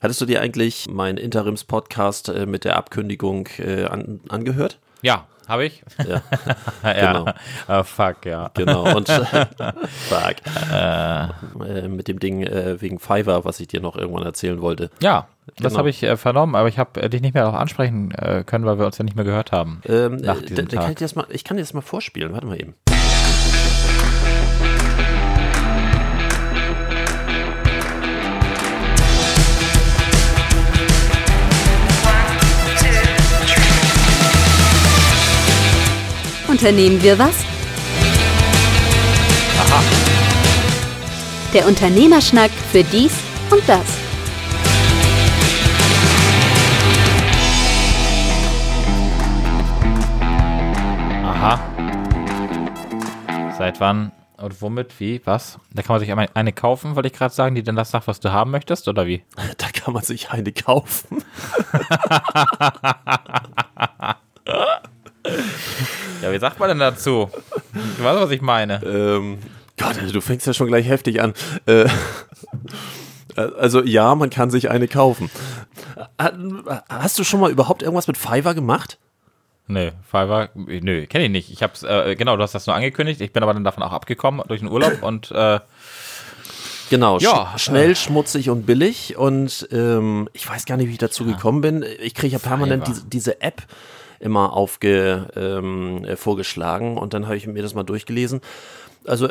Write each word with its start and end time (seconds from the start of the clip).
Hattest 0.00 0.20
du 0.20 0.26
dir 0.26 0.40
eigentlich 0.40 0.86
meinen 0.88 1.18
Interims-Podcast 1.18 2.28
äh, 2.28 2.46
mit 2.46 2.64
der 2.64 2.76
Abkündigung 2.76 3.48
äh, 3.58 3.84
an, 3.84 4.20
angehört? 4.28 4.78
Ja, 5.02 5.26
habe 5.48 5.64
ich? 5.64 5.82
Ja, 6.06 6.22
ja. 6.92 6.92
genau. 7.22 7.32
Oh, 7.68 7.82
fuck, 7.82 8.24
ja. 8.24 8.50
Genau. 8.54 8.94
Und 8.96 9.08
fuck. 9.08 10.36
Äh, 10.72 11.88
mit 11.88 12.06
dem 12.06 12.20
Ding 12.20 12.42
äh, 12.42 12.80
wegen 12.80 12.98
Fiverr, 13.00 13.44
was 13.44 13.58
ich 13.58 13.66
dir 13.68 13.80
noch 13.80 13.96
irgendwann 13.96 14.24
erzählen 14.24 14.60
wollte. 14.60 14.90
Ja, 15.00 15.26
das 15.56 15.72
Genau. 15.72 15.78
habe 15.78 15.90
ich 15.90 16.02
äh, 16.02 16.16
vernommen, 16.16 16.54
aber 16.54 16.68
ich 16.68 16.78
habe 16.78 17.00
äh, 17.00 17.08
dich 17.08 17.22
nicht 17.22 17.34
mehr 17.34 17.44
darauf 17.44 17.58
ansprechen 17.58 18.12
äh, 18.12 18.44
können, 18.44 18.66
weil 18.66 18.78
wir 18.78 18.86
uns 18.86 18.98
ja 18.98 19.04
nicht 19.04 19.16
mehr 19.16 19.24
gehört 19.24 19.50
haben. 19.50 19.80
Ähm, 19.86 20.16
Nach 20.16 20.40
äh, 20.40 20.44
diesem 20.44 20.68
da 20.68 20.76
kann 20.76 20.94
Tag. 20.94 21.00
ich, 21.00 21.16
mal, 21.16 21.26
ich 21.30 21.42
kann 21.42 21.56
dir 21.56 21.62
das 21.62 21.72
mal 21.74 21.80
vorspielen. 21.80 22.32
Warte 22.34 22.46
mal 22.46 22.60
eben. 22.60 22.74
Unternehmen 36.60 37.00
wir 37.00 37.16
was? 37.16 37.44
Aha. 39.60 39.80
Der 41.54 41.68
Unternehmerschnack 41.68 42.50
für 42.50 42.82
dies 42.82 43.12
und 43.52 43.62
das. 43.68 43.86
Aha. 51.22 51.60
Seit 53.56 53.78
wann 53.78 54.10
und 54.36 54.60
womit, 54.60 54.98
wie, 54.98 55.20
was? 55.24 55.60
Da 55.72 55.82
kann 55.82 55.94
man 55.94 56.00
sich 56.00 56.10
einmal 56.10 56.28
eine 56.34 56.52
kaufen, 56.52 56.96
wollte 56.96 57.06
ich 57.06 57.14
gerade 57.14 57.32
sagen, 57.32 57.54
die 57.54 57.62
dann 57.62 57.76
das 57.76 57.92
sagt, 57.92 58.08
was 58.08 58.18
du 58.18 58.32
haben 58.32 58.50
möchtest, 58.50 58.88
oder 58.88 59.06
wie? 59.06 59.22
Da 59.58 59.68
kann 59.72 59.94
man 59.94 60.02
sich 60.02 60.30
eine 60.30 60.50
kaufen. 60.50 61.22
Ja, 66.22 66.32
wie 66.32 66.38
sagt 66.38 66.58
man 66.58 66.68
denn 66.68 66.78
dazu? 66.78 67.30
Du 67.98 68.04
weißt, 68.04 68.20
was 68.20 68.30
ich 68.30 68.40
meine. 68.42 68.82
Ähm, 68.84 69.38
Gott, 69.78 69.98
also 69.98 70.12
du 70.12 70.20
fängst 70.20 70.46
ja 70.46 70.52
schon 70.54 70.66
gleich 70.66 70.86
heftig 70.88 71.20
an. 71.22 71.34
Äh, 71.66 71.86
also 73.36 73.82
ja, 73.84 74.14
man 74.14 74.30
kann 74.30 74.50
sich 74.50 74.70
eine 74.70 74.88
kaufen. 74.88 75.30
Ha- 76.20 76.82
Hast 76.88 77.18
du 77.18 77.24
schon 77.24 77.40
mal 77.40 77.50
überhaupt 77.50 77.82
irgendwas 77.82 78.06
mit 78.08 78.16
Fiverr 78.16 78.54
gemacht? 78.54 78.98
Nö, 79.68 79.90
Fiverr, 80.10 80.48
nö, 80.54 81.06
kenne 81.06 81.24
ich 81.26 81.30
nicht. 81.30 81.50
Ich 81.52 81.62
hab's, 81.62 81.82
äh, 81.82 82.16
genau, 82.16 82.36
du 82.36 82.42
hast 82.42 82.54
das 82.54 82.66
nur 82.66 82.74
angekündigt. 82.74 83.20
Ich 83.20 83.32
bin 83.32 83.42
aber 83.42 83.52
dann 83.54 83.64
davon 83.64 83.82
auch 83.82 83.92
abgekommen 83.92 84.42
durch 84.48 84.60
den 84.60 84.70
Urlaub 84.70 85.02
und 85.02 85.30
äh, 85.30 85.60
Genau, 86.90 87.18
Ja, 87.18 87.52
sch 87.58 87.64
schnell, 87.64 87.94
schmutzig 87.94 88.48
und 88.48 88.64
billig. 88.64 89.18
Und 89.18 89.68
ähm, 89.72 90.30
ich 90.32 90.48
weiß 90.48 90.64
gar 90.64 90.78
nicht, 90.78 90.88
wie 90.88 90.92
ich 90.92 90.98
dazu 90.98 91.26
gekommen 91.26 91.60
bin. 91.60 91.84
Ich 92.00 92.14
kriege 92.14 92.32
ja 92.32 92.38
permanent 92.38 92.86
diese, 92.88 93.04
diese 93.04 93.40
App 93.42 93.62
immer 94.20 94.52
aufge, 94.52 95.28
ähm, 95.36 96.04
äh, 96.04 96.16
vorgeschlagen 96.16 96.98
und 96.98 97.14
dann 97.14 97.26
habe 97.26 97.36
ich 97.36 97.46
mir 97.46 97.62
das 97.62 97.74
mal 97.74 97.84
durchgelesen. 97.84 98.40
Also 99.04 99.28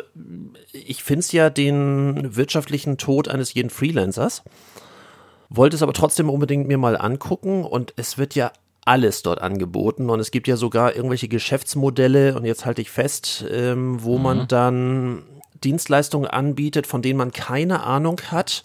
ich 0.72 1.04
finde 1.04 1.20
es 1.20 1.32
ja 1.32 1.50
den 1.50 2.36
wirtschaftlichen 2.36 2.98
Tod 2.98 3.28
eines 3.28 3.54
jeden 3.54 3.70
Freelancers, 3.70 4.42
wollte 5.50 5.76
es 5.76 5.82
aber 5.82 5.92
trotzdem 5.92 6.30
unbedingt 6.30 6.66
mir 6.68 6.78
mal 6.78 6.96
angucken 6.96 7.64
und 7.64 7.94
es 7.96 8.18
wird 8.18 8.34
ja 8.34 8.52
alles 8.84 9.22
dort 9.22 9.42
angeboten 9.42 10.08
und 10.08 10.18
es 10.18 10.30
gibt 10.30 10.48
ja 10.48 10.56
sogar 10.56 10.96
irgendwelche 10.96 11.28
Geschäftsmodelle 11.28 12.34
und 12.34 12.44
jetzt 12.44 12.64
halte 12.64 12.80
ich 12.80 12.90
fest, 12.90 13.44
ähm, 13.50 14.02
wo 14.02 14.16
man 14.16 14.48
dann 14.48 15.24
Dienstleistungen 15.62 16.28
anbietet, 16.28 16.86
von 16.86 17.02
denen 17.02 17.18
man 17.18 17.32
keine 17.32 17.82
Ahnung 17.82 18.20
hat, 18.30 18.62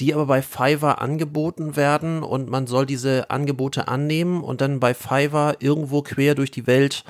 die 0.00 0.14
aber 0.14 0.26
bei 0.26 0.42
Fiverr 0.42 1.00
angeboten 1.00 1.76
werden 1.76 2.22
und 2.22 2.50
man 2.50 2.66
soll 2.66 2.86
diese 2.86 3.30
Angebote 3.30 3.88
annehmen 3.88 4.42
und 4.42 4.60
dann 4.60 4.80
bei 4.80 4.94
Fiverr 4.94 5.56
irgendwo 5.60 6.02
quer 6.02 6.34
durch 6.34 6.50
die 6.50 6.66
Welt 6.66 7.04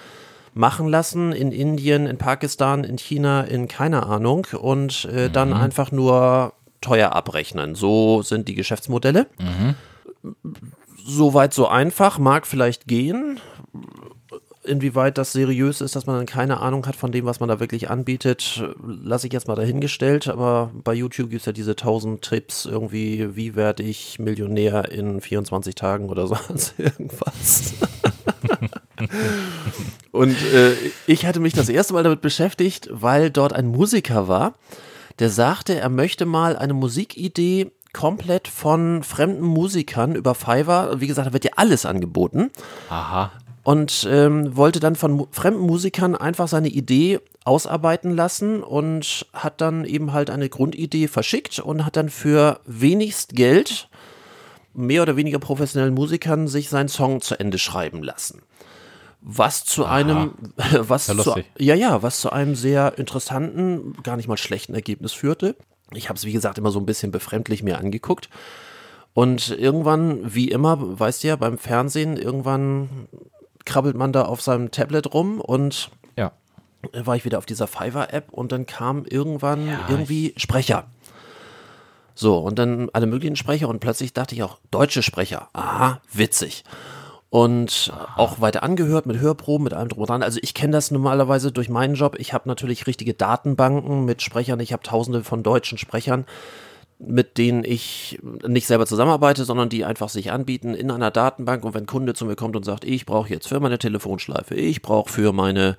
machen 0.54 0.88
lassen, 0.88 1.32
in 1.32 1.50
Indien, 1.50 2.06
in 2.06 2.16
Pakistan, 2.18 2.84
in 2.84 2.96
China, 2.96 3.42
in 3.42 3.68
keine 3.68 4.04
Ahnung 4.06 4.46
und 4.58 5.06
äh, 5.06 5.28
dann 5.28 5.52
einfach 5.52 5.90
nur 5.90 6.52
teuer 6.80 7.12
abrechnen. 7.12 7.74
So 7.74 8.22
sind 8.22 8.48
die 8.48 8.54
Geschäftsmodelle. 8.54 9.26
Soweit 11.06 11.52
so 11.52 11.66
einfach, 11.66 12.18
mag 12.18 12.46
vielleicht 12.46 12.86
gehen. 12.86 13.40
Inwieweit 14.64 15.18
das 15.18 15.32
seriös 15.32 15.80
ist, 15.80 15.94
dass 15.94 16.06
man 16.06 16.16
dann 16.16 16.26
keine 16.26 16.60
Ahnung 16.60 16.86
hat 16.86 16.96
von 16.96 17.12
dem, 17.12 17.26
was 17.26 17.40
man 17.40 17.48
da 17.48 17.60
wirklich 17.60 17.90
anbietet, 17.90 18.64
lasse 18.82 19.26
ich 19.26 19.32
jetzt 19.32 19.46
mal 19.46 19.56
dahingestellt. 19.56 20.28
Aber 20.28 20.70
bei 20.72 20.94
YouTube 20.94 21.30
gibt 21.30 21.40
es 21.40 21.46
ja 21.46 21.52
diese 21.52 21.72
1000 21.72 22.22
Tipps, 22.22 22.64
irgendwie, 22.64 23.36
wie 23.36 23.56
werde 23.56 23.82
ich 23.82 24.18
Millionär 24.18 24.90
in 24.90 25.20
24 25.20 25.74
Tagen 25.74 26.08
oder 26.08 26.26
sonst 26.28 26.74
irgendwas. 26.78 27.74
Und 30.12 30.36
äh, 30.54 30.72
ich 31.06 31.26
hatte 31.26 31.40
mich 31.40 31.52
das 31.52 31.68
erste 31.68 31.92
Mal 31.92 32.04
damit 32.04 32.20
beschäftigt, 32.20 32.88
weil 32.90 33.30
dort 33.30 33.52
ein 33.52 33.66
Musiker 33.66 34.28
war, 34.28 34.54
der 35.18 35.28
sagte, 35.30 35.78
er 35.78 35.88
möchte 35.88 36.24
mal 36.24 36.56
eine 36.56 36.74
Musikidee 36.74 37.70
komplett 37.92 38.48
von 38.48 39.02
fremden 39.02 39.44
Musikern 39.44 40.14
über 40.14 40.34
Fiverr, 40.34 41.00
wie 41.00 41.06
gesagt, 41.06 41.28
da 41.28 41.32
wird 41.32 41.44
ja 41.44 41.52
alles 41.56 41.86
angeboten, 41.86 42.50
aha. 42.90 43.30
Und 43.64 44.06
ähm, 44.08 44.56
wollte 44.56 44.78
dann 44.78 44.94
von 44.94 45.12
mu 45.12 45.26
fremden 45.30 45.62
Musikern 45.62 46.14
einfach 46.14 46.48
seine 46.48 46.68
Idee 46.68 47.18
ausarbeiten 47.44 48.14
lassen 48.14 48.62
und 48.62 49.26
hat 49.32 49.60
dann 49.60 49.84
eben 49.84 50.12
halt 50.12 50.30
eine 50.30 50.48
Grundidee 50.48 51.08
verschickt 51.08 51.58
und 51.58 51.84
hat 51.84 51.96
dann 51.96 52.10
für 52.10 52.60
wenigst 52.66 53.34
Geld 53.34 53.88
mehr 54.74 55.02
oder 55.02 55.16
weniger 55.16 55.38
professionellen 55.38 55.94
Musikern 55.94 56.46
sich 56.46 56.68
seinen 56.68 56.88
Song 56.88 57.22
zu 57.22 57.40
Ende 57.40 57.58
schreiben 57.58 58.02
lassen. 58.02 58.42
Was 59.22 59.64
zu 59.64 59.86
einem, 59.86 60.34
was 60.78 61.06
Ja, 61.06 61.16
zu, 61.16 61.34
ja, 61.58 61.74
ja, 61.74 62.02
was 62.02 62.20
zu 62.20 62.30
einem 62.30 62.54
sehr 62.54 62.98
interessanten, 62.98 63.94
gar 64.02 64.16
nicht 64.16 64.28
mal 64.28 64.36
schlechten 64.36 64.74
Ergebnis 64.74 65.12
führte. 65.14 65.56
Ich 65.94 66.10
habe 66.10 66.18
es, 66.18 66.26
wie 66.26 66.32
gesagt, 66.32 66.58
immer 66.58 66.70
so 66.70 66.80
ein 66.80 66.86
bisschen 66.86 67.12
befremdlich 67.12 67.62
mir 67.62 67.78
angeguckt. 67.78 68.28
Und 69.14 69.50
irgendwann, 69.50 70.34
wie 70.34 70.48
immer, 70.48 70.98
weißt 70.98 71.22
du 71.22 71.28
ja, 71.28 71.36
beim 71.36 71.56
Fernsehen, 71.56 72.16
irgendwann 72.16 73.08
krabbelt 73.64 73.96
man 73.96 74.12
da 74.12 74.22
auf 74.22 74.40
seinem 74.42 74.70
Tablet 74.70 75.12
rum 75.14 75.40
und 75.40 75.90
Ja. 76.16 76.32
war 76.92 77.16
ich 77.16 77.24
wieder 77.24 77.38
auf 77.38 77.46
dieser 77.46 77.66
Fiverr-App 77.66 78.32
und 78.32 78.52
dann 78.52 78.66
kam 78.66 79.04
irgendwann 79.04 79.66
Ja, 79.66 79.80
irgendwie 79.88 80.34
Sprecher. 80.36 80.86
So, 82.14 82.38
und 82.38 82.58
dann 82.58 82.90
alle 82.92 83.06
möglichen 83.06 83.36
Sprecher 83.36 83.68
und 83.68 83.80
plötzlich 83.80 84.12
dachte 84.12 84.34
ich 84.34 84.42
auch, 84.42 84.58
deutsche 84.70 85.02
Sprecher. 85.02 85.48
Aha, 85.52 86.00
witzig. 86.12 86.64
Und 87.28 87.92
auch 88.16 88.40
weiter 88.40 88.62
angehört 88.62 89.06
mit 89.06 89.18
Hörproben, 89.18 89.64
mit 89.64 89.74
allem 89.74 89.88
drum 89.88 90.02
und 90.02 90.08
dran. 90.08 90.22
Also 90.22 90.38
ich 90.40 90.54
kenne 90.54 90.70
das 90.72 90.92
normalerweise 90.92 91.50
durch 91.50 91.68
meinen 91.68 91.96
Job. 91.96 92.14
Ich 92.20 92.32
habe 92.32 92.48
natürlich 92.48 92.86
richtige 92.86 93.12
Datenbanken 93.14 94.04
mit 94.04 94.22
Sprechern. 94.22 94.60
Ich 94.60 94.72
habe 94.72 94.84
tausende 94.84 95.24
von 95.24 95.42
deutschen 95.42 95.76
Sprechern, 95.76 96.26
mit 96.98 97.38
denen 97.38 97.64
ich 97.64 98.18
nicht 98.46 98.66
selber 98.66 98.86
zusammenarbeite, 98.86 99.44
sondern 99.44 99.68
die 99.68 99.84
einfach 99.84 100.08
sich 100.08 100.32
anbieten 100.32 100.74
in 100.74 100.90
einer 100.90 101.10
Datenbank. 101.10 101.64
Und 101.64 101.74
wenn 101.74 101.84
ein 101.84 101.86
Kunde 101.86 102.14
zu 102.14 102.24
mir 102.24 102.36
kommt 102.36 102.56
und 102.56 102.64
sagt, 102.64 102.84
ich 102.84 103.04
brauche 103.06 103.28
jetzt 103.30 103.48
für 103.48 103.60
meine 103.60 103.78
Telefonschleife, 103.78 104.54
ich 104.54 104.80
brauche 104.82 105.10
für 105.10 105.32
meine 105.32 105.76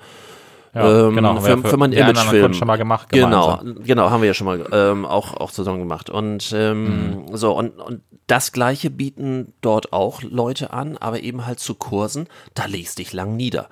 Ja, 0.74 1.08
ähm, 1.08 1.16
genau. 1.16 1.36
wir 1.36 1.58
für, 1.58 1.70
für 1.70 1.78
meinen 1.78 1.94
Imagefilm. 1.94 2.53
Schon 2.53 2.68
mal 2.68 2.78
gemacht. 2.78 3.08
Genau, 3.09 3.62
genau, 3.86 4.09
haben 4.09 4.22
wir 4.22 4.28
ja 4.28 4.34
schon 4.34 4.46
mal 4.48 4.68
ähm, 4.72 5.06
auch, 5.06 5.34
auch 5.36 5.52
zusammen 5.52 5.80
gemacht. 5.80 6.09
Und 6.09 6.52
ähm, 6.53 6.86
Mhm. 7.28 7.38
so, 7.38 7.58
und, 7.58 7.80
und 7.80 8.02
das 8.28 8.52
gleiche 8.52 8.90
bieten 8.90 9.53
dort 9.62 9.94
auch 9.94 10.22
Leute 10.22 10.74
an, 10.74 10.97
aber 10.97 11.22
eben 11.22 11.46
halt 11.46 11.59
zu 11.59 11.76
Kursen, 11.76 12.28
da 12.56 12.66
legst 12.66 12.97
dich 13.00 13.14
lang 13.14 13.36
nieder. 13.38 13.70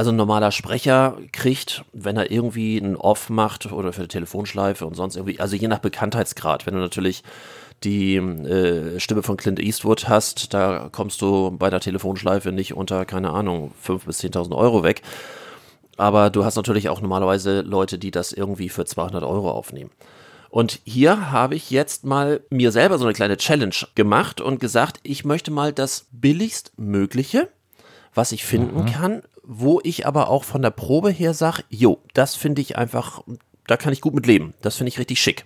Also 0.00 0.12
ein 0.12 0.16
normaler 0.16 0.50
Sprecher 0.50 1.18
kriegt, 1.30 1.84
wenn 1.92 2.16
er 2.16 2.30
irgendwie 2.30 2.80
einen 2.80 2.96
Off 2.96 3.28
macht 3.28 3.70
oder 3.70 3.92
für 3.92 3.98
eine 3.98 4.08
Telefonschleife 4.08 4.86
und 4.86 4.94
sonst 4.94 5.14
irgendwie, 5.14 5.38
also 5.40 5.56
je 5.56 5.68
nach 5.68 5.80
Bekanntheitsgrad, 5.80 6.64
wenn 6.64 6.72
du 6.72 6.80
natürlich 6.80 7.22
die 7.84 8.16
äh, 8.16 8.98
Stimme 8.98 9.22
von 9.22 9.36
Clint 9.36 9.60
Eastwood 9.60 10.08
hast, 10.08 10.54
da 10.54 10.88
kommst 10.90 11.20
du 11.20 11.50
bei 11.50 11.68
der 11.68 11.80
Telefonschleife 11.80 12.50
nicht 12.50 12.72
unter, 12.72 13.04
keine 13.04 13.28
Ahnung, 13.28 13.72
5.000 13.86 14.06
bis 14.06 14.20
10.000 14.20 14.56
Euro 14.56 14.82
weg. 14.82 15.02
Aber 15.98 16.30
du 16.30 16.46
hast 16.46 16.56
natürlich 16.56 16.88
auch 16.88 17.02
normalerweise 17.02 17.60
Leute, 17.60 17.98
die 17.98 18.10
das 18.10 18.32
irgendwie 18.32 18.70
für 18.70 18.86
200 18.86 19.22
Euro 19.22 19.50
aufnehmen. 19.50 19.90
Und 20.48 20.80
hier 20.84 21.30
habe 21.30 21.56
ich 21.56 21.70
jetzt 21.70 22.06
mal 22.06 22.40
mir 22.48 22.72
selber 22.72 22.96
so 22.96 23.04
eine 23.04 23.12
kleine 23.12 23.36
Challenge 23.36 23.76
gemacht 23.94 24.40
und 24.40 24.60
gesagt, 24.60 24.98
ich 25.02 25.26
möchte 25.26 25.50
mal 25.50 25.74
das 25.74 26.06
billigst 26.10 26.72
Mögliche, 26.78 27.50
was 28.14 28.32
ich 28.32 28.46
finden 28.46 28.86
kann, 28.86 29.22
wo 29.52 29.80
ich 29.82 30.06
aber 30.06 30.30
auch 30.30 30.44
von 30.44 30.62
der 30.62 30.70
Probe 30.70 31.10
her 31.10 31.34
sage, 31.34 31.64
jo, 31.70 31.98
das 32.14 32.36
finde 32.36 32.62
ich 32.62 32.78
einfach, 32.78 33.22
da 33.66 33.76
kann 33.76 33.92
ich 33.92 34.00
gut 34.00 34.14
mit 34.14 34.24
leben. 34.24 34.54
Das 34.62 34.76
finde 34.76 34.90
ich 34.90 34.98
richtig 35.00 35.20
schick. 35.20 35.44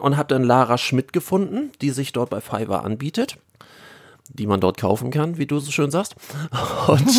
Und 0.00 0.18
habe 0.18 0.28
dann 0.28 0.44
Lara 0.44 0.76
Schmidt 0.76 1.14
gefunden, 1.14 1.72
die 1.80 1.88
sich 1.88 2.12
dort 2.12 2.28
bei 2.28 2.42
Fiverr 2.42 2.84
anbietet, 2.84 3.38
die 4.28 4.46
man 4.46 4.60
dort 4.60 4.76
kaufen 4.76 5.10
kann, 5.10 5.38
wie 5.38 5.46
du 5.46 5.58
so 5.58 5.70
schön 5.70 5.90
sagst. 5.90 6.16
Und 6.86 7.10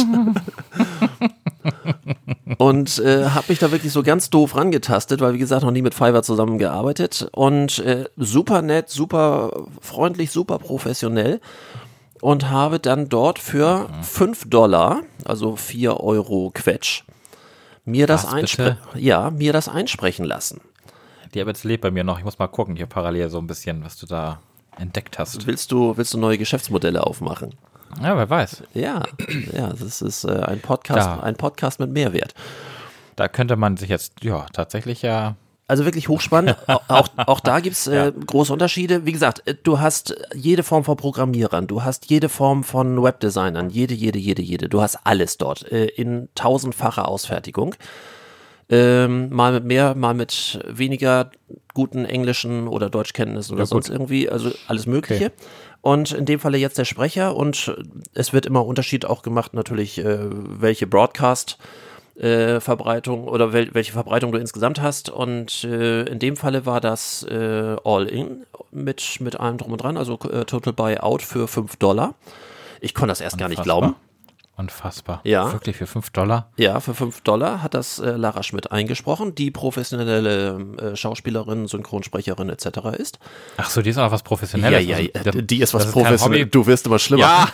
und 2.57 2.99
äh, 2.99 3.25
habe 3.25 3.47
mich 3.49 3.59
da 3.59 3.71
wirklich 3.71 3.91
so 3.91 4.03
ganz 4.03 4.29
doof 4.29 4.55
rangetastet, 4.55 5.21
weil 5.21 5.33
wie 5.33 5.37
gesagt 5.37 5.63
noch 5.63 5.71
nie 5.71 5.81
mit 5.81 5.93
Fiverr 5.93 6.23
zusammengearbeitet 6.23 7.27
und 7.33 7.79
äh, 7.79 8.05
super 8.15 8.61
nett, 8.61 8.89
super 8.89 9.65
freundlich, 9.81 10.31
super 10.31 10.57
professionell 10.57 11.41
und 12.21 12.49
habe 12.49 12.79
dann 12.79 13.09
dort 13.09 13.39
für 13.39 13.89
5 14.01 14.49
Dollar, 14.49 15.01
also 15.25 15.55
4 15.55 15.99
Euro 15.99 16.51
Quetsch, 16.53 17.03
mir 17.85 18.07
das, 18.07 18.27
ja, 18.95 19.31
mir 19.31 19.53
das 19.53 19.69
einsprechen 19.69 20.25
lassen. 20.25 20.61
Die 21.33 21.39
App 21.39 21.47
jetzt 21.47 21.63
lebt 21.63 21.81
bei 21.81 21.91
mir 21.91 22.03
noch. 22.03 22.17
Ich 22.19 22.25
muss 22.25 22.39
mal 22.39 22.47
gucken, 22.47 22.75
hier 22.75 22.85
parallel 22.85 23.29
so 23.29 23.37
ein 23.37 23.47
bisschen, 23.47 23.83
was 23.83 23.97
du 23.97 24.05
da 24.05 24.39
entdeckt 24.77 25.19
hast. 25.19 25.47
Willst 25.47 25.71
du, 25.71 25.97
willst 25.97 26.13
du 26.13 26.17
neue 26.17 26.37
Geschäftsmodelle 26.37 27.05
aufmachen? 27.05 27.55
Ja, 28.01 28.15
wer 28.17 28.29
weiß. 28.29 28.63
Ja, 28.73 29.03
ja, 29.53 29.69
das 29.69 30.01
ist 30.01 30.23
äh, 30.25 30.41
ein 30.41 30.59
Podcast, 30.59 31.07
Da. 31.07 31.19
ein 31.21 31.35
Podcast 31.35 31.79
mit 31.79 31.91
Mehrwert. 31.91 32.33
Da 33.15 33.27
könnte 33.27 33.55
man 33.55 33.77
sich 33.77 33.89
jetzt, 33.89 34.23
ja, 34.23 34.45
tatsächlich 34.53 35.01
ja. 35.01 35.35
Also 35.69 35.83
wirklich 35.85 36.07
hochspannend. 36.07 36.55
Au- 36.67 36.79
auch, 36.87 37.09
auch 37.17 37.39
da 37.41 37.59
gibt's 37.59 37.87
äh, 37.87 38.13
große 38.25 38.53
Unterschiede. 38.53 39.05
Wie 39.05 39.11
gesagt, 39.11 39.43
äh, 39.45 39.55
du 39.61 39.79
hast 39.79 40.15
jede 40.33 40.63
Form 40.63 40.83
von 40.85 40.95
Programmierern, 40.97 41.67
du 41.67 41.83
hast 41.83 42.09
jede 42.09 42.29
Form 42.29 42.63
von 42.63 43.01
Webdesignern, 43.03 43.69
jede, 43.69 43.93
jede, 43.93 44.17
jede, 44.19 44.41
jede. 44.41 44.69
Du 44.69 44.81
hast 44.81 44.99
alles 45.03 45.37
dort 45.37 45.69
äh, 45.71 45.85
in 45.87 46.29
tausendfacher 46.35 47.07
Ausfertigung. 47.07 47.75
Ähm, 48.69 49.29
mal 49.29 49.53
mit 49.53 49.63
mehr, 49.63 49.95
mal 49.95 50.13
mit 50.13 50.59
weniger 50.67 51.31
guten 51.73 52.03
englischen 52.03 52.67
oder 52.67 52.89
Deutschkenntnissen 52.89 53.53
oder 53.53 53.63
Ja, 53.63 53.69
gut. 53.69 53.85
sonst 53.85 53.89
irgendwie, 53.89 54.29
also 54.29 54.51
alles 54.67 54.87
Mögliche. 54.87 55.31
Und 55.81 56.11
in 56.11 56.25
dem 56.25 56.39
Falle 56.41 56.57
jetzt 56.57 56.77
der 56.77 56.83
Sprecher 56.83 57.33
und 57.35 57.73
es 58.13 58.33
wird 58.33 58.45
immer 58.45 58.65
Unterschied 58.65 59.05
auch 59.05 59.21
gemacht, 59.21 59.53
natürlich, 59.53 59.99
äh, 59.99 60.17
welche 60.19 60.85
Broadcast 60.85 61.57
äh, 62.19 62.59
Verbreitung 62.59 63.27
oder 63.27 63.53
wel 63.53 63.73
welche 63.73 63.91
Verbreitung 63.91 64.31
du 64.31 64.37
insgesamt 64.37 64.81
hast. 64.81 65.09
Und 65.09 65.63
äh, 65.63 66.03
in 66.03 66.19
dem 66.19 66.35
Falle 66.35 66.65
war 66.65 66.81
das 66.81 67.23
äh, 67.23 67.75
All-In 67.83 68.45
mit, 68.71 69.17
mit 69.19 69.39
allem 69.39 69.57
drum 69.57 69.71
und 69.71 69.81
dran, 69.83 69.97
also 69.97 70.19
äh, 70.31 70.45
Total 70.45 70.73
Buyout 70.73 71.21
für 71.21 71.47
5 71.47 71.75
Dollar. 71.77 72.15
Ich 72.81 72.93
konnte 72.93 73.09
das 73.09 73.21
erst 73.21 73.37
gar 73.37 73.49
nicht 73.49 73.59
Unfassbar. 73.59 73.81
glauben. 73.81 74.06
Unfassbar. 74.57 75.21
Ja. 75.23 75.53
Wirklich 75.53 75.75
für 75.77 75.85
5 75.85 76.09
Dollar? 76.09 76.49
Ja, 76.57 76.79
für 76.79 76.95
5 76.95 77.21
Dollar 77.21 77.61
hat 77.61 77.75
das 77.75 77.99
äh, 77.99 78.09
Lara 78.11 78.41
Schmidt 78.41 78.71
eingesprochen, 78.71 79.35
die 79.35 79.51
professionelle 79.51 80.59
äh, 80.81 80.95
Schauspielerin, 80.95 81.67
Synchronsprecherin 81.67 82.49
etc. 82.49 82.65
ist. 82.97 83.19
Ach 83.57 83.69
so, 83.69 83.83
die 83.83 83.91
ist 83.91 83.97
auch 83.99 84.05
noch 84.05 84.11
was 84.11 84.23
Professionelles. 84.23 84.83
ja, 84.87 84.95
Also, 84.97 85.09
ja, 85.13 85.23
das- 85.23 85.35
die 85.45 85.61
ist 85.61 85.73
was 85.75 85.83
das 85.85 85.93
kein 85.93 86.03
professionell. 86.03 86.39
Hobby. 86.41 86.49
Du 86.51 86.65
wirst 86.65 86.87
immer 86.87 86.97
schlimmer. 86.97 87.21
Ja. 87.21 87.47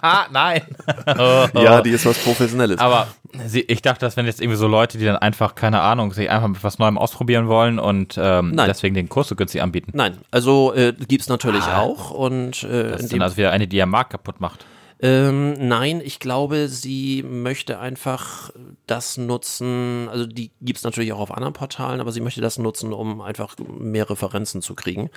ah, 0.00 0.24
nein. 0.32 0.62
ja, 1.54 1.82
die 1.82 1.90
ist 1.90 2.06
was 2.06 2.18
Professionelles. 2.18 2.78
Aber 2.80 3.08
sie, 3.46 3.60
ich 3.60 3.82
dachte, 3.82 4.00
das 4.06 4.16
wären 4.16 4.24
jetzt 4.26 4.40
irgendwie 4.40 4.56
so 4.58 4.66
Leute, 4.66 4.96
die 4.96 5.04
dann 5.04 5.16
einfach, 5.16 5.54
keine 5.56 5.80
Ahnung, 5.82 6.12
sich 6.14 6.30
einfach 6.30 6.48
mit 6.48 6.64
was 6.64 6.78
Neuem 6.78 6.96
ausprobieren 6.96 7.48
wollen 7.48 7.78
und 7.78 8.16
ähm, 8.18 8.54
deswegen 8.56 8.94
den 8.94 9.10
Kurs 9.10 9.28
so 9.28 9.36
günstig 9.36 9.60
anbieten. 9.60 9.92
Nein, 9.94 10.16
also 10.30 10.72
äh, 10.74 10.94
gibt's 11.06 11.28
natürlich 11.28 11.64
auch 11.64 12.10
und 12.10 12.62
äh, 12.64 12.92
Das 12.92 13.02
ist 13.02 13.12
dann 13.12 13.20
also 13.20 13.36
wieder 13.36 13.50
eine, 13.50 13.68
die 13.68 13.76
ihr 13.76 13.84
Markt 13.86 14.10
kaputt 14.12 14.40
macht. 14.40 14.64
Ähm, 15.00 15.68
nein, 15.68 16.00
ich 16.04 16.18
glaube, 16.18 16.68
sie 16.68 17.22
möchte 17.22 17.78
einfach 17.78 18.50
das 18.86 19.16
nutzen, 19.16 20.08
also 20.10 20.26
die 20.26 20.50
gibt's 20.60 20.82
natürlich 20.82 21.12
auch 21.12 21.20
auf 21.20 21.32
anderen 21.32 21.52
Portalen, 21.52 22.00
aber 22.00 22.10
sie 22.10 22.20
möchte 22.20 22.40
das 22.40 22.58
nutzen, 22.58 22.92
um 22.92 23.20
einfach 23.20 23.54
mehr 23.58 24.10
Referenzen 24.10 24.60
zu 24.60 24.74
kriegen. 24.74 25.10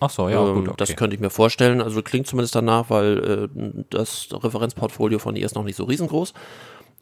Ach 0.00 0.10
so, 0.10 0.28
ja, 0.28 0.40
Ähm, 0.40 0.54
gut, 0.54 0.68
okay. 0.68 0.76
Das 0.78 0.96
könnte 0.96 1.14
ich 1.14 1.20
mir 1.20 1.30
vorstellen, 1.30 1.82
also 1.82 2.02
klingt 2.02 2.26
zumindest 2.26 2.54
danach, 2.54 2.88
weil 2.88 3.50
äh, 3.54 3.84
das 3.90 4.28
Referenzportfolio 4.32 5.18
von 5.18 5.36
ihr 5.36 5.44
ist 5.44 5.54
noch 5.54 5.64
nicht 5.64 5.76
so 5.76 5.84
riesengroß. 5.84 6.32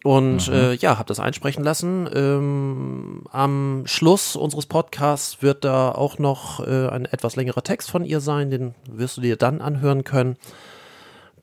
Und 0.02 0.48
äh, 0.48 0.74
ja, 0.74 0.98
habe 0.98 1.08
das 1.08 1.18
einsprechen 1.18 1.64
lassen. 1.64 2.08
Ähm, 2.14 3.24
am 3.32 3.82
Schluss 3.86 4.36
unseres 4.36 4.66
Podcasts 4.66 5.42
wird 5.42 5.64
da 5.64 5.90
auch 5.90 6.18
noch 6.18 6.64
äh, 6.64 6.88
ein 6.88 7.06
etwas 7.06 7.34
längerer 7.34 7.62
Text 7.62 7.90
von 7.90 8.04
ihr 8.04 8.20
sein, 8.20 8.50
den 8.50 8.74
wirst 8.88 9.16
du 9.16 9.20
dir 9.20 9.36
dann 9.36 9.60
anhören 9.60 10.04
können. 10.04 10.36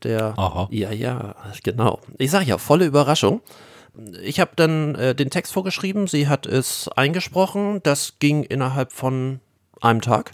Der, 0.03 0.37
Aha. 0.37 0.67
ja, 0.71 0.91
ja, 0.91 1.35
genau. 1.63 1.99
Ich 2.17 2.31
sage 2.31 2.45
ja, 2.45 2.57
volle 2.57 2.85
Überraschung. 2.85 3.41
Ich 4.21 4.39
habe 4.39 4.51
dann 4.55 4.95
äh, 4.95 5.15
den 5.15 5.29
Text 5.29 5.53
vorgeschrieben, 5.53 6.07
sie 6.07 6.27
hat 6.27 6.45
es 6.45 6.89
eingesprochen. 6.89 7.81
Das 7.83 8.13
ging 8.19 8.43
innerhalb 8.43 8.91
von 8.91 9.39
einem 9.81 10.01
Tag. 10.01 10.31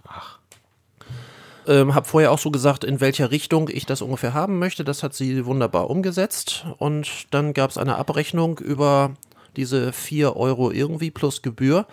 Ähm, 1.67 1.93
habe 1.93 2.07
vorher 2.07 2.31
auch 2.31 2.39
so 2.39 2.51
gesagt, 2.51 2.83
in 2.83 3.01
welcher 3.01 3.31
Richtung 3.31 3.69
ich 3.69 3.85
das 3.85 4.01
ungefähr 4.01 4.33
haben 4.33 4.59
möchte. 4.59 4.83
Das 4.83 5.03
hat 5.03 5.13
sie 5.13 5.45
wunderbar 5.45 5.89
umgesetzt. 5.89 6.65
Und 6.77 7.27
dann 7.31 7.53
gab 7.53 7.69
es 7.69 7.77
eine 7.77 7.97
Abrechnung 7.97 8.59
über 8.59 9.11
diese 9.55 9.91
4 9.91 10.35
Euro 10.35 10.71
irgendwie 10.71 11.11
plus 11.11 11.41
Gebühr. 11.41 11.85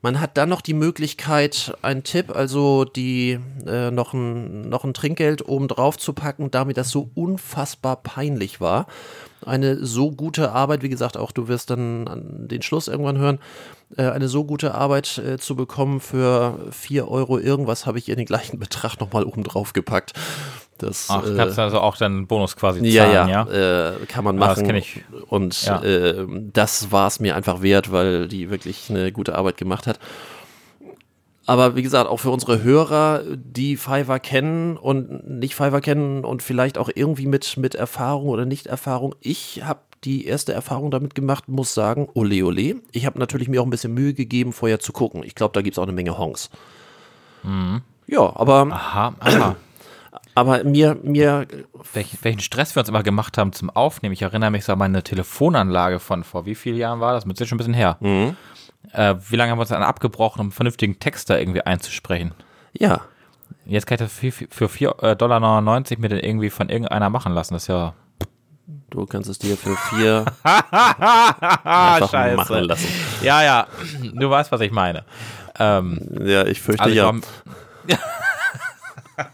Man 0.00 0.20
hat 0.20 0.36
dann 0.36 0.48
noch 0.48 0.60
die 0.60 0.74
Möglichkeit, 0.74 1.74
einen 1.82 2.04
Tipp, 2.04 2.34
also 2.34 2.84
die 2.84 3.40
äh, 3.66 3.90
noch, 3.90 4.14
ein, 4.14 4.68
noch 4.68 4.84
ein 4.84 4.94
Trinkgeld 4.94 5.48
oben 5.48 5.66
drauf 5.66 5.98
zu 5.98 6.12
packen, 6.12 6.52
damit 6.52 6.76
das 6.76 6.90
so 6.90 7.10
unfassbar 7.14 7.96
peinlich 7.96 8.60
war. 8.60 8.86
Eine 9.44 9.84
so 9.84 10.12
gute 10.12 10.52
Arbeit, 10.52 10.82
wie 10.82 10.88
gesagt, 10.88 11.16
auch 11.16 11.32
du 11.32 11.48
wirst 11.48 11.70
dann 11.70 12.06
an 12.06 12.46
den 12.48 12.62
Schluss 12.62 12.86
irgendwann 12.86 13.18
hören, 13.18 13.38
äh, 13.96 14.08
eine 14.08 14.28
so 14.28 14.44
gute 14.44 14.74
Arbeit 14.74 15.18
äh, 15.18 15.38
zu 15.38 15.56
bekommen 15.56 16.00
für 16.00 16.68
4 16.70 17.08
Euro 17.08 17.38
irgendwas, 17.38 17.84
habe 17.84 17.98
ich 17.98 18.08
ihr 18.08 18.16
den 18.16 18.26
gleichen 18.26 18.60
Betrag 18.60 19.00
nochmal 19.00 19.24
oben 19.24 19.42
drauf 19.42 19.72
gepackt. 19.72 20.12
Das, 20.78 21.06
Ach, 21.10 21.24
äh, 21.26 21.34
kannst 21.36 21.58
du 21.58 21.62
also 21.62 21.80
auch 21.80 21.96
dann 21.96 22.12
einen 22.12 22.26
Bonus 22.26 22.56
quasi 22.56 22.84
ja, 22.86 23.04
zahlen, 23.04 23.28
ja, 23.28 23.46
ja? 23.48 23.90
Äh, 24.00 24.06
kann 24.06 24.24
man 24.24 24.36
Ah, 24.36 24.46
machen. 24.46 24.60
das 24.60 24.64
kenn 24.64 24.76
ich. 24.76 25.02
Und 25.28 25.62
Ja. 25.64 25.82
äh, 25.82 26.24
das 26.52 26.90
war 26.92 27.06
es 27.08 27.20
mir 27.20 27.34
einfach 27.36 27.62
wert, 27.62 27.90
weil 27.92 28.28
die 28.28 28.50
wirklich 28.50 28.88
eine 28.90 29.10
gute 29.12 29.34
Arbeit 29.34 29.56
gemacht 29.56 29.86
hat. 29.86 29.98
Aber 31.46 31.76
wie 31.76 31.82
gesagt, 31.82 32.08
auch 32.10 32.18
für 32.18 32.30
unsere 32.30 32.62
Hörer, 32.62 33.22
die 33.34 33.76
Fiverr 33.78 34.20
kennen 34.20 34.76
und 34.76 35.28
nicht 35.28 35.54
Fiverr 35.54 35.80
kennen 35.80 36.22
und 36.24 36.42
vielleicht 36.42 36.76
auch 36.76 36.90
irgendwie 36.94 37.26
mit, 37.26 37.56
mit 37.56 37.74
Erfahrung 37.74 38.28
oder 38.28 38.44
Nicht-Erfahrung, 38.44 39.14
ich 39.20 39.62
habe 39.64 39.80
die 40.04 40.26
erste 40.26 40.52
Erfahrung 40.52 40.90
damit 40.90 41.14
gemacht, 41.14 41.48
muss 41.48 41.72
sagen, 41.74 42.08
ole 42.14 42.44
ole. 42.44 42.76
Ich 42.92 43.06
habe 43.06 43.18
natürlich 43.18 43.48
mir 43.48 43.62
auch 43.62 43.66
ein 43.66 43.70
bisschen 43.70 43.94
Mühe 43.94 44.12
gegeben, 44.14 44.52
vorher 44.52 44.78
zu 44.78 44.92
gucken. 44.92 45.22
Ich 45.24 45.34
glaube, 45.34 45.54
da 45.54 45.62
gibt 45.62 45.74
es 45.74 45.78
auch 45.78 45.84
eine 45.84 45.92
Menge 45.92 46.18
Honks. 46.18 46.50
Mhm. 47.42 47.80
Ja, 48.06 48.20
aber, 48.36 48.68
Aha, 48.70 49.14
aha. 49.18 49.56
Aber 50.38 50.64
mir, 50.64 50.96
mir 51.02 51.46
Welch, 51.92 52.16
welchen 52.22 52.40
Stress 52.40 52.76
wir 52.76 52.80
uns 52.80 52.88
immer 52.88 53.02
gemacht 53.02 53.38
haben 53.38 53.52
zum 53.52 53.70
Aufnehmen. 53.70 54.12
Ich 54.12 54.22
erinnere 54.22 54.50
mich 54.50 54.64
so 54.64 54.72
an 54.72 54.78
meine 54.78 55.02
Telefonanlage 55.02 55.98
von 55.98 56.24
vor 56.24 56.46
wie 56.46 56.54
vielen 56.54 56.76
Jahren 56.76 57.00
war 57.00 57.12
das? 57.12 57.26
Mit 57.26 57.38
schon 57.38 57.56
ein 57.56 57.58
bisschen 57.58 57.74
her. 57.74 57.96
Mhm. 58.00 58.36
Äh, 58.92 59.16
wie 59.28 59.36
lange 59.36 59.50
haben 59.50 59.58
wir 59.58 59.62
uns 59.62 59.70
dann 59.70 59.82
abgebrochen, 59.82 60.40
um 60.40 60.46
einen 60.46 60.52
vernünftigen 60.52 60.98
Text 60.98 61.28
da 61.30 61.36
irgendwie 61.36 61.62
einzusprechen? 61.62 62.32
ja, 62.72 63.00
Jetzt 63.64 63.86
kann 63.86 63.96
ich 63.96 64.00
das 64.00 64.12
für, 64.12 64.32
für 64.32 64.66
4,99 64.66 65.14
Dollar 65.16 65.40
mir 65.98 66.08
dann 66.08 66.20
irgendwie 66.20 66.48
von 66.50 66.70
irgendeiner 66.70 67.10
machen 67.10 67.34
lassen. 67.34 67.54
Das 67.54 67.64
ist 67.64 67.68
ja. 67.68 67.92
du 68.90 69.04
kannst 69.04 69.28
es 69.28 69.38
dir 69.38 69.56
für 69.58 69.76
vier 69.76 70.24
einfach 70.42 72.36
machen 72.36 72.64
lassen. 72.64 72.88
Ja, 73.22 73.42
ja, 73.42 73.66
du 74.14 74.30
weißt, 74.30 74.50
was 74.52 74.62
ich 74.62 74.70
meine. 74.70 75.04
Ähm, 75.58 76.00
Ja, 76.24 76.46
ich 76.46 76.62
fürchte 76.62 76.82
also 76.82 76.94
ich 76.94 76.96
ja. 76.96 77.98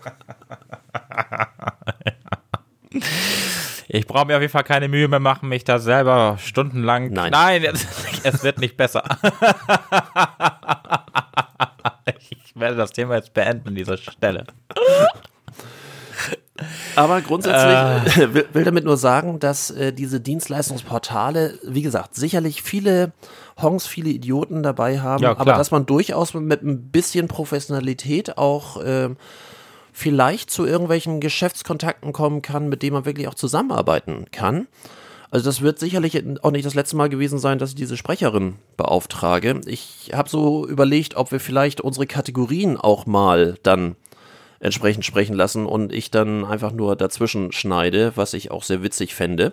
Ich 3.86 4.06
brauche 4.06 4.26
mir 4.26 4.34
auf 4.36 4.40
jeden 4.40 4.50
Fall 4.52 4.64
keine 4.64 4.88
Mühe 4.88 5.06
mehr 5.08 5.20
machen, 5.20 5.48
mich 5.48 5.62
da 5.62 5.78
selber 5.78 6.36
stundenlang. 6.40 7.12
Nein. 7.12 7.30
Nein, 7.30 7.64
es, 7.64 7.86
es 8.24 8.42
wird 8.42 8.58
nicht 8.58 8.76
besser. 8.76 9.04
Ich 12.30 12.60
werde 12.60 12.76
das 12.76 12.92
Thema 12.92 13.16
jetzt 13.16 13.34
beenden 13.34 13.68
an 13.68 13.74
dieser 13.74 13.96
Stelle. 13.96 14.44
Aber 16.94 17.20
grundsätzlich 17.20 18.16
Äh. 18.16 18.34
will, 18.34 18.48
will 18.52 18.64
damit 18.64 18.84
nur 18.84 18.96
sagen, 18.96 19.40
dass 19.40 19.70
äh, 19.70 19.92
diese 19.92 20.20
Dienstleistungsportale, 20.20 21.58
wie 21.64 21.82
gesagt, 21.82 22.14
sicherlich 22.14 22.62
viele 22.62 23.12
Hongs, 23.60 23.86
viele 23.86 24.10
Idioten 24.10 24.62
dabei 24.62 25.00
haben, 25.00 25.22
Ja, 25.22 25.36
aber 25.36 25.54
dass 25.54 25.72
man 25.72 25.84
durchaus 25.86 26.32
mit 26.34 26.62
ein 26.62 26.90
bisschen 26.90 27.26
Professionalität 27.26 28.38
auch 28.38 28.80
ähm, 28.84 29.16
vielleicht 29.94 30.50
zu 30.50 30.66
irgendwelchen 30.66 31.20
Geschäftskontakten 31.20 32.12
kommen 32.12 32.42
kann, 32.42 32.68
mit 32.68 32.82
denen 32.82 32.94
man 32.94 33.06
wirklich 33.06 33.28
auch 33.28 33.34
zusammenarbeiten 33.34 34.26
kann. 34.32 34.66
Also 35.30 35.46
das 35.46 35.62
wird 35.62 35.78
sicherlich 35.78 36.22
auch 36.42 36.50
nicht 36.50 36.66
das 36.66 36.74
letzte 36.74 36.96
Mal 36.96 37.08
gewesen 37.08 37.38
sein, 37.38 37.58
dass 37.58 37.70
ich 37.70 37.76
diese 37.76 37.96
Sprecherin 37.96 38.56
beauftrage. 38.76 39.60
Ich 39.66 40.10
habe 40.12 40.28
so 40.28 40.66
überlegt, 40.66 41.16
ob 41.16 41.32
wir 41.32 41.40
vielleicht 41.40 41.80
unsere 41.80 42.06
Kategorien 42.06 42.76
auch 42.76 43.06
mal 43.06 43.56
dann 43.62 43.94
entsprechend 44.58 45.04
sprechen 45.04 45.34
lassen 45.34 45.64
und 45.64 45.92
ich 45.92 46.10
dann 46.10 46.44
einfach 46.44 46.72
nur 46.72 46.96
dazwischen 46.96 47.52
schneide, 47.52 48.12
was 48.16 48.34
ich 48.34 48.50
auch 48.50 48.64
sehr 48.64 48.82
witzig 48.82 49.14
fände. 49.14 49.52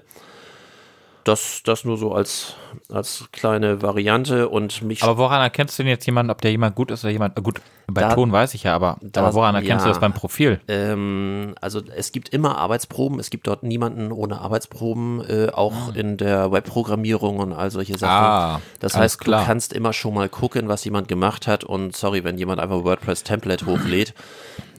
Das, 1.23 1.61
das 1.63 1.85
nur 1.85 1.97
so 1.97 2.13
als, 2.13 2.55
als 2.91 3.25
kleine 3.31 3.81
Variante 3.81 4.49
und 4.49 4.81
mich 4.81 5.03
Aber 5.03 5.17
woran 5.17 5.41
erkennst 5.41 5.77
du 5.77 5.83
denn 5.83 5.89
jetzt 5.89 6.05
jemanden, 6.05 6.31
ob 6.31 6.41
der 6.41 6.51
jemand 6.51 6.75
gut 6.75 6.91
ist 6.91 7.03
oder 7.03 7.11
jemand, 7.11 7.37
äh, 7.37 7.41
gut, 7.41 7.61
bei 7.87 8.01
Da- 8.01 8.13
Ton 8.15 8.31
weiß 8.31 8.53
ich 8.53 8.63
ja, 8.63 8.73
aber, 8.75 8.97
da- 9.01 9.21
aber 9.21 9.33
woran 9.33 9.55
erkennst 9.55 9.83
ja. 9.85 9.89
du 9.89 9.89
das 9.89 9.99
beim 9.99 10.13
Profil? 10.13 10.59
Ähm, 10.67 11.55
also 11.61 11.81
es 11.95 12.11
gibt 12.11 12.29
immer 12.29 12.57
Arbeitsproben, 12.57 13.19
es 13.19 13.29
gibt 13.29 13.47
dort 13.47 13.63
niemanden 13.63 14.11
ohne 14.11 14.39
Arbeitsproben, 14.41 15.21
äh, 15.27 15.49
auch 15.51 15.93
in 15.93 16.17
der 16.17 16.51
Webprogrammierung 16.51 17.39
und 17.39 17.53
all 17.53 17.69
solche 17.71 17.97
Sachen. 17.97 18.25
Ah, 18.25 18.61
das 18.79 18.95
heißt, 18.97 19.19
klar. 19.19 19.41
du 19.41 19.47
kannst 19.47 19.73
immer 19.73 19.93
schon 19.93 20.13
mal 20.13 20.29
gucken, 20.29 20.67
was 20.67 20.83
jemand 20.85 21.07
gemacht 21.07 21.47
hat 21.47 21.63
und 21.63 21.95
sorry, 21.95 22.23
wenn 22.23 22.37
jemand 22.37 22.59
einfach 22.61 22.83
WordPress-Template 22.83 23.65
hochlädt. 23.65 24.13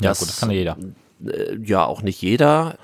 Ja, 0.01 0.13
gut, 0.13 0.23
das 0.29 0.41
kann 0.41 0.51
ja 0.51 0.57
jeder. 0.57 0.77
äh, 1.27 1.57
ja 1.63 1.85
auch 1.85 2.03
nicht 2.03 2.21
jeder. 2.23 2.77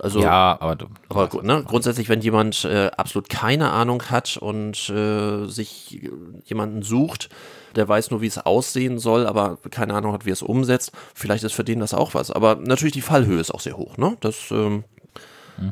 Also 0.00 0.20
Ja, 0.20 0.56
aber 0.60 0.76
du, 0.76 0.86
aber 1.08 1.28
gu- 1.28 1.42
ne, 1.42 1.64
grundsätzlich, 1.66 2.08
wenn 2.08 2.20
jemand 2.20 2.64
äh, 2.64 2.90
absolut 2.96 3.28
keine 3.28 3.70
Ahnung 3.70 4.02
hat 4.10 4.36
und 4.36 4.88
äh, 4.90 5.46
sich 5.46 6.02
äh, 6.04 6.10
jemanden 6.44 6.82
sucht, 6.82 7.28
der 7.76 7.88
weiß 7.88 8.10
nur, 8.10 8.20
wie 8.20 8.26
es 8.26 8.38
aussehen 8.38 8.98
soll, 8.98 9.26
aber 9.26 9.58
keine 9.70 9.94
Ahnung 9.94 10.12
hat, 10.12 10.26
wie 10.26 10.30
es 10.30 10.42
umsetzt, 10.42 10.92
vielleicht 11.14 11.44
ist 11.44 11.52
für 11.54 11.64
den 11.64 11.80
das 11.80 11.94
auch 11.94 12.14
was. 12.14 12.30
Aber 12.30 12.56
natürlich 12.56 12.94
die 12.94 13.00
Fallhöhe 13.02 13.40
ist 13.40 13.52
auch 13.52 13.60
sehr 13.60 13.76
hoch, 13.76 13.96
ne? 13.96 14.16
Das 14.20 14.50
ähm, 14.50 14.84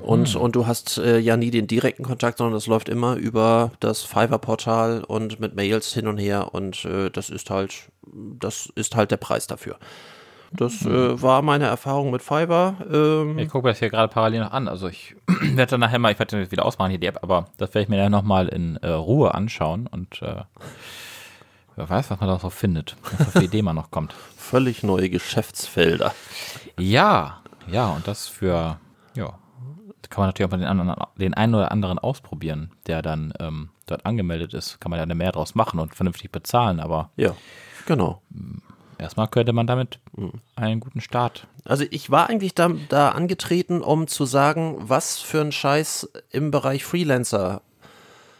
und, 0.00 0.36
und 0.36 0.54
du 0.54 0.66
hast 0.66 0.98
äh, 0.98 1.18
ja 1.18 1.38
nie 1.38 1.50
den 1.50 1.66
direkten 1.66 2.02
Kontakt, 2.04 2.36
sondern 2.38 2.52
das 2.52 2.66
läuft 2.66 2.90
immer 2.90 3.16
über 3.16 3.72
das 3.80 4.02
Fiverr-Portal 4.02 5.02
und 5.02 5.40
mit 5.40 5.54
Mails 5.56 5.94
hin 5.94 6.06
und 6.06 6.18
her 6.18 6.52
und 6.54 6.84
äh, 6.84 7.08
das 7.10 7.30
ist 7.30 7.48
halt, 7.48 7.72
das 8.38 8.70
ist 8.74 8.94
halt 8.96 9.10
der 9.10 9.16
Preis 9.16 9.46
dafür. 9.46 9.76
Das 10.52 10.84
äh, 10.86 11.20
war 11.20 11.42
meine 11.42 11.66
Erfahrung 11.66 12.10
mit 12.10 12.22
Fiverr. 12.22 12.76
Ähm, 12.90 13.38
ich 13.38 13.48
gucke 13.48 13.66
mir 13.66 13.72
das 13.72 13.78
hier 13.78 13.90
gerade 13.90 14.12
parallel 14.12 14.40
noch 14.40 14.52
an. 14.52 14.68
Also 14.68 14.88
ich 14.88 15.14
werde 15.26 15.72
dann 15.72 15.80
nachher 15.80 15.98
mal, 15.98 16.12
ich 16.12 16.18
werde 16.18 16.50
wieder 16.50 16.64
ausmachen 16.64 16.90
hier 16.90 16.98
die 16.98 17.06
App, 17.06 17.18
aber 17.22 17.46
das 17.58 17.70
werde 17.70 17.82
ich 17.82 17.88
mir 17.88 17.98
dann 17.98 18.12
nochmal 18.12 18.48
in 18.48 18.76
äh, 18.76 18.88
Ruhe 18.90 19.34
anschauen 19.34 19.86
und 19.86 20.22
äh, 20.22 20.42
wer 21.76 21.88
weiß, 21.88 22.10
was 22.10 22.20
man 22.20 22.28
da 22.28 22.38
so 22.38 22.50
findet, 22.50 22.96
was 23.18 23.32
für 23.32 23.44
Idee 23.44 23.62
man 23.62 23.76
noch 23.76 23.90
kommt. 23.90 24.14
völlig 24.36 24.82
neue 24.82 25.10
Geschäftsfelder. 25.10 26.14
Ja, 26.78 27.42
ja, 27.70 27.88
und 27.90 28.08
das 28.08 28.26
für, 28.26 28.78
ja, 29.14 29.34
kann 30.08 30.22
man 30.22 30.28
natürlich 30.28 30.48
auch 30.48 30.52
mal 30.52 30.58
den, 30.58 30.68
anderen, 30.68 30.94
den 31.16 31.34
einen 31.34 31.54
oder 31.54 31.70
anderen 31.70 31.98
ausprobieren, 31.98 32.70
der 32.86 33.02
dann 33.02 33.32
ähm, 33.40 33.68
dort 33.86 34.06
angemeldet 34.06 34.54
ist. 34.54 34.80
Kann 34.80 34.90
man 34.90 34.98
ja 34.98 35.14
mehr 35.14 35.32
draus 35.32 35.54
machen 35.54 35.80
und 35.80 35.94
vernünftig 35.94 36.32
bezahlen, 36.32 36.80
aber 36.80 37.10
Ja, 37.16 37.34
genau. 37.86 38.22
Erstmal 38.98 39.28
könnte 39.28 39.52
man 39.52 39.66
damit 39.66 39.98
einen 40.56 40.80
guten 40.80 41.00
Start. 41.00 41.46
Also 41.64 41.84
ich 41.90 42.10
war 42.10 42.28
eigentlich 42.28 42.54
da, 42.54 42.70
da 42.88 43.10
angetreten, 43.10 43.80
um 43.82 44.06
zu 44.06 44.24
sagen, 44.24 44.76
was 44.80 45.18
für 45.18 45.40
ein 45.40 45.52
Scheiß 45.52 46.08
im 46.30 46.50
Bereich 46.50 46.84
Freelancer 46.84 47.62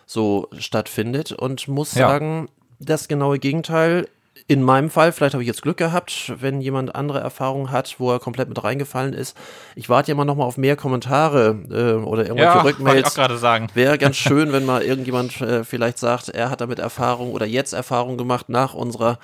so 0.07 0.49
stattfindet 0.59 1.33
und 1.33 1.69
muss 1.69 1.95
Ja. 1.95 2.09
sagen, 2.09 2.49
das 2.81 3.09
genaue 3.09 3.39
Gegenteil. 3.39 4.09
In 4.47 4.63
meinem 4.63 4.89
Fall, 4.89 5.13
vielleicht 5.13 5.35
habe 5.35 5.43
ich 5.43 5.49
jetzt 5.49 5.61
Glück 5.61 5.77
gehabt, 5.77 6.33
wenn 6.41 6.63
jemand 6.63 6.95
andere 6.95 7.19
Erfahrungen 7.21 7.71
hat, 7.71 7.97
wo 7.99 8.11
er 8.13 8.19
komplett 8.19 8.49
mit 8.49 8.63
reingefallen 8.65 9.13
ist. 9.13 9.37
Ich 9.75 9.91
warte 9.91 10.09
ja 10.09 10.15
immer 10.15 10.25
noch 10.25 10.37
mal 10.37 10.45
auf 10.45 10.57
mehr 10.57 10.77
Kommentare 10.77 11.59
äh, 11.71 12.03
oder 12.03 12.23
irgendwelche 12.25 12.59
ich 12.59 12.65
Rückmails. 12.65 13.11
auch 13.11 13.15
gerade 13.15 13.37
sagen. 13.37 13.67
Wäre 13.75 13.99
ganz 13.99 14.17
schön, 14.17 14.53
wenn 14.53 14.65
mal 14.65 14.83
irgendjemand 14.83 15.39
äh, 15.43 15.65
vielleicht 15.65 15.99
sagt, 15.99 16.31
er 16.31 16.49
hat 16.51 16.63
damit 16.63 16.79
Erfahrung 16.79 17.33
oder 17.33 17.45
jetzt 17.45 17.75
Erfahrung 17.75 18.17
gemacht 18.17 18.49
nach 18.49 18.73
unserer 18.73 19.19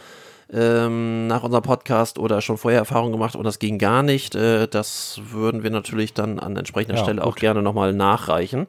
ähm, 0.54 1.26
nach 1.26 1.42
unserem 1.42 1.62
Podcast 1.64 2.18
oder 2.18 2.40
schon 2.40 2.56
vorher 2.58 2.78
Erfahrung 2.80 3.10
gemacht 3.12 3.34
und 3.36 3.44
das 3.44 3.58
ging 3.58 3.78
gar 3.78 4.02
nicht. 4.02 4.34
Äh, 4.34 4.68
das 4.68 5.20
würden 5.30 5.62
wir 5.62 5.70
natürlich 5.70 6.14
dann 6.14 6.38
an 6.38 6.56
entsprechender 6.56 6.96
Ja, 6.98 7.02
Stelle 7.02 7.22
auch 7.24 7.32
gut. 7.32 7.40
gerne 7.40 7.60
nochmal 7.62 7.92
nachreichen. 7.92 8.66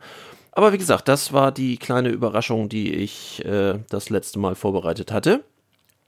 Aber 0.52 0.74
wie 0.74 0.78
gesagt, 0.78 1.08
das 1.08 1.34
war 1.34 1.52
die 1.52 1.78
kleine 1.78 2.10
Überraschung, 2.10 2.70
die 2.70 2.94
ich 2.96 3.44
äh, 3.46 3.80
das 3.90 4.10
letzte 4.10 4.40
Mal 4.40 4.56
vorbereitet 4.56 5.12
hatte. 5.12 5.44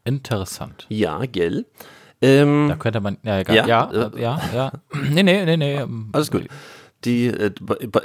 Interessant. 0.05 0.85
Ja, 0.89 1.21
gell. 1.25 1.65
Ähm, 2.21 2.67
Da 2.69 2.75
könnte 2.77 2.99
man, 3.01 3.17
ja, 3.23 3.39
egal, 3.39 3.55
Ja, 3.55 3.65
ja, 3.67 3.91
ja, 3.93 4.07
äh, 4.07 4.21
ja, 4.21 4.41
ja. 4.55 4.71
Nee, 5.11 5.21
nee, 5.23 5.45
nee, 5.45 5.57
nee. 5.57 5.75
ähm, 5.75 6.09
alles 6.13 6.31
gut. 6.31 6.47
Die, 7.05 7.27
äh, 7.27 7.51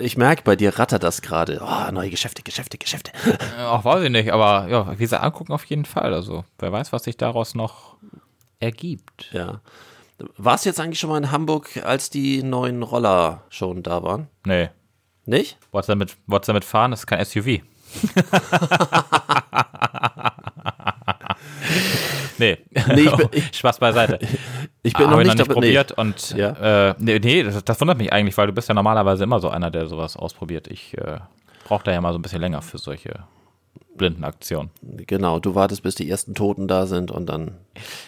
ich 0.00 0.16
merke, 0.16 0.42
bei 0.42 0.54
dir 0.56 0.78
rattert 0.78 1.02
das 1.02 1.22
gerade. 1.22 1.61
Oh, 1.62 1.90
neue 1.92 2.11
Geschäfte, 2.11 2.42
Geschäfte, 2.42 2.78
Geschäfte. 2.78 3.11
äh, 3.58 3.62
Auch 3.64 3.84
weiß 3.84 4.04
ich 4.04 4.11
nicht, 4.11 4.32
aber 4.32 4.68
ja, 4.68 4.92
wie 4.92 4.96
gesagt, 5.02 5.25
angucken 5.25 5.52
auf 5.52 5.64
jeden 5.64 5.84
Fall. 5.87 6.12
Also, 6.12 6.44
wer 6.58 6.72
weiß, 6.72 6.92
was 6.92 7.04
sich 7.04 7.16
daraus 7.16 7.54
noch 7.54 7.96
ergibt. 8.61 9.30
Ja. 9.32 9.61
Warst 10.37 10.64
du 10.64 10.68
jetzt 10.68 10.78
eigentlich 10.78 11.00
schon 11.00 11.11
mal 11.11 11.18
in 11.18 11.32
Hamburg, 11.32 11.80
als 11.84 12.11
die 12.11 12.42
neuen 12.42 12.82
Roller 12.82 13.42
schon 13.49 13.82
da 13.82 14.02
waren? 14.02 14.28
Nee. 14.44 14.68
Nicht? 15.25 15.56
Wolltest 15.72 15.88
du 15.88 15.92
damit, 15.92 16.16
wolltest 16.26 16.49
damit 16.50 16.64
fahren? 16.64 16.90
Das 16.92 17.00
ist 17.00 17.06
kein 17.06 17.25
SUV. 17.25 17.46
nee. 22.42 22.58
Nee, 22.94 23.00
ich 23.02 23.11
bin- 23.16 23.28
ich- 23.32 23.56
Spaß 23.56 23.78
beiseite. 23.78 24.18
Ich 24.82 24.92
bin 24.94 25.06
Hab 25.06 25.12
noch 25.12 25.20
ich 25.20 25.26
nicht, 25.28 25.38
noch 25.38 25.46
nicht 25.46 25.50
dabei- 25.50 25.61
nee. 25.61 25.66
probiert 25.66 25.92
und 25.92 26.30
Ja. 26.37 26.90
äh, 26.90 26.94
nee, 26.99 27.18
nee 27.18 27.42
das, 27.42 27.62
das 27.64 27.80
wundert 27.80 27.99
mich 27.99 28.12
eigentlich, 28.12 28.37
weil 28.37 28.46
du 28.49 28.52
bist 28.52 28.68
ja 28.68 28.75
normalerweise 28.75 29.25
immer 29.25 29.40
so 29.40 29.49
einer, 29.49 29.70
der 29.70 29.87
sowas 29.87 30.16
ausprobiert. 30.16 30.68
Ich 30.68 30.96
äh, 30.99 31.18
brauche 31.64 31.84
da 31.84 31.92
ja 31.92 32.00
mal 32.00 32.12
so 32.12 32.18
ein 32.18 32.22
bisschen 32.22 32.40
länger 32.40 32.62
für 32.62 32.78
solche 32.78 33.25
blinden 33.96 34.25
Aktionen. 34.25 34.70
Genau, 34.82 35.38
du 35.38 35.54
wartest, 35.54 35.82
bis 35.82 35.94
die 35.94 36.08
ersten 36.11 36.34
Toten 36.34 36.66
da 36.66 36.87
sind 36.87 37.11
und 37.11 37.26
dann, 37.26 37.58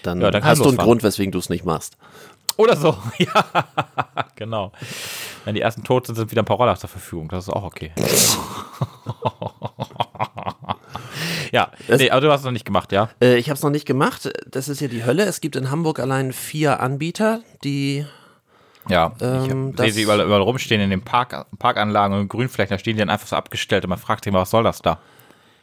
dann, 0.03 0.21
Ja, 0.21 0.31
dann 0.31 0.45
hast 0.45 0.61
du 0.64 0.69
einen. 0.69 0.79
Grund, 0.79 1.03
weswegen 1.03 1.31
du 1.33 1.38
es 1.38 1.49
nicht 1.50 1.64
machst. 1.64 1.97
Oder 2.57 2.76
so, 2.76 2.97
ja, 3.19 3.45
genau. 4.37 4.73
Wenn 5.45 5.55
die 5.57 5.61
ersten 5.61 5.83
tot 5.85 6.07
sind, 6.07 6.14
sind 6.17 6.31
wieder 6.31 6.43
ein 6.43 6.47
paar 6.47 6.57
Roller 6.57 6.76
zur 6.76 6.88
Verfügung. 6.88 7.29
Das 7.29 7.45
ist 7.45 7.50
auch 7.50 7.64
okay. 7.64 7.93
ja, 11.55 11.71
nee, 11.89 12.11
aber 12.11 12.21
du 12.21 12.31
hast 12.33 12.41
es 12.41 12.45
noch 12.45 12.53
nicht 12.53 12.65
gemacht, 12.65 12.91
ja? 12.91 13.09
Äh, 13.23 13.37
ich 13.37 13.49
habe 13.49 13.57
es 13.57 13.63
noch 13.63 13.71
nicht 13.71 13.87
gemacht. 13.87 14.29
Das 14.51 14.69
ist 14.69 14.81
ja 14.81 14.89
die 14.89 15.05
Hölle. 15.05 15.23
Es 15.25 15.41
gibt 15.41 15.55
in 15.55 15.71
Hamburg 15.71 16.01
allein 16.01 16.33
vier 16.33 16.81
Anbieter, 16.81 17.41
die 17.63 18.05
Ja, 18.89 19.13
Ähm, 19.21 19.71
ich 19.71 19.81
sehe 19.81 19.93
sie 19.93 20.03
überall, 20.03 20.21
überall 20.23 20.43
rumstehen 20.43 20.81
in 20.81 20.91
den 20.91 21.03
Park, 21.03 21.47
Parkanlagen 21.59 22.19
und 22.19 22.29
Grünflächen, 22.29 22.75
da 22.75 22.79
stehen 22.79 22.97
die 22.97 23.01
dann 23.01 23.09
einfach 23.11 23.29
so 23.29 23.37
abgestellt 23.37 23.85
und 23.85 23.91
man 23.91 23.99
fragt 23.99 24.25
sich 24.25 24.31
immer, 24.33 24.41
was 24.41 24.51
soll 24.51 24.65
das 24.65 24.83
da? 24.83 24.99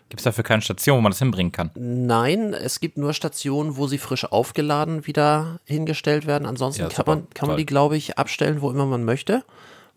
Gibt 0.09 0.19
es 0.21 0.23
dafür 0.25 0.43
keine 0.43 0.61
Station, 0.61 0.97
wo 0.97 1.01
man 1.01 1.11
das 1.11 1.19
hinbringen 1.19 1.51
kann? 1.51 1.71
Nein, 1.75 2.53
es 2.53 2.79
gibt 2.79 2.97
nur 2.97 3.13
Stationen, 3.13 3.77
wo 3.77 3.87
sie 3.87 3.97
frisch 3.97 4.25
aufgeladen 4.25 5.05
wieder 5.07 5.59
hingestellt 5.65 6.25
werden. 6.25 6.45
Ansonsten 6.45 6.83
Ja, 6.83 6.89
kann, 6.89 7.05
man, 7.07 7.29
kann 7.33 7.47
man 7.47 7.57
die, 7.57 7.65
glaube 7.65 7.95
ich, 7.95 8.17
abstellen, 8.17 8.61
wo 8.61 8.71
immer 8.71 8.85
man 8.85 9.05
möchte, 9.05 9.43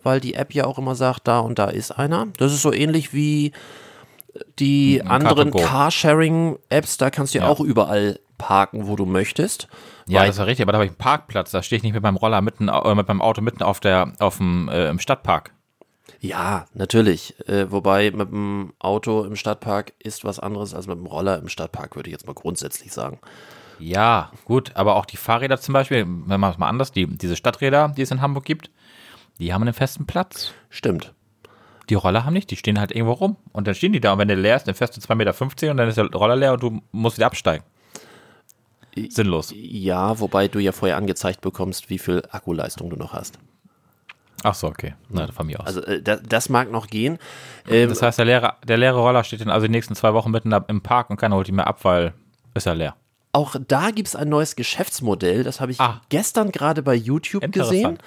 weil 0.02 0.20
die 0.20 0.34
App 0.34 0.54
ja 0.54 0.66
auch 0.66 0.78
immer 0.78 0.94
sagt, 0.94 1.26
da 1.26 1.40
und 1.40 1.58
da 1.58 1.66
ist 1.66 1.90
einer. 1.92 2.26
Das 2.36 2.52
ist 2.52 2.62
so 2.62 2.72
ähnlich 2.72 3.12
wie 3.12 3.52
die 4.58 5.00
Ein 5.02 5.08
anderen 5.26 5.50
Car2Go. 5.52 5.62
Carsharing-Apps, 5.64 6.96
da 6.98 7.10
kannst 7.10 7.34
du 7.34 7.38
ja 7.38 7.44
Ja. 7.44 7.50
auch 7.50 7.60
überall 7.60 8.18
parken, 8.38 8.86
wo 8.86 8.96
du 8.96 9.06
möchtest. 9.06 9.68
Ja, 10.06 10.20
das 10.22 10.30
ist 10.34 10.38
ja 10.38 10.44
richtig, 10.44 10.62
aber 10.64 10.72
da 10.72 10.78
habe 10.78 10.86
ich 10.86 10.90
einen 10.90 10.98
Parkplatz, 10.98 11.50
da 11.50 11.62
stehe 11.62 11.78
ich 11.78 11.82
nicht 11.82 11.94
mit 11.94 12.02
meinem 12.02 12.16
Roller 12.16 12.40
mitten, 12.42 12.68
äh, 12.68 12.94
mit 12.94 13.08
meinem 13.08 13.22
Auto 13.22 13.40
mitten 13.40 13.62
auf 13.62 13.80
der, 13.80 14.12
auf 14.18 14.38
dem, 14.38 14.68
äh, 14.68 14.88
im 14.88 14.98
Stadtpark. 14.98 15.52
Ja, 16.20 16.66
natürlich. 16.74 17.34
Äh, 17.48 17.70
wobei 17.70 18.10
mit 18.10 18.30
dem 18.30 18.72
Auto 18.78 19.24
im 19.24 19.36
Stadtpark 19.36 19.92
ist 19.98 20.24
was 20.24 20.38
anderes 20.40 20.74
als 20.74 20.86
mit 20.86 20.96
dem 20.98 21.06
Roller 21.06 21.38
im 21.38 21.48
Stadtpark, 21.48 21.96
würde 21.96 22.08
ich 22.08 22.12
jetzt 22.12 22.26
mal 22.26 22.32
grundsätzlich 22.34 22.92
sagen. 22.92 23.20
Ja, 23.78 24.30
gut, 24.44 24.72
aber 24.74 24.96
auch 24.96 25.04
die 25.06 25.16
Fahrräder 25.16 25.58
zum 25.60 25.72
Beispiel, 25.72 26.04
wenn 26.06 26.40
man 26.40 26.50
es 26.52 26.58
mal 26.58 26.68
anders, 26.68 26.92
die, 26.92 27.06
diese 27.06 27.36
Stadträder, 27.36 27.92
die 27.96 28.02
es 28.02 28.10
in 28.10 28.20
Hamburg 28.22 28.44
gibt, 28.44 28.70
die 29.38 29.52
haben 29.52 29.62
einen 29.62 29.74
festen 29.74 30.06
Platz. 30.06 30.52
Stimmt. 30.70 31.12
Die 31.90 31.94
Roller 31.94 32.24
haben 32.24 32.32
nicht, 32.32 32.50
die 32.50 32.56
stehen 32.56 32.78
halt 32.80 32.92
irgendwo 32.92 33.12
rum. 33.12 33.36
Und 33.52 33.66
dann 33.66 33.74
stehen 33.74 33.92
die 33.92 34.00
da 34.00 34.12
und 34.12 34.18
wenn 34.18 34.28
der 34.28 34.36
leer 34.36 34.56
ist, 34.56 34.66
dann 34.66 34.74
fährst 34.74 34.96
du 34.96 35.00
2,50 35.00 35.14
Meter 35.16 35.70
und 35.70 35.76
dann 35.76 35.88
ist 35.88 35.96
der 35.98 36.06
Roller 36.06 36.36
leer 36.36 36.52
und 36.54 36.62
du 36.62 36.80
musst 36.92 37.16
wieder 37.18 37.26
absteigen. 37.26 37.64
Sinnlos. 39.08 39.52
Ja, 39.56 40.18
wobei 40.20 40.46
du 40.48 40.60
ja 40.60 40.70
vorher 40.72 40.96
angezeigt 40.96 41.40
bekommst, 41.40 41.90
wie 41.90 41.98
viel 41.98 42.22
Akkuleistung 42.30 42.90
du 42.90 42.96
noch 42.96 43.12
hast. 43.12 43.38
Ach 44.44 44.54
so, 44.54 44.68
okay. 44.68 44.94
Na, 45.08 45.26
von 45.32 45.46
mir 45.46 45.58
aus. 45.60 45.66
Also 45.66 45.82
äh, 45.84 46.00
das, 46.02 46.20
das 46.28 46.48
mag 46.48 46.70
noch 46.70 46.86
gehen. 46.86 47.18
Ähm, 47.68 47.88
das 47.88 48.02
heißt, 48.02 48.18
der 48.18 48.26
leere, 48.26 48.54
der 48.66 48.76
leere 48.76 48.98
Roller 48.98 49.24
steht 49.24 49.40
dann 49.40 49.50
also 49.50 49.66
die 49.66 49.70
nächsten 49.72 49.94
zwei 49.94 50.12
Wochen 50.14 50.30
mitten 50.30 50.52
im 50.52 50.80
Park 50.82 51.10
und 51.10 51.16
keiner 51.16 51.34
holt 51.36 51.48
ihn 51.48 51.56
mehr 51.56 51.66
ab, 51.66 51.80
weil 51.84 52.12
ist 52.54 52.66
er 52.66 52.74
leer. 52.74 52.94
auch 53.32 53.56
da 53.66 53.90
gibt 53.90 54.06
es 54.06 54.14
ein 54.14 54.28
neues 54.28 54.54
Geschäftsmodell, 54.54 55.42
das 55.42 55.60
habe 55.60 55.72
ich 55.72 55.80
Ah. 55.80 56.02
gestern 56.08 56.52
gerade 56.52 56.82
bei 56.82 56.94
YouTube 56.94 57.50
gesehen. 57.50 57.98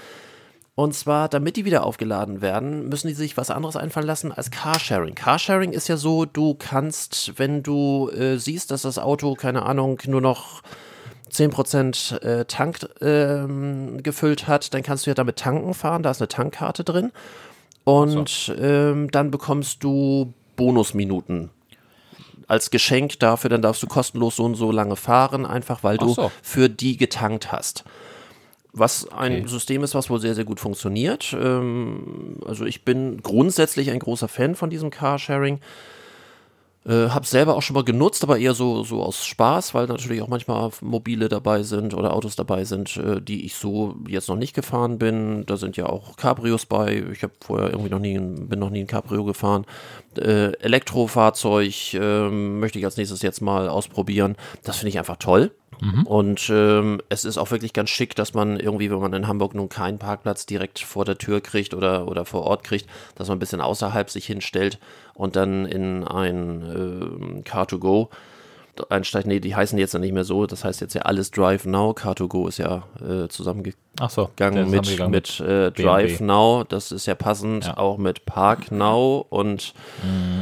Und 0.77 0.93
zwar, 0.93 1.27
damit 1.27 1.55
die 1.55 1.65
wieder 1.65 1.83
aufgeladen 1.83 2.39
werden, 2.39 2.87
müssen 2.87 3.07
die 3.07 3.15
sich 3.15 3.35
was 3.35 3.49
anderes 3.49 3.75
einfallen 3.75 4.05
lassen 4.05 4.31
als 4.31 4.51
Carsharing. 4.51 5.15
Carsharing 5.15 5.71
ist 5.71 5.87
ja 5.87 5.97
so, 5.97 6.25
du 6.25 6.53
kannst, 6.53 7.33
wenn 7.39 7.63
du 7.63 8.11
äh, 8.11 8.37
siehst, 8.37 8.69
dass 8.69 8.83
das 8.83 8.99
Auto, 8.99 9.33
keine 9.33 9.63
Ahnung, 9.63 9.99
nur 10.05 10.21
noch 10.21 10.61
10% 11.31 12.21
äh, 12.21 12.45
Tank 12.45 12.87
ähm, 13.01 14.03
gefüllt 14.03 14.47
hat, 14.47 14.71
dann 14.75 14.83
kannst 14.83 15.07
du 15.07 15.09
ja 15.09 15.15
damit 15.15 15.37
tanken 15.37 15.73
fahren, 15.73 16.03
da 16.03 16.11
ist 16.11 16.21
eine 16.21 16.27
Tankkarte 16.27 16.83
drin. 16.83 17.11
Und 17.83 18.55
ähm, 18.59 19.09
dann 19.09 19.31
bekommst 19.31 19.83
du 19.83 20.31
Bonusminuten 20.57 21.49
als 22.45 22.69
Geschenk 22.69 23.17
dafür, 23.17 23.49
dann 23.49 23.63
darfst 23.63 23.81
du 23.81 23.87
kostenlos 23.87 24.35
so 24.35 24.43
und 24.43 24.53
so 24.53 24.71
lange 24.71 24.95
fahren, 24.95 25.47
einfach 25.47 25.83
weil 25.83 25.97
du 25.97 26.13
so. 26.13 26.31
für 26.43 26.69
die 26.69 26.97
getankt 26.97 27.51
hast. 27.51 27.83
Was 28.79 29.07
ein 29.11 29.39
Okay. 29.39 29.47
System 29.47 29.83
ist, 29.83 29.95
was 29.95 30.09
wohl 30.09 30.19
sehr, 30.19 30.35
sehr 30.35 30.45
gut 30.45 30.59
funktioniert. 30.59 31.35
Ähm, 31.39 32.37
also 32.45 32.65
ich 32.65 32.83
bin 32.85 33.21
grundsätzlich 33.21 33.91
ein 33.91 33.99
großer 33.99 34.27
Fan 34.27 34.55
von 34.55 34.69
diesem 34.69 34.89
Carsharing. 34.89 35.59
Äh, 36.87 37.09
hab 37.09 37.25
selber 37.25 37.57
auch 37.57 37.61
schon 37.61 37.73
mal 37.73 37.83
genutzt, 37.83 38.23
aber 38.23 38.37
eher 38.39 38.53
so, 38.53 38.81
so 38.85 39.03
aus 39.03 39.25
Spaß, 39.25 39.73
weil 39.73 39.87
natürlich 39.87 40.21
auch 40.21 40.29
manchmal 40.29 40.69
Mobile 40.79 41.27
dabei 41.27 41.63
sind 41.63 41.93
oder 41.93 42.13
Autos 42.13 42.37
dabei 42.37 42.63
sind, 42.63 42.95
äh, 42.95 43.21
die 43.21 43.45
ich 43.45 43.55
so 43.55 43.97
jetzt 44.07 44.29
noch 44.29 44.37
nicht 44.37 44.53
gefahren 44.53 44.97
bin. 44.97 45.45
Da 45.45 45.57
sind 45.57 45.75
ja 45.75 45.87
auch 45.87 46.15
Cabrios 46.15 46.65
bei. 46.65 47.03
Ich 47.11 47.23
habe 47.23 47.33
vorher 47.41 47.71
irgendwie 47.71 47.89
noch 47.89 47.99
nie, 47.99 48.17
bin 48.17 48.59
noch 48.59 48.69
nie 48.69 48.79
ein 48.79 48.87
Cabrio 48.87 49.25
gefahren. 49.25 49.65
Äh, 50.17 50.53
Elektrofahrzeug 50.61 51.93
ähm, 51.95 52.61
möchte 52.61 52.79
ich 52.79 52.85
als 52.85 52.95
nächstes 52.95 53.21
jetzt 53.21 53.41
mal 53.41 53.67
ausprobieren. 53.67 54.37
Das 54.63 54.77
finde 54.77 54.89
ich 54.89 54.97
einfach 54.97 55.17
toll. 55.17 55.51
Und 56.05 56.49
ähm, 56.49 57.01
es 57.09 57.25
ist 57.25 57.37
auch 57.37 57.51
wirklich 57.51 57.73
ganz 57.73 57.89
schick, 57.89 58.15
dass 58.15 58.33
man 58.33 58.59
irgendwie, 58.59 58.89
wenn 58.89 58.99
man 58.99 59.13
in 59.13 59.27
Hamburg 59.27 59.53
nun 59.53 59.69
keinen 59.69 59.99
Parkplatz 59.99 60.45
direkt 60.45 60.79
vor 60.79 61.05
der 61.05 61.17
Tür 61.17 61.41
kriegt 61.41 61.73
oder, 61.73 62.07
oder 62.07 62.25
vor 62.25 62.43
Ort 62.43 62.63
kriegt, 62.63 62.87
dass 63.15 63.27
man 63.27 63.37
ein 63.37 63.39
bisschen 63.39 63.61
außerhalb 63.61 64.09
sich 64.09 64.25
hinstellt 64.25 64.79
und 65.13 65.35
dann 65.35 65.65
in 65.65 66.03
ein 66.03 66.63
ähm, 66.63 67.43
Car2Go 67.43 68.09
einsteigt. 68.91 69.27
Nee, 69.27 69.39
die 69.39 69.55
heißen 69.55 69.77
jetzt 69.77 69.93
ja 69.93 69.99
nicht 69.99 70.13
mehr 70.13 70.23
so. 70.23 70.45
Das 70.45 70.63
heißt 70.63 70.81
jetzt 70.81 70.93
ja 70.93 71.01
alles 71.03 71.31
Drive 71.31 71.65
Now. 71.65 71.91
Car2Go 71.91 72.47
ist 72.47 72.57
ja 72.57 72.83
äh, 73.01 73.27
zusammengegangen 73.27 73.75
so, 74.09 74.29
mit, 74.71 75.09
mit 75.09 75.39
äh, 75.39 75.71
BMW. 75.71 75.83
Drive 75.83 76.19
Now. 76.21 76.63
Das 76.67 76.91
ist 76.91 77.05
ja 77.05 77.15
passend 77.15 77.65
Ja. 77.65 77.77
auch 77.77 77.97
mit 77.97 78.25
Park 78.25 78.71
Now 78.71 79.25
und, 79.29 79.73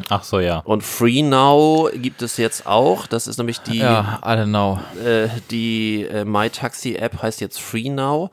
Ach 0.10 0.24
so, 0.24 0.39
ja. 0.39 0.60
und 0.60 0.84
Free 0.84 1.22
Now 1.24 1.89
gibt 1.94 2.22
es 2.22 2.38
jetzt 2.38 2.68
auch. 2.68 3.08
Das 3.08 3.27
ist 3.27 3.38
nämlich 3.38 3.60
die 3.62 3.80
Ja, 3.80 4.20
know. 4.46 4.80
äh, 5.04 5.27
die 5.51 6.04
äh, 6.04 6.25
MyTaxi-App 6.25 7.22
heißt 7.22 7.42
jetzt 7.42 7.60
Free 7.60 7.89
Now, 7.89 8.30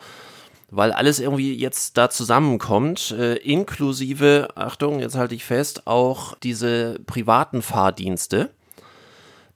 weil 0.70 0.92
alles 0.92 1.20
irgendwie 1.20 1.54
jetzt 1.54 1.98
da 1.98 2.08
zusammenkommt, 2.08 3.10
äh, 3.18 3.34
inklusive, 3.36 4.48
Achtung, 4.54 5.00
jetzt 5.00 5.16
halte 5.16 5.34
ich 5.34 5.44
fest, 5.44 5.86
auch 5.86 6.34
diese 6.42 6.98
privaten 7.06 7.60
Fahrdienste, 7.60 8.48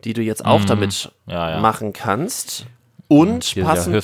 die 0.06 0.14
du 0.14 0.22
jetzt 0.22 0.44
auch 0.46 0.64
damit 0.64 1.10
Mhm. 1.26 1.32
Ja, 1.32 1.50
ja. 1.50 1.60
machen 1.60 1.92
kannst. 1.92 2.66
Und 3.08 3.54
ja 3.54 3.64
passend, 3.64 3.94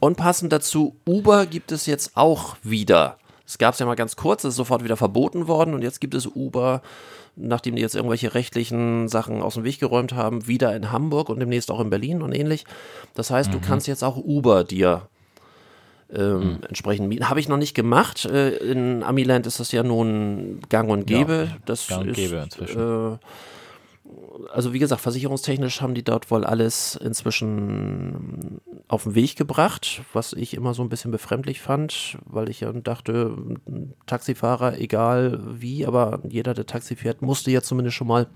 und 0.00 0.16
passend 0.16 0.52
dazu, 0.52 0.96
Uber 1.06 1.44
gibt 1.46 1.70
es 1.72 1.84
jetzt 1.86 2.12
auch 2.16 2.56
wieder. 2.62 3.18
Es 3.46 3.58
gab 3.58 3.74
es 3.74 3.80
ja 3.80 3.86
mal 3.86 3.94
ganz 3.94 4.16
kurz, 4.16 4.44
es 4.44 4.50
ist 4.50 4.56
sofort 4.56 4.84
wieder 4.84 4.96
verboten 4.96 5.48
worden 5.48 5.74
und 5.74 5.82
jetzt 5.82 6.00
gibt 6.00 6.14
es 6.14 6.26
Uber, 6.26 6.80
nachdem 7.36 7.76
die 7.76 7.82
jetzt 7.82 7.94
irgendwelche 7.94 8.34
rechtlichen 8.34 9.08
Sachen 9.08 9.42
aus 9.42 9.54
dem 9.54 9.64
Weg 9.64 9.80
geräumt 9.80 10.14
haben, 10.14 10.46
wieder 10.46 10.74
in 10.76 10.92
Hamburg 10.92 11.28
und 11.28 11.40
demnächst 11.40 11.70
auch 11.70 11.80
in 11.80 11.90
Berlin 11.90 12.22
und 12.22 12.32
ähnlich. 12.32 12.64
Das 13.14 13.30
heißt, 13.30 13.52
du 13.52 13.60
kannst 13.60 13.86
jetzt 13.86 14.02
auch 14.02 14.16
Uber 14.16 14.64
dir 14.64 15.08
ähm, 16.14 16.60
entsprechend 16.66 17.08
mieten. 17.08 17.28
Habe 17.28 17.40
ich 17.40 17.48
noch 17.48 17.58
nicht 17.58 17.74
gemacht. 17.74 18.24
Äh, 18.24 18.56
in 18.56 19.02
Amiland 19.02 19.46
ist 19.46 19.60
das 19.60 19.72
ja 19.72 19.82
nun 19.82 20.60
gang 20.70 20.88
und 20.90 21.06
gäbe. 21.06 21.50
das 21.66 21.86
gang 21.86 22.02
und 22.02 22.08
ist, 22.08 22.16
gäbe 22.16 22.36
inzwischen. 22.36 23.12
Äh, 23.14 23.18
also 24.52 24.72
wie 24.72 24.78
gesagt, 24.78 25.00
versicherungstechnisch 25.00 25.80
haben 25.80 25.94
die 25.94 26.02
dort 26.02 26.30
wohl 26.30 26.44
alles 26.44 26.96
inzwischen 26.96 28.60
auf 28.88 29.04
den 29.04 29.14
Weg 29.14 29.36
gebracht, 29.36 30.02
was 30.12 30.32
ich 30.32 30.54
immer 30.54 30.74
so 30.74 30.82
ein 30.82 30.88
bisschen 30.88 31.10
befremdlich 31.10 31.60
fand, 31.60 32.18
weil 32.24 32.48
ich 32.48 32.60
ja 32.60 32.72
dachte, 32.72 33.36
ein 33.66 33.94
Taxifahrer, 34.06 34.78
egal 34.78 35.40
wie, 35.60 35.86
aber 35.86 36.20
jeder, 36.28 36.54
der 36.54 36.66
Taxi 36.66 36.96
fährt, 36.96 37.22
musste 37.22 37.50
ja 37.50 37.62
zumindest 37.62 37.96
schon 37.96 38.08
mal 38.08 38.26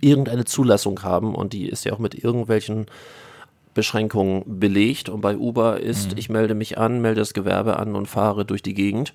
irgendeine 0.00 0.44
Zulassung 0.44 1.02
haben 1.02 1.34
und 1.34 1.52
die 1.52 1.68
ist 1.68 1.84
ja 1.84 1.92
auch 1.92 1.98
mit 1.98 2.14
irgendwelchen 2.14 2.86
Beschränkungen 3.74 4.42
belegt 4.58 5.08
und 5.08 5.20
bei 5.20 5.36
Uber 5.36 5.80
ist, 5.80 6.18
ich 6.18 6.28
melde 6.28 6.54
mich 6.54 6.78
an, 6.78 7.00
melde 7.00 7.20
das 7.20 7.32
Gewerbe 7.32 7.78
an 7.78 7.94
und 7.94 8.06
fahre 8.06 8.44
durch 8.44 8.62
die 8.62 8.74
Gegend. 8.74 9.14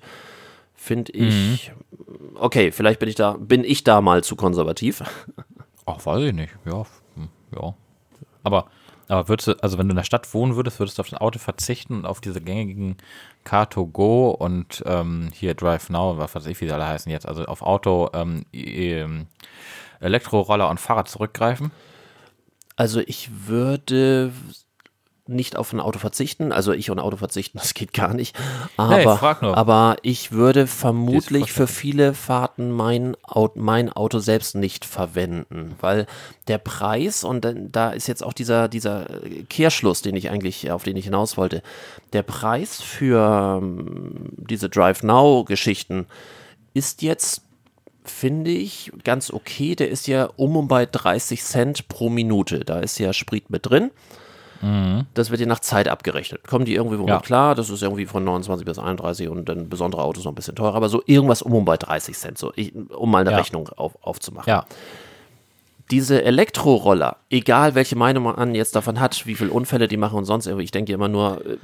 Finde 0.74 1.12
ich, 1.12 1.72
okay, 2.34 2.72
vielleicht 2.72 2.98
bin 2.98 3.08
ich 3.08 3.14
da, 3.14 3.36
bin 3.38 3.62
ich 3.62 3.84
da 3.84 4.00
mal 4.00 4.24
zu 4.24 4.36
konservativ. 4.36 5.02
Ach, 5.86 6.04
weiß 6.04 6.22
ich 6.22 6.32
nicht. 6.32 6.54
Ja, 6.64 6.84
hm, 7.14 7.28
ja. 7.54 7.74
Aber, 8.42 8.66
aber 9.08 9.28
würdest 9.28 9.48
du, 9.48 9.52
also 9.62 9.78
wenn 9.78 9.88
du 9.88 9.92
in 9.92 9.96
der 9.96 10.04
Stadt 10.04 10.32
wohnen 10.34 10.56
würdest, 10.56 10.78
würdest 10.78 10.98
du 10.98 11.02
auf 11.02 11.08
dein 11.08 11.20
Auto 11.20 11.38
verzichten 11.38 11.94
und 11.94 12.06
auf 12.06 12.20
diese 12.20 12.40
gängigen 12.40 12.96
Car2Go 13.44 14.30
und 14.30 14.82
ähm, 14.86 15.30
hier 15.32 15.54
Drive 15.54 15.90
Now, 15.90 16.18
was 16.18 16.34
weiß 16.34 16.46
ich, 16.46 16.60
wie 16.60 16.66
die 16.66 16.72
alle 16.72 16.86
heißen 16.86 17.10
jetzt, 17.10 17.26
also 17.26 17.44
auf 17.44 17.62
Auto, 17.62 18.10
ähm, 18.14 18.44
ähm, 18.52 19.26
Elektroroller 20.00 20.68
und 20.68 20.80
Fahrrad 20.80 21.08
zurückgreifen? 21.08 21.70
Also 22.76 23.00
ich 23.00 23.30
würde 23.46 24.32
nicht 25.26 25.56
auf 25.56 25.72
ein 25.72 25.80
Auto 25.80 25.98
verzichten. 25.98 26.52
Also 26.52 26.72
ich 26.72 26.90
und 26.90 26.98
Auto 26.98 27.16
verzichten, 27.16 27.58
das 27.62 27.74
geht 27.74 27.92
gar 27.92 28.14
nicht. 28.14 28.36
Aber, 28.76 28.96
Nee, 28.96 29.04
frag 29.04 29.42
nur. 29.42 29.56
aber 29.56 29.96
ich 30.02 30.32
würde 30.32 30.66
vermutlich 30.66 31.52
für 31.52 31.66
viele 31.66 32.14
Fahrten 32.14 32.70
mein 32.70 33.16
Auto, 33.22 33.58
mein 33.58 33.90
Auto 33.90 34.18
selbst 34.18 34.54
nicht 34.54 34.84
verwenden, 34.84 35.76
weil 35.80 36.06
der 36.48 36.58
Preis 36.58 37.24
und 37.24 37.46
da 37.72 37.90
ist 37.90 38.06
jetzt 38.06 38.22
auch 38.22 38.32
dieser 38.32 38.68
dieser 38.68 39.06
Kehrschluss, 39.48 40.02
den 40.02 40.16
ich 40.16 40.30
eigentlich 40.30 40.70
auf 40.70 40.84
den 40.84 40.96
ich 40.96 41.04
hinaus 41.04 41.36
wollte. 41.36 41.62
Der 42.12 42.22
Preis 42.22 42.82
für 42.82 43.60
ähm, 43.62 44.28
diese 44.36 44.68
Drive 44.68 45.02
Now 45.02 45.44
Geschichten 45.44 46.06
ist 46.74 47.02
jetzt 47.02 47.42
finde 48.04 48.50
ich 48.50 48.92
ganz 49.02 49.30
okay. 49.30 49.74
Der 49.74 49.88
ist 49.88 50.06
ja 50.06 50.28
um 50.36 50.56
und 50.56 50.68
bei 50.68 50.84
30 50.86 51.42
Cent 51.42 51.88
pro 51.88 52.10
Minute. 52.10 52.60
Da 52.60 52.80
ist 52.80 52.98
ja 52.98 53.12
Sprit 53.12 53.48
mit 53.50 53.66
drin. 53.66 53.90
Das 55.14 55.30
wird 55.30 55.40
ja 55.40 55.46
nach 55.46 55.60
Zeit 55.60 55.88
abgerechnet. 55.88 56.46
Kommen 56.46 56.64
die 56.64 56.74
irgendwie 56.74 56.98
womit 56.98 57.08
Ja. 57.10 57.20
klar? 57.20 57.54
Das 57.54 57.70
ist 57.70 57.82
irgendwie 57.82 58.06
von 58.06 58.24
29 58.24 58.64
bis 58.64 58.78
31 58.78 59.28
und 59.28 59.48
dann 59.48 59.68
besondere 59.68 60.02
Autos 60.02 60.24
noch 60.24 60.32
ein 60.32 60.36
bisschen 60.36 60.54
teurer, 60.56 60.74
aber 60.74 60.88
so 60.88 61.02
irgendwas 61.06 61.42
um 61.42 61.52
und 61.54 61.64
bei 61.64 61.76
30 61.76 62.16
Cent, 62.16 62.38
so, 62.38 62.52
ich, 62.56 62.72
um 62.74 63.10
mal 63.10 63.20
eine 63.20 63.32
Ja. 63.32 63.36
Rechnung 63.36 63.68
auf, 63.76 63.92
aufzumachen. 64.02 64.48
Ja. 64.50 64.64
Diese 65.90 66.22
Elektroroller, 66.24 67.16
egal 67.28 67.74
welche 67.74 67.94
Meinung 67.94 68.22
man 68.24 68.54
jetzt 68.54 68.74
davon 68.74 69.00
hat, 69.00 69.26
wie 69.26 69.34
viele 69.34 69.50
Unfälle 69.50 69.86
die 69.86 69.98
machen 69.98 70.16
und 70.16 70.24
sonst 70.24 70.46
irgendwie, 70.46 70.64
ich 70.64 70.70
denke 70.70 70.94
immer 70.94 71.08
nur, 71.08 71.44
äh, 71.44 71.58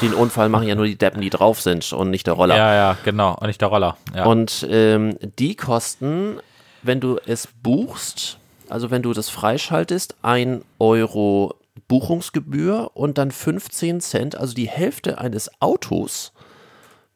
den 0.00 0.14
Unfall 0.14 0.48
machen 0.48 0.66
ja 0.66 0.74
nur 0.74 0.86
die 0.86 0.96
Deppen, 0.96 1.20
die 1.20 1.28
drauf 1.28 1.60
sind 1.60 1.92
und 1.92 2.08
nicht 2.08 2.26
der 2.26 2.32
Roller. 2.34 2.56
Ja, 2.56 2.74
ja, 2.74 2.96
genau. 3.04 3.36
Und 3.38 3.48
nicht 3.48 3.60
der 3.60 3.68
Roller. 3.68 3.98
Ja. 4.16 4.24
Und 4.24 4.66
ähm, 4.70 5.18
die 5.38 5.54
kosten, 5.54 6.38
wenn 6.82 6.98
du 7.00 7.18
es 7.26 7.46
buchst, 7.62 8.38
also 8.70 8.90
wenn 8.90 9.02
du 9.02 9.12
das 9.12 9.28
freischaltest, 9.28 10.16
1 10.22 10.64
Euro 10.78 11.54
Buchungsgebühr 11.88 12.90
und 12.94 13.18
dann 13.18 13.30
15 13.30 14.00
Cent, 14.00 14.36
also 14.36 14.54
die 14.54 14.68
Hälfte 14.68 15.18
eines 15.18 15.50
Autos 15.60 16.32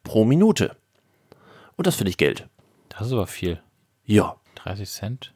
pro 0.03 0.25
Minute. 0.25 0.75
Und 1.75 1.87
das 1.87 1.95
finde 1.95 2.09
ich 2.09 2.17
Geld. 2.17 2.47
das 2.89 3.07
ist 3.07 3.13
aber 3.13 3.27
viel. 3.27 3.59
Ja. 4.05 4.35
30 4.55 4.89
Cent? 4.89 5.33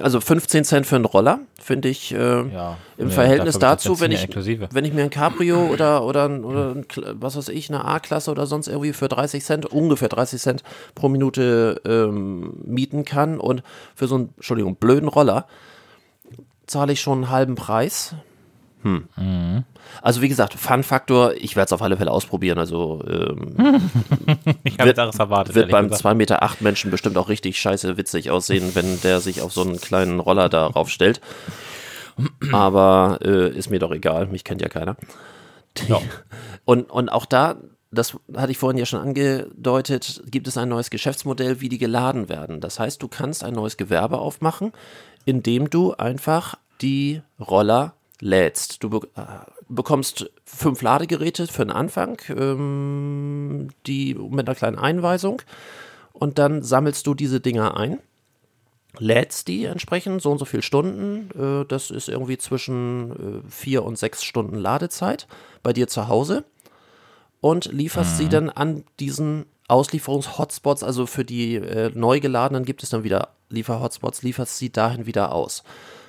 Also 0.00 0.22
15 0.22 0.64
Cent 0.64 0.86
für 0.86 0.96
einen 0.96 1.04
Roller, 1.04 1.40
finde 1.60 1.90
ich 1.90 2.14
äh, 2.14 2.16
Ja. 2.50 2.78
im 2.96 3.08
Nee, 3.08 3.12
Verhältnis 3.12 3.58
dazu, 3.58 4.00
wenn 4.00 4.10
ja 4.10 4.16
ich, 4.16 4.24
inklusive. 4.24 4.68
wenn 4.72 4.86
ich 4.86 4.94
mir 4.94 5.02
ein 5.02 5.10
Cabrio 5.10 5.66
oder, 5.70 6.02
oder, 6.04 6.24
ein- 6.30 6.44
oder 6.44 6.70
ein, 6.74 6.86
was 7.20 7.36
weiß 7.36 7.50
ich, 7.50 7.68
eine 7.68 7.84
A-Klasse 7.84 8.30
oder 8.30 8.46
sonst 8.46 8.68
irgendwie 8.68 8.94
für 8.94 9.08
30 9.08 9.44
Cent, 9.44 9.66
ungefähr 9.66 10.08
30 10.08 10.40
Cent 10.40 10.62
pro 10.94 11.10
Minute 11.10 11.82
ähm, 11.84 12.54
mieten 12.64 13.04
kann 13.04 13.38
und 13.38 13.62
für 13.94 14.06
so 14.06 14.14
einen, 14.14 14.30
Entschuldigung, 14.36 14.76
blöden 14.76 15.08
Roller 15.10 15.46
zahle 16.66 16.94
ich 16.94 17.02
schon 17.02 17.24
einen 17.24 17.30
halben 17.30 17.54
Preis. 17.54 18.14
Hm. 18.82 19.08
Mhm. 19.16 19.64
Also 20.00 20.22
wie 20.22 20.28
gesagt, 20.28 20.54
Fun-Faktor, 20.54 21.34
ich 21.34 21.56
werde 21.56 21.66
es 21.66 21.72
auf 21.72 21.82
alle 21.82 21.96
Fälle 21.96 22.10
ausprobieren. 22.10 22.58
Also 22.58 23.02
ähm, 23.08 23.54
Ich 24.64 24.78
habe 24.78 24.90
anderes 24.90 25.18
erwartet. 25.18 25.54
wird 25.54 25.70
beim 25.70 25.88
gesagt. 25.88 26.06
2,8 26.06 26.14
Meter 26.14 26.42
acht 26.42 26.60
Menschen 26.60 26.90
bestimmt 26.90 27.16
auch 27.16 27.28
richtig 27.28 27.60
scheiße 27.60 27.96
witzig 27.96 28.30
aussehen, 28.30 28.74
wenn 28.74 29.00
der 29.02 29.20
sich 29.20 29.40
auf 29.42 29.52
so 29.52 29.62
einen 29.62 29.80
kleinen 29.80 30.20
Roller 30.20 30.48
darauf 30.48 30.88
stellt. 30.88 31.20
Aber 32.52 33.18
äh, 33.22 33.50
ist 33.50 33.70
mir 33.70 33.78
doch 33.78 33.92
egal, 33.92 34.26
mich 34.26 34.44
kennt 34.44 34.60
ja 34.60 34.68
keiner. 34.68 34.96
Ja. 35.88 36.00
Und, 36.64 36.90
und 36.90 37.08
auch 37.08 37.26
da, 37.26 37.56
das 37.90 38.16
hatte 38.36 38.52
ich 38.52 38.58
vorhin 38.58 38.78
ja 38.78 38.86
schon 38.86 39.00
angedeutet, 39.00 40.22
gibt 40.26 40.46
es 40.46 40.56
ein 40.56 40.68
neues 40.68 40.90
Geschäftsmodell, 40.90 41.60
wie 41.60 41.68
die 41.68 41.78
geladen 41.78 42.28
werden. 42.28 42.60
Das 42.60 42.78
heißt, 42.78 43.02
du 43.02 43.08
kannst 43.08 43.42
ein 43.42 43.54
neues 43.54 43.76
Gewerbe 43.76 44.18
aufmachen, 44.18 44.70
indem 45.24 45.70
du 45.70 45.92
einfach 45.94 46.54
die 46.80 47.20
Roller 47.40 47.94
lädst. 48.22 48.82
Du 48.82 48.88
be 48.88 49.08
äh, 49.16 49.50
bekommst 49.68 50.30
fünf 50.44 50.80
Ladegeräte 50.80 51.46
für 51.48 51.64
den 51.64 51.72
Anfang, 51.72 52.20
ähm, 52.28 53.70
die 53.86 54.14
mit 54.14 54.48
einer 54.48 54.54
kleinen 54.54 54.78
Einweisung. 54.78 55.42
Und 56.12 56.38
dann 56.38 56.62
sammelst 56.62 57.06
du 57.06 57.14
diese 57.14 57.40
Dinger 57.40 57.76
ein 57.76 57.98
lädst 58.98 59.48
die 59.48 59.64
entsprechend, 59.64 60.20
so 60.20 60.30
und 60.30 60.38
so 60.38 60.44
viele 60.44 60.62
Stunden. 60.62 61.30
Äh, 61.38 61.66
das 61.66 61.90
ist 61.90 62.08
irgendwie 62.08 62.38
zwischen 62.38 63.42
äh, 63.46 63.50
vier 63.50 63.84
und 63.84 63.98
sechs 63.98 64.22
Stunden 64.22 64.56
Ladezeit 64.56 65.26
bei 65.62 65.72
dir 65.72 65.88
zu 65.88 66.08
Hause 66.08 66.44
und 67.40 67.72
lieferst 67.72 68.18
sie 68.18 68.28
dann 68.28 68.50
an 68.50 68.84
diesen 69.00 69.46
Auslieferungs-Hotspots, 69.68 70.82
also 70.82 71.06
für 71.06 71.24
die 71.24 71.56
äh, 71.56 71.90
neu 71.94 72.20
geladenen 72.20 72.64
gibt 72.64 72.82
es 72.82 72.90
dann 72.90 73.04
wieder 73.04 73.30
Liefer-Hotspots, 73.48 74.22
lieferst 74.22 74.58
sie 74.58 74.70
dahin 74.70 75.06
wieder 75.06 75.32
aus. 75.32 75.62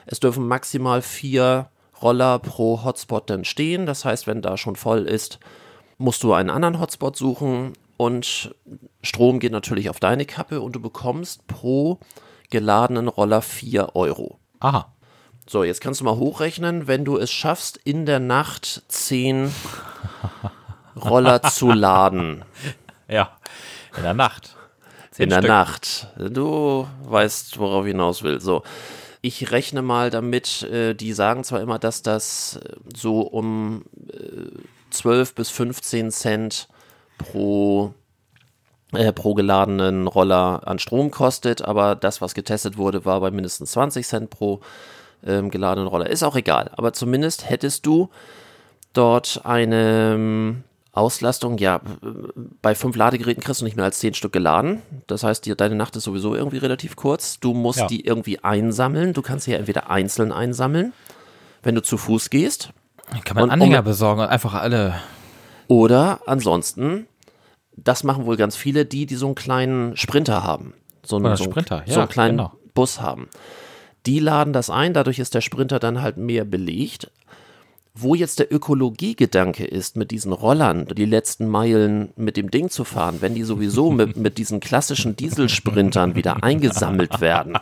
Es 0.06 0.20
dürfen 0.20 0.48
maximal 0.48 1.02
vier 1.02 1.70
Roller 2.04 2.40
pro 2.40 2.84
Hotspot 2.84 3.30
dann 3.30 3.46
stehen, 3.46 3.86
das 3.86 4.06
heißt, 4.06 4.28
wenn 4.28 4.42
da 4.42 4.58
schon 4.58 4.76
voll 4.76 5.08
ist, 5.08 5.40
musst 5.98 6.24
du 6.24 6.34
einen 6.34 6.50
anderen 6.50 6.80
Hotspot 6.80 7.16
suchen 7.16 7.74
und 7.98 8.54
Strom 9.02 9.40
geht 9.40 9.52
natürlich 9.52 9.90
auf 9.90 10.00
deine 10.00 10.26
Kappe 10.26 10.62
und 10.62 10.74
du 10.74 10.80
bekommst 10.80 11.48
pro 11.48 12.00
geladenen 12.50 13.08
Roller 13.08 13.42
4 13.42 13.96
Euro. 13.96 14.38
Aha. 14.60 14.94
So, 15.48 15.64
jetzt 15.64 15.82
kannst 15.82 16.00
du 16.00 16.06
mal 16.06 16.16
hochrechnen, 16.16 16.88
wenn 16.88 17.06
du 17.06 17.18
es 17.18 17.32
schaffst, 17.32 17.78
in 17.78 18.06
der 18.06 18.20
Nacht 18.20 18.84
10 18.88 19.54
Roller 20.96 21.42
zu 21.44 21.72
laden. 21.72 22.46
Ja. 23.08 23.38
In 23.98 24.04
der 24.04 24.14
Nacht. 24.14 24.56
Zehn 25.12 25.26
in 25.26 25.30
der 25.30 25.40
Stück. 25.40 25.50
Nacht. 25.50 26.08
Du 26.18 26.88
weißt, 27.04 27.60
worauf 27.60 27.86
ich 27.86 27.92
hinaus 27.92 28.24
will. 28.24 28.40
So. 28.40 28.64
Ich 29.26 29.52
rechne 29.52 29.82
mal 29.82 30.10
damit, 30.10 30.64
äh, 30.64 30.94
die 30.94 31.14
sagen 31.14 31.46
zwar 31.46 31.62
immer, 31.62 31.80
dass 31.80 32.02
das 32.02 32.58
äh, 32.58 32.76
so 32.94 33.22
um 33.22 33.86
äh, 34.12 34.60
12 34.90 35.34
bis 35.34 35.50
15 35.50 36.12
Cent 36.12 36.68
pro, 37.18 37.94
äh, 38.92 39.14
pro 39.14 39.34
geladenen 39.34 40.08
Roller 40.08 40.68
an 40.68 40.78
Strom 40.78 41.10
kostet, 41.10 41.62
aber 41.62 41.96
das, 41.96 42.20
was 42.20 42.34
getestet 42.34 42.78
wurde, 42.78 43.06
war 43.06 43.22
bei 43.22 43.32
mindestens 43.32 43.72
20 43.72 44.06
Cent 44.06 44.30
pro 44.30 44.60
ähm, 45.26 45.50
geladenen 45.50 45.88
Roller. 45.88 46.10
Ist 46.10 46.24
auch 46.24 46.36
egal, 46.36 46.70
aber 46.76 46.92
zumindest 46.92 47.50
hättest 47.50 47.86
du 47.86 48.10
dort 48.92 49.40
eine 49.46 50.16
ähm, 50.16 50.64
Auslastung, 50.96 51.58
ja, 51.58 51.82
bei 52.62 52.76
fünf 52.76 52.96
Ladegeräten 52.96 53.44
kriegst 53.44 53.62
du 53.62 53.66
nicht 53.66 53.76
mehr 53.76 53.86
als 53.86 53.98
zehn 54.00 54.14
Stück 54.14 54.32
geladen. 54.32 54.84
Das 55.08 55.24
heißt, 55.24 55.44
die, 55.46 55.56
deine 55.56 55.74
Nacht 55.76 55.96
ist 55.96 56.04
sowieso 56.04 56.36
irgendwie 56.36 56.58
relativ 56.60 56.96
kurz. 56.96 57.40
Du 57.40 57.54
musst 57.56 57.80
Ja. 57.80 57.88
die 57.88 58.06
irgendwie 58.06 58.40
einsammeln. 58.44 59.14
Du 59.14 59.24
kannst 59.24 59.46
sie 59.46 59.52
ja 59.54 59.58
entweder 59.58 59.90
einzeln 59.90 60.32
einsammeln, 60.32 60.94
wenn 61.64 61.74
du 61.76 61.82
zu 61.82 61.98
Fuß 61.98 62.30
gehst, 62.30 62.70
Kann 63.26 63.36
man 63.36 63.44
Und- 63.46 63.50
Anhänger 63.52 63.80
um- 63.80 63.86
besorgen 63.86 64.22
und 64.22 64.28
einfach 64.28 64.54
alle. 64.54 64.96
oder 65.68 66.22
ansonsten, 66.26 67.08
das 67.76 68.04
machen 68.04 68.26
wohl 68.26 68.38
ganz 68.38 68.56
viele, 68.56 68.86
die, 68.86 69.06
die 69.06 69.16
so 69.16 69.26
einen 69.26 69.36
kleinen 69.36 69.98
Sprinter 69.98 70.44
haben. 70.44 70.74
So 71.04 71.18
einen, 71.18 71.26
Oder 71.26 71.38
so 71.38 71.44
einen, 71.44 71.52
Sprinter, 71.54 71.84
so 71.86 71.92
ja, 71.94 72.00
einen 72.00 72.10
kleinen 72.10 72.38
genau. 72.38 72.54
Bus 72.74 73.02
haben. 73.02 73.28
Die 74.06 74.20
laden 74.20 74.54
das 74.54 74.70
ein, 74.70 74.94
dadurch 74.94 75.20
ist 75.20 75.34
der 75.34 75.42
Sprinter 75.42 75.80
dann 75.80 76.02
halt 76.02 76.18
mehr 76.18 76.46
belegt. 76.46 77.12
Wo 77.96 78.16
jetzt 78.16 78.40
der 78.40 78.52
Ökologiegedanke 78.52 79.66
ist, 79.66 79.98
mit 79.98 80.10
diesen 80.10 80.34
Rollern 80.34 80.88
die 80.88 81.06
letzten 81.06 81.48
Meilen 81.48 82.12
mit 82.16 82.38
dem 82.38 82.50
Ding 82.50 82.70
zu 82.72 82.86
fahren, 82.86 83.18
wenn 83.22 83.36
die 83.36 83.44
sowieso 83.44 83.92
mit, 83.92 84.18
mit 84.18 84.40
diesen 84.40 84.60
klassischen 84.60 85.16
Dieselsprintern 85.16 86.16
wieder 86.16 86.44
eingesammelt 86.44 87.22
werden. 87.22 87.56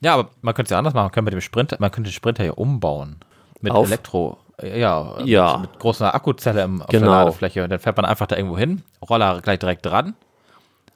Ja, 0.00 0.14
aber 0.14 0.30
man 0.40 0.54
könnte 0.54 0.68
es 0.68 0.70
ja 0.70 0.78
anders 0.78 0.94
machen. 0.94 1.06
Man 1.06 1.10
könnte 1.12 1.24
mit 1.24 1.32
dem 1.34 1.40
Sprinter, 1.40 1.76
man 1.80 1.90
könnte 1.90 2.10
den 2.10 2.14
Sprinter 2.14 2.44
ja 2.44 2.52
umbauen. 2.52 3.16
Mit 3.60 3.72
Auf? 3.72 3.88
Elektro. 3.88 4.38
Ja, 4.62 5.20
Ja. 5.24 5.58
Mit, 5.58 5.70
mit 5.72 5.80
großer 5.80 6.14
Akkuzelle 6.14 6.62
im, 6.62 6.80
auf 6.82 6.88
Genau. 6.88 7.06
der 7.06 7.14
Ladefläche. 7.24 7.64
Und 7.64 7.70
dann 7.70 7.80
fährt 7.80 7.96
man 7.96 8.06
einfach 8.06 8.26
da 8.28 8.36
irgendwo 8.36 8.56
hin, 8.56 8.82
Roller 9.08 9.40
gleich 9.40 9.58
direkt 9.58 9.84
dran. 9.84 10.14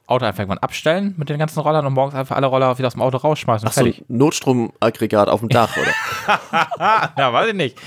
Auto 0.05 0.25
einfach 0.25 0.39
irgendwann 0.39 0.59
abstellen 0.59 1.13
mit 1.17 1.29
den 1.29 1.39
ganzen 1.39 1.59
Rollern 1.59 1.85
und 1.85 1.93
morgens 1.93 2.15
einfach 2.15 2.35
alle 2.35 2.47
Roller 2.47 2.77
wieder 2.77 2.87
aus 2.87 2.93
dem 2.93 3.01
Auto 3.01 3.17
rausschmeißen. 3.17 3.67
und 3.67 3.73
So 3.73 3.85
ein 3.85 3.95
Notstromaggregat 4.09 5.29
auf 5.29 5.39
dem 5.39 5.49
Dach, 5.49 5.75
oder? 5.77 6.39
Ja, 7.17 7.31
weiß 7.33 7.49
ich 7.49 7.55
nicht. 7.55 7.77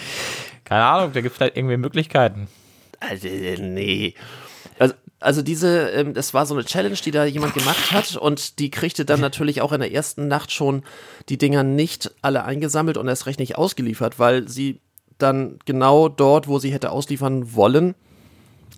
Keine 0.65 0.85
Ahnung, 0.85 1.13
da 1.13 1.21
gibt 1.21 1.33
es 1.33 1.37
vielleicht 1.37 1.57
irgendwie 1.57 1.77
Möglichkeiten. 1.77 2.49
Also, 3.01 3.29
nee. 3.29 4.15
Also, 4.79 4.95
also 5.21 5.43
diese, 5.43 5.91
ähm, 5.91 6.15
das 6.15 6.35
war 6.35 6.47
so 6.47 6.55
eine 6.55 6.65
Challenge, 6.65 6.97
die 6.97 7.11
da 7.11 7.25
jemand 7.25 7.55
gemacht 7.55 7.93
hat 7.93 8.17
und 8.17 8.59
die 8.59 8.71
kriegte 8.71 9.05
dann 9.05 9.21
natürlich 9.21 9.61
auch 9.61 9.73
in 9.73 9.81
der 9.81 9.93
ersten 9.93 10.29
Nacht 10.29 10.53
schon 10.53 10.83
die 11.29 11.39
Dinger 11.39 11.63
nicht 11.63 12.11
alle 12.23 12.45
eingesammelt 12.45 12.97
und 12.97 13.09
erst 13.09 13.27
recht 13.27 13.39
nicht 13.39 13.57
ausgeliefert, 13.57 14.19
weil 14.19 14.49
sie 14.49 14.81
dann 15.19 15.59
genau 15.65 16.09
dort, 16.09 16.49
wo 16.49 16.59
sie 16.59 16.73
hätte 16.73 16.91
ausliefern 16.91 17.55
wollen, 17.55 17.95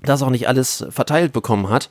das 0.02 0.22
auch 0.22 0.30
nicht 0.30 0.48
alles 0.48 0.86
verteilt 0.90 1.32
bekommen 1.32 1.70
hat 1.70 1.90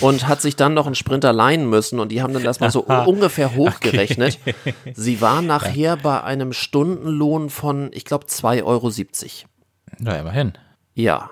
und 0.00 0.28
hat 0.28 0.40
sich 0.40 0.56
dann 0.56 0.74
noch 0.74 0.86
einen 0.86 0.94
Sprinter 0.94 1.32
leihen 1.32 1.68
müssen 1.68 1.98
und 1.98 2.10
die 2.10 2.22
haben 2.22 2.32
dann 2.32 2.44
das 2.44 2.60
mal 2.60 2.70
so 2.70 2.84
ungefähr 2.84 3.54
hochgerechnet. 3.54 4.38
Sie 4.94 5.20
war 5.20 5.42
nachher 5.42 5.96
bei 5.96 6.22
einem 6.22 6.52
Stundenlohn 6.52 7.50
von, 7.50 7.90
ich 7.92 8.04
glaube, 8.04 8.26
2,70 8.26 8.62
Euro. 8.64 8.90
Na, 9.98 10.18
immerhin. 10.18 10.52
Ja. 10.94 11.30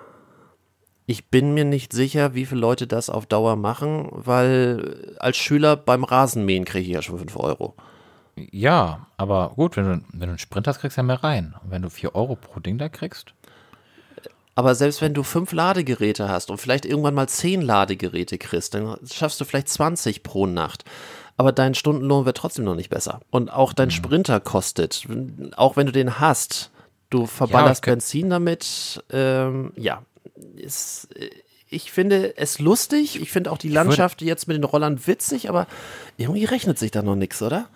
Ich 1.07 1.29
bin 1.29 1.55
mir 1.55 1.65
nicht 1.65 1.93
sicher, 1.93 2.35
wie 2.35 2.47
viele 2.47 2.61
Leute 2.61 2.87
das 2.87 3.11
auf 3.11 3.27
Dauer 3.27 3.57
machen, 3.57 4.09
weil 4.13 5.17
als 5.19 5.37
Schüler 5.37 5.77
beim 5.77 6.05
Rasenmähen 6.05 6.65
kriege 6.65 6.87
ich 6.87 6.95
ja 6.95 7.03
schon 7.03 7.19
5 7.19 7.37
Euro. 7.37 7.75
Ja, 8.37 9.07
aber 9.17 9.53
gut, 9.57 9.77
wenn 9.77 9.85
du, 9.85 9.91
wenn 10.13 10.21
du 10.21 10.29
einen 10.29 10.39
Sprinter 10.39 10.71
hast, 10.71 10.81
kriegst 10.81 10.97
du 10.97 11.01
ja 11.01 11.07
mehr 11.07 11.23
rein. 11.23 11.55
Und 11.63 11.71
wenn 11.71 11.83
du 11.83 11.91
4 11.91 12.15
Euro 12.15 12.37
pro 12.37 12.61
Ding 12.61 12.79
da 12.79 12.89
kriegst, 12.89 13.35
Aber 14.55 14.75
selbst 14.75 15.01
wenn 15.01 15.15
du 15.15 15.23
fünf 15.23 15.53
Ladegeräte 15.53 16.29
hast 16.29 16.51
und 16.51 16.59
vielleicht 16.59 16.85
irgendwann 16.85 17.15
mal 17.15 17.29
zehn 17.29 17.63
Ladegeräte 17.63 18.37
kriegst, 18.39 18.75
dann 18.75 18.97
schaffst 19.11 19.41
du 19.41 19.45
vielleicht 19.45 19.69
20 19.69 20.23
pro 20.23 20.47
Nacht. 20.47 20.85
Aber 21.37 21.53
dein 21.53 21.75
Stundenlohn 21.75 22.27
wird 22.27 22.37
trotzdem 22.37 22.65
noch 22.65 22.75
nicht 22.75 22.91
besser. 22.91 23.21
Und 23.31 23.51
auch 23.51 23.73
dein 23.73 23.91
Sprinter 23.91 24.41
kostet, 24.41 25.07
auch 25.57 25.77
wenn 25.77 25.87
du 25.87 25.93
den 25.93 26.21
hast, 26.21 26.71
du 27.09 27.27
verballerst 27.27 27.83
okay. 27.83 27.93
Benzin 27.93 28.31
damit. 28.31 29.03
Ähm, 29.11 29.73
ja, 29.77 30.03
ist, 30.57 31.09
äh, 31.17 31.31
ich 31.69 31.93
finde 31.93 32.37
es 32.37 32.59
lustig. 32.59 33.21
Ich 33.23 33.31
finde 33.31 33.53
auch 33.53 33.59
die 33.59 33.69
Landschaft 33.69 34.23
jetzt 34.23 34.49
mit 34.49 34.57
den 34.57 34.65
Rollern 34.65 35.07
witzig, 35.07 35.49
aber 35.49 35.67
irgendwie 36.17 36.45
rechnet 36.45 36.79
sich 36.79 36.91
da 36.91 37.01
noch 37.03 37.17
nichts, 37.17 37.41
oder? 37.41 37.69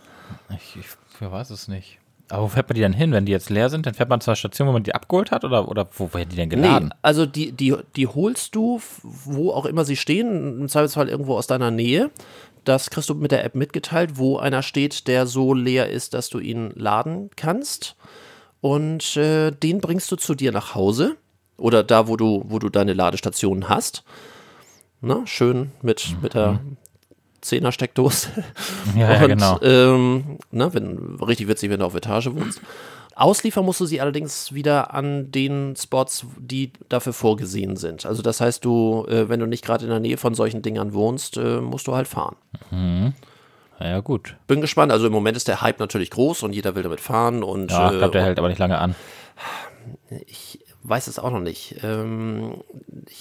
ich, 0.50 0.76
ich 0.76 1.20
weiß 1.20 1.50
es 1.50 1.68
nicht. 1.68 1.98
Aber 2.34 2.44
wo 2.44 2.48
fährt 2.48 2.68
man 2.68 2.74
die 2.74 2.80
dann 2.80 2.92
hin, 2.92 3.12
wenn 3.12 3.26
die 3.26 3.32
jetzt 3.32 3.48
leer 3.48 3.70
sind? 3.70 3.86
Dann 3.86 3.94
fährt 3.94 4.08
man 4.08 4.20
zur 4.20 4.34
Station, 4.34 4.66
wo 4.66 4.72
man 4.72 4.82
die 4.82 4.92
abgeholt 4.92 5.30
hat? 5.30 5.44
Oder, 5.44 5.68
oder 5.68 5.86
wo 5.96 6.12
werden 6.12 6.30
die 6.30 6.36
denn 6.36 6.50
geladen? 6.50 6.88
Nee, 6.88 6.94
also 7.00 7.26
die, 7.26 7.52
die, 7.52 7.76
die 7.94 8.08
holst 8.08 8.56
du, 8.56 8.80
wo 9.02 9.52
auch 9.52 9.66
immer 9.66 9.84
sie 9.84 9.94
stehen, 9.94 10.62
im 10.62 10.68
Zweifelsfall 10.68 11.08
irgendwo 11.08 11.36
aus 11.36 11.46
deiner 11.46 11.70
Nähe. 11.70 12.10
Das 12.64 12.90
kriegst 12.90 13.08
du 13.08 13.14
mit 13.14 13.30
der 13.30 13.44
App 13.44 13.54
mitgeteilt, 13.54 14.18
wo 14.18 14.38
einer 14.38 14.62
steht, 14.62 15.06
der 15.06 15.28
so 15.28 15.54
leer 15.54 15.88
ist, 15.90 16.12
dass 16.12 16.28
du 16.28 16.40
ihn 16.40 16.72
laden 16.74 17.30
kannst. 17.36 17.94
Und 18.60 19.16
äh, 19.16 19.52
den 19.52 19.80
bringst 19.80 20.10
du 20.10 20.16
zu 20.16 20.34
dir 20.34 20.50
nach 20.50 20.74
Hause 20.74 21.16
oder 21.56 21.84
da, 21.84 22.08
wo 22.08 22.16
du, 22.16 22.44
wo 22.48 22.58
du 22.58 22.68
deine 22.68 22.94
Ladestationen 22.94 23.68
hast. 23.68 24.02
Na, 25.00 25.24
schön 25.24 25.70
mit, 25.82 26.16
mit 26.20 26.34
der 26.34 26.58
Zehner-Steckdose. 27.44 28.28
Ja, 28.96 29.12
ja, 29.14 29.22
Und, 29.22 29.28
genau. 29.28 29.60
ähm, 29.62 30.38
ne, 30.50 30.72
wenn, 30.74 31.16
richtig 31.20 31.48
witzig, 31.48 31.70
wenn 31.70 31.80
du 31.80 31.86
auf 31.86 31.94
Etage 31.94 32.26
wohnst. 32.32 32.60
Ausliefern 33.16 33.64
musst 33.64 33.80
du 33.80 33.86
sie 33.86 34.00
allerdings 34.00 34.52
wieder 34.54 34.92
an 34.92 35.30
den 35.30 35.74
Spots, 35.76 36.26
die 36.38 36.72
dafür 36.88 37.12
vorgesehen 37.12 37.76
sind. 37.76 38.06
Also 38.06 38.22
das 38.22 38.40
heißt, 38.40 38.64
du, 38.64 39.06
äh, 39.08 39.28
wenn 39.28 39.38
du 39.40 39.46
nicht 39.46 39.64
gerade 39.64 39.84
in 39.84 39.90
der 39.90 40.00
Nähe 40.00 40.16
von 40.16 40.34
solchen 40.34 40.62
Dingern 40.62 40.92
wohnst, 40.94 41.36
äh, 41.36 41.60
musst 41.60 41.86
du 41.86 41.94
halt 41.94 42.08
fahren. 42.08 42.34
Ja, 43.80 43.86
ja, 43.86 44.00
gut. 44.00 44.36
Bin 44.46 44.60
gespannt. 44.60 44.90
Also 44.92 45.06
im 45.06 45.12
Moment 45.12 45.36
ist 45.36 45.46
der 45.48 45.60
Hype 45.60 45.78
natürlich 45.80 46.10
groß 46.10 46.42
und 46.42 46.52
jeder 46.54 46.74
will 46.74 46.82
damit 46.82 47.00
fahren 47.00 47.42
und 47.44 47.70
Ja, 47.70 47.88
ich 47.88 47.94
äh, 47.94 47.98
glaube, 47.98 48.12
der 48.12 48.24
hält 48.24 48.38
aber 48.38 48.48
nicht 48.48 48.58
lange 48.58 48.78
an. 48.78 48.94
ich 50.26 50.58
weiß 50.82 51.06
es 51.06 51.18
auch 51.18 51.30
noch 51.30 51.40
nicht. 51.40 51.76
Ähm, 51.82 52.62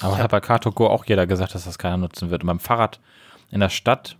Aber 0.01 0.17
hat 0.17 0.31
bei 0.31 0.39
Car2Go 0.39 0.87
auch 0.87 1.05
jeder 1.05 1.25
gesagt, 1.27 1.55
dass 1.55 1.65
das 1.65 1.77
keiner 1.77 1.97
nutzen 1.97 2.29
wird. 2.31 2.43
Und 2.43 2.47
beim 2.47 2.59
Fahrrad 2.59 2.99
in 3.51 3.59
der 3.59 3.69
Stadt 3.69 4.17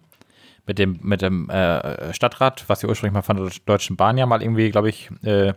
mit 0.66 0.80
dem, 0.80 1.00
mit 1.02 1.22
dem 1.22 1.50
äh, 1.50 2.14
Stadtrat, 2.14 2.64
was 2.68 2.82
ja 2.82 2.90
ursprünglich 2.90 3.14
mal 3.14 3.22
von 3.22 3.38
der 3.38 3.52
Deutschen 3.66 3.96
Bahn 3.98 4.18
ja 4.18 4.26
mal 4.26 4.42
irgendwie, 4.42 4.70
glaube 4.70 4.90
ich, 4.90 5.10
äh, 5.24 5.54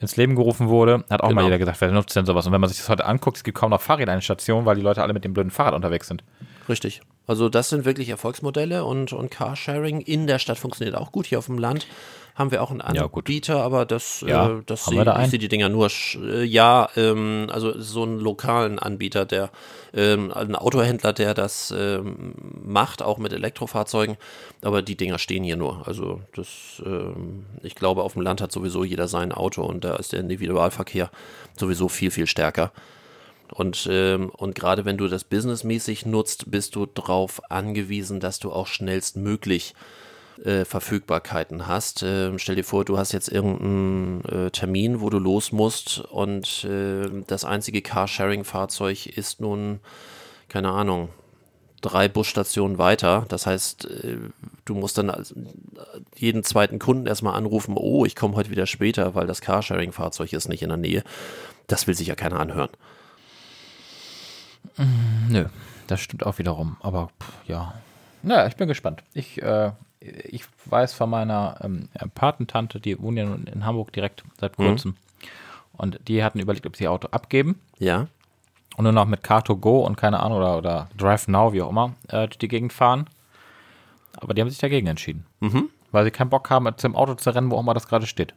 ins 0.00 0.16
Leben 0.16 0.34
gerufen 0.34 0.68
wurde, 0.68 1.04
hat 1.10 1.20
auch 1.20 1.28
mal 1.28 1.34
Genau. 1.42 1.44
jeder 1.44 1.58
gesagt, 1.58 1.80
wer 1.80 1.92
nutzt 1.92 2.16
denn 2.16 2.26
sowas? 2.26 2.46
Und 2.46 2.52
wenn 2.52 2.60
man 2.60 2.68
sich 2.68 2.78
das 2.78 2.88
heute 2.88 3.04
anguckt, 3.04 3.36
es 3.36 3.44
gibt 3.44 3.56
kaum 3.56 3.70
noch 3.70 3.80
Fahrräder 3.80 4.12
an 4.12 4.18
den 4.18 4.22
Stationen, 4.22 4.66
weil 4.66 4.74
die 4.76 4.82
Leute 4.82 5.02
alle 5.02 5.12
mit 5.12 5.24
dem 5.24 5.32
blöden 5.32 5.50
Fahrrad 5.50 5.74
unterwegs 5.74 6.08
sind. 6.08 6.24
Richtig. 6.68 7.02
Also 7.26 7.48
das 7.48 7.68
sind 7.68 7.84
wirklich 7.84 8.08
Erfolgsmodelle 8.08 8.84
und, 8.84 9.12
und 9.12 9.30
Carsharing 9.30 10.00
in 10.00 10.26
der 10.26 10.38
Stadt 10.38 10.58
funktioniert 10.58 10.96
auch 10.96 11.12
gut. 11.12 11.26
Hier 11.26 11.38
auf 11.38 11.46
dem 11.46 11.58
Land 11.58 11.86
haben 12.34 12.50
wir 12.50 12.62
auch 12.62 12.70
einen 12.70 12.80
Ja. 12.94 13.04
Anbieter, 13.04 13.62
aber 13.62 13.84
das, 13.84 14.24
Ja, 14.26 14.48
äh, 14.58 14.62
das 14.66 14.86
sehe 14.86 15.04
da 15.04 15.22
ich 15.22 15.28
sehe 15.30 15.38
die 15.38 15.48
Dinger 15.48 15.68
nur, 15.68 15.88
sch- 15.88 16.18
äh, 16.26 16.42
ja, 16.42 16.88
ähm, 16.96 17.48
also 17.52 17.78
so 17.78 18.02
einen 18.02 18.18
lokalen 18.18 18.78
Anbieter, 18.78 19.24
der 19.26 19.50
ähm, 19.94 20.32
ein 20.32 20.56
Autohändler, 20.56 21.12
der 21.12 21.34
das 21.34 21.72
ähm, 21.76 22.34
macht, 22.64 23.02
auch 23.02 23.18
mit 23.18 23.32
Elektrofahrzeugen, 23.34 24.16
aber 24.62 24.80
die 24.82 24.96
Dinger 24.96 25.18
stehen 25.18 25.44
hier 25.44 25.56
nur. 25.56 25.86
Also 25.86 26.22
das, 26.34 26.82
ähm, 26.86 27.44
ich 27.62 27.74
glaube, 27.74 28.02
auf 28.02 28.14
dem 28.14 28.22
Land 28.22 28.40
hat 28.40 28.50
sowieso 28.50 28.82
jeder 28.82 29.08
sein 29.08 29.30
Auto 29.32 29.62
und 29.62 29.84
da 29.84 29.96
ist 29.96 30.12
der 30.12 30.20
Individualverkehr 30.20 31.10
sowieso 31.58 31.88
viel, 31.88 32.10
viel 32.10 32.26
stärker. 32.26 32.72
Und, 33.52 33.86
ähm, 33.90 34.30
und 34.30 34.54
gerade 34.54 34.84
wenn 34.84 34.96
du 34.96 35.08
das 35.08 35.24
businessmäßig 35.24 36.06
nutzt, 36.06 36.50
bist 36.50 36.74
du 36.74 36.86
darauf 36.86 37.50
angewiesen, 37.50 38.18
dass 38.18 38.38
du 38.38 38.50
auch 38.50 38.66
schnellstmöglich 38.66 39.74
äh, 40.44 40.64
Verfügbarkeiten 40.64 41.66
hast. 41.66 42.02
Ähm, 42.02 42.38
stell 42.38 42.56
dir 42.56 42.64
vor, 42.64 42.84
du 42.84 42.98
hast 42.98 43.12
jetzt 43.12 43.28
irgendeinen 43.28 44.24
äh, 44.24 44.50
Termin, 44.50 45.00
wo 45.00 45.10
du 45.10 45.18
los 45.18 45.52
musst 45.52 46.00
und 46.00 46.64
äh, 46.64 47.08
das 47.26 47.44
einzige 47.44 47.82
Carsharing-Fahrzeug 47.82 49.06
ist 49.06 49.40
nun, 49.40 49.80
keine 50.48 50.70
Ahnung, 50.70 51.10
drei 51.82 52.08
Busstationen 52.08 52.78
weiter. 52.78 53.26
Das 53.28 53.46
heißt, 53.46 53.84
äh, 53.84 54.16
du 54.64 54.74
musst 54.74 54.96
dann 54.96 55.12
jeden 56.16 56.42
zweiten 56.44 56.78
Kunden 56.78 57.06
erstmal 57.06 57.34
anrufen, 57.34 57.74
oh, 57.76 58.06
ich 58.06 58.16
komme 58.16 58.36
heute 58.36 58.50
wieder 58.50 58.66
später, 58.66 59.14
weil 59.14 59.26
das 59.26 59.42
Carsharing-Fahrzeug 59.42 60.32
ist 60.32 60.48
nicht 60.48 60.62
in 60.62 60.70
der 60.70 60.78
Nähe. 60.78 61.04
Das 61.66 61.86
will 61.86 61.94
sich 61.94 62.08
ja 62.08 62.14
keiner 62.14 62.40
anhören. 62.40 62.70
Nö, 65.28 65.46
das 65.86 66.00
stimmt 66.00 66.24
auch 66.26 66.38
wiederum. 66.38 66.76
Aber 66.80 67.08
pff, 67.20 67.32
ja. 67.48 67.74
Naja, 68.22 68.46
ich 68.46 68.56
bin 68.56 68.68
gespannt. 68.68 69.02
Ich, 69.14 69.42
äh, 69.42 69.72
ich 70.00 70.44
weiß 70.66 70.94
von 70.94 71.10
meiner 71.10 71.56
ähm, 71.62 71.88
Patentante, 72.14 72.80
die 72.80 73.00
wohnt 73.00 73.18
ja 73.18 73.24
nun 73.24 73.44
in 73.44 73.64
Hamburg 73.66 73.92
direkt 73.92 74.24
seit 74.40 74.56
kurzem. 74.56 74.96
Und 75.72 76.00
die 76.08 76.22
hatten 76.22 76.38
überlegt, 76.38 76.66
ob 76.66 76.76
sie 76.76 76.84
ihr 76.84 76.92
Auto 76.92 77.08
abgeben 77.10 77.58
Ja. 77.78 78.06
und 78.76 78.84
nur 78.84 78.92
noch 78.92 79.06
mit 79.06 79.22
Car2Go 79.24 79.84
und 79.84 79.96
keine 79.96 80.20
Ahnung 80.20 80.38
oder, 80.38 80.58
oder 80.58 80.88
Drive 80.96 81.28
Now, 81.28 81.52
wie 81.52 81.62
auch 81.62 81.70
immer, 81.70 81.94
äh, 82.08 82.26
durch 82.26 82.38
die 82.38 82.48
Gegend 82.48 82.72
fahren. 82.72 83.06
Aber 84.16 84.34
die 84.34 84.40
haben 84.42 84.50
sich 84.50 84.58
dagegen 84.58 84.86
entschieden. 84.86 85.24
Weil 85.90 86.04
sie 86.04 86.10
keinen 86.10 86.30
Bock 86.30 86.48
haben, 86.50 86.64
mit 86.64 86.82
dem 86.82 86.94
Auto 86.94 87.14
zu 87.14 87.30
rennen, 87.30 87.50
wo 87.50 87.56
auch 87.56 87.60
immer 87.60 87.74
das 87.74 87.88
gerade 87.88 88.06
steht. 88.06 88.34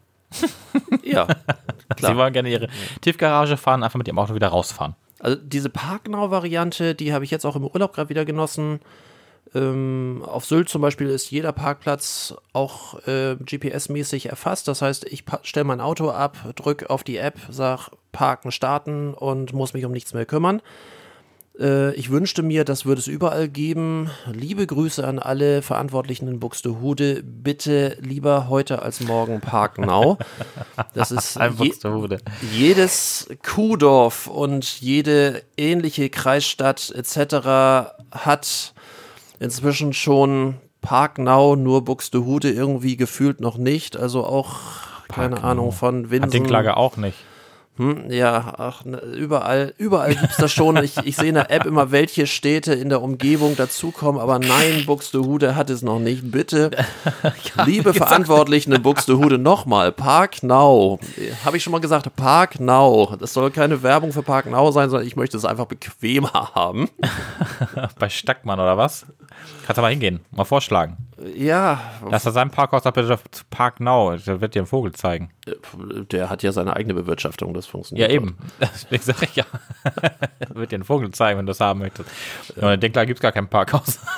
Ja. 1.04 1.28
Sie 1.90 1.96
Klar. 1.96 2.18
wollen 2.18 2.34
gerne 2.34 2.50
ihre 2.50 2.68
Tiefgarage 3.02 3.56
fahren, 3.58 3.84
einfach 3.84 3.98
mit 3.98 4.08
ihrem 4.08 4.18
Auto 4.20 4.34
wieder 4.36 4.48
rausfahren. 4.48 4.96
Also 5.26 5.40
diese 5.44 5.72
Parknau-Variante, 5.72 6.94
die 6.94 7.12
habe 7.12 7.26
ich 7.26 7.32
jetzt 7.32 7.46
auch 7.46 7.56
im 7.56 7.66
Urlaub 7.66 7.94
gerade 7.94 8.10
wieder 8.10 8.26
genossen. 8.26 8.80
Ähm, 9.56 10.22
auf 10.24 10.46
Sylt 10.46 10.70
zum 10.70 10.84
Beispiel 10.84 11.08
ist 11.08 11.32
jeder 11.32 11.52
Parkplatz 11.52 12.36
auch 12.54 13.00
äh, 13.08 13.36
GPS-mäßig 13.44 14.30
erfasst. 14.30 14.68
Das 14.68 14.84
heißt, 14.84 15.04
ich 15.06 15.24
stelle 15.42 15.64
mein 15.64 15.82
Auto 15.82 16.12
ab, 16.12 16.38
drücke 16.56 16.92
auf 16.92 17.04
die 17.04 17.18
App, 17.18 17.40
sag 17.50 17.90
Parken 18.12 18.52
starten 18.52 19.16
und 19.16 19.52
muss 19.52 19.74
mich 19.74 19.84
um 19.84 19.92
nichts 19.92 20.14
mehr 20.14 20.28
kümmern. 20.28 20.62
Äh, 21.60 21.94
ich 21.96 22.10
wünschte 22.10 22.44
mir, 22.44 22.66
das 22.66 22.86
würde 22.86 23.00
es 23.00 23.08
überall 23.08 23.48
geben. 23.48 24.10
Liebe 24.32 24.66
Grüße 24.68 25.06
an 25.06 25.20
alle 25.20 25.62
Verantwortlichen 25.62 26.28
in 26.28 26.40
Buxtehude. 26.40 27.24
Bitte 27.24 27.98
lieber 28.02 28.50
heute 28.50 28.82
als 28.82 29.00
morgen 29.00 29.42
Parknau. 29.42 30.18
Das 30.94 31.12
ist 31.12 31.40
je, 31.60 31.74
jedes 32.52 33.28
Kuhdorf 33.44 34.28
und 34.28 34.82
jede 34.82 35.44
ähnliche 35.58 36.10
Kreisstadt 36.10 36.92
etc. 36.92 37.92
hat 38.12 38.74
inzwischen 39.40 39.94
schon 39.94 40.56
Parknau, 40.82 41.56
nur 41.56 41.84
Buxtehude 41.84 42.52
irgendwie 42.52 42.96
gefühlt 42.98 43.40
noch 43.42 43.58
nicht. 43.58 43.98
Also 43.98 44.24
auch, 44.26 44.60
keine 45.08 45.36
Parknau. 45.36 45.50
Ahnung, 45.50 45.72
von 45.72 46.04
Hat 46.04 46.12
Winsen. 46.12 46.32
den 46.32 46.46
Klage 46.46 46.78
auch 46.78 46.98
nicht. 46.98 47.18
Hm, 47.78 48.10
ja, 48.10 48.54
ach, 48.58 48.86
ne, 48.86 48.98
überall, 49.00 49.74
überall 49.78 50.16
gibt's 50.16 50.38
das 50.38 50.54
schon. 50.54 50.78
Ich, 50.78 50.96
ich 51.04 51.18
sehe 51.18 51.28
in 51.28 51.36
der 51.36 51.52
App 51.52 51.66
immer, 51.66 51.92
welche 51.92 52.26
Städte 52.26 52.74
in 52.74 52.88
der 52.88 53.02
Umgebung 53.02 53.58
dazukommen, 53.58 54.22
aber 54.22 54.40
nein, 54.40 54.86
Buxtehude 54.86 55.58
hat 55.58 55.70
es 55.70 55.82
noch 55.82 56.00
nicht. 56.00 56.32
Bitte, 56.32 56.72
liebe 57.66 57.94
Verantwortlichen 57.94 58.72
in 58.72 58.82
Buxtehude, 58.82 59.38
nochmal, 59.38 59.92
Park 59.92 60.42
Now. 60.42 61.00
Habe 61.44 61.58
ich 61.58 61.64
schon 61.64 61.72
mal 61.72 61.82
gesagt, 61.82 62.16
Park 62.16 62.62
Now. 62.62 63.18
Das 63.20 63.34
soll 63.34 63.52
keine 63.52 63.84
Werbung 63.84 64.14
für 64.14 64.24
Park 64.24 64.50
Now 64.50 64.72
sein, 64.72 64.90
sondern 64.90 65.06
ich 65.06 65.18
möchte 65.18 65.36
es 65.36 65.44
einfach 65.44 65.66
bequemer 65.66 66.52
haben. 66.56 66.90
Bei 68.00 68.08
Stackmann 68.08 68.60
oder 68.60 68.78
was? 68.78 69.06
Kannst 69.66 69.78
du 69.78 69.82
mal 69.82 69.92
hingehen, 69.92 70.22
mal 70.32 70.46
vorschlagen. 70.46 70.96
Ja, 71.36 71.80
Lass 72.10 72.26
er 72.26 72.34
seinem 72.34 72.52
Parkhaus 72.52 72.84
zu 72.84 73.44
Park 73.50 73.80
Now. 73.80 74.18
Der 74.18 74.42
wird 74.42 74.54
dir 74.54 74.60
einen 74.60 74.68
Vogel 74.68 74.92
zeigen. 74.92 75.32
der 76.12 76.30
hat 76.30 76.44
ja 76.44 76.52
seine 76.52 76.76
eigene 76.76 76.94
Bewirtschaftung, 76.94 77.54
das 77.54 77.68
funktioniert. 77.68 78.10
Ja, 78.10 78.16
eben. 78.16 78.38
Deswegen 78.60 79.04
sag 79.04 79.24
ich 79.24 79.36
ja. 79.38 79.46
Er 80.40 80.50
wird 80.56 80.72
dir 80.72 80.76
einen 80.76 80.84
Vogel 80.84 81.12
zeigen, 81.12 81.40
wenn 81.40 81.46
du 81.46 81.54
es 81.54 81.62
haben 81.62 81.80
möchtest. 81.80 82.10
Und 82.58 82.70
in 82.70 82.80
Denkler 82.82 83.06
gibt 83.06 83.20
es 83.20 83.22
gar 83.22 83.32
kein 83.32 83.48
Parkhaus. 83.48 84.00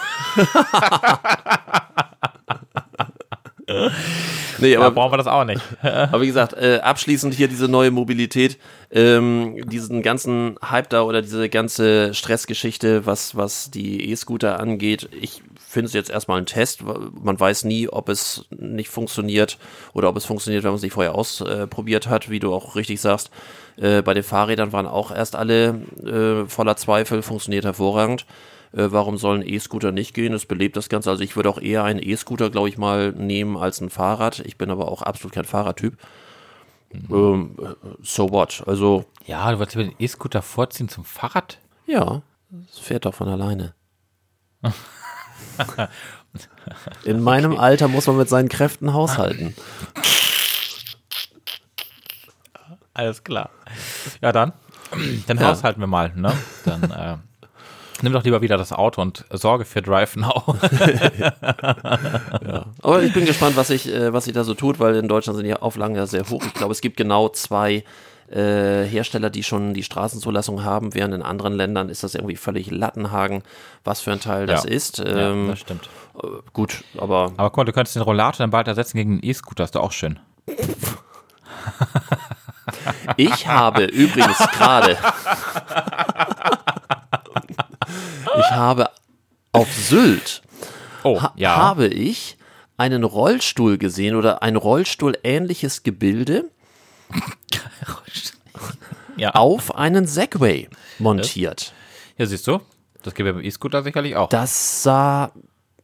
Nee, 4.60 4.74
Da 4.74 4.80
aber 4.80 4.92
brauchen 4.92 5.12
wir 5.14 5.18
das 5.18 5.28
auch 5.28 5.44
nicht. 5.44 5.62
Aber 5.82 6.22
wie 6.22 6.28
gesagt, 6.28 6.54
äh, 6.54 6.80
abschließend 6.82 7.34
hier 7.34 7.48
diese 7.48 7.68
neue 7.68 7.92
Mobilität, 7.92 8.58
ähm, 8.92 9.70
diesen 9.70 10.02
ganzen 10.02 10.58
Hype 10.64 10.90
da 10.90 11.02
oder 11.04 11.22
diese 11.22 11.50
ganze 11.50 12.14
Stressgeschichte, 12.14 13.06
was, 13.06 13.36
was 13.36 13.70
die 13.70 14.10
E-Scooter 14.10 14.60
angeht. 14.60 15.10
Ich 15.20 15.44
finde 15.70 15.88
es 15.88 15.94
jetzt 15.94 16.10
erstmal 16.10 16.40
ein 16.40 16.46
Test. 16.46 16.82
Man 16.84 17.40
weiß 17.40 17.66
nie, 17.66 17.90
ob 17.90 18.08
es 18.10 18.46
nicht 18.52 18.90
funktioniert 18.90 19.58
oder 19.94 20.08
ob 20.10 20.16
es 20.16 20.26
funktioniert, 20.26 20.64
wenn 20.64 20.72
man 20.72 20.78
es 20.78 20.82
nicht 20.82 20.94
vorher 20.94 21.16
ausprobiert 21.16 22.08
hat, 22.08 22.30
wie 22.30 22.40
du 22.40 22.54
auch 22.54 22.76
richtig 22.76 23.02
sagst. 23.02 23.32
Äh, 23.76 24.02
bei 24.02 24.14
den 24.14 24.24
Fahrrädern 24.24 24.72
waren 24.72 24.86
auch 24.88 25.12
erst 25.12 25.36
alle 25.36 25.82
äh, 26.04 26.48
voller 26.50 26.78
Zweifel, 26.78 27.22
funktioniert 27.22 27.66
hervorragend. 27.66 28.26
Äh, 28.72 28.88
warum 28.92 29.18
sollen 29.18 29.42
E-Scooter 29.48 29.92
nicht 29.92 30.14
gehen? 30.14 30.34
Es 30.34 30.46
belebt 30.46 30.78
das 30.78 30.90
Ganze. 30.90 31.10
Also 31.10 31.24
ich 31.24 31.36
würde 31.36 31.50
auch 31.50 31.60
eher 31.60 31.84
einen 31.84 32.02
E-Scooter, 32.02 32.50
glaube 32.50 32.70
ich, 32.70 32.78
mal 32.78 33.12
nehmen 33.12 33.58
als 33.58 33.82
ein 33.82 33.90
Fahrrad. 33.90 34.40
Ich 34.40 34.58
bin 34.58 34.70
aber 34.72 34.90
auch 34.92 35.02
absolut 35.02 35.34
kein 35.34 35.46
Fahrradtyp. 35.46 35.98
Ähm, 37.12 37.56
äh, 37.62 37.74
so 38.02 38.32
what? 38.32 38.64
Also, 38.66 39.04
Ja, 39.26 39.52
du 39.52 39.60
wolltest 39.60 39.76
den 39.78 39.94
E-Scooter 40.00 40.42
vorziehen 40.42 40.88
zum 40.90 41.04
Fahrrad? 41.04 41.60
ja, 41.86 42.22
es 42.72 42.80
fährt 42.80 43.06
doch 43.06 43.14
von 43.14 43.28
alleine. 43.28 43.74
In 47.06 47.22
meinem 47.22 47.58
Alter 47.58 47.88
muss 47.88 48.08
man 48.08 48.18
mit 48.18 48.30
seinen 48.30 48.50
Kräften 48.50 48.94
haushalten. 48.94 49.56
Alles 52.94 53.24
klar. 53.24 53.50
Ja, 54.22 54.32
dann. 54.32 54.54
Dann 55.28 55.38
Ja. 55.38 55.48
haushalten 55.50 55.80
wir 55.82 55.88
mal, 55.88 56.12
ne? 56.16 56.34
Dann 56.66 56.84
äh, 56.92 57.18
nimm 58.02 58.14
doch 58.14 58.24
lieber 58.24 58.42
wieder 58.42 58.58
das 58.58 58.72
Auto 58.72 59.02
und 59.02 59.26
sorge 59.32 59.66
für 59.66 59.82
Drive 59.82 60.16
Now. 60.16 60.56
Aber 62.82 63.04
ich 63.04 63.14
bin 63.14 63.26
gespannt, 63.26 63.56
was 63.58 63.68
sich 63.68 63.88
äh, 63.94 64.14
was 64.14 64.26
sich 64.26 64.34
da 64.34 64.44
so 64.44 64.54
tut, 64.54 64.80
weil 64.80 64.96
in 64.96 65.08
Deutschland 65.08 65.38
sind 65.38 65.46
die 65.46 65.54
Auflagen 65.54 65.96
ja 65.96 66.06
sehr 66.08 66.28
hoch. 66.30 66.44
Ich 66.46 66.54
glaube, 66.54 66.72
es 66.72 66.82
gibt 66.82 66.98
genau 66.98 67.30
zwei 67.30 67.84
äh, 68.30 68.84
Hersteller, 68.86 69.30
die 69.30 69.44
schon 69.44 69.74
die 69.74 69.84
Straßenzulassung 69.84 70.64
haben, 70.64 70.94
während 70.94 71.14
in 71.14 71.22
anderen 71.22 71.54
Ländern 71.54 71.90
ist 71.90 72.04
das 72.04 72.14
irgendwie 72.16 72.36
völlig 72.36 72.70
Lattenhagen, 72.72 73.44
was 73.84 74.02
für 74.02 74.12
ein 74.12 74.20
Teil 74.20 74.46
das 74.48 74.64
Ja. 74.66 74.70
ist. 74.70 74.98
ja, 75.00 75.32
Ähm, 75.32 75.48
das 75.50 75.60
stimmt. 75.60 75.90
äh, 76.22 76.28
gut, 76.54 76.84
aber 76.98 77.32
Aber 77.38 77.50
guck 77.50 77.58
mal, 77.58 77.64
du 77.66 77.72
könntest 77.74 77.96
den 77.96 78.04
Rollator 78.04 78.40
dann 78.44 78.50
bald 78.52 78.68
ersetzen 78.68 78.98
gegen 78.98 79.20
den 79.20 79.30
E-Scooter, 79.30 79.64
ist 79.64 79.76
doch 79.76 79.84
auch 79.84 79.92
schön. 79.94 80.20
Ich 83.16 83.48
habe 83.48 83.86
übrigens 83.86 84.38
gerade. 84.38 84.98
ich 88.40 88.52
habe 88.52 88.90
auf 89.54 89.72
Sylt 89.74 90.42
Oh, 91.04 91.22
ha 91.22 91.34
ja. 91.38 91.56
habe 91.56 91.88
ich 91.88 92.38
einen 92.78 93.04
Rollstuhl 93.04 93.78
gesehen 93.78 94.16
oder 94.16 94.44
ein 94.44 94.56
Rollstuhl-ähnliches 94.56 95.84
Gebilde 95.84 96.46
ja. 99.18 99.32
auf 99.36 99.76
einen 99.76 100.08
Segway 100.08 100.70
montiert. 101.00 101.74
ja, 102.18 102.26
siehst 102.26 102.48
du? 102.48 102.60
Das 103.04 103.14
gibt 103.14 103.28
ja 103.28 103.34
beim 103.34 103.44
E-Scooter 103.44 103.84
sicherlich 103.84 104.16
auch. 104.16 104.30
Das 104.30 104.84
sah 104.84 105.32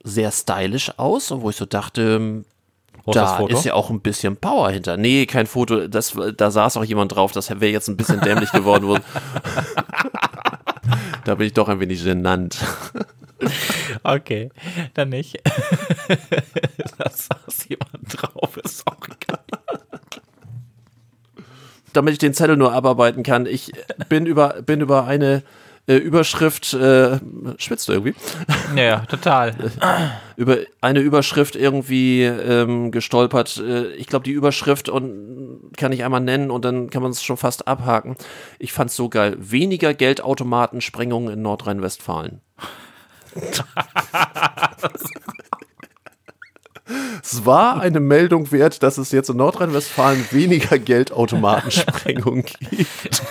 sehr 0.04 0.32
stylisch 0.32 0.92
aus, 0.98 1.32
wo 1.32 1.50
ich 1.50 1.56
so 1.56 1.66
dachte, 1.66 2.44
ist 3.06 3.16
das 3.16 3.38
da 3.38 3.46
ist 3.48 3.66
ja 3.66 3.74
auch 3.74 3.90
ein 3.90 4.02
bisschen 4.02 4.38
Power 4.38 4.70
hinter. 4.72 4.98
Nee, 4.98 5.26
kein 5.26 5.48
Foto. 5.48 5.88
Das, 5.88 6.14
da 6.38 6.52
saß 6.52 6.78
auch 6.78 6.84
jemand 6.84 7.16
drauf. 7.16 7.32
Das 7.32 7.50
wäre 7.50 7.68
jetzt 7.72 7.88
ein 7.88 7.98
bisschen 7.98 8.20
dämlich 8.22 8.52
geworden. 8.52 8.88
wo- 8.88 8.98
da 11.26 11.36
bin 11.36 11.48
ich 11.48 11.54
doch 11.54 11.70
ein 11.70 11.80
wenig 11.80 12.04
genannt. 12.04 12.58
Okay, 14.04 14.50
dann 14.94 15.10
nicht. 15.10 15.38
da 16.98 17.10
saß 17.10 17.68
jemand 17.70 17.90
drauf, 18.08 18.58
ist 18.58 18.86
auch 18.88 18.98
egal. 19.08 19.40
Damit 21.94 22.14
ich 22.14 22.20
den 22.20 22.34
Zettel 22.34 22.58
nur 22.58 22.74
abarbeiten 22.74 23.24
kann. 23.24 23.46
Ich 23.46 23.72
bin 24.10 24.26
über, 24.26 24.62
bin 24.64 24.82
über 24.82 25.06
eine 25.06 25.44
äh, 25.86 25.96
Überschrift, 25.96 26.74
äh, 26.74 27.20
schwitzt 27.58 27.90
du 27.90 27.94
irgendwie? 27.94 28.16
Ja, 28.76 29.06
total. 29.06 29.54
Über 30.38 30.60
eine 30.82 31.02
Überschrift 31.02 31.56
irgendwie 31.56 32.24
ähm, 32.24 32.92
gestolpert. 32.92 33.58
Äh, 33.58 33.94
ich 33.96 34.08
glaube, 34.08 34.24
die 34.24 34.32
Überschrift 34.32 34.88
und 34.88 35.72
kann 35.78 35.92
ich 35.92 36.06
einmal 36.06 36.22
nennen 36.22 36.52
und 36.52 36.64
dann 36.64 36.90
kann 36.90 37.04
man 37.04 37.12
es 37.12 37.22
schon 37.22 37.38
fast 37.38 37.68
abhaken. 37.68 38.16
Ich 38.60 38.72
fand's 38.72 38.96
so 38.96 39.10
geil. 39.10 39.36
Weniger 39.40 39.94
Geldautomatensprengungen 39.94 41.34
in 41.34 41.42
Nordrhein-Westfalen. 41.42 42.40
Es 47.24 47.46
war 47.46 47.80
eine 47.80 48.00
Meldung 48.00 48.52
wert, 48.52 48.84
dass 48.84 48.98
es 48.98 49.12
jetzt 49.12 49.30
in 49.30 49.38
Nordrhein-Westfalen 49.38 50.26
weniger 50.32 50.78
Geldautomatensprengungen 50.78 52.44
gibt. 52.70 53.22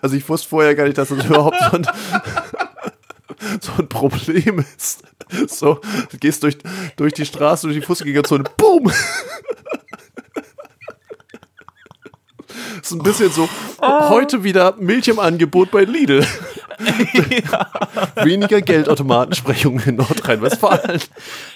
Also 0.00 0.16
ich 0.16 0.28
wusste 0.28 0.48
vorher 0.48 0.74
gar 0.74 0.84
nicht, 0.84 0.98
dass 0.98 1.08
das 1.08 1.24
überhaupt 1.24 1.56
so 1.70 1.76
ein, 1.76 1.86
so 3.60 3.72
ein 3.78 3.88
Problem 3.88 4.64
ist. 4.76 5.02
So, 5.48 5.80
du 6.10 6.18
gehst 6.18 6.42
durch, 6.42 6.58
durch 6.96 7.14
die 7.14 7.24
Straße, 7.24 7.66
durch 7.66 7.78
die 7.78 7.86
Fußgängerzone, 7.86 8.44
boom! 8.56 8.92
Das 12.44 12.82
ist 12.82 12.92
ein 12.92 13.02
bisschen 13.02 13.30
so, 13.30 13.48
heute 13.80 14.44
wieder 14.44 14.74
Milch 14.78 15.08
im 15.08 15.18
Angebot 15.18 15.70
bei 15.70 15.84
Lidl. 15.84 16.26
Weniger 18.24 18.60
Geldautomatensprechungen 18.60 19.82
in 19.84 19.96
Nordrhein-Westfalen. 19.96 21.00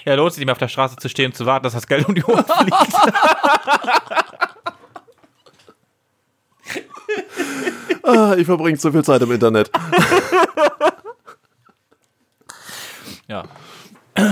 Ja, 0.05 0.15
lohnt 0.15 0.33
sich 0.33 0.39
nicht 0.39 0.47
mehr 0.47 0.53
auf 0.53 0.59
der 0.59 0.67
Straße 0.67 0.97
zu 0.97 1.09
stehen 1.09 1.27
und 1.27 1.35
zu 1.35 1.45
warten, 1.45 1.63
dass 1.63 1.73
das 1.73 1.87
Geld 1.87 2.07
um 2.07 2.15
die 2.15 2.23
Ohren 2.23 2.45
fliegt. 2.45 2.73
Ah, 8.03 8.35
ich 8.37 8.45
verbringe 8.45 8.77
zu 8.77 8.89
viel 8.89 9.03
Zeit 9.03 9.21
im 9.21 9.31
Internet. 9.31 9.69
Ja. 13.27 13.43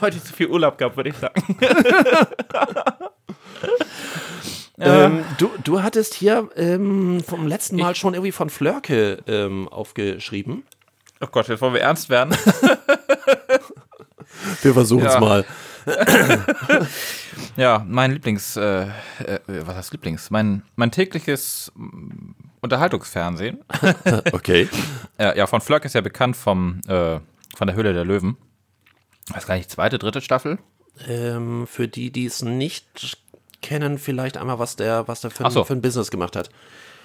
Deutlich 0.00 0.24
zu 0.24 0.32
viel 0.32 0.46
Urlaub 0.46 0.78
gehabt, 0.78 0.96
würde 0.96 1.10
ich 1.10 1.16
sagen. 1.16 1.58
Ähm, 4.82 5.24
du, 5.38 5.50
du 5.62 5.82
hattest 5.82 6.14
hier 6.14 6.48
ähm, 6.56 7.22
vom 7.26 7.46
letzten 7.46 7.76
Mal 7.76 7.94
schon 7.94 8.14
irgendwie 8.14 8.32
von 8.32 8.50
Flörke 8.50 9.18
ähm, 9.26 9.68
aufgeschrieben. 9.68 10.64
Oh 11.20 11.26
Gott, 11.30 11.48
jetzt 11.48 11.60
wollen 11.60 11.74
wir 11.74 11.80
ernst 11.82 12.08
werden. 12.10 12.34
Wir 14.62 14.72
versuchen 14.74 15.06
es 15.06 15.14
Ja. 15.14 15.20
mal. 15.20 15.44
Ja, 17.56 17.84
mein 17.86 18.12
Lieblings, 18.12 18.56
äh, 18.56 18.84
äh, 18.84 18.88
was 19.46 19.76
heißt 19.76 19.92
Lieblings? 19.92 20.30
Mein, 20.30 20.62
mein 20.76 20.90
tägliches 20.90 21.70
mm, 21.74 22.30
Unterhaltungsfernsehen. 22.60 23.58
Okay. 24.32 24.68
Äh, 25.18 25.36
ja, 25.36 25.46
von 25.46 25.60
Flöck 25.60 25.84
ist 25.84 25.94
ja 25.94 26.00
bekannt 26.00 26.36
vom, 26.36 26.80
äh, 26.86 27.18
von 27.54 27.66
der 27.66 27.74
Höhle 27.76 27.92
der 27.92 28.04
Löwen. 28.04 28.36
Weiß 29.28 29.46
gar 29.46 29.56
nicht, 29.56 29.70
zweite, 29.70 29.98
dritte 29.98 30.20
Staffel? 30.20 30.58
Ähm, 31.06 31.66
für 31.66 31.88
die, 31.88 32.10
die 32.10 32.26
es 32.26 32.42
nicht 32.42 33.18
kennen, 33.62 33.98
vielleicht 33.98 34.36
einmal, 34.36 34.58
was 34.58 34.76
der, 34.76 35.08
was 35.08 35.20
der 35.22 35.30
für, 35.30 35.50
so. 35.50 35.60
ein, 35.60 35.66
für 35.66 35.72
ein 35.72 35.80
Business 35.82 36.10
gemacht 36.10 36.36
hat. 36.36 36.50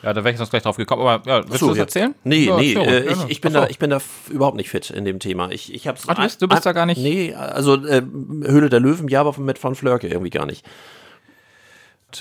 Ja, 0.04 0.14
da 0.14 0.24
wäre 0.24 0.32
ich 0.32 0.38
sonst 0.38 0.52
gleich 0.52 0.62
drauf 0.62 0.78
gekommen, 0.78 1.02
aber 1.08 1.28
ja, 1.28 1.44
willst 1.48 1.60
So, 1.60 1.68
du 1.68 1.70
das 1.72 1.78
ja. 1.78 1.84
erzählen? 1.86 2.16
Nee, 2.24 2.46
ja, 2.46 2.58
nee, 2.58 2.74
äh, 2.74 3.12
ich, 3.14 3.18
ich, 3.30 3.42
bin 3.42 3.54
da, 3.54 3.66
ich 3.68 3.80
bin 3.80 3.90
da 3.90 4.00
überhaupt 4.30 4.56
nicht 4.58 4.70
fit 4.70 4.92
in 4.92 5.06
dem 5.06 5.20
Thema. 5.20 5.50
Ich, 5.52 5.74
ich 5.74 5.88
hab's 5.88 6.04
Ach, 6.08 6.14
du 6.16 6.22
bist- 6.22 6.42
du 6.42 6.48
bist 6.48 6.66
da 6.68 6.72
gar 6.74 6.86
nicht? 6.86 7.00
Nee, 7.02 7.34
also 7.34 7.84
äh, 7.84 8.02
Höhle 8.04 8.70
der 8.70 8.80
Löwen, 8.80 9.08
ja, 9.08 9.22
aber 9.22 9.40
mit 9.42 9.58
von 9.58 9.74
Flörke 9.74 10.08
irgendwie 10.08 10.30
gar 10.30 10.46
nicht. 10.46 10.64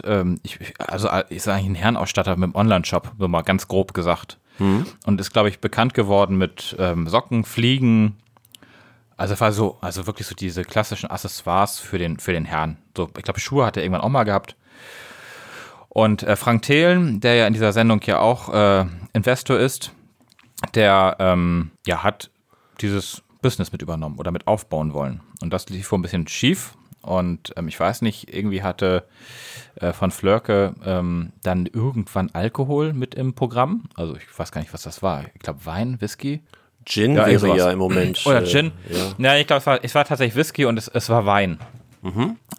ähm, 0.05 0.39
ich, 0.43 0.59
also 0.79 1.09
äh, 1.09 1.25
ist 1.29 1.49
eigentlich 1.49 1.67
ein 1.67 1.75
Herrenausstatter 1.75 2.37
mit 2.37 2.51
dem 2.51 2.55
Online-Shop, 2.55 3.13
so 3.19 3.29
mal 3.29 3.43
ganz 3.43 3.69
grob 3.69 3.95
gesagt. 3.95 4.39
Und 4.59 5.21
ist, 5.21 5.35
glaube 5.35 5.51
ich, 5.51 5.59
bekannt 5.59 5.93
geworden 5.93 6.39
mit 6.39 6.75
ähm, 6.79 7.07
Socken, 7.09 7.45
Fliegen. 7.45 8.17
Also 9.17 9.39
war 9.41 9.53
so, 9.53 9.79
also 9.81 10.07
wirklich 10.07 10.27
so 10.27 10.35
diese 10.35 10.63
klassischen 10.63 11.11
Accessoires 11.11 11.79
für 11.79 11.99
den, 11.99 12.19
für 12.19 12.33
den 12.33 12.45
Herrn. 12.45 12.77
So, 12.97 13.09
ich 13.17 13.23
glaube, 13.23 13.41
Schuhe 13.41 13.65
hat 13.65 13.77
er 13.77 13.83
irgendwann 13.83 14.03
auch 14.03 14.11
mal 14.11 14.25
gehabt. 14.25 14.57
Und 15.89 16.23
äh, 16.23 16.37
Frank 16.37 16.63
Thelen, 16.63 17.21
der 17.21 17.35
ja 17.37 17.47
in 17.47 17.55
dieser 17.55 17.73
Sendung 17.73 18.03
ja 18.05 18.19
auch 18.19 18.53
äh, 18.53 18.85
Investor 19.15 19.59
ist, 19.59 19.93
der 20.75 21.17
ähm, 21.19 21.71
ja 21.87 22.03
hat 22.03 22.31
dieses 22.81 23.23
Business 23.41 23.73
mit 23.73 23.81
übernommen 23.81 24.19
oder 24.19 24.31
mit 24.31 24.47
aufbauen 24.47 24.93
wollen. 24.93 25.21
Und 25.41 25.53
das 25.53 25.69
lief 25.71 25.91
wohl 25.91 25.99
ein 25.99 26.03
bisschen 26.03 26.29
schief. 26.29 26.75
Und 27.01 27.55
ähm, 27.57 27.69
ich 27.69 27.79
weiß 27.79 28.03
nicht, 28.03 28.35
irgendwie 28.35 28.63
hatte 28.63 29.07
äh, 29.77 29.93
von 29.93 30.11
Flörke 30.11 30.75
ähm, 30.85 31.33
dann 31.43 31.67
irgendwann 31.67 32.31
Alkohol 32.33 32.93
mit 32.93 33.15
im 33.15 33.35
Programm. 33.35 33.85
Also 33.95 34.17
ich 34.17 34.39
weiß 34.39 34.51
gar 34.53 34.61
nicht, 34.61 34.75
was 34.75 34.83
das 34.83 35.03
war. 35.03 35.25
Ich 35.35 35.41
glaube 35.41 35.65
Wein, 35.65 36.01
Whisky. 36.01 36.43
Gin 36.87 37.15
Ja, 37.15 37.27
wäre 37.27 37.57
ja 37.57 37.71
im 37.71 37.79
Moment. 37.79 38.23
Oder 38.27 38.43
äh, 38.43 38.47
Gin. 38.47 38.73
Ja. 38.89 39.33
Ja, 39.33 39.37
ich 39.37 39.47
glaube, 39.47 39.59
es 39.61 39.67
war, 39.67 39.79
es 39.83 39.95
war 39.95 40.05
tatsächlich 40.05 40.37
Whisky 40.37 40.65
und 40.65 40.79
es, 40.79 40.89
es 40.89 41.09
war 41.11 41.27
Wein. 41.27 41.59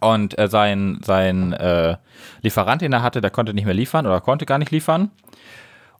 Und 0.01 0.37
äh, 0.37 0.49
sein, 0.49 0.99
sein 1.05 1.53
äh, 1.53 1.95
Lieferant, 2.41 2.81
den 2.81 2.91
er 2.91 3.01
hatte, 3.01 3.21
der 3.21 3.31
konnte 3.31 3.53
nicht 3.53 3.63
mehr 3.63 3.73
liefern 3.73 4.05
oder 4.05 4.19
konnte 4.19 4.45
gar 4.45 4.57
nicht 4.57 4.71
liefern. 4.71 5.09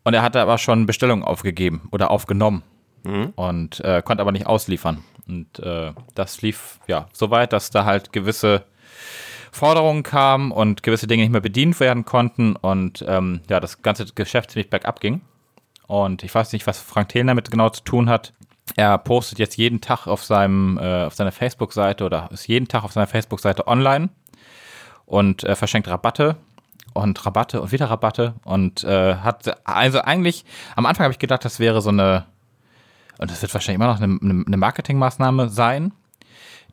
Und 0.03 0.13
er 0.13 0.21
hatte 0.21 0.41
aber 0.41 0.57
schon 0.57 0.85
Bestellungen 0.85 1.23
aufgegeben 1.23 1.87
oder 1.91 2.11
aufgenommen 2.11 2.63
und 3.35 3.79
äh, 3.85 4.01
konnte 4.01 4.21
aber 4.21 4.33
nicht 4.33 4.47
ausliefern. 4.47 5.03
Und 5.27 5.59
äh, 5.59 5.93
das 6.13 6.41
lief 6.41 6.79
ja 6.87 7.07
so 7.13 7.31
weit, 7.31 7.53
dass 7.53 7.69
da 7.69 7.85
halt 7.85 8.11
gewisse 8.11 8.63
Forderungen 9.51 10.03
kamen 10.03 10.51
und 10.51 10.83
gewisse 10.83 11.07
Dinge 11.07 11.23
nicht 11.23 11.31
mehr 11.31 11.41
bedient 11.41 11.79
werden 11.79 12.03
konnten 12.05 12.55
und 12.55 13.03
ähm, 13.07 13.41
ja, 13.49 13.59
das 13.59 13.81
ganze 13.81 14.05
Geschäft 14.13 14.51
ziemlich 14.51 14.69
bergab 14.69 14.99
ging. 14.99 15.21
Und 15.87 16.23
ich 16.23 16.35
weiß 16.35 16.51
nicht, 16.53 16.67
was 16.67 16.79
Frank 16.79 17.09
Thelen 17.09 17.27
damit 17.27 17.49
genau 17.49 17.69
zu 17.69 17.83
tun 17.83 18.09
hat. 18.09 18.33
Er 18.75 18.97
postet 18.97 19.39
jetzt 19.39 19.57
jeden 19.57 19.81
Tag 19.81 20.07
auf 20.07 20.23
seinem 20.23 20.77
äh, 20.77 21.05
auf 21.05 21.15
seiner 21.15 21.31
Facebook-Seite 21.31 22.03
oder 22.03 22.29
ist 22.31 22.47
jeden 22.47 22.67
Tag 22.67 22.83
auf 22.83 22.91
seiner 22.91 23.07
Facebook-Seite 23.07 23.67
online 23.67 24.09
und 25.05 25.45
äh, 25.45 25.55
verschenkt 25.55 25.87
Rabatte 25.87 26.35
und 26.93 27.25
Rabatte 27.25 27.61
und 27.61 27.71
wieder 27.71 27.89
Rabatte 27.89 28.35
und 28.43 28.83
äh, 28.83 29.15
hat 29.15 29.65
also 29.65 30.01
eigentlich 30.01 30.43
am 30.75 30.85
Anfang 30.85 31.05
habe 31.05 31.13
ich 31.13 31.19
gedacht, 31.19 31.45
das 31.45 31.59
wäre 31.59 31.81
so 31.81 31.89
eine 31.89 32.25
und 33.19 33.31
das 33.31 33.41
wird 33.41 33.53
wahrscheinlich 33.53 33.81
immer 33.81 33.91
noch 33.91 34.01
eine, 34.01 34.43
eine 34.45 34.57
Marketingmaßnahme 34.57 35.49
sein, 35.49 35.93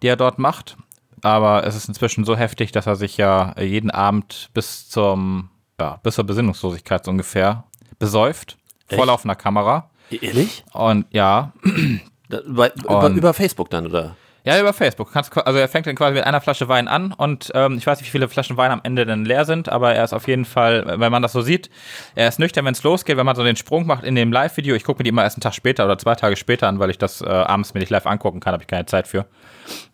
die 0.03 0.09
er 0.09 0.16
dort 0.16 0.38
macht. 0.38 0.77
Aber 1.22 1.64
es 1.64 1.74
ist 1.74 1.88
inzwischen 1.88 2.27
so 2.27 2.37
heftig, 2.37 2.70
dass 2.72 2.87
er 2.87 2.96
sich 2.96 3.16
ja 3.16 3.55
jeden 3.59 3.90
Abend 3.90 4.50
bis 4.53 4.90
zum 4.90 5.48
ja, 5.81 5.98
bis 6.03 6.16
zur 6.16 6.24
Besinnungslosigkeit 6.24 7.05
so 7.05 7.11
ungefähr 7.11 7.64
besäuft 7.98 8.59
vor 8.88 8.99
Echt? 8.99 9.07
laufender 9.07 9.35
Kamera. 9.35 9.90
Ehrlich? 10.11 10.64
Und 10.73 11.07
ja, 11.11 11.53
bei, 12.29 12.70
über, 12.77 13.05
Und- 13.05 13.16
über 13.16 13.35
Facebook 13.35 13.70
dann, 13.70 13.87
oder? 13.87 14.16
Ja, 14.47 14.61
über 14.61 14.75
Facebook. 14.75 15.11
Kannst, 15.11 15.35
also 15.38 15.59
er 15.59 15.68
fängt 15.68 15.87
dann 15.87 15.94
quasi 15.97 16.12
mit 16.16 16.25
einer 16.25 16.38
Flasche 16.42 16.68
Wein 16.68 16.87
an 16.87 17.12
und 17.14 17.51
ähm, 17.55 17.79
ich 17.79 17.87
weiß 17.87 17.99
nicht, 17.99 18.09
wie 18.09 18.11
viele 18.11 18.29
Flaschen 18.29 18.59
Wein 18.59 18.70
am 18.73 18.81
Ende 18.83 19.07
dann 19.07 19.25
leer 19.25 19.47
sind, 19.47 19.70
aber 19.70 19.94
er 19.94 20.05
ist 20.05 20.12
auf 20.12 20.29
jeden 20.29 20.44
Fall, 20.44 20.85
wenn 21.01 21.11
man 21.11 21.23
das 21.23 21.33
so 21.33 21.40
sieht, 21.40 21.70
er 22.14 22.29
ist 22.29 22.38
nüchtern, 22.38 22.66
wenn 22.66 22.75
es 22.75 22.83
losgeht, 22.83 23.16
wenn 23.16 23.25
man 23.25 23.37
so 23.37 23.42
den 23.42 23.57
Sprung 23.57 23.87
macht 23.87 24.05
in 24.05 24.14
dem 24.14 24.33
Live-Video. 24.33 24.75
Ich 24.75 24.85
gucke 24.85 24.99
mir 24.99 25.05
die 25.05 25.09
immer 25.09 25.23
erst 25.23 25.38
einen 25.38 25.40
Tag 25.40 25.55
später 25.55 25.87
oder 25.87 25.97
zwei 25.97 26.14
Tage 26.14 26.37
später 26.37 26.68
an, 26.68 26.79
weil 26.79 26.90
ich 26.90 26.99
das 26.99 27.23
äh, 27.23 27.25
abends 27.27 27.73
mir 27.73 27.81
nicht 27.81 27.88
live 27.88 28.05
angucken 28.05 28.40
kann, 28.40 28.53
habe 28.53 28.62
ich 28.62 28.66
keine 28.66 28.85
Zeit 28.85 29.09
für. 29.09 29.25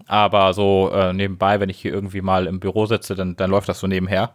Aber 0.09 0.53
so 0.53 0.91
äh, 0.93 1.13
nebenbei, 1.13 1.61
wenn 1.61 1.69
ich 1.69 1.79
hier 1.81 1.93
irgendwie 1.93 2.21
mal 2.21 2.49
im 2.49 2.59
Büro 2.59 2.87
sitze, 2.87 3.15
dann, 3.15 3.37
dann 3.37 3.51
läuft 3.53 3.69
das 3.69 3.79
so 3.79 3.87
nebenher. 3.87 4.33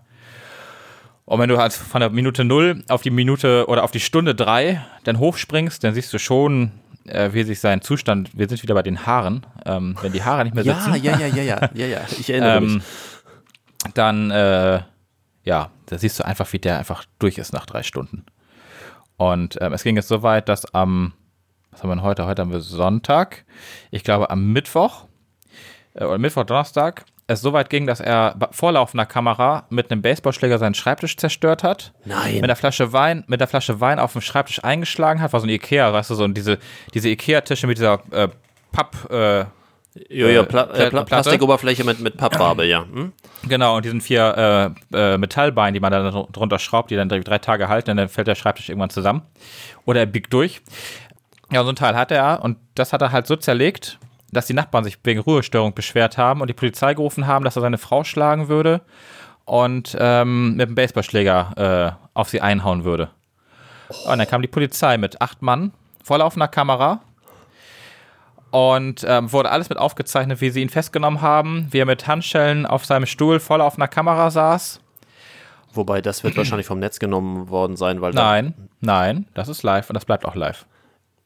Und 1.25 1.39
wenn 1.39 1.49
du 1.49 1.57
halt 1.57 1.73
von 1.73 2.01
der 2.01 2.11
Minute 2.11 2.43
null 2.43 2.83
auf 2.87 3.01
die 3.01 3.09
Minute 3.09 3.65
oder 3.67 3.83
auf 3.83 3.91
die 3.91 3.99
Stunde 3.99 4.35
drei 4.35 4.85
dann 5.03 5.19
hochspringst, 5.19 5.83
dann 5.83 5.93
siehst 5.95 6.13
du 6.13 6.19
schon, 6.19 6.71
äh, 7.05 7.33
wie 7.33 7.43
sich 7.43 7.59
sein 7.59 7.81
Zustand, 7.81 8.37
wir 8.37 8.47
sind 8.47 8.61
wieder 8.61 8.75
bei 8.75 8.83
den 8.83 9.05
Haaren, 9.07 9.45
ähm, 9.65 9.97
wenn 10.01 10.11
die 10.11 10.23
Haare 10.23 10.43
nicht 10.43 10.53
mehr 10.53 10.63
Ja, 10.63 10.75
sitzen, 10.75 11.03
ja, 11.03 11.17
ja, 11.17 11.27
ja, 11.27 11.43
ja, 11.43 11.69
ja, 11.73 11.85
ja. 11.87 12.01
Ich 12.11 12.29
erinnere 12.29 12.57
ähm, 12.57 12.73
mich. 12.75 12.83
dann, 13.95 14.29
äh, 14.29 14.81
ja, 15.43 15.71
da 15.87 15.97
siehst 15.97 16.19
du 16.19 16.25
einfach, 16.25 16.51
wie 16.53 16.59
der 16.59 16.77
einfach 16.77 17.05
durch 17.17 17.39
ist 17.39 17.53
nach 17.53 17.65
drei 17.65 17.81
Stunden. 17.81 18.25
Und 19.17 19.57
ähm, 19.61 19.73
es 19.73 19.83
ging 19.83 19.95
jetzt 19.95 20.09
so 20.09 20.21
weit, 20.21 20.47
dass 20.47 20.73
am, 20.75 21.13
was 21.71 21.81
haben 21.81 21.89
wir 21.89 21.95
denn 21.95 22.03
heute? 22.03 22.25
Heute 22.27 22.43
haben 22.43 22.51
wir 22.51 22.61
Sonntag. 22.61 23.45
Ich 23.89 24.03
glaube, 24.03 24.29
am 24.29 24.51
Mittwoch, 24.51 25.05
äh, 25.95 26.03
oder 26.03 26.19
Mittwoch, 26.19 26.43
Donnerstag, 26.43 27.05
es 27.27 27.41
so 27.41 27.53
weit 27.53 27.69
ging, 27.69 27.87
dass 27.87 27.99
er 27.99 28.35
vor 28.51 28.71
laufender 28.71 29.05
Kamera 29.05 29.65
mit 29.69 29.91
einem 29.91 30.01
Baseballschläger 30.01 30.57
seinen 30.59 30.75
Schreibtisch 30.75 31.17
zerstört 31.17 31.63
hat. 31.63 31.93
Nein. 32.05 32.35
Mit 32.41 32.49
der 32.49 32.55
Flasche 32.55 32.93
Wein, 32.93 33.23
mit 33.27 33.39
der 33.39 33.47
Flasche 33.47 33.79
Wein 33.81 33.99
auf 33.99 34.11
dem 34.13 34.21
Schreibtisch 34.21 34.63
eingeschlagen 34.63 35.21
hat, 35.21 35.33
war 35.33 35.39
so 35.39 35.47
ein 35.47 35.49
Ikea, 35.49 35.91
weißt 35.91 36.09
du, 36.11 36.15
so 36.15 36.27
diese, 36.27 36.59
diese 36.93 37.09
Ikea-Tische 37.09 37.65
mit 37.67 37.77
dieser 37.77 38.01
äh, 38.11 38.27
Papp, 38.71 39.09
äh, 39.09 39.45
Ja, 40.09 40.27
ja, 40.27 40.41
äh, 40.41 40.45
Pla 40.45 40.63
äh, 40.73 40.89
Pla? 40.89 41.03
Plastikoberfläche 41.03 41.83
mit, 41.83 41.99
mit 42.01 42.17
Pappfarbe, 42.17 42.65
ja. 42.65 42.81
Hm? 42.83 43.13
Genau, 43.47 43.77
und 43.77 43.85
diesen 43.85 44.01
vier 44.01 44.75
äh, 44.93 45.13
äh, 45.13 45.17
Metallbeinen, 45.17 45.73
die 45.73 45.79
man 45.79 45.91
dann 45.91 46.11
dr- 46.11 46.27
drunter 46.31 46.59
schraubt, 46.59 46.91
die 46.91 46.95
dann 46.95 47.07
drei, 47.07 47.37
Tage 47.39 47.69
halten, 47.69 47.91
und 47.91 47.97
dann 47.97 48.09
fällt 48.09 48.27
der 48.27 48.35
Schreibtisch 48.35 48.69
irgendwann 48.69 48.89
zusammen. 48.89 49.21
Oder 49.85 50.01
er 50.01 50.05
biegt 50.05 50.33
durch. 50.33 50.61
Ja, 51.51 51.63
so 51.63 51.69
ein 51.69 51.75
Teil 51.75 51.95
hatte 51.95 52.15
er 52.15 52.43
und 52.43 52.57
das 52.75 52.91
hat 52.91 53.01
er 53.01 53.11
halt 53.11 53.25
so 53.27 53.35
zerlegt, 53.35 53.97
dass 54.35 54.47
die 54.47 54.53
Nachbarn 54.53 54.83
sich 54.83 54.97
wegen 55.03 55.19
Ruhestörung 55.19 55.73
beschwert 55.73 56.17
haben 56.17 56.41
und 56.41 56.47
die 56.47 56.53
Polizei 56.53 56.93
gerufen 56.93 57.27
haben, 57.27 57.45
dass 57.45 57.55
er 57.55 57.61
seine 57.61 57.77
Frau 57.77 58.03
schlagen 58.03 58.47
würde 58.47 58.81
und 59.45 59.95
ähm, 59.99 60.55
mit 60.55 60.69
dem 60.69 60.75
Baseballschläger 60.75 61.97
äh, 61.97 62.05
auf 62.13 62.29
sie 62.29 62.41
einhauen 62.41 62.83
würde. 62.83 63.09
Und 64.07 64.17
dann 64.17 64.27
kam 64.27 64.41
die 64.41 64.47
Polizei 64.47 64.97
mit 64.97 65.21
acht 65.21 65.41
Mann 65.41 65.71
vor 66.03 66.17
laufender 66.17 66.47
Kamera 66.47 67.01
und 68.51 69.05
ähm, 69.07 69.31
wurde 69.31 69.51
alles 69.51 69.69
mit 69.69 69.77
aufgezeichnet, 69.77 70.41
wie 70.41 70.49
sie 70.49 70.61
ihn 70.61 70.69
festgenommen 70.69 71.21
haben, 71.21 71.67
wie 71.71 71.79
er 71.79 71.85
mit 71.85 72.07
Handschellen 72.07 72.65
auf 72.65 72.85
seinem 72.85 73.05
Stuhl 73.05 73.39
voll 73.39 73.61
auf 73.61 73.75
einer 73.77 73.87
Kamera 73.87 74.31
saß. 74.31 74.79
Wobei, 75.73 76.01
das 76.01 76.23
wird 76.23 76.37
wahrscheinlich 76.37 76.67
vom 76.67 76.79
Netz 76.79 76.99
genommen 76.99 77.49
worden 77.49 77.75
sein, 77.75 78.01
weil 78.01 78.13
Nein, 78.13 78.53
nein, 78.81 79.27
das 79.33 79.49
ist 79.49 79.63
live 79.63 79.89
und 79.89 79.93
das 79.93 80.05
bleibt 80.05 80.25
auch 80.25 80.35
live. 80.35 80.65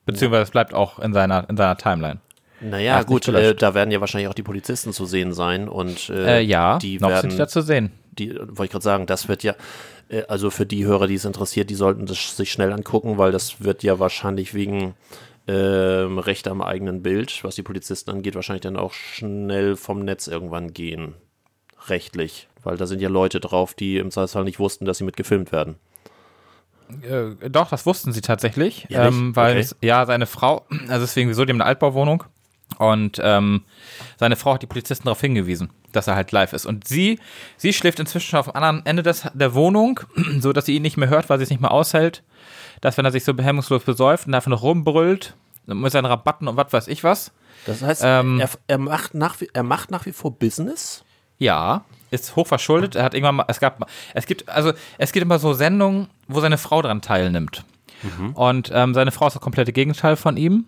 Beziehungsweise 0.05 0.43
es 0.43 0.51
bleibt 0.51 0.73
auch 0.73 0.99
in 0.99 1.13
seiner, 1.13 1.47
in 1.49 1.55
seiner 1.55 1.77
Timeline. 1.77 2.19
Naja, 2.61 3.03
gut, 3.03 3.27
äh, 3.29 3.55
da 3.55 3.73
werden 3.73 3.91
ja 3.91 3.99
wahrscheinlich 4.01 4.27
auch 4.27 4.33
die 4.33 4.43
Polizisten 4.43 4.91
zu 4.93 5.05
sehen 5.05 5.33
sein 5.33 5.69
und 5.69 6.09
äh, 6.09 6.39
Äh, 6.39 6.41
ja, 6.41 6.77
die 6.79 6.99
noch 6.99 7.09
werden, 7.09 7.31
sind 7.31 7.39
da 7.39 7.47
zu 7.47 7.61
sehen. 7.61 7.91
die, 8.11 8.35
wollte 8.35 8.63
ich 8.65 8.71
gerade 8.71 8.83
sagen, 8.83 9.05
das 9.05 9.27
wird 9.29 9.43
ja, 9.43 9.55
äh, 10.09 10.23
also 10.27 10.49
für 10.49 10.65
die 10.65 10.85
Hörer, 10.85 11.07
die 11.07 11.15
es 11.15 11.25
interessiert, 11.25 11.69
die 11.69 11.75
sollten 11.75 12.05
das 12.05 12.35
sich 12.35 12.51
schnell 12.51 12.73
angucken, 12.73 13.17
weil 13.17 13.31
das 13.31 13.61
wird 13.63 13.83
ja 13.83 13.99
wahrscheinlich 13.99 14.53
wegen 14.53 14.93
ähm, 15.47 16.19
Recht 16.19 16.47
am 16.47 16.61
eigenen 16.61 17.01
Bild, 17.01 17.43
was 17.43 17.55
die 17.55 17.63
Polizisten 17.63 18.11
angeht, 18.11 18.35
wahrscheinlich 18.35 18.61
dann 18.63 18.75
auch 18.77 18.93
schnell 18.93 19.75
vom 19.75 19.99
Netz 20.03 20.27
irgendwann 20.27 20.73
gehen. 20.73 21.13
Rechtlich. 21.87 22.47
Weil 22.61 22.75
da 22.75 22.85
sind 22.85 23.01
ja 23.01 23.07
Leute 23.09 23.39
drauf, 23.39 23.73
die 23.73 23.97
im 23.97 24.11
Zweifelsfall 24.11 24.43
nicht 24.43 24.59
wussten, 24.59 24.83
dass 24.85 24.97
sie 24.97 25.05
mit 25.05 25.15
gefilmt 25.15 25.51
werden. 25.53 25.75
Äh, 27.01 27.49
doch, 27.49 27.69
das 27.69 27.85
wussten 27.85 28.11
sie 28.11 28.21
tatsächlich, 28.21 28.87
ähm, 28.89 29.35
weil 29.35 29.51
Okay. 29.51 29.59
es, 29.59 29.75
ja 29.81 30.05
seine 30.05 30.25
Frau, 30.25 30.65
also 30.87 31.01
deswegen 31.01 31.29
wieso 31.29 31.45
die 31.45 31.51
haben 31.51 31.61
eine 31.61 31.67
Altbauwohnung 31.69 32.23
Und 32.77 33.19
ähm, 33.23 33.63
seine 34.17 34.35
Frau 34.35 34.53
hat 34.53 34.61
die 34.61 34.67
Polizisten 34.67 35.05
darauf 35.05 35.19
hingewiesen, 35.21 35.69
dass 35.91 36.07
er 36.07 36.15
halt 36.15 36.31
live 36.31 36.53
ist. 36.53 36.65
Und 36.65 36.87
sie, 36.87 37.19
sie 37.57 37.73
schläft 37.73 37.99
inzwischen 37.99 38.29
schon 38.29 38.39
auf 38.39 38.45
dem 38.45 38.55
anderen 38.55 38.85
Ende 38.85 39.03
des, 39.03 39.27
der 39.33 39.53
Wohnung, 39.55 39.99
so 40.39 40.53
dass 40.53 40.65
sie 40.65 40.75
ihn 40.75 40.81
nicht 40.83 40.95
mehr 40.97 41.09
hört, 41.09 41.29
weil 41.29 41.37
sie 41.39 41.43
es 41.43 41.49
nicht 41.49 41.61
mehr 41.61 41.71
aushält. 41.71 42.23
Dass 42.81 42.97
wenn 42.97 43.05
er 43.05 43.11
sich 43.11 43.23
so 43.25 43.33
behemmungslos 43.33 43.83
besäuft 43.83 44.27
und 44.27 44.33
einfach 44.35 44.49
noch 44.51 44.61
rumbrüllt, 44.61 45.33
mit 45.65 45.91
seinen 45.91 46.05
Rabatten 46.05 46.47
und 46.47 46.57
was 46.57 46.71
weiß 46.73 46.87
ich 46.87 47.03
was. 47.03 47.31
Das 47.65 47.81
heißt, 47.83 48.01
Ähm, 48.05 48.39
er, 48.39 48.49
er, 48.67 48.77
macht 48.77 49.13
nach, 49.13 49.39
wie- 49.41 49.49
er 49.53 49.63
macht 49.63 49.91
nach 49.91 50.05
wie 50.05 50.11
vor 50.13 50.31
Business. 50.31 51.03
Ja, 51.37 51.83
ist 52.11 52.35
hochverschuldet. 52.35 52.95
Er 52.95 53.03
hat 53.03 53.13
irgendwann 53.13 53.35
mal, 53.35 53.45
es 53.49 53.59
gab, 53.59 53.87
es 54.13 54.25
gibt, 54.25 54.47
also 54.49 54.73
es 54.97 55.11
gibt 55.11 55.23
immer 55.25 55.37
so 55.39 55.53
Sendungen, 55.53 56.07
wo 56.27 56.39
seine 56.39 56.57
Frau 56.57 56.81
dran 56.81 57.01
teilnimmt. 57.01 57.65
Und 58.33 58.71
ähm, 58.73 58.93
seine 58.93 59.11
Frau 59.11 59.27
ist 59.27 59.33
das 59.33 59.41
komplette 59.41 59.73
Gegenteil 59.73 60.15
von 60.15 60.37
ihm. 60.37 60.65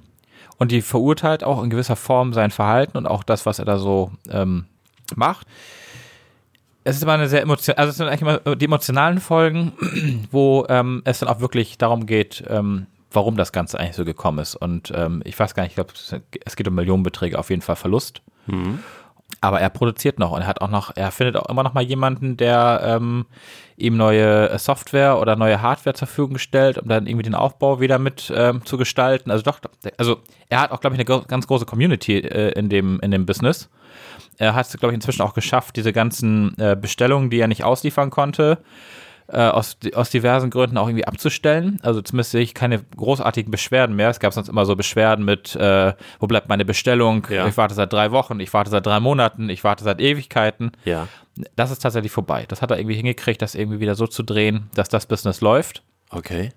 Und 0.62 0.72
die 0.72 0.84
verurteilt 0.84 1.44
auch 1.44 1.64
in 1.64 1.72
gewisser 1.72 1.96
Form 1.96 2.34
sein 2.34 2.52
Verhalten 2.52 2.96
und 2.96 3.08
auch 3.08 3.24
das, 3.24 3.48
was 3.48 3.58
er 3.58 3.66
da 3.66 3.80
so 3.80 4.12
ähm, 4.30 4.66
macht. 5.16 5.48
Es 6.84 6.98
ist 6.98 7.02
immer 7.02 7.14
eine 7.14 7.28
sehr 7.28 7.42
emotional, 7.42 7.80
also 7.80 7.90
es 7.90 7.98
sind 7.98 8.06
eigentlich 8.08 8.22
immer 8.22 8.56
die 8.56 8.66
emotionalen 8.66 9.20
Folgen, 9.20 9.72
wo 10.32 10.68
ähm, 10.70 11.02
es 11.04 11.18
dann 11.18 11.30
auch 11.30 11.40
wirklich 11.40 11.80
darum 11.80 12.06
geht, 12.06 12.44
ähm, 12.48 12.86
warum 13.12 13.38
das 13.38 13.52
Ganze 13.54 13.80
eigentlich 13.80 13.96
so 13.96 14.06
gekommen 14.06 14.38
ist. 14.38 14.56
Und 14.56 14.92
ähm, 14.96 15.24
ich 15.26 15.40
weiß 15.40 15.56
gar 15.56 15.64
nicht, 15.64 15.72
ich 15.72 15.76
glaube, 15.78 15.94
es- 16.46 16.56
geht 16.56 16.68
um 16.68 16.76
Millionenbeträge, 16.76 17.40
auf 17.40 17.50
jeden 17.50 17.64
Fall 17.64 17.76
Verlust. 17.76 18.22
Aber 19.40 19.60
er 19.60 19.70
produziert 19.70 20.20
noch 20.20 20.32
und 20.32 20.42
er 20.42 20.48
hat 20.48 20.62
auch 20.62 20.70
noch, 20.70 20.96
er 20.96 21.12
findet 21.12 21.38
auch 21.38 21.50
immer 21.50 21.64
noch 21.64 21.74
mal 21.74 21.82
jemanden, 21.84 22.38
der 22.38 22.82
ähm, 22.84 23.26
ihm 23.78 23.98
neue 23.98 24.50
äh, 24.50 24.60
Software 24.60 25.20
oder 25.20 25.36
neue 25.36 25.62
Hardware 25.62 25.96
zur 25.96 26.08
Verfügung 26.08 26.38
stellt, 26.38 26.78
um 26.78 26.88
dann 26.88 27.08
irgendwie 27.08 27.24
den 27.24 27.36
Aufbau 27.36 27.80
wieder 27.80 27.98
mit 27.98 28.32
ähm, 28.36 28.66
zu 28.66 28.78
gestalten. 28.78 29.32
Also 29.32 29.44
doch, 29.44 29.60
also 29.98 30.18
er 30.50 30.62
hat 30.62 30.72
auch, 30.72 30.80
glaube 30.80 30.96
ich, 30.96 31.00
eine 31.00 31.26
ganz 31.26 31.48
große 31.48 31.66
Community 31.66 32.18
äh, 32.20 32.52
in 32.52 32.70
dem 32.70 33.00
in 33.00 33.12
dem 33.12 33.26
Business. 33.26 33.70
Er 34.38 34.56
hat 34.56 34.68
es, 34.68 34.78
glaube 34.78 34.94
ich, 34.94 34.96
inzwischen 34.96 35.22
auch 35.22 35.34
geschafft, 35.34 35.76
diese 35.76 35.94
ganzen 35.94 36.58
äh, 36.58 36.76
Bestellungen, 36.80 37.30
die 37.30 37.40
er 37.40 37.48
nicht 37.48 37.64
ausliefern 37.64 38.10
konnte, 38.10 38.60
äh, 39.32 39.48
aus, 39.48 39.78
aus 39.94 40.10
diversen 40.10 40.50
Gründen 40.50 40.78
auch 40.78 40.88
irgendwie 40.88 41.06
abzustellen. 41.06 41.80
Also 41.84 42.02
zumindest 42.02 42.32
sehe 42.32 42.42
ich 42.42 42.54
keine 42.54 42.80
großartigen 42.80 43.52
Beschwerden 43.52 43.96
mehr. 43.96 44.10
Es 44.10 44.20
gab 44.20 44.34
sonst 44.34 44.50
immer 44.50 44.66
so 44.66 44.76
Beschwerden 44.76 45.26
mit, 45.26 45.56
äh, 45.56 45.94
wo 46.20 46.28
bleibt 46.28 46.50
meine 46.50 46.66
Bestellung? 46.66 47.26
Ja. 47.30 47.48
Ich 47.48 47.58
warte 47.58 47.74
seit 47.74 47.94
drei 47.94 48.12
Wochen, 48.12 48.40
ich 48.40 48.54
warte 48.54 48.70
seit 48.70 48.86
drei 48.86 49.00
Monaten, 49.00 49.50
ich 49.50 49.64
warte 49.64 49.84
seit 49.84 50.02
Ewigkeiten. 50.02 50.72
Ja. 50.86 51.08
Das 51.56 51.72
ist 51.72 51.80
tatsächlich 51.80 52.12
vorbei. 52.12 52.46
Das 52.48 52.62
hat 52.62 52.72
er 52.72 52.78
irgendwie 52.78 52.96
hingekriegt, 52.96 53.42
das 53.42 53.56
irgendwie 53.56 53.80
wieder 53.80 53.96
so 53.96 54.08
zu 54.08 54.24
drehen, 54.24 54.70
dass 54.76 54.90
das 54.90 55.06
Business 55.06 55.42
läuft. 55.42 55.84
Okay. 56.10 56.52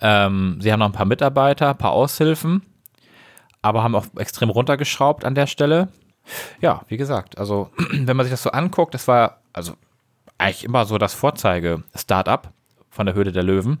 Ähm, 0.00 0.58
sie 0.60 0.72
haben 0.72 0.78
noch 0.78 0.86
ein 0.86 0.92
paar 0.92 1.06
Mitarbeiter, 1.06 1.70
ein 1.70 1.78
paar 1.78 1.92
Aushilfen, 1.92 2.62
aber 3.62 3.82
haben 3.82 3.96
auch 3.96 4.06
extrem 4.16 4.50
runtergeschraubt 4.50 5.24
an 5.24 5.34
der 5.34 5.46
Stelle. 5.46 5.88
Ja, 6.60 6.82
wie 6.88 6.96
gesagt, 6.96 7.38
also 7.38 7.70
wenn 7.90 8.16
man 8.16 8.24
sich 8.24 8.32
das 8.32 8.42
so 8.42 8.50
anguckt, 8.50 8.94
das 8.94 9.08
war 9.08 9.40
also 9.52 9.74
eigentlich 10.40 10.64
immer 10.64 10.84
so 10.84 10.98
das 10.98 11.14
Vorzeige-Startup 11.14 12.50
von 12.90 13.06
der 13.06 13.14
Höhle 13.14 13.32
der 13.32 13.42
Löwen. 13.42 13.78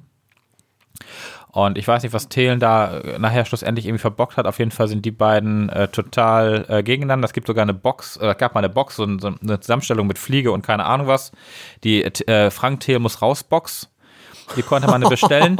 Und 1.52 1.78
ich 1.78 1.88
weiß 1.88 2.04
nicht, 2.04 2.12
was 2.12 2.28
Thelen 2.28 2.60
da 2.60 2.98
äh, 2.98 3.18
nachher 3.18 3.44
schlussendlich 3.44 3.86
irgendwie 3.86 4.00
verbockt 4.00 4.36
hat. 4.36 4.46
Auf 4.46 4.60
jeden 4.60 4.70
Fall 4.70 4.86
sind 4.86 5.04
die 5.04 5.10
beiden 5.10 5.68
äh, 5.68 5.88
total 5.88 6.64
äh, 6.68 6.82
gegeneinander. 6.84 7.26
Es 7.26 7.32
gibt 7.32 7.48
sogar 7.48 7.62
eine 7.62 7.74
Box, 7.74 8.16
äh, 8.18 8.34
gab 8.38 8.54
mal 8.54 8.60
eine 8.60 8.68
Box, 8.68 8.96
so, 8.96 9.18
so 9.18 9.32
eine 9.42 9.58
Zusammenstellung 9.58 10.06
mit 10.06 10.18
Fliege 10.18 10.52
und 10.52 10.64
keine 10.64 10.84
Ahnung 10.84 11.08
was. 11.08 11.32
Die 11.82 12.04
äh, 12.04 12.50
Frank 12.50 12.80
Thelen 12.80 13.02
muss 13.02 13.20
raus 13.20 13.42
Box. 13.42 13.88
Die 14.56 14.62
konnte 14.62 14.88
man 14.88 15.00
bestellen. 15.02 15.58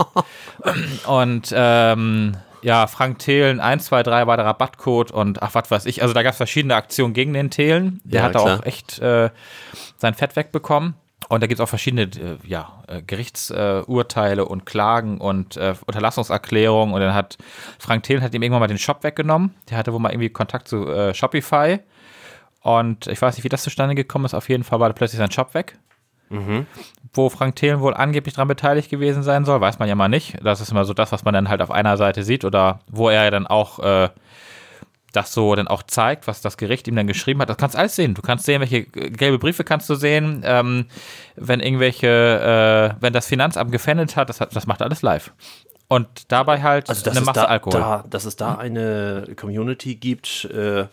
und 1.07 1.53
ähm, 1.53 2.37
ja, 2.63 2.87
Frank 2.87 3.19
Thelen 3.19 3.61
1, 3.61 3.87
2, 3.87 4.03
3 4.03 4.27
war 4.27 4.37
der 4.37 4.47
Rabattcode 4.47 5.11
und 5.11 5.43
ach, 5.43 5.55
was 5.55 5.71
weiß 5.71 5.87
ich. 5.87 6.03
Also 6.03 6.15
da 6.15 6.23
gab 6.23 6.33
es 6.33 6.37
verschiedene 6.37 6.75
Aktionen 6.75 7.15
gegen 7.15 7.33
den 7.33 7.51
Thelen. 7.51 8.01
Der 8.05 8.21
Ja, 8.21 8.27
hat 8.27 8.35
da 8.35 8.41
auch 8.41 8.65
echt 8.65 8.99
äh, 8.99 9.31
sein 9.97 10.15
Fett 10.15 10.37
wegbekommen. 10.37 10.95
Und 11.29 11.43
da 11.43 11.47
gibt 11.47 11.61
es 11.61 11.65
auch 11.65 11.69
verschiedene 11.69 12.03
äh, 12.03 12.39
ja, 12.45 12.83
äh, 12.89 13.03
Gerichtsurteile 13.03 14.43
äh, 14.43 14.45
und 14.45 14.67
Klagen 14.67 15.19
und 15.19 15.57
äh, 15.57 15.75
Unterlassungserklärungen. 15.87 16.93
Und 16.93 17.01
dann 17.01 17.15
hat 17.15 17.39
Frank 17.79 18.03
Thelen 18.03 18.23
hat 18.23 18.35
ihm 18.35 18.43
irgendwann 18.43 18.61
mal 18.61 18.67
den 18.67 18.79
Shop 18.79 19.05
weggenommen. 19.05 19.55
Der 19.71 19.79
hatte 19.79 19.93
wohl 19.93 20.01
mal 20.01 20.11
irgendwie 20.11 20.31
Kontakt 20.31 20.67
zu 20.67 20.89
äh, 20.89 21.15
Shopify. 21.15 21.79
Und 22.63 23.07
ich 23.07 23.23
weiß 23.23 23.37
nicht, 23.37 23.45
wie 23.45 23.49
das 23.49 23.63
zustande 23.63 23.95
gekommen 23.95 24.25
ist. 24.25 24.35
Auf 24.35 24.49
jeden 24.49 24.65
Fall 24.65 24.81
war 24.81 24.89
da 24.89 24.93
plötzlich 24.93 25.19
sein 25.19 25.31
Shop 25.31 25.55
weg. 25.55 25.79
Wo 27.13 27.29
Frank 27.29 27.57
Thelen 27.57 27.81
wohl 27.81 27.95
angeblich 27.95 28.35
dran 28.35 28.49
beteiligt 28.49 28.89
gewesen 28.89 29.23
sein 29.23 29.45
soll, 29.45 29.61
weiß 29.61 29.79
man 29.79 29.89
ja 29.89 29.95
mal 29.95 30.09
nicht. 30.09 30.37
Das 30.43 30.61
ist 30.61 30.71
immer 30.71 30.85
so 30.85 30.95
das, 30.95 31.11
was 31.13 31.25
man 31.25 31.35
dann 31.35 31.49
halt 31.49 31.61
auf 31.61 31.71
einer 31.71 31.97
Seite 31.97 32.23
sieht 32.23 32.45
oder 32.45 32.81
wo 32.89 33.09
er 33.09 33.25
ja 33.25 33.31
dann 33.31 33.47
auch 33.47 33.81
äh, 33.81 34.09
das 35.13 35.33
so 35.33 35.55
dann 35.55 35.69
auch 35.69 35.83
zeigt, 35.83 36.27
was 36.27 36.41
das 36.41 36.57
Gericht 36.57 36.87
ihm 36.89 36.97
dann 36.97 37.07
geschrieben 37.07 37.41
hat. 37.41 37.49
Das 37.49 37.57
kannst 37.57 37.75
du 37.75 37.81
alles 37.81 37.97
sehen. 37.97 38.15
Du 38.15 38.23
kannst 38.23 38.45
sehen, 38.47 38.61
welche 38.61 38.85
gelbe 38.85 39.39
Briefe 39.39 39.65
kannst 39.65 39.91
du 39.91 39.95
sehen, 39.95 40.43
ähm, 40.45 40.87
wenn 41.37 41.61
irgendwelche, 41.61 42.95
äh, 42.97 43.03
wenn 43.03 43.13
das 43.13 43.27
Finanzamt 43.27 43.73
gefändet 43.73 44.17
hat, 44.17 44.29
das, 44.29 44.39
das 44.39 44.67
macht 44.67 44.83
alles 44.83 45.03
live. 45.03 45.33
Und 45.89 46.31
dabei 46.31 46.63
halt 46.63 46.89
Also, 46.89 47.11
eine 47.11 47.21
Masse 47.23 47.41
da, 47.41 47.47
Alkohol. 47.47 47.81
Da, 47.81 48.05
dass 48.09 48.25
es 48.25 48.37
da 48.37 48.55
eine 48.55 49.27
Community 49.35 49.97
gibt, 49.97 50.45
äh, 50.45 50.87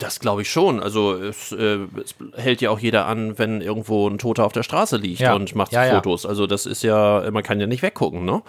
das 0.00 0.18
glaube 0.18 0.42
ich 0.42 0.50
schon. 0.50 0.82
Also 0.82 1.14
es, 1.14 1.52
äh, 1.52 1.78
es 2.02 2.14
hält 2.36 2.60
ja 2.60 2.70
auch 2.70 2.78
jeder 2.80 3.06
an, 3.06 3.38
wenn 3.38 3.60
irgendwo 3.60 4.08
ein 4.08 4.18
Toter 4.18 4.44
auf 4.44 4.52
der 4.52 4.62
Straße 4.64 4.96
liegt 4.96 5.20
Ja. 5.20 5.34
und 5.34 5.54
macht 5.54 5.72
Ja, 5.72 5.84
ja. 5.86 5.94
Fotos. 5.94 6.26
Also 6.26 6.46
das 6.48 6.66
ist 6.66 6.82
ja, 6.82 7.30
man 7.30 7.42
kann 7.44 7.60
ja 7.60 7.66
nicht 7.66 7.82
weggucken, 7.82 8.24
ne? 8.24 8.42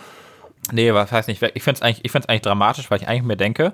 Nee, 0.72 0.94
was 0.94 1.12
heißt 1.12 1.28
nicht 1.28 1.42
weg? 1.42 1.52
Ich 1.56 1.64
finde 1.64 1.78
es 1.78 1.82
eigentlich, 1.82 2.06
ich 2.06 2.12
find's 2.12 2.28
eigentlich 2.30 2.42
dramatisch, 2.42 2.90
weil 2.90 3.00
ich 3.02 3.08
eigentlich 3.08 3.24
mir 3.24 3.38
denke, 3.38 3.74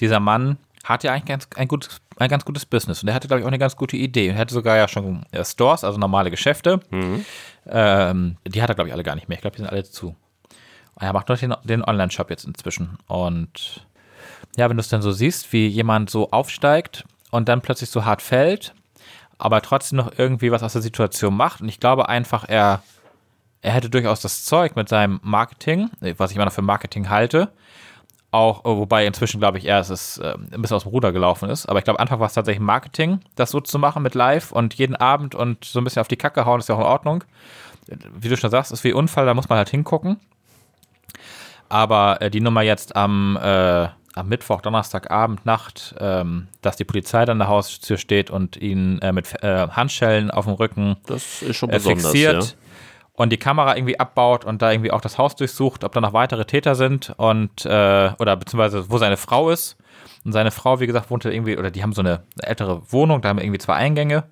dieser 0.00 0.20
Mann 0.20 0.58
hat 0.84 1.02
ja 1.04 1.12
eigentlich 1.12 1.24
ganz, 1.26 1.48
ein, 1.56 1.66
gutes, 1.68 2.00
ein 2.18 2.28
ganz 2.28 2.44
gutes 2.44 2.66
Business 2.66 3.02
und 3.02 3.08
er 3.08 3.14
hatte, 3.14 3.26
glaube 3.26 3.40
ich, 3.40 3.44
auch 3.44 3.48
eine 3.48 3.58
ganz 3.58 3.76
gute 3.76 3.96
Idee. 3.96 4.28
Er 4.28 4.36
hatte 4.36 4.52
sogar 4.54 4.76
ja 4.76 4.86
schon 4.88 5.24
äh, 5.32 5.44
Stores, 5.44 5.82
also 5.84 5.98
normale 5.98 6.30
Geschäfte. 6.30 6.80
Ähm, 7.66 8.36
die 8.46 8.62
hat 8.62 8.68
er, 8.68 8.74
glaube 8.74 8.88
ich, 8.88 8.94
alle 8.94 9.02
gar 9.02 9.14
nicht 9.14 9.28
mehr. 9.28 9.36
Ich 9.36 9.42
glaube, 9.42 9.56
die 9.56 9.62
sind 9.62 9.70
alle 9.70 9.84
zu. 9.84 10.14
Er 11.00 11.12
macht 11.12 11.28
nur 11.28 11.36
den, 11.38 11.54
den 11.64 11.82
Online-Shop 11.82 12.30
jetzt 12.30 12.44
inzwischen. 12.44 12.98
Und 13.08 13.86
ja, 14.56 14.68
wenn 14.68 14.76
du 14.76 14.80
es 14.80 14.88
dann 14.88 15.02
so 15.02 15.12
siehst, 15.12 15.52
wie 15.52 15.66
jemand 15.66 16.10
so 16.10 16.30
aufsteigt 16.30 17.04
und 17.30 17.48
dann 17.48 17.60
plötzlich 17.60 17.90
so 17.90 18.04
hart 18.04 18.22
fällt, 18.22 18.74
aber 19.38 19.60
trotzdem 19.62 19.98
noch 19.98 20.12
irgendwie 20.16 20.52
was 20.52 20.62
aus 20.62 20.74
der 20.74 20.82
Situation 20.82 21.36
macht. 21.36 21.60
Und 21.60 21.68
ich 21.68 21.80
glaube 21.80 22.08
einfach, 22.08 22.48
er, 22.48 22.82
er 23.62 23.72
hätte 23.72 23.90
durchaus 23.90 24.20
das 24.20 24.44
Zeug 24.44 24.76
mit 24.76 24.88
seinem 24.88 25.20
Marketing, 25.22 25.90
was 26.16 26.30
ich 26.30 26.36
immer 26.36 26.46
noch 26.46 26.52
für 26.52 26.62
Marketing 26.62 27.10
halte, 27.10 27.50
auch, 28.30 28.64
wobei 28.64 29.06
inzwischen 29.06 29.38
glaube 29.38 29.58
ich 29.58 29.64
dass 29.64 29.90
es 29.90 30.18
äh, 30.18 30.34
ein 30.34 30.60
bisschen 30.60 30.76
aus 30.76 30.82
dem 30.82 30.90
Ruder 30.90 31.12
gelaufen 31.12 31.48
ist. 31.48 31.66
Aber 31.66 31.78
ich 31.78 31.84
glaube, 31.84 32.00
Anfang 32.00 32.18
war 32.20 32.26
es 32.26 32.34
tatsächlich 32.34 32.60
Marketing, 32.60 33.20
das 33.36 33.50
so 33.50 33.60
zu 33.60 33.78
machen 33.78 34.02
mit 34.02 34.14
Live 34.14 34.50
und 34.50 34.74
jeden 34.74 34.96
Abend 34.96 35.34
und 35.34 35.64
so 35.64 35.80
ein 35.80 35.84
bisschen 35.84 36.00
auf 36.00 36.08
die 36.08 36.16
Kacke 36.16 36.44
hauen, 36.44 36.58
ist 36.58 36.68
ja 36.68 36.74
auch 36.74 36.80
in 36.80 36.86
Ordnung. 36.86 37.24
Wie 38.18 38.28
du 38.28 38.36
schon 38.36 38.50
sagst, 38.50 38.72
ist 38.72 38.82
wie 38.82 38.92
Unfall, 38.92 39.26
da 39.26 39.34
muss 39.34 39.48
man 39.48 39.58
halt 39.58 39.68
hingucken. 39.68 40.18
Aber 41.68 42.20
äh, 42.20 42.30
die 42.30 42.40
Nummer 42.40 42.62
jetzt 42.62 42.96
am, 42.96 43.36
äh, 43.40 43.88
am 44.14 44.28
Mittwoch, 44.28 44.60
Donnerstagabend, 44.60 45.44
Nacht, 45.44 45.94
ähm, 45.98 46.48
dass 46.62 46.76
die 46.76 46.84
Polizei 46.84 47.24
dann 47.24 47.36
an 47.36 47.38
der 47.40 47.48
Haustür 47.48 47.96
steht 47.98 48.30
und 48.30 48.56
ihn 48.56 48.98
äh, 49.00 49.12
mit 49.12 49.42
äh, 49.42 49.68
Handschellen 49.68 50.30
auf 50.30 50.44
dem 50.44 50.54
Rücken 50.54 50.96
äh, 51.08 51.80
fixiert 51.80 52.44
Ja. 52.44 52.52
und 53.14 53.30
die 53.30 53.38
Kamera 53.38 53.76
irgendwie 53.76 53.98
abbaut 53.98 54.44
und 54.44 54.62
da 54.62 54.70
irgendwie 54.70 54.92
auch 54.92 55.00
das 55.00 55.18
Haus 55.18 55.34
durchsucht, 55.36 55.82
ob 55.84 55.92
da 55.92 56.00
noch 56.00 56.12
weitere 56.12 56.44
Täter 56.44 56.74
sind 56.76 57.12
und 57.16 57.66
äh, 57.66 58.10
oder 58.18 58.36
beziehungsweise 58.36 58.90
wo 58.90 58.98
seine 58.98 59.16
Frau 59.16 59.50
ist. 59.50 59.76
Und 60.24 60.32
seine 60.32 60.50
Frau, 60.50 60.80
wie 60.80 60.86
gesagt, 60.86 61.10
wohnte 61.10 61.30
irgendwie, 61.32 61.58
oder 61.58 61.70
die 61.70 61.82
haben 61.82 61.92
so 61.92 62.00
eine 62.00 62.22
ältere 62.40 62.80
Wohnung, 62.92 63.20
da 63.20 63.28
haben 63.28 63.38
irgendwie 63.38 63.58
zwei 63.58 63.74
Eingänge. 63.74 64.24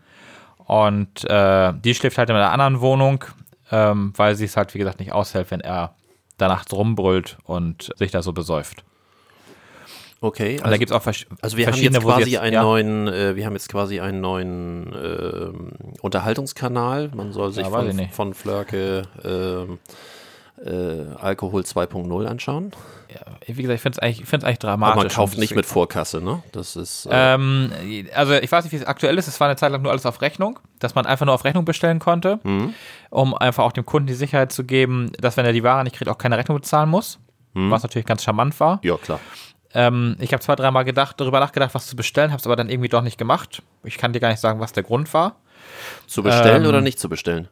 Und 0.65 1.29
äh, 1.29 1.73
die 1.85 1.95
schläft 1.95 2.17
halt 2.19 2.31
in 2.31 2.37
einer 2.37 2.51
anderen 2.51 2.81
Wohnung, 2.81 3.25
ähm, 3.71 4.13
weil 4.17 4.35
sie 4.35 4.45
es 4.47 4.57
halt, 4.57 4.73
wie 4.75 4.79
gesagt, 4.79 5.01
nicht 5.01 5.13
aushält, 5.13 5.51
wenn 5.51 5.61
er 5.61 5.95
da 6.39 6.49
nachts 6.49 6.73
rumbrüllt 6.73 7.37
und 7.45 7.93
sich 7.97 8.11
da 8.11 8.23
so 8.23 8.33
besäuft. 8.33 8.85
Okay, 10.25 10.61
Und 10.63 10.71
da 10.71 10.77
gibt 10.77 10.91
es 10.91 10.97
auch 10.97 11.03
vers 11.03 11.27
Also 11.41 11.57
wir 11.57 11.67
haben 11.67 11.73
verschiedene, 11.73 11.99
jetzt 11.99 12.05
wo 12.05 12.11
sie 12.11 12.17
quasi 12.17 12.31
jetzt- 12.31 12.41
einen 12.43 12.55
ja, 12.55 12.63
neuen, 12.63 13.09
äh, 13.09 13.35
wir 13.37 13.45
haben 13.45 13.55
jetzt 13.55 13.69
quasi 13.69 13.99
einen 14.01 14.21
neuen 14.21 14.95
ähm, 14.95 15.73
Unterhaltungskanal. 16.01 17.11
Man 17.15 17.33
soll 17.33 17.51
sich 17.53 17.65
Ja, 17.67 17.71
von, 17.71 18.09
von 18.11 18.33
Flörke 18.35 19.03
ähm, 19.25 19.79
äh, 20.65 21.17
Alkohol 21.21 21.63
2.0 21.63 22.25
anschauen. 22.27 22.71
Wie 23.47 23.61
gesagt, 23.63 23.75
ich 23.77 23.83
finde 23.83 23.97
es 23.97 23.99
eigentlich, 23.99 24.27
find's 24.27 24.45
eigentlich 24.45 24.61
dramatisch. 24.61 24.93
Aber 24.93 25.03
man 25.03 25.09
kauft 25.13 25.37
nicht 25.37 25.55
mit 25.55 25.67
Vorkasse, 25.67 26.23
ne? 26.23 26.43
Das 26.53 26.77
ist 26.77 27.07
äh, 27.07 27.35
Ähm, 27.35 27.71
also 28.15 28.33
ich 28.35 28.51
weiß 28.51 28.65
nicht, 28.65 28.73
wie 28.73 28.77
es 28.77 28.87
aktuell 28.87 29.19
ist. 29.19 29.27
Es 29.27 29.39
war 29.41 29.49
eine 29.49 29.57
Zeit 29.57 29.71
lang 29.73 29.83
nur 29.83 29.91
alles 29.91 30.07
auf 30.07 30.23
Rechnung, 30.23 30.59
dass 30.79 30.95
man 30.95 31.05
einfach 31.05 31.27
nur 31.27 31.35
auf 31.35 31.45
Rechnung 31.45 31.65
bestellen 31.67 31.99
konnte, 31.99 32.39
Mhm. 32.45 32.73
um 33.11 33.35
einfach 33.35 33.65
auch 33.65 33.73
dem 33.73 33.85
Kunden 33.85 34.07
die 34.07 34.15
Sicherheit 34.15 34.53
zu 34.53 34.65
geben, 34.65 35.11
dass 35.21 35.37
wenn 35.37 35.45
er 35.45 35.53
die 35.53 35.63
Ware 35.65 35.83
nicht 35.85 35.97
kriegt, 35.97 36.09
auch 36.09 36.17
keine 36.17 36.39
Rechnung 36.39 36.57
bezahlen 36.59 36.89
muss. 36.89 37.19
Mhm. 37.55 37.71
Was 37.71 37.83
natürlich 37.83 38.07
ganz 38.07 38.23
charmant 38.23 38.59
war. 38.61 38.79
ja 38.83 38.97
klar. 38.97 39.21
Ähm, 39.75 40.17
ich 40.19 40.33
habe 40.33 40.43
zwei, 40.43 40.55
dreimal 40.55 40.85
gedacht, 40.85 41.21
darüber 41.21 41.41
nachgedacht, 41.41 41.75
was 41.75 41.87
zu 41.87 41.97
bestellen, 41.97 42.31
habe 42.31 42.41
es 42.41 42.47
aber 42.47 42.57
dann 42.57 42.69
irgendwie 42.69 42.89
doch 42.89 43.03
nicht 43.03 43.19
gemacht. 43.19 43.63
Ich 43.85 43.99
kann 43.99 44.13
dir 44.13 44.21
gar 44.21 44.29
nicht 44.29 44.41
sagen, 44.41 44.61
was 44.61 44.73
der 44.73 44.83
Grund 44.83 45.13
war. 45.15 45.37
Zu 46.07 46.23
bestellen 46.23 46.63
Ähm, 46.63 46.69
oder 46.69 46.81
nicht 46.81 46.99
zu 46.99 47.09
bestellen? 47.09 47.49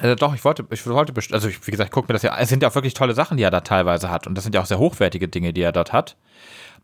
Also 0.00 0.14
doch, 0.14 0.34
ich 0.34 0.44
wollte, 0.44 0.66
ich 0.70 0.86
wollte, 0.86 1.14
also 1.32 1.48
ich, 1.48 1.66
wie 1.66 1.70
gesagt, 1.70 1.88
ich 1.88 1.92
gucke 1.92 2.08
mir 2.08 2.14
das 2.14 2.22
ja, 2.22 2.36
es 2.38 2.48
sind 2.48 2.62
ja 2.62 2.68
auch 2.68 2.74
wirklich 2.74 2.94
tolle 2.94 3.14
Sachen, 3.14 3.36
die 3.38 3.42
er 3.42 3.50
da 3.50 3.60
teilweise 3.60 4.10
hat 4.10 4.26
und 4.26 4.34
das 4.34 4.44
sind 4.44 4.54
ja 4.54 4.60
auch 4.60 4.66
sehr 4.66 4.78
hochwertige 4.78 5.28
Dinge, 5.28 5.52
die 5.52 5.62
er 5.62 5.72
dort 5.72 5.92
hat. 5.92 6.16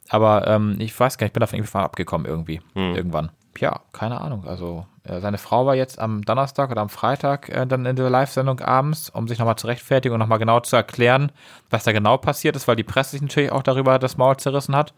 Aber 0.09 0.47
ähm, 0.47 0.77
ich 0.79 0.99
weiß 0.99 1.19
gar 1.19 1.25
nicht, 1.25 1.31
ich 1.31 1.33
bin 1.35 1.41
davon 1.41 1.59
irgendwie 1.59 1.79
abgekommen 1.79 2.27
irgendwie. 2.27 2.61
Irgendwann. 2.75 3.31
Ja, 3.59 3.80
keine 3.92 4.20
Ahnung. 4.20 4.46
Also 4.46 4.86
äh, 5.05 5.20
seine 5.20 5.38
Frau 5.38 5.66
war 5.66 5.74
jetzt 5.74 5.98
am 5.98 6.22
Donnerstag 6.22 6.70
oder 6.70 6.80
am 6.80 6.88
Freitag 6.88 7.48
äh, 7.48 7.66
dann 7.66 7.86
in 7.86 7.96
der 7.96 8.11
Live-Sendung 8.11 8.61
abends, 8.61 9.11
um 9.11 9.28
sich 9.28 9.38
nochmal 9.38 9.57
zu 9.57 9.66
rechtfertigen 9.66 10.14
und 10.14 10.20
nochmal 10.20 10.38
genau 10.38 10.61
zu 10.61 10.76
erklären, 10.76 11.32
was 11.70 11.84
da 11.84 11.92
genau 11.92 12.16
passiert 12.16 12.57
ist, 12.57 12.68
weil 12.68 12.76
die 12.76 12.84
Presse 12.84 13.12
sich 13.12 13.22
natürlich 13.22 13.53
auch 13.53 13.62
darüber 13.62 13.98
das 13.98 14.16
Maul 14.16 14.36
zerrissen 14.36 14.76
hat. 14.76 14.94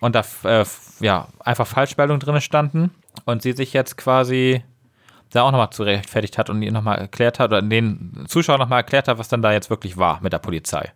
Und 0.00 0.14
da 0.14 0.24
äh, 0.44 0.64
ja 1.00 1.28
einfach 1.40 1.66
Falschmeldungen 1.66 2.20
drin 2.20 2.40
standen 2.40 2.90
und 3.24 3.42
sie 3.42 3.52
sich 3.52 3.72
jetzt 3.72 3.96
quasi 3.96 4.64
da 5.30 5.42
auch 5.42 5.52
nochmal 5.52 5.70
zu 5.70 5.84
rechtfertigt 5.84 6.38
hat 6.38 6.50
und 6.50 6.62
ihnen 6.62 6.74
nochmal 6.74 6.98
erklärt 6.98 7.38
hat 7.38 7.50
oder 7.50 7.62
den 7.62 8.24
Zuschauern 8.26 8.58
nochmal 8.58 8.80
erklärt 8.80 9.08
hat, 9.08 9.18
was 9.18 9.28
dann 9.28 9.42
da 9.42 9.52
jetzt 9.52 9.70
wirklich 9.70 9.96
war 9.96 10.20
mit 10.22 10.32
der 10.32 10.38
Polizei. 10.38 10.90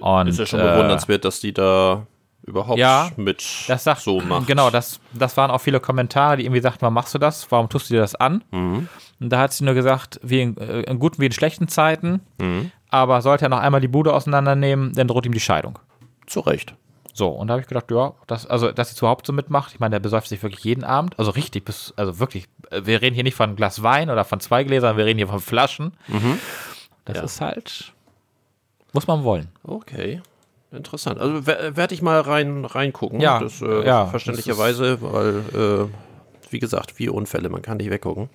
Und, 0.00 0.28
Ist 0.28 0.38
ja 0.38 0.46
schon 0.46 0.60
bewundernswert, 0.60 1.24
dass 1.24 1.40
die 1.40 1.52
da 1.52 2.06
überhaupt 2.48 2.78
Ja, 2.78 3.10
mit 3.16 3.44
Das 3.68 3.84
sagt, 3.84 4.00
so 4.00 4.20
macht. 4.28 4.46
Genau, 4.46 4.70
das, 4.70 5.00
das 5.12 5.36
waren 5.36 5.50
auch 5.50 5.60
viele 5.60 5.80
Kommentare, 5.80 6.36
die 6.38 6.44
irgendwie 6.44 6.60
sagten, 6.62 6.80
warum 6.82 6.94
machst 6.94 7.14
du 7.14 7.18
das? 7.18 7.50
Warum 7.50 7.68
tust 7.68 7.88
du 7.90 7.94
dir 7.94 8.00
das 8.00 8.14
an? 8.14 8.42
Mhm. 8.50 8.88
Und 9.20 9.30
da 9.30 9.38
hat 9.40 9.52
sie 9.52 9.64
nur 9.64 9.74
gesagt, 9.74 10.18
wie 10.22 10.42
in, 10.42 10.56
äh, 10.56 10.80
in 10.82 10.98
guten 10.98 11.20
wie 11.20 11.26
in 11.26 11.32
schlechten 11.32 11.68
Zeiten, 11.68 12.20
Mhm. 12.40 12.72
aber 12.90 13.22
sollte 13.22 13.46
er 13.46 13.48
noch 13.48 13.58
einmal 13.60 13.80
die 13.80 13.88
Bude 13.88 14.12
auseinandernehmen, 14.14 14.92
dann 14.94 15.08
droht 15.08 15.26
ihm 15.26 15.32
die 15.32 15.40
Scheidung. 15.40 15.78
Zu 16.26 16.40
Recht. 16.40 16.74
So, 17.14 17.30
und 17.30 17.48
da 17.48 17.52
habe 17.54 17.62
ich 17.62 17.66
gedacht, 17.68 17.90
ja, 17.90 18.12
das, 18.28 18.46
also, 18.46 18.70
dass 18.70 18.90
sie 18.94 18.98
überhaupt 18.98 19.26
so 19.26 19.32
mitmacht. 19.32 19.72
Ich 19.74 19.80
meine, 19.80 19.94
der 19.94 19.98
besäuft 20.00 20.28
sich 20.28 20.40
wirklich 20.44 20.62
jeden 20.62 20.84
Abend. 20.84 21.18
Also 21.18 21.32
richtig, 21.32 21.64
bis, 21.64 21.92
also 21.96 22.20
wirklich, 22.20 22.46
äh, 22.70 22.82
wir 22.84 23.02
reden 23.02 23.14
hier 23.14 23.24
nicht 23.24 23.34
von 23.34 23.48
einem 23.48 23.56
Glas 23.56 23.82
Wein 23.82 24.08
oder 24.08 24.24
von 24.24 24.38
zwei 24.38 24.62
Gläsern, 24.62 24.96
wir 24.96 25.04
reden 25.04 25.18
hier 25.18 25.26
von 25.26 25.40
Flaschen. 25.40 25.94
Das 27.04 27.16
Ja. 27.16 27.22
ist 27.24 27.40
halt, 27.40 27.92
muss 28.92 29.08
man 29.08 29.24
wollen. 29.24 29.48
Okay. 29.64 30.20
Interessant. 30.70 31.18
Also 31.18 31.46
werde 31.46 31.94
ich 31.94 32.02
mal 32.02 32.20
rein 32.20 32.64
reingucken. 32.64 33.20
Ja, 33.20 33.40
das, 33.40 33.62
äh, 33.62 33.86
ja, 33.86 34.06
verständlicherweise, 34.06 34.98
weil 35.00 35.88
äh, 35.88 35.88
wie 36.50 36.58
gesagt, 36.58 36.98
wie 36.98 37.08
Unfälle, 37.08 37.48
man 37.48 37.62
kann 37.62 37.78
nicht 37.78 37.90
weggucken. 37.90 38.28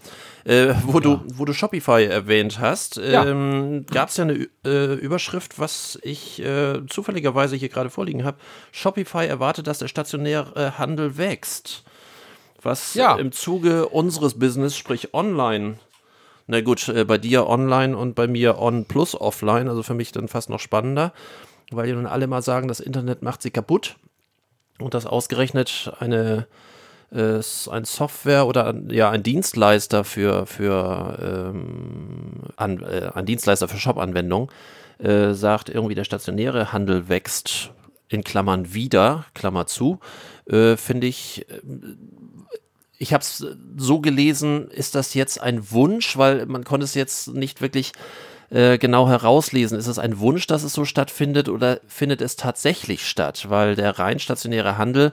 Äh, 0.46 0.74
wo 0.86 1.00
du 1.00 1.22
wo 1.36 1.46
du 1.46 1.54
Shopify 1.54 2.04
erwähnt 2.06 2.60
hast, 2.60 2.98
Ja. 2.98 3.26
ähm, 3.26 3.86
gab 3.92 4.10
es 4.10 4.18
ja 4.18 4.24
eine 4.26 4.48
äh, 4.66 4.94
Überschrift, 4.96 5.60
was 5.60 6.00
ich 6.02 6.44
äh, 6.44 6.82
zufälligerweise 6.88 7.56
hier 7.56 7.70
gerade 7.70 7.90
vorliegen 7.92 8.24
habe. 8.24 8.38
Shopify 8.72 9.26
erwartet, 9.28 9.68
dass 9.68 9.80
der 9.80 9.88
stationäre 9.88 10.78
Handel 10.80 11.18
wächst. 11.18 11.84
Was 12.62 12.94
Ja. 12.96 13.16
im 13.16 13.32
Zuge 13.32 13.90
unseres 13.90 14.40
Business, 14.40 14.76
sprich 14.78 15.14
online, 15.14 15.76
na 16.48 16.62
gut, 16.62 16.88
äh, 16.90 17.04
bei 17.06 17.18
dir 17.18 17.48
online 17.48 17.96
und 17.98 18.16
bei 18.16 18.28
mir 18.28 18.58
on 18.60 18.86
plus 18.86 19.20
offline, 19.20 19.68
also 19.70 19.84
für 19.84 19.94
mich 19.94 20.12
dann 20.12 20.28
fast 20.28 20.50
noch 20.50 20.60
spannender, 20.60 21.14
weil 21.76 21.88
ja 21.90 21.96
nun 21.96 22.06
alle 22.06 22.28
mal 22.28 22.42
sagen, 22.42 22.68
das 22.68 22.80
Internet 22.80 23.22
macht 23.22 23.42
sie 23.42 23.52
kaputt 23.52 23.96
und 24.80 24.94
das 24.94 25.06
ausgerechnet 25.06 25.92
eine 26.00 26.48
äh, 27.12 27.42
ein 27.70 27.86
Software 27.86 28.48
oder 28.48 28.68
ein- 28.68 28.90
ja 28.90 29.10
ein 29.12 29.22
Dienstleister 29.24 30.04
für 30.04 30.46
für 30.46 31.52
ähm, 31.54 32.42
an, 32.56 32.82
äh, 32.82 33.12
ein 33.14 33.26
Dienstleister 33.26 33.68
für 33.68 33.78
Shop-Anwendungen 33.78 34.50
äh, 35.00 35.34
sagt 35.34 35.70
irgendwie 35.70 35.96
der 35.96 36.06
stationäre 36.06 36.74
Handel 36.74 37.10
wächst 37.10 37.72
in 38.10 38.24
Klammern 38.24 38.74
wieder 38.74 39.26
Klammer 39.36 39.68
zu 39.68 40.00
äh, 40.48 40.76
finde 40.76 41.08
ich 41.08 41.46
ich 42.98 43.14
habe 43.14 43.22
es 43.22 43.46
so 43.76 44.00
gelesen, 44.00 44.70
ist 44.70 44.96
das 44.96 45.14
jetzt 45.14 45.42
ein 45.42 45.72
Wunsch, 45.72 46.18
weil 46.18 46.46
man 46.46 46.64
konnte 46.64 46.86
es 46.86 46.94
jetzt 46.94 47.28
nicht 47.34 47.60
wirklich 47.60 47.92
äh, 48.54 48.78
genau 48.78 49.08
herauslesen. 49.10 49.78
Ist 49.78 49.88
es 49.88 50.00
ein 50.00 50.20
Wunsch, 50.20 50.46
dass 50.48 50.64
es 50.64 50.74
so 50.74 50.86
stattfindet 50.86 51.50
oder 51.50 51.80
findet 51.88 52.22
es 52.22 52.36
tatsächlich 52.36 53.08
statt? 53.08 53.48
Weil 53.50 53.76
der 53.76 53.98
rein 53.98 54.20
stationäre 54.20 54.78
Handel 54.78 55.12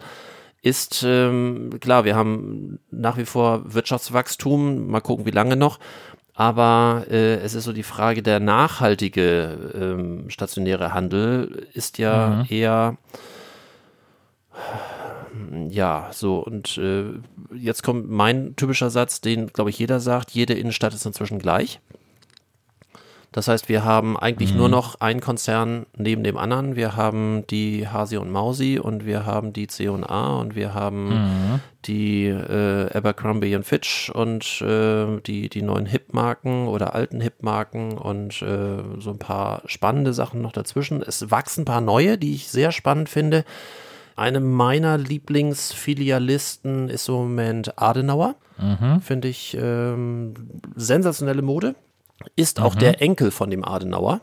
ist, 0.62 1.02
ähm, 1.06 1.70
klar, 1.80 2.04
wir 2.04 2.16
haben 2.16 2.80
nach 2.90 3.16
wie 3.16 3.24
vor 3.24 3.62
Wirtschaftswachstum, 3.72 4.88
mal 4.88 5.00
gucken, 5.00 5.24
wie 5.24 5.30
lange 5.30 5.56
noch. 5.56 5.78
Aber 6.34 7.06
äh, 7.10 7.36
es 7.36 7.54
ist 7.54 7.64
so 7.64 7.72
die 7.72 7.82
Frage, 7.82 8.22
der 8.22 8.40
nachhaltige 8.40 9.72
ähm, 9.74 10.28
stationäre 10.28 10.92
Handel 10.92 11.66
ist 11.72 11.98
ja 11.98 12.44
eher 12.48 12.96
ja, 15.68 16.10
so 16.12 16.38
und 16.40 16.76
äh, 16.78 17.04
jetzt 17.54 17.82
kommt 17.82 18.10
mein 18.10 18.54
typischer 18.56 18.90
Satz, 18.90 19.20
den 19.20 19.46
glaube 19.48 19.70
ich 19.70 19.78
jeder 19.78 20.00
sagt, 20.00 20.32
jede 20.32 20.54
Innenstadt 20.54 20.92
ist 20.92 21.06
inzwischen 21.06 21.38
gleich. 21.38 21.80
Das 23.32 23.46
heißt, 23.46 23.68
wir 23.68 23.84
haben 23.84 24.16
eigentlich 24.16 24.54
nur 24.54 24.68
noch 24.68 25.00
einen 25.00 25.20
Konzern 25.20 25.86
neben 25.96 26.24
dem 26.24 26.36
anderen. 26.36 26.74
Wir 26.74 26.96
haben 26.96 27.46
die 27.48 27.86
Hasi 27.86 28.16
und 28.16 28.30
Mausi 28.30 28.80
und 28.80 29.06
wir 29.06 29.24
haben 29.24 29.52
die 29.52 29.68
C&A 29.68 30.36
und 30.36 30.56
wir 30.56 30.74
haben 30.74 31.12
die 31.84 32.26
äh, 32.26 32.92
Abercrombie 32.92 33.54
und 33.54 33.64
Fitch 33.64 34.10
und 34.10 34.60
äh, 34.62 35.20
die, 35.20 35.48
die 35.48 35.62
neuen 35.62 35.86
Hip-Marken 35.86 36.66
oder 36.66 36.94
alten 36.94 37.20
Hip-Marken 37.20 37.96
und 37.98 38.42
äh, 38.42 38.82
so 38.98 39.10
ein 39.10 39.18
paar 39.18 39.62
spannende 39.66 40.12
Sachen 40.12 40.42
noch 40.42 40.52
dazwischen. 40.52 41.00
Es 41.00 41.30
wachsen 41.30 41.62
ein 41.62 41.66
paar 41.66 41.80
neue, 41.80 42.18
die 42.18 42.34
ich 42.34 42.48
sehr 42.48 42.72
spannend 42.72 43.08
finde. 43.08 43.44
Eine 44.16 44.40
meiner 44.40 44.98
Lieblingsfilialisten 44.98 46.88
ist 46.88 47.08
im 47.08 47.14
Moment 47.14 47.80
Adenauer. 47.80 48.34
Finde 49.00 49.28
ich 49.28 49.56
ähm, 49.58 50.34
sensationelle 50.76 51.40
Mode. 51.42 51.76
Ist 52.36 52.60
auch 52.60 52.74
der 52.74 53.00
Enkel 53.02 53.30
von 53.30 53.50
dem 53.50 53.64
Adenauer. 53.64 54.20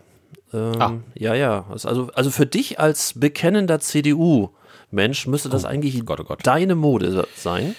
Ähm, 0.54 0.82
Ah. 0.82 0.94
Ja, 1.16 1.34
ja. 1.34 1.66
Also, 1.70 2.10
also 2.14 2.32
für 2.32 2.46
dich 2.46 2.80
als 2.80 3.14
bekennender 3.20 3.80
CDU-Mensch 3.80 5.28
müsste 5.28 5.50
das 5.50 5.66
eigentlich 5.66 6.06
Gott, 6.06 6.20
oh 6.20 6.24
Gott. 6.24 6.40
deine 6.44 6.76
Mode 6.76 7.28
sein. 7.36 7.76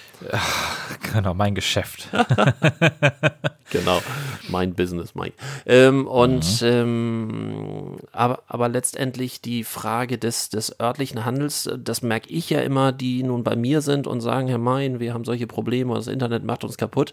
Genau, 1.12 1.35
mein 1.35 1.55
Geschäft. 1.55 2.09
Genau, 3.71 4.01
mein 4.49 4.75
Business, 4.75 5.14
Mike. 5.14 5.35
Ähm, 5.66 6.07
und 6.07 6.62
ähm, 6.62 7.97
aber, 8.12 8.43
aber 8.47 8.69
letztendlich 8.69 9.43
die 9.43 9.62
Frage 9.62 10.16
des, 10.16 10.49
des 10.49 10.81
örtlichen 10.81 11.25
Handels, 11.27 11.69
das 11.77 12.01
merke 12.03 12.31
ich 12.31 12.49
ja 12.49 12.61
immer, 12.61 12.93
die 12.93 13.23
nun 13.23 13.45
bei 13.45 13.57
mir 13.57 13.83
sind 13.83 14.07
und 14.07 14.23
sagen, 14.23 14.49
Herr 14.49 14.59
Mein, 14.59 15.01
wir 15.01 15.12
haben 15.12 15.25
solche 15.25 15.47
Probleme, 15.47 15.95
das 15.95 16.07
Internet 16.07 16.45
macht 16.45 16.64
uns 16.64 16.79
kaputt. 16.79 17.12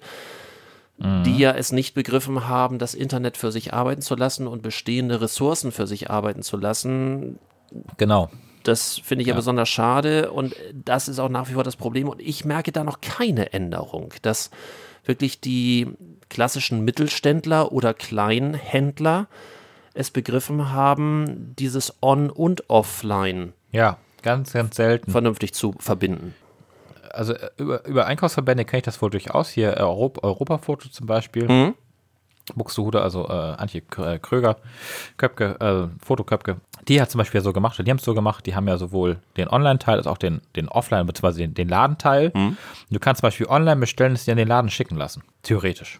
Die 0.97 1.37
ja 1.37 1.51
es 1.51 1.73
nicht 1.73 1.93
begriffen 1.93 2.47
haben, 2.47 2.79
das 2.79 2.93
Internet 2.93 3.35
für 3.35 3.51
sich 3.51 3.73
arbeiten 3.73 4.01
zu 4.01 4.15
lassen 4.15 4.47
und 4.47 4.61
bestehende 4.61 5.19
Ressourcen 5.19 5.73
für 5.73 5.87
sich 5.87 6.09
arbeiten 6.09 6.41
zu 6.41 6.55
lassen, 6.55 7.37
Genau. 7.97 8.29
das 8.63 8.99
finde 9.03 9.23
ich 9.23 9.27
ja. 9.27 9.35
besonders 9.35 9.67
schade 9.67 10.31
und 10.31 10.55
das 10.73 11.09
ist 11.09 11.19
auch 11.19 11.27
nach 11.27 11.49
wie 11.49 11.53
vor 11.53 11.63
das 11.65 11.75
Problem 11.75 12.07
und 12.07 12.21
ich 12.21 12.45
merke 12.45 12.71
da 12.71 12.85
noch 12.85 13.01
keine 13.01 13.51
Änderung, 13.51 14.13
dass 14.21 14.51
wirklich 15.03 15.41
die 15.41 15.87
klassischen 16.29 16.85
Mittelständler 16.85 17.73
oder 17.73 17.93
Kleinhändler 17.93 19.27
es 19.93 20.11
begriffen 20.11 20.71
haben, 20.71 21.55
dieses 21.59 21.93
On- 22.01 22.29
und 22.29 22.69
Offline 22.69 23.51
Ja, 23.71 23.97
ganz, 24.21 24.53
ganz 24.53 24.77
selten. 24.77 25.11
vernünftig 25.11 25.53
zu 25.53 25.73
verbinden. 25.79 26.33
Also 27.15 27.33
äh, 27.33 27.49
über, 27.57 27.85
über 27.85 28.05
Einkaufsverbände 28.05 28.65
kenne 28.65 28.79
ich 28.79 28.85
das 28.85 29.01
wohl 29.01 29.09
durchaus. 29.09 29.49
Hier 29.49 29.77
äh, 29.77 29.81
Europ 29.81 30.23
Europafoto 30.23 30.89
zum 30.89 31.07
Beispiel. 31.07 31.47
Mhm. 31.47 31.75
Buxtehude, 32.53 33.01
also 33.01 33.27
äh, 33.27 33.31
Antje 33.31 33.81
äh, 33.97 34.19
Kröger, 34.19 34.57
Köpke, 35.17 35.59
äh, 35.59 36.05
Fotoköpke, 36.05 36.57
die 36.87 37.01
hat 37.01 37.09
zum 37.09 37.17
Beispiel 37.17 37.41
so 37.41 37.53
gemacht, 37.53 37.81
die 37.83 37.89
haben 37.89 37.97
es 37.97 38.05
so 38.05 38.13
gemacht, 38.13 38.45
die 38.45 38.55
haben 38.55 38.67
ja 38.67 38.77
sowohl 38.77 39.17
den 39.37 39.47
Online-Teil 39.47 39.97
als 39.97 40.05
auch 40.05 40.19
den, 40.19 40.41
den 40.55 40.69
Offline- 40.69 41.07
bzw. 41.07 41.39
den, 41.39 41.53
den 41.55 41.69
Ladenteil. 41.69 42.31
Mhm. 42.35 42.57
Du 42.91 42.99
kannst 42.99 43.21
zum 43.21 43.27
Beispiel 43.27 43.47
online 43.47 43.79
bestellen, 43.79 44.13
es 44.13 44.25
dir 44.25 44.31
in 44.31 44.37
den 44.37 44.47
Laden 44.47 44.69
schicken 44.69 44.95
lassen. 44.95 45.23
Theoretisch. 45.41 45.99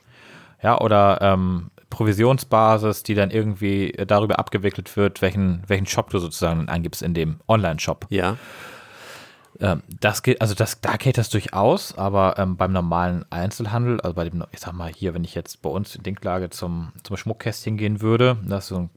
Ja, 0.61 0.80
oder 0.80 1.20
ähm, 1.22 1.72
Provisionsbasis, 1.89 3.03
die 3.03 3.16
dann 3.16 3.32
irgendwie 3.32 3.93
darüber 4.05 4.38
abgewickelt 4.38 4.95
wird, 4.97 5.22
welchen, 5.22 5.63
welchen 5.68 5.86
Shop 5.86 6.09
du 6.09 6.20
sozusagen 6.20 6.70
eingibst 6.70 7.01
in 7.01 7.13
dem 7.13 7.39
Online-Shop. 7.47 8.05
Ja, 8.09 8.38
Ähm, 9.60 9.84
das 9.99 10.24
geht, 10.24 10.41
also 10.41 10.53
das, 10.53 10.82
da 10.82 10.97
geht 10.97 11.18
das 11.18 11.30
durchaus, 11.30 11.97
aber 11.97 12.38
ähm, 12.38 12.58
beim 12.58 12.72
normalen 12.74 13.26
Einzelhandel, 13.30 14.01
also 14.01 14.14
bei 14.14 14.30
dem, 14.30 14.43
ich 14.51 14.60
sag 14.60 14.74
mal 14.74 14.91
hier, 14.93 15.14
wenn 15.14 15.24
ich 15.24 15.36
jetzt 15.36 15.62
bei 15.62 15.70
uns 15.70 15.95
in 15.95 16.03
Dinklage 16.03 16.49
zum, 16.49 16.91
zum 17.03 17.18
Schmuckkästchen 17.18 17.78
gehen 17.78 18.01
würde, 18.01 18.38
das 18.45 18.66
ist 18.66 18.70
so 18.70 18.78
ein 18.78 18.89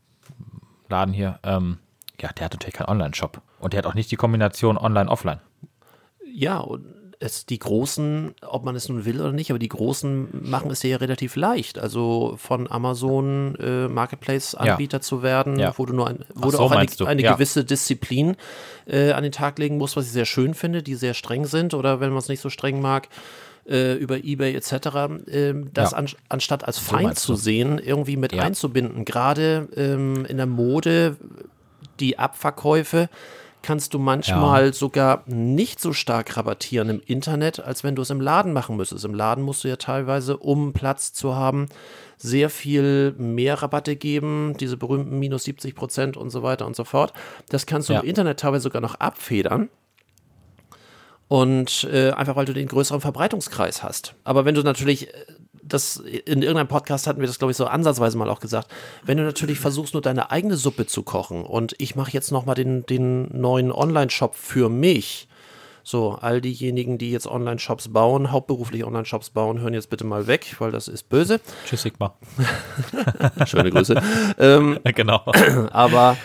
Laden 0.88 1.14
hier, 1.14 1.38
ähm, 1.42 1.78
ja, 2.20 2.30
der 2.32 2.46
hat 2.46 2.52
natürlich 2.52 2.74
keinen 2.74 2.88
Online-Shop. 2.88 3.40
Und 3.60 3.72
der 3.72 3.78
hat 3.78 3.86
auch 3.86 3.94
nicht 3.94 4.10
die 4.10 4.16
Kombination 4.16 4.78
Online-Offline. 4.78 5.40
ja 6.24 6.58
und 6.58 6.84
es, 7.20 7.46
die 7.46 7.58
Großen, 7.58 8.34
ob 8.42 8.64
man 8.64 8.76
es 8.76 8.88
nun 8.88 9.04
will 9.04 9.20
oder 9.20 9.32
nicht, 9.32 9.50
aber 9.50 9.58
die 9.58 9.68
Großen 9.68 10.28
machen 10.48 10.70
es 10.70 10.82
ja 10.84 10.96
relativ 10.98 11.34
leicht. 11.36 11.78
Also 11.78 12.34
von 12.38 12.70
Amazon 12.70 13.56
äh, 13.56 13.88
Marketplace-Anbieter 13.88 15.00
zu 15.00 15.22
werden, 15.22 15.58
Ja. 15.58 15.74
wo 15.76 15.84
du 15.86 15.94
nur 15.94 16.06
ein, 16.08 16.24
wo 16.34 16.50
so, 16.50 16.58
auch 16.60 16.70
eine, 16.70 16.86
eine 17.06 17.22
Ja. 17.22 17.34
gewisse 17.34 17.64
Disziplin 17.64 18.36
äh, 18.86 19.10
an 19.12 19.22
den 19.24 19.32
Tag 19.32 19.58
legen 19.58 19.78
musst, 19.78 19.96
was 19.96 20.06
ich 20.06 20.12
sehr 20.12 20.26
schön 20.26 20.54
finde, 20.54 20.82
die 20.82 20.94
sehr 20.94 21.14
streng 21.14 21.44
sind 21.46 21.74
oder 21.74 22.00
wenn 22.00 22.10
man 22.10 22.18
es 22.18 22.28
nicht 22.28 22.40
so 22.40 22.50
streng 22.50 22.80
mag, 22.80 23.08
äh, 23.68 23.94
über 23.94 24.22
Ebay 24.22 24.54
etc., 24.54 24.72
ähm, 25.30 25.70
das 25.74 25.90
Ja. 25.90 25.98
an, 25.98 26.08
anstatt 26.28 26.64
als 26.64 26.78
Feind 26.78 27.02
meinst 27.02 27.22
zu 27.22 27.34
sehen, 27.34 27.78
irgendwie 27.78 28.16
mit 28.16 28.32
Ja. 28.32 28.42
einzubinden. 28.42 29.04
Gerade 29.04 29.68
ähm, 29.76 30.24
in 30.26 30.36
der 30.36 30.46
Mode, 30.46 31.16
die 32.00 32.18
Abverkäufe 32.18 33.08
kannst 33.62 33.92
du 33.94 33.98
manchmal 33.98 34.72
sogar 34.74 35.22
nicht 35.26 35.80
so 35.80 35.92
stark 35.92 36.36
rabattieren 36.36 36.88
im 36.90 37.00
Internet, 37.04 37.60
als 37.60 37.84
wenn 37.84 37.94
du 37.96 38.02
es 38.02 38.10
im 38.10 38.20
Laden 38.20 38.52
machen 38.52 38.76
müsstest. 38.76 39.04
Im 39.04 39.14
Laden 39.14 39.42
musst 39.44 39.64
du 39.64 39.68
ja 39.68 39.76
teilweise, 39.76 40.36
um 40.36 40.72
Platz 40.72 41.12
zu 41.12 41.34
haben, 41.34 41.68
sehr 42.16 42.50
viel 42.50 43.12
mehr 43.18 43.62
Rabatte 43.62 43.96
geben, 43.96 44.54
diese 44.58 44.76
berühmten 44.76 45.18
minus 45.18 45.44
70 45.44 45.74
Prozent 45.74 46.16
und 46.16 46.30
so 46.30 46.42
weiter 46.42 46.66
und 46.66 46.76
so 46.76 46.84
fort. 46.84 47.12
Das 47.48 47.66
kannst 47.66 47.88
du 47.88 47.92
Ja. 47.94 48.00
im 48.00 48.06
Internet 48.06 48.40
teilweise 48.40 48.62
sogar 48.64 48.80
noch 48.82 48.94
abfedern. 48.96 49.68
Und 51.28 51.84
äh, 51.92 52.10
einfach 52.12 52.36
weil 52.36 52.46
du 52.46 52.54
den 52.54 52.68
größeren 52.68 53.02
Verbreitungskreis 53.02 53.82
hast. 53.82 54.14
Aber 54.24 54.44
wenn 54.46 54.54
du 54.54 54.62
natürlich, 54.62 55.08
äh, 55.08 55.12
das 55.68 55.96
in 55.96 56.42
irgendeinem 56.42 56.68
Podcast 56.68 57.06
hatten 57.06 57.20
wir 57.20 57.26
das, 57.26 57.38
glaube 57.38 57.50
ich, 57.50 57.56
so 57.56 57.66
ansatzweise 57.66 58.16
mal 58.18 58.30
auch 58.30 58.40
gesagt, 58.40 58.68
wenn 59.04 59.18
du 59.18 59.24
natürlich 59.24 59.58
versuchst, 59.58 59.94
nur 59.94 60.02
deine 60.02 60.30
eigene 60.30 60.56
Suppe 60.56 60.86
zu 60.86 61.02
kochen 61.02 61.44
und 61.44 61.74
ich 61.78 61.96
mache 61.96 62.12
jetzt 62.12 62.32
nochmal 62.32 62.54
den, 62.54 62.86
den 62.86 63.28
neuen 63.38 63.72
Online-Shop 63.72 64.34
für 64.34 64.68
mich. 64.68 65.28
So, 65.84 66.18
all 66.20 66.42
diejenigen, 66.42 66.98
die 66.98 67.10
jetzt 67.10 67.26
Online-Shops 67.26 67.94
bauen, 67.94 68.30
hauptberuflich 68.30 68.84
Online-Shops 68.84 69.30
bauen, 69.30 69.60
hören 69.60 69.72
jetzt 69.72 69.88
bitte 69.88 70.04
mal 70.04 70.26
weg, 70.26 70.56
weil 70.58 70.70
das 70.70 70.86
ist 70.86 71.08
böse. 71.08 71.40
Tschüss, 71.64 71.80
Sigma. 71.80 72.14
Schöne 73.46 73.70
Grüße. 73.70 74.00
ähm, 74.38 74.78
genau. 74.84 75.22
aber 75.70 76.18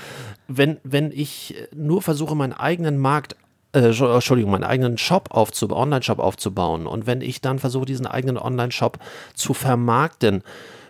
wenn, 0.49 0.79
wenn 0.83 1.11
ich 1.11 1.55
nur 1.73 2.01
versuche, 2.01 2.35
meinen 2.35 2.51
eigenen 2.51 2.97
Markt, 2.97 3.37
äh, 3.73 3.79
Entschu- 3.79 4.13
Entschuldigung, 4.13 4.51
meinen 4.51 4.63
eigenen 4.63 4.97
Shop 4.97 5.29
aufzubauen, 5.31 5.81
Online-Shop 5.81 6.19
aufzubauen 6.19 6.87
und 6.87 7.05
wenn 7.05 7.21
ich 7.21 7.41
dann 7.41 7.59
versuche, 7.59 7.85
diesen 7.85 8.07
eigenen 8.07 8.37
Online-Shop 8.37 8.99
zu 9.33 9.53
vermarkten, 9.53 10.43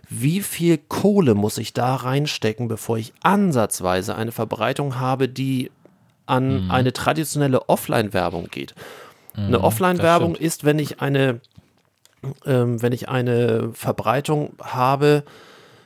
wie 0.09 0.41
viel 0.41 0.77
Kohle 0.77 1.33
muss 1.33 1.57
ich 1.57 1.73
da 1.73 1.95
reinstecken, 1.95 2.67
bevor 2.67 2.97
ich 2.97 3.13
ansatzweise 3.23 4.15
eine 4.15 4.31
Verbreitung 4.31 4.99
habe, 4.99 5.27
die 5.27 5.71
an 6.25 6.69
eine 6.69 6.93
traditionelle 6.93 7.67
Offline-Werbung 7.67 8.49
geht? 8.51 8.75
Eine 9.35 9.61
Offline-Werbung 9.63 10.35
ist, 10.35 10.63
wenn 10.63 10.77
ich 10.77 11.01
eine, 11.01 11.41
ähm, 12.45 12.81
wenn 12.81 12.93
ich 12.93 13.09
eine 13.09 13.71
Verbreitung 13.73 14.53
habe, 14.61 15.23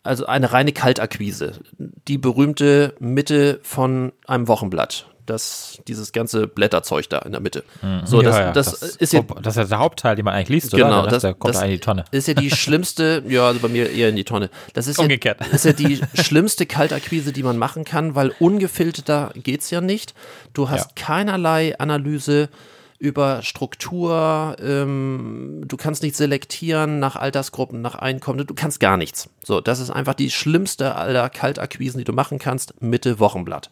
also 0.04 0.26
eine 0.26 0.52
reine 0.52 0.74
Kaltakquise. 0.74 1.54
Die 1.78 2.18
berühmte 2.18 2.96
Mitte 3.00 3.60
von 3.64 4.12
einem 4.26 4.48
Wochenblatt. 4.48 5.08
Das, 5.28 5.80
dieses 5.88 6.12
ganze 6.12 6.48
Blätterzeug 6.48 7.08
da 7.10 7.20
in 7.20 7.34
der 7.34 7.42
Mitte. 7.42 7.64
So, 8.06 8.22
das, 8.24 8.36
ja, 8.36 8.42
ja, 8.46 8.52
das, 8.54 8.82
ist 8.82 9.14
ja, 9.14 9.22
das 9.22 9.56
ist 9.56 9.58
ja 9.58 9.66
der 9.66 9.80
Hauptteil, 9.80 10.16
den 10.16 10.26
man 10.26 10.34
eigentlich 10.34 10.50
liest, 10.64 10.74
oder? 10.74 10.84
genau, 10.86 11.06
das, 11.06 11.22
der 11.22 11.34
kommt 11.36 11.54
das 11.54 11.62
in 11.62 11.70
die 11.70 11.80
Tonne. 11.80 12.06
ist 12.12 12.28
ja 12.28 12.34
die 12.34 12.50
schlimmste, 12.56 13.24
ja, 13.28 13.46
also 13.48 13.60
bei 13.60 13.68
mir 13.68 13.92
eher 13.92 14.10
in 14.10 14.16
die 14.16 14.24
Tonne. 14.24 14.50
Das 14.74 14.88
ist 14.88 14.98
Umgekehrt. 14.98 15.42
Ja, 15.42 15.48
ist 15.48 15.66
ja 15.66 15.74
die 15.74 16.00
schlimmste 16.16 16.66
Kaltakquise, 16.66 17.32
die 17.32 17.44
man 17.44 17.58
machen 17.58 17.84
kann, 17.84 18.16
weil 18.16 18.32
ungefilterter 18.40 19.32
geht's 19.36 19.70
ja 19.70 19.82
nicht. 19.82 20.14
Du 20.54 20.70
hast 20.70 20.98
Ja. 20.98 21.06
keinerlei 21.06 21.78
Analyse 21.78 22.50
über 23.00 23.44
Struktur, 23.44 24.56
ähm, 24.60 25.62
du 25.68 25.78
kannst 25.78 26.02
nicht 26.02 26.16
selektieren 26.16 27.00
nach 27.00 27.16
Altersgruppen, 27.16 27.82
nach 27.82 27.94
Einkommen, 27.96 28.46
du 28.46 28.54
kannst 28.56 28.80
gar 28.80 28.98
nichts. 28.98 29.30
So, 29.44 29.62
das 29.62 29.80
ist 29.80 29.92
einfach 29.92 30.16
die 30.16 30.32
schlimmste 30.32 30.96
aller 30.96 31.30
Kaltakquisen, 31.30 32.00
die 32.00 32.06
du 32.06 32.14
machen 32.14 32.40
kannst, 32.40 32.82
Mitte 32.82 33.20
Wochenblatt. 33.20 33.70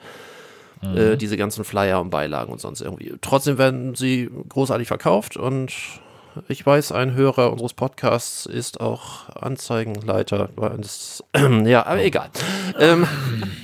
Äh, 0.82 1.18
diese 1.18 1.38
ganzen 1.38 1.64
Flyer 1.64 2.02
und 2.02 2.10
Beilagen 2.10 2.52
und 2.52 2.60
sonst 2.60 2.82
irgendwie. 2.82 3.14
Trotzdem 3.22 3.58
werden 3.58 3.96
sie 3.96 4.30
großartig 4.50 4.88
verkauft 4.88 5.38
und 5.38 5.72
ich 6.48 6.66
weiß, 6.66 6.92
ein 6.92 7.14
Hörer 7.14 7.52
unseres 7.52 7.74
Podcasts 7.74 8.46
ist 8.46 8.82
auch 8.82 9.30
Anzeigenleiter. 9.30 10.50
ja, 11.66 11.86
aber 11.86 12.04
egal. 12.04 12.30
Ähm, 12.78 13.08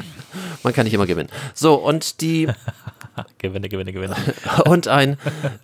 man 0.64 0.74
kann 0.74 0.86
nicht 0.86 0.94
immer 0.94 1.06
gewinnen. 1.06 1.30
So, 1.54 1.76
und 1.76 2.22
die 2.22 2.48
Gewinne, 3.40 3.68
Gewinne, 3.68 3.92
Gewinne. 3.92 4.16
und 4.66 4.88
ein 4.88 5.18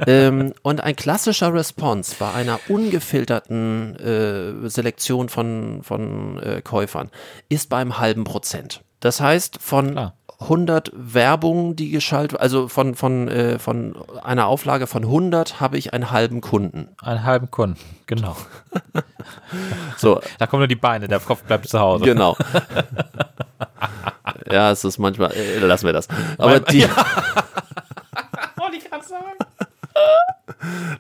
ähm, 0.05 0.53
und 0.63 0.81
ein 0.81 0.95
klassischer 0.95 1.53
Response 1.53 2.15
bei 2.19 2.33
einer 2.33 2.59
ungefilterten 2.67 3.95
äh, 3.95 4.69
Selektion 4.69 5.29
von 5.29 5.81
von 5.83 6.41
äh, 6.43 6.61
Käufern 6.61 7.09
ist 7.47 7.69
beim 7.69 7.99
halben 7.99 8.25
Prozent. 8.25 8.81
Das 8.99 9.21
heißt 9.21 9.59
von 9.61 9.91
Klar. 9.91 10.13
100 10.39 10.91
Werbungen, 10.93 11.75
die 11.75 11.89
geschaltet, 11.89 12.39
also 12.39 12.67
von 12.67 12.93
von 12.95 13.27
äh, 13.27 13.57
von 13.57 13.95
einer 14.23 14.45
Auflage 14.47 14.85
von 14.85 15.03
100 15.03 15.59
habe 15.59 15.77
ich 15.79 15.93
einen 15.93 16.11
halben 16.11 16.41
Kunden. 16.41 16.89
Einen 17.01 17.23
halben 17.23 17.49
Kunden, 17.51 17.79
genau. 18.05 18.35
So, 19.97 20.21
Da 20.37 20.45
kommen 20.47 20.61
nur 20.61 20.67
die 20.67 20.75
Beine, 20.75 21.07
der 21.07 21.19
Kopf 21.19 21.41
bleibt 21.43 21.67
zu 21.67 21.79
Hause. 21.79 22.05
genau. 22.05 22.37
ja, 24.51 24.71
es 24.71 24.83
ist 24.85 24.97
manchmal, 24.99 25.31
äh, 25.33 25.59
lassen 25.59 25.85
wir 25.85 25.93
das. 25.93 26.07
Aber 26.37 26.59
die, 26.59 26.83
Wollte 28.55 28.77
ich 28.77 28.89
gerade 28.89 29.05
sagen. 29.05 29.25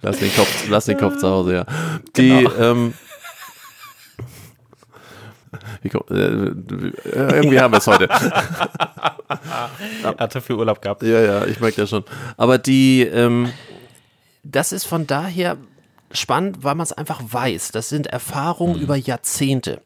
Lass 0.01 0.17
den 0.19 0.33
Kopf, 0.35 0.67
lass 0.69 0.85
den 0.85 0.97
Kopf 0.97 1.17
zu 1.17 1.27
Hause, 1.29 1.53
ja. 1.55 1.65
Die, 2.15 2.29
Genau. 2.29 2.51
ähm, 2.59 2.93
wie 5.93 6.13
äh, 6.13 7.35
irgendwie 7.35 7.59
haben 7.59 7.71
wir 7.73 7.77
es 7.79 7.87
heute. 7.87 8.07
Er 10.03 10.15
hatte 10.17 10.39
viel 10.41 10.55
Urlaub 10.55 10.81
gehabt. 10.81 11.03
Ja, 11.03 11.19
ja, 11.19 11.45
ich 11.45 11.59
merke 11.59 11.81
das 11.81 11.89
schon. 11.89 12.05
Aber 12.37 12.57
die, 12.57 13.01
ähm, 13.01 13.51
das 14.43 14.71
ist 14.71 14.85
von 14.85 15.05
daher 15.05 15.57
spannend, 16.11 16.63
weil 16.63 16.75
man 16.75 16.83
es 16.85 16.93
einfach 16.93 17.21
weiß. 17.21 17.71
Das 17.71 17.89
sind 17.89 18.07
Erfahrungen 18.07 18.79
über 18.79 18.95
Jahrzehnte. 18.95 19.81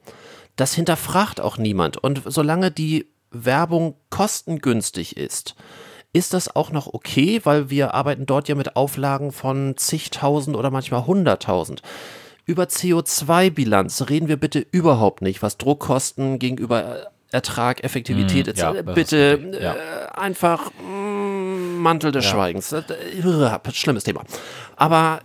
Das 0.55 0.73
hinterfragt 0.73 1.41
auch 1.41 1.57
niemand. 1.57 1.97
Und 1.97 2.21
solange 2.25 2.69
die 2.71 3.07
Werbung 3.31 3.95
kostengünstig 4.09 5.17
ist, 5.17 5.55
ist 6.13 6.33
das 6.33 6.55
auch 6.55 6.71
noch 6.71 6.93
okay, 6.93 7.39
weil 7.43 7.69
wir 7.69 7.93
arbeiten 7.93 8.25
dort 8.25 8.49
ja 8.49 8.55
mit 8.55 8.75
Auflagen 8.75 9.31
von 9.31 9.77
zigtausend 9.77 10.57
oder 10.57 10.69
manchmal 10.69 11.05
hunderttausend. 11.05 11.81
Über 12.51 12.65
CO2-Bilanz 12.65 14.09
reden 14.09 14.27
wir 14.27 14.35
bitte 14.35 14.59
überhaupt 14.71 15.21
nicht, 15.21 15.41
was 15.41 15.57
Druckkosten 15.57 16.37
gegenüber 16.37 17.07
Ertrag, 17.31 17.81
Effektivität 17.81 18.49
etc. 18.49 18.59
ja, 18.59 18.81
bitte 18.81 19.39
richtig, 19.41 19.61
ja. 19.61 19.73
äh, 19.73 20.11
einfach 20.15 20.69
mm, 20.73 21.77
Mantel 21.77 22.11
des 22.11 22.25
Schweigens. 22.25 22.73
Äh, 22.73 22.79
äh, 22.79 23.71
Schlimmes 23.71 24.03
Thema. 24.03 24.25
Aber 24.75 25.21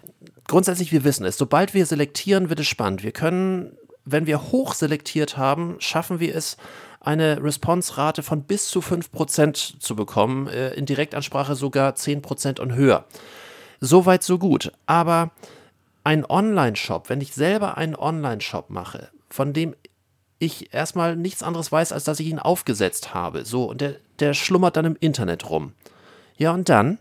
grundsätzlich, 0.46 0.92
wir 0.92 1.02
wissen 1.02 1.26
es. 1.26 1.36
Sobald 1.36 1.74
wir 1.74 1.84
selektieren, 1.84 2.48
wird 2.48 2.60
es 2.60 2.68
spannend. 2.68 3.02
Wir 3.02 3.10
können, 3.10 3.76
wenn 4.04 4.28
wir 4.28 4.52
hoch 4.52 4.74
selektiert 4.74 5.36
haben, 5.36 5.74
schaffen 5.80 6.20
wir 6.20 6.32
es, 6.32 6.56
eine 7.00 7.42
Response-Rate 7.42 8.22
von 8.22 8.44
bis 8.44 8.68
zu 8.68 8.78
5% 8.78 9.80
zu 9.80 9.96
bekommen. 9.96 10.46
Äh, 10.46 10.74
in 10.74 10.86
Direktansprache 10.86 11.56
sogar 11.56 11.94
10% 11.94 12.60
und 12.60 12.76
höher. 12.76 13.04
Soweit, 13.80 14.22
so 14.22 14.38
gut. 14.38 14.70
Aber 14.86 15.32
ein 16.06 16.24
Online-Shop, 16.24 17.08
wenn 17.08 17.20
ich 17.20 17.34
selber 17.34 17.76
einen 17.76 17.96
Online-Shop 17.96 18.70
mache, 18.70 19.08
von 19.28 19.52
dem 19.52 19.74
ich 20.38 20.72
erstmal 20.72 21.16
nichts 21.16 21.42
anderes 21.42 21.72
weiß, 21.72 21.90
als 21.90 22.04
dass 22.04 22.20
ich 22.20 22.28
ihn 22.28 22.38
aufgesetzt 22.38 23.12
habe. 23.12 23.44
So, 23.44 23.64
und 23.64 23.80
der, 23.80 23.96
der 24.20 24.32
schlummert 24.32 24.76
dann 24.76 24.84
im 24.84 24.96
Internet 25.00 25.50
rum. 25.50 25.72
Ja, 26.36 26.52
und 26.52 26.68
dann? 26.68 26.98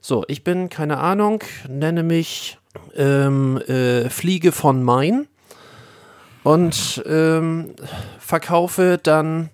So, 0.00 0.24
ich 0.26 0.42
bin, 0.42 0.70
keine 0.70 0.98
Ahnung, 0.98 1.44
nenne 1.68 2.02
mich 2.02 2.58
ähm, 2.96 3.58
äh, 3.68 4.10
Fliege 4.10 4.50
von 4.50 4.82
Main 4.82 5.28
und 6.42 7.00
ähm, 7.06 7.74
verkaufe 8.18 8.98
dann 9.00 9.50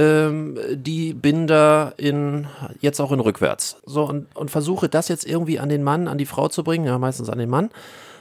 ähm, 0.00 0.58
die 0.72 1.12
Binder 1.12 1.92
in 1.98 2.46
jetzt 2.80 3.00
auch 3.00 3.12
in 3.12 3.20
rückwärts. 3.20 3.76
So 3.84 4.04
und, 4.04 4.34
und 4.34 4.50
versuche 4.50 4.88
das 4.88 5.08
jetzt 5.08 5.26
irgendwie 5.26 5.58
an 5.58 5.68
den 5.68 5.82
Mann, 5.82 6.08
an 6.08 6.18
die 6.18 6.26
Frau 6.26 6.48
zu 6.48 6.64
bringen, 6.64 6.86
ja, 6.86 6.98
meistens 6.98 7.28
an 7.28 7.38
den 7.38 7.50
Mann. 7.50 7.70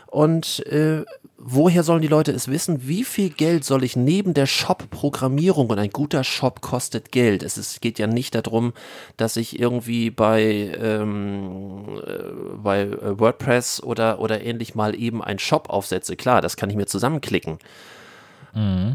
Und 0.08 0.66
äh, 0.66 1.06
woher 1.38 1.84
sollen 1.84 2.02
die 2.02 2.08
Leute 2.08 2.32
es 2.32 2.48
wissen? 2.48 2.88
Wie 2.88 3.04
viel 3.04 3.30
Geld 3.30 3.64
soll 3.64 3.84
ich 3.84 3.96
neben 3.96 4.34
der 4.34 4.48
Shop-Programmierung 4.48 5.70
und 5.70 5.78
ein 5.78 5.92
guter 5.92 6.24
Shop 6.24 6.62
kostet 6.62 7.12
Geld? 7.12 7.44
Es 7.44 7.60
ist, 7.60 7.80
geht 7.80 8.00
ja 8.00 8.08
nicht 8.08 8.34
darum, 8.34 8.74
dass 9.18 9.38
ich 9.38 9.60
irgendwie 9.60 10.10
bei, 10.10 10.76
ähm, 10.82 12.02
äh, 12.06 12.58
bei 12.58 12.82
äh, 12.82 13.20
WordPress 13.20 13.84
oder, 13.84 14.20
oder 14.20 14.44
ähnlich 14.44 14.74
mal 14.74 15.00
eben 15.00 15.24
einen 15.24 15.40
Shop 15.40 15.70
aufsetze. 15.70 16.16
Klar, 16.16 16.42
das 16.42 16.58
kann 16.58 16.72
ich 16.72 16.76
mir 16.76 16.88
zusammenklicken. 16.88 17.60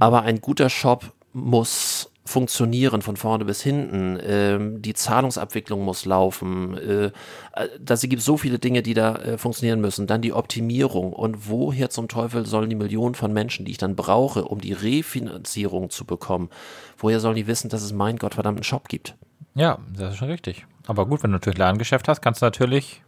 Aber 0.01 0.23
ein 0.23 0.41
guter 0.41 0.69
Shop 0.69 1.13
muss 1.33 2.11
funktionieren 2.27 3.03
von 3.03 3.17
vorne 3.17 3.45
bis 3.45 3.63
hinten. 3.63 4.19
Ähm, 4.23 4.81
die 4.81 4.95
Zahlungsabwicklung 4.95 5.83
muss 5.83 6.07
laufen. 6.07 6.77
Äh, 6.79 7.11
da 7.79 7.97
gibt 7.97 8.23
so 8.23 8.39
viele 8.39 8.59
Dinge, 8.59 8.83
die 8.83 8.95
da 8.95 9.17
äh, 9.17 9.39
funktionieren 9.39 9.81
müssen. 9.81 10.07
Dann 10.07 10.23
die 10.23 10.33
Optimierung. 10.33 11.13
Und 11.13 11.51
woher 11.51 11.91
zum 11.91 12.09
Teufel 12.09 12.47
sollen 12.47 12.71
die 12.71 12.77
Millionen 12.77 13.15
von 13.15 13.33
Menschen, 13.33 13.67
die 13.67 13.73
ich 13.73 13.79
dann 13.79 13.95
brauche, 13.95 14.45
um 14.45 14.61
die 14.61 14.73
Refinanzierung 14.73 15.91
zu 15.91 16.07
bekommen, 16.07 16.49
woher 16.97 17.21
sollen 17.21 17.37
die 17.37 17.47
wissen, 17.47 17.69
dass 17.69 17.83
es 17.83 17.93
meinen 17.93 18.19
gottverdammten 18.19 18.65
Shop 18.65 18.89
gibt? 18.89 19.17
Ja, 19.55 19.79
das 19.95 20.15
ist 20.15 20.19
schon 20.19 20.31
richtig. 20.31 20.67
Aber 20.87 21.07
gut, 21.07 21.23
wenn 21.23 21.31
du 21.31 21.37
natürlich 21.37 21.59
Ladengeschäft 21.59 22.09
hast, 22.09 22.23
kannst 22.23 22.41
du 22.41 22.47
natürlich 22.47 23.03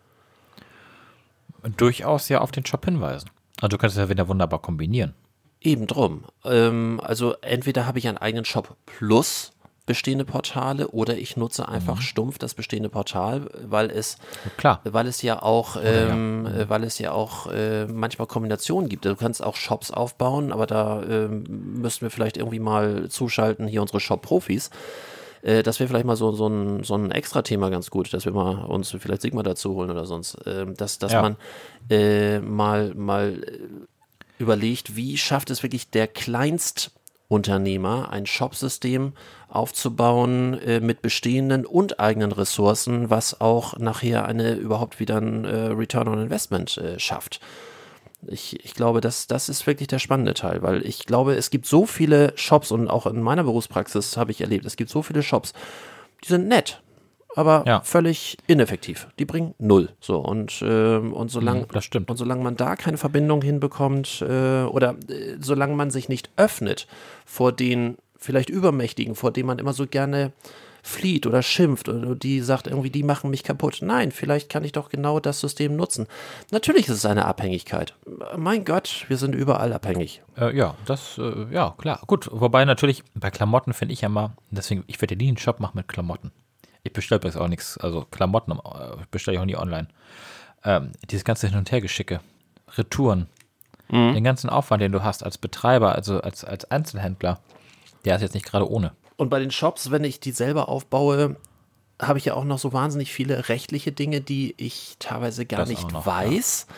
durchaus 1.76 2.28
ja 2.28 2.40
auf 2.40 2.52
den 2.52 2.66
Shop 2.66 2.84
hinweisen. 2.84 3.30
Also 3.60 3.68
du 3.68 3.78
kannst 3.78 3.96
es 3.96 4.00
ja 4.00 4.08
wieder 4.10 4.28
wunderbar 4.28 4.60
kombinieren. 4.60 5.14
Eben 5.66 5.86
drum. 5.86 6.24
Ähm, 6.44 7.00
also 7.02 7.34
entweder 7.40 7.86
habe 7.86 7.98
ich 7.98 8.06
einen 8.06 8.18
eigenen 8.18 8.44
Shop 8.44 8.76
plus 8.86 9.52
bestehende 9.84 10.24
Portale 10.24 10.88
oder 10.88 11.16
ich 11.16 11.36
nutze 11.36 11.68
einfach 11.68 12.00
stumpf 12.00 12.38
das 12.38 12.54
bestehende 12.54 12.88
Portal, 12.88 13.48
weil 13.64 13.90
es, 13.90 14.16
Klar. 14.56 14.80
weil 14.84 15.06
es 15.06 15.22
ja 15.22 15.42
auch, 15.42 15.76
ähm, 15.82 16.46
äh, 16.46 16.68
weil 16.68 16.82
es 16.84 16.98
ja 16.98 17.12
auch 17.12 17.46
äh, 17.52 17.86
manchmal 17.86 18.26
Kombinationen 18.26 18.88
gibt. 18.88 19.04
Du 19.04 19.14
kannst 19.14 19.42
auch 19.44 19.54
Shops 19.56 19.90
aufbauen, 19.92 20.52
aber 20.52 20.66
da 20.66 21.02
ähm, 21.02 21.44
müssten 21.48 22.02
wir 22.04 22.10
vielleicht 22.10 22.36
irgendwie 22.36 22.58
mal 22.60 23.08
zuschalten, 23.08 23.68
hier 23.68 23.80
unsere 23.80 24.00
Shop-Profis. 24.00 24.70
Äh, 25.42 25.62
das 25.62 25.78
wäre 25.78 25.88
vielleicht 25.88 26.06
mal 26.06 26.16
so, 26.16 26.32
so 26.32 26.48
ein, 26.48 26.82
so 26.82 26.94
ein 26.96 27.12
Extra-Thema 27.12 27.70
ganz 27.70 27.88
gut, 27.90 28.12
dass 28.12 28.24
wir 28.24 28.32
mal 28.32 28.64
uns 28.64 28.90
vielleicht 28.90 29.22
Sigma 29.22 29.44
dazu 29.44 29.74
holen 29.74 29.90
oder 29.90 30.04
sonst. 30.04 30.36
Ähm, 30.46 30.74
dass 30.76 30.98
dass 30.98 31.12
Ja. 31.12 31.22
man 31.22 31.36
äh, 31.90 32.40
mal, 32.40 32.92
mal 32.96 33.34
äh, 33.44 33.58
überlegt, 34.38 34.96
wie 34.96 35.16
schafft 35.16 35.50
es 35.50 35.62
wirklich 35.62 35.90
der 35.90 36.08
Kleinstunternehmer, 36.08 38.10
ein 38.10 38.26
Shopsystem 38.26 39.12
aufzubauen 39.48 40.60
äh, 40.60 40.80
mit 40.80 41.02
bestehenden 41.02 41.64
und 41.64 42.00
eigenen 42.00 42.32
Ressourcen, 42.32 43.10
was 43.10 43.40
auch 43.40 43.78
nachher 43.78 44.26
eine 44.26 44.54
überhaupt 44.54 45.00
wieder 45.00 45.18
ein 45.18 45.44
äh, 45.44 45.68
Return 45.68 46.08
on 46.08 46.20
Investment 46.20 46.76
äh, 46.78 46.98
schafft. 46.98 47.40
Ich, 48.26 48.64
ich 48.64 48.74
glaube, 48.74 49.00
das, 49.00 49.26
das 49.26 49.48
ist 49.48 49.66
wirklich 49.66 49.88
der 49.88 49.98
spannende 49.98 50.34
Teil, 50.34 50.62
weil 50.62 50.84
ich 50.84 51.06
glaube, 51.06 51.34
es 51.34 51.50
gibt 51.50 51.66
so 51.66 51.86
viele 51.86 52.32
Shops 52.36 52.72
und 52.72 52.88
auch 52.88 53.06
in 53.06 53.22
meiner 53.22 53.44
Berufspraxis 53.44 54.16
habe 54.16 54.32
ich 54.32 54.40
erlebt, 54.40 54.64
es 54.64 54.76
gibt 54.76 54.90
so 54.90 55.02
viele 55.02 55.22
Shops, 55.22 55.52
die 56.24 56.28
sind 56.28 56.48
nett, 56.48 56.82
aber 57.36 57.62
Ja. 57.66 57.80
völlig 57.82 58.36
ineffektiv. 58.48 59.06
Die 59.20 59.24
bringen 59.24 59.54
null. 59.58 59.90
So 60.00 60.18
und, 60.18 60.60
ähm, 60.66 61.12
und 61.12 61.30
solange 61.30 61.60
Mhm, 61.60 61.66
das 61.72 61.84
stimmt. 61.84 62.10
und 62.10 62.16
solange 62.16 62.42
man 62.42 62.56
da 62.56 62.74
keine 62.74 62.96
Verbindung 62.98 63.42
hinbekommt 63.42 64.22
äh, 64.28 64.64
oder 64.64 64.96
äh, 65.08 65.36
solange 65.40 65.76
man 65.76 65.90
sich 65.92 66.08
nicht 66.08 66.30
öffnet 66.36 66.88
vor 67.24 67.52
den 67.52 67.96
vielleicht 68.18 68.50
Übermächtigen, 68.50 69.14
vor 69.14 69.30
denen 69.30 69.46
man 69.46 69.58
immer 69.60 69.72
so 69.74 69.86
gerne 69.86 70.32
flieht 70.82 71.26
oder 71.26 71.42
schimpft 71.42 71.88
oder 71.88 72.14
die 72.14 72.40
sagt 72.40 72.68
irgendwie, 72.68 72.90
die 72.90 73.02
machen 73.02 73.28
mich 73.28 73.42
kaputt. 73.42 73.78
Nein, 73.82 74.12
vielleicht 74.12 74.48
kann 74.48 74.62
ich 74.62 74.70
doch 74.70 74.88
genau 74.88 75.18
das 75.18 75.40
System 75.40 75.74
nutzen. 75.74 76.06
Natürlich 76.52 76.86
ist 76.88 76.94
es 76.98 77.04
eine 77.06 77.24
Abhängigkeit. 77.24 77.94
Mein 78.36 78.64
Gott, 78.64 79.04
wir 79.08 79.16
sind 79.16 79.34
überall 79.34 79.72
abhängig. 79.72 80.22
Äh, 80.38 80.56
ja, 80.56 80.76
das, 80.86 81.18
äh, 81.18 81.46
ja, 81.52 81.74
klar. 81.76 82.00
Gut, 82.06 82.28
wobei 82.32 82.64
natürlich 82.64 83.02
bei 83.16 83.30
Klamotten 83.32 83.72
finde 83.72 83.94
ich 83.94 84.00
ja 84.02 84.08
mal, 84.08 84.30
deswegen, 84.52 84.84
ich 84.86 85.00
würde 85.00 85.16
nie 85.16 85.26
einen 85.26 85.38
Shop 85.38 85.58
machen 85.58 85.76
mit 85.76 85.88
Klamotten. 85.88 86.30
Ich 86.86 86.92
bestelle 86.92 87.18
übrigens 87.18 87.36
auch 87.36 87.48
nichts, 87.48 87.76
also 87.78 88.06
Klamotten 88.10 88.52
äh, 88.52 88.96
bestelle 89.10 89.36
ich 89.36 89.40
auch 89.40 89.44
nie 89.44 89.56
online. 89.56 89.88
Ähm, 90.64 90.92
dieses 91.10 91.24
ganze 91.24 91.48
Hin- 91.48 91.58
und 91.58 91.70
Hergeschicke, 91.70 92.20
Retouren, 92.76 93.26
den 93.88 94.24
ganzen 94.24 94.50
Aufwand, 94.50 94.82
den 94.82 94.90
du 94.90 95.04
hast 95.04 95.22
als 95.22 95.38
Betreiber, 95.38 95.94
also 95.94 96.20
als, 96.20 96.44
als 96.44 96.68
Einzelhändler, 96.70 97.38
der 98.04 98.16
ist 98.16 98.22
jetzt 98.22 98.34
nicht 98.34 98.44
gerade 98.44 98.68
ohne. 98.68 98.92
Und 99.16 99.28
bei 99.28 99.38
den 99.38 99.52
Shops, 99.52 99.92
wenn 99.92 100.02
ich 100.02 100.18
die 100.18 100.32
selber 100.32 100.68
aufbaue, 100.68 101.36
habe 102.02 102.18
ich 102.18 102.24
ja 102.24 102.34
auch 102.34 102.44
noch 102.44 102.58
so 102.58 102.72
wahnsinnig 102.72 103.12
viele 103.12 103.48
rechtliche 103.48 103.92
Dinge, 103.92 104.20
die 104.20 104.54
ich 104.58 104.96
teilweise 104.98 105.46
gar 105.46 105.60
Das 105.60 105.68
nicht 105.68 105.92
noch, 105.92 106.04
weiß. 106.04 106.66
Das 106.66 106.76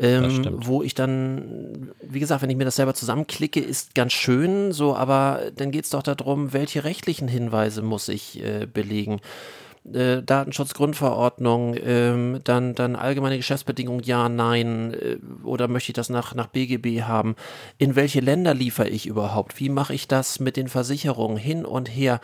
Ähm, 0.00 0.46
wo 0.62 0.82
ich 0.82 0.94
dann, 0.94 1.90
wie 2.00 2.20
gesagt, 2.20 2.40
wenn 2.40 2.48
ich 2.48 2.56
mir 2.56 2.64
das 2.64 2.76
selber 2.76 2.94
zusammenklicke, 2.94 3.60
ist 3.60 3.94
ganz 3.94 4.14
schön, 4.14 4.72
so, 4.72 4.96
aber 4.96 5.42
dann 5.56 5.70
geht 5.70 5.84
es 5.84 5.90
doch 5.90 6.02
darum, 6.02 6.54
welche 6.54 6.84
rechtlichen 6.84 7.28
Hinweise 7.28 7.82
muss 7.82 8.08
ich 8.08 8.42
äh, 8.42 8.66
belegen. 8.66 9.20
Äh, 9.92 10.22
Datenschutzgrundverordnung, 10.22 11.74
ähm, 11.82 12.40
dann, 12.44 12.74
dann 12.74 12.96
allgemeine 12.96 13.38
Geschäftsbedingungen, 13.38 14.02
ja, 14.04 14.28
nein, 14.28 14.92
äh, 14.94 15.16
oder 15.42 15.68
möchte 15.68 15.90
ich 15.90 15.94
das 15.94 16.10
nach, 16.10 16.34
nach 16.34 16.48
BGB 16.48 17.02
haben? 17.02 17.34
In 17.78 17.96
welche 17.96 18.20
Länder 18.20 18.52
liefere 18.52 18.88
ich 18.88 19.06
überhaupt? 19.06 19.58
Wie 19.58 19.70
mache 19.70 19.94
ich 19.94 20.06
das 20.06 20.38
mit 20.38 20.56
den 20.56 20.68
Versicherungen 20.68 21.38
hin 21.38 21.64
und 21.64 21.86
her? 21.88 22.20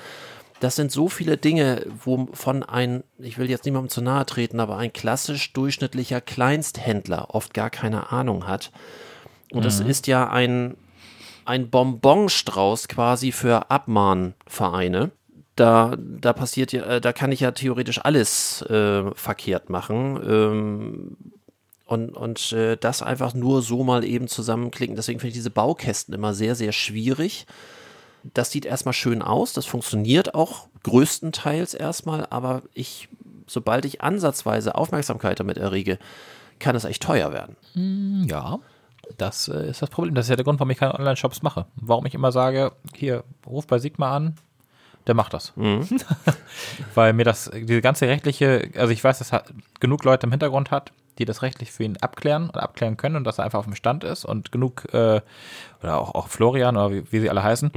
Das 0.61 0.76
sind 0.76 0.90
so 0.90 1.09
viele 1.09 1.36
Dinge, 1.36 1.84
wovon 2.02 2.62
ein, 2.62 3.04
ich 3.18 3.36
will 3.38 3.50
jetzt 3.50 3.66
niemandem 3.66 3.90
zu 3.90 4.00
nahe 4.00 4.24
treten, 4.24 4.59
aber 4.59 4.78
ein 4.78 4.92
klassisch 4.92 5.52
durchschnittlicher 5.52 6.20
Kleinsthändler 6.20 7.34
oft 7.34 7.52
gar 7.52 7.68
keine 7.70 8.11
Ahnung 8.11 8.46
hat. 8.46 8.72
Und 9.52 9.64
es 9.64 9.80
ist 9.80 10.07
ja 10.07 10.28
ein, 10.28 10.76
ein 11.44 11.70
Bonbonstrauß 11.70 12.88
quasi 12.88 13.32
für 13.32 13.70
Abmahnvereine. 13.70 15.11
Da, 15.54 15.96
da 15.98 16.32
passiert 16.32 16.72
ja, 16.72 16.84
äh, 16.84 17.00
da 17.00 17.12
kann 17.12 17.32
ich 17.32 17.40
ja 17.40 17.52
theoretisch 17.52 18.04
alles 18.04 18.62
äh, 18.62 19.11
verkehrt 19.14 19.70
machen. 19.70 20.20
Ähm, 20.26 21.16
und, 21.86 22.11
und 22.11 22.52
äh, 22.52 22.76
das 22.76 23.00
einfach 23.00 23.32
nur 23.32 23.62
so 23.62 23.84
mal 23.84 24.04
eben 24.04 24.26
zusammenklicken. 24.26 24.96
Deswegen 24.96 25.20
finde 25.20 25.28
ich 25.28 25.34
diese 25.34 25.50
Baukästen 25.50 26.14
immer 26.14 26.34
sehr, 26.34 26.57
sehr 26.57 26.72
schwierig. 26.72 27.46
Das 28.35 28.51
sieht 28.51 28.64
erstmal 28.64 28.93
schön 28.93 29.22
aus, 29.22 29.53
das 29.53 29.66
funktioniert 29.66 30.35
auch 30.35 30.68
größtenteils 30.83 31.74
erstmal, 31.74 32.27
aber 32.31 32.62
ich, 32.74 33.09
sobald 33.47 33.85
ich 33.85 34.03
ansatzweise 34.03 34.74
Aufmerksamkeit 34.74 35.41
damit 35.41 35.59
errege, 35.59 35.99
kann 36.59 36.77
es 36.77 36.85
echt 36.85 37.03
teuer 37.03 37.33
werden. 37.33 37.57
Ja, 38.29 38.59
das 39.18 39.49
äh, 39.49 39.68
ist 39.70 39.83
das 39.83 39.91
Problem. 39.91 40.14
Das 40.14 40.27
ist 40.27 40.31
ja 40.31 40.37
der 40.37 40.45
Grund, 40.45 40.59
warum 40.59 40.70
ich 40.70 40.79
keine 40.79 40.95
Online-Shops 40.95 41.43
mache. 41.43 41.66
Warum 41.77 42.07
ich 42.07 42.14
immer 42.14 42.33
sage, 42.33 42.72
hier, 42.95 43.24
ruf 43.47 43.66
bei 43.66 43.79
Sigma 43.79 44.14
an, 44.14 44.37
der 45.07 45.14
macht 45.14 45.35
das. 45.35 45.53
Weil 46.95 47.12
mir 47.12 47.24
das, 47.24 47.51
diese 47.55 47.81
ganze 47.81 48.09
rechtliche, 48.09 48.70
also 48.77 48.93
ich 48.93 49.03
weiß, 49.03 49.18
dass 49.18 49.31
genug 49.81 50.05
Leute 50.05 50.27
im 50.27 50.33
Hintergrund 50.33 50.70
hat, 50.70 50.93
die 51.18 51.24
das 51.24 51.42
rechtlich 51.42 51.72
für 51.72 51.84
ihn 51.84 51.96
abklären 51.98 52.50
oder 52.50 52.62
abklären 52.62 52.96
können 52.96 53.16
und 53.16 53.24
dass 53.24 53.38
er 53.38 53.44
einfach 53.44 53.58
auf 53.58 53.64
dem 53.64 53.74
Stand 53.74 54.04
ist 54.04 54.24
und 54.24 54.52
genug, 54.52 54.92
äh, 54.92 55.20
oder 55.82 55.98
auch, 55.98 56.14
auch 56.14 56.28
Florian 56.28 56.76
oder 56.76 56.92
wie, 56.92 57.12
wie 57.12 57.20
sie 57.20 57.30
alle 57.30 57.42
heißen, 57.42 57.70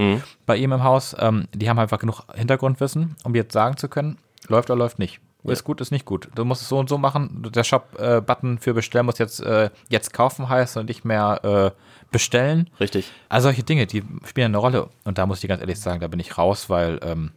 bei 0.45 0.57
ihm 0.57 0.71
im 0.71 0.83
Haus, 0.83 1.15
ähm, 1.19 1.47
die 1.53 1.69
haben 1.69 1.79
einfach 1.79 1.99
genug 1.99 2.21
Hintergrundwissen, 2.33 3.15
um 3.23 3.35
jetzt 3.35 3.53
sagen 3.53 3.77
zu 3.77 3.87
können, 3.89 4.17
läuft 4.47 4.69
oder 4.69 4.77
läuft 4.77 4.99
nicht. 4.99 5.19
Ist 5.45 5.63
gut, 5.63 5.79
ist 5.79 5.91
nicht 5.91 6.05
gut. 6.05 6.29
Du 6.35 6.43
musst 6.43 6.61
es 6.61 6.67
so 6.67 6.77
und 6.77 6.89
so 6.89 6.97
machen. 6.97 7.49
Der 7.55 7.63
Shop-Button 7.63 8.57
für 8.59 8.73
bestellen 8.73 9.05
muss 9.05 9.19
jetzt, 9.19 9.39
äh, 9.39 9.69
jetzt 9.87 10.11
kaufen 10.13 10.49
heißen 10.49 10.81
und 10.81 10.87
nicht 10.87 11.05
mehr 11.05 11.73
äh, 11.75 11.81
bestellen. 12.11 12.69
Richtig. 12.79 13.11
Also 13.29 13.45
solche 13.45 13.63
Dinge, 13.63 13.87
die 13.87 14.03
spielen 14.25 14.47
eine 14.47 14.57
Rolle. 14.57 14.89
Und 15.05 15.17
da 15.17 15.25
muss 15.25 15.41
ich 15.41 15.47
ganz 15.47 15.61
ehrlich 15.61 15.79
sagen, 15.79 16.01
da 16.01 16.07
bin 16.07 16.19
ich 16.19 16.37
raus, 16.37 16.69
weil 16.69 16.99
ähm, 17.03 17.31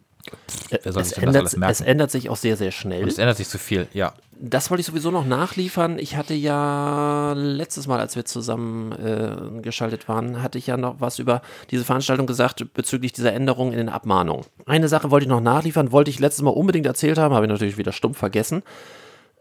Es 0.70 0.82
denn 0.82 0.94
das 0.94 1.12
ändert, 1.12 1.54
es 1.54 1.80
ändert 1.80 2.10
sich 2.10 2.30
auch 2.30 2.36
sehr, 2.36 2.56
sehr 2.56 2.70
schnell. 2.70 3.02
Und 3.02 3.08
es 3.08 3.18
ändert 3.18 3.36
sich 3.36 3.48
zu 3.48 3.58
viel, 3.58 3.88
ja. 3.92 4.14
Das 4.44 4.70
wollte 4.70 4.80
ich 4.80 4.86
sowieso 4.86 5.12
noch 5.12 5.24
nachliefern. 5.24 5.98
Ich 5.98 6.16
hatte 6.16 6.34
ja 6.34 7.32
letztes 7.36 7.86
Mal, 7.86 8.00
als 8.00 8.16
wir 8.16 8.24
zusammen 8.24 8.90
äh, 8.92 9.62
geschaltet 9.62 10.08
waren, 10.08 10.42
hatte 10.42 10.58
ich 10.58 10.66
ja 10.66 10.76
noch 10.76 10.96
was 10.98 11.20
über 11.20 11.42
diese 11.70 11.84
Veranstaltung 11.84 12.26
gesagt 12.26 12.64
bezüglich 12.74 13.12
dieser 13.12 13.32
Änderungen 13.32 13.72
in 13.72 13.78
den 13.78 13.88
Abmahnungen. 13.88 14.44
Eine 14.66 14.88
Sache 14.88 15.12
wollte 15.12 15.24
ich 15.24 15.30
noch 15.30 15.40
nachliefern, 15.40 15.92
wollte 15.92 16.10
ich 16.10 16.18
letztes 16.18 16.42
Mal 16.42 16.50
unbedingt 16.50 16.86
erzählt 16.86 17.18
haben, 17.18 17.34
habe 17.34 17.46
ich 17.46 17.52
natürlich 17.52 17.78
wieder 17.78 17.92
stumpf 17.92 18.18
vergessen. 18.18 18.62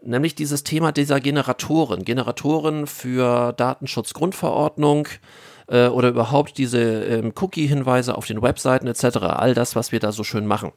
Nämlich 0.04 0.34
dieses 0.34 0.62
Thema 0.62 0.92
dieser 0.92 1.20
Generatoren. 1.20 2.04
Generatoren 2.04 2.86
für 2.86 3.52
Datenschutzgrundverordnung 3.54 5.08
äh, 5.72 5.88
oder 5.88 6.10
überhaupt 6.10 6.58
diese 6.58 6.80
ähm, 6.80 7.32
Cookie-Hinweise 7.40 8.16
auf 8.16 8.26
den 8.26 8.42
Webseiten 8.42 8.86
etc. 8.86 9.16
All 9.22 9.54
das, 9.54 9.74
was 9.74 9.90
wir 9.90 9.98
da 9.98 10.12
so 10.12 10.22
schön 10.22 10.46
machen 10.46 10.72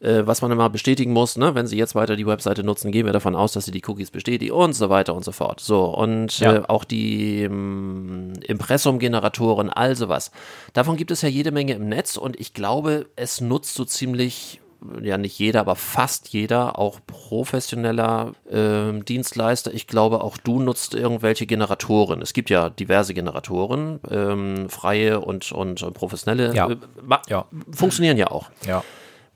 äh, 0.00 0.26
was 0.26 0.42
man 0.42 0.50
immer 0.52 0.68
bestätigen 0.68 1.12
muss, 1.12 1.36
ne? 1.36 1.54
wenn 1.54 1.66
Sie 1.66 1.78
jetzt 1.78 1.94
weiter 1.94 2.16
die 2.16 2.26
Webseite 2.26 2.62
nutzen, 2.62 2.92
gehen 2.92 3.06
wir 3.06 3.12
davon 3.12 3.34
aus, 3.34 3.52
dass 3.52 3.64
Sie 3.64 3.70
die 3.70 3.82
Cookies 3.86 4.10
bestätigen 4.10 4.52
und 4.52 4.74
so 4.74 4.90
weiter 4.90 5.14
und 5.14 5.24
so 5.24 5.32
fort. 5.32 5.60
So, 5.60 5.84
und 5.84 6.38
Ja. 6.38 6.56
äh, 6.56 6.62
auch 6.68 6.84
die 6.84 7.42
ähm, 7.44 8.34
Impressum-Generatoren, 8.46 9.70
all 9.70 9.96
sowas. 9.96 10.30
Davon 10.74 10.96
gibt 10.96 11.10
es 11.10 11.22
ja 11.22 11.28
jede 11.28 11.50
Menge 11.50 11.72
im 11.74 11.88
Netz 11.88 12.16
und 12.16 12.38
ich 12.38 12.52
glaube, 12.52 13.06
es 13.16 13.40
nutzt 13.40 13.74
so 13.74 13.84
ziemlich 13.84 14.60
ja 15.02 15.18
nicht 15.18 15.38
jeder, 15.38 15.60
aber 15.60 15.76
fast 15.76 16.28
jeder, 16.28 16.78
auch 16.78 17.00
professioneller 17.06 18.32
ähm, 18.50 19.04
Dienstleister. 19.04 19.72
Ich 19.74 19.86
glaube, 19.86 20.22
auch 20.22 20.36
du 20.36 20.60
nutzt 20.60 20.94
irgendwelche 20.94 21.46
Generatoren. 21.46 22.22
Es 22.22 22.32
gibt 22.32 22.50
ja 22.50 22.70
diverse 22.70 23.14
Generatoren, 23.14 24.00
ähm, 24.10 24.68
freie 24.68 25.20
und, 25.20 25.52
und, 25.52 25.82
und 25.82 25.94
professionelle. 25.94 26.54
Ja. 26.54 26.68
Äh, 26.70 26.76
Ja. 27.28 27.46
Funktionieren 27.70 28.16
ja 28.16 28.30
auch. 28.30 28.50
Ja, 28.66 28.82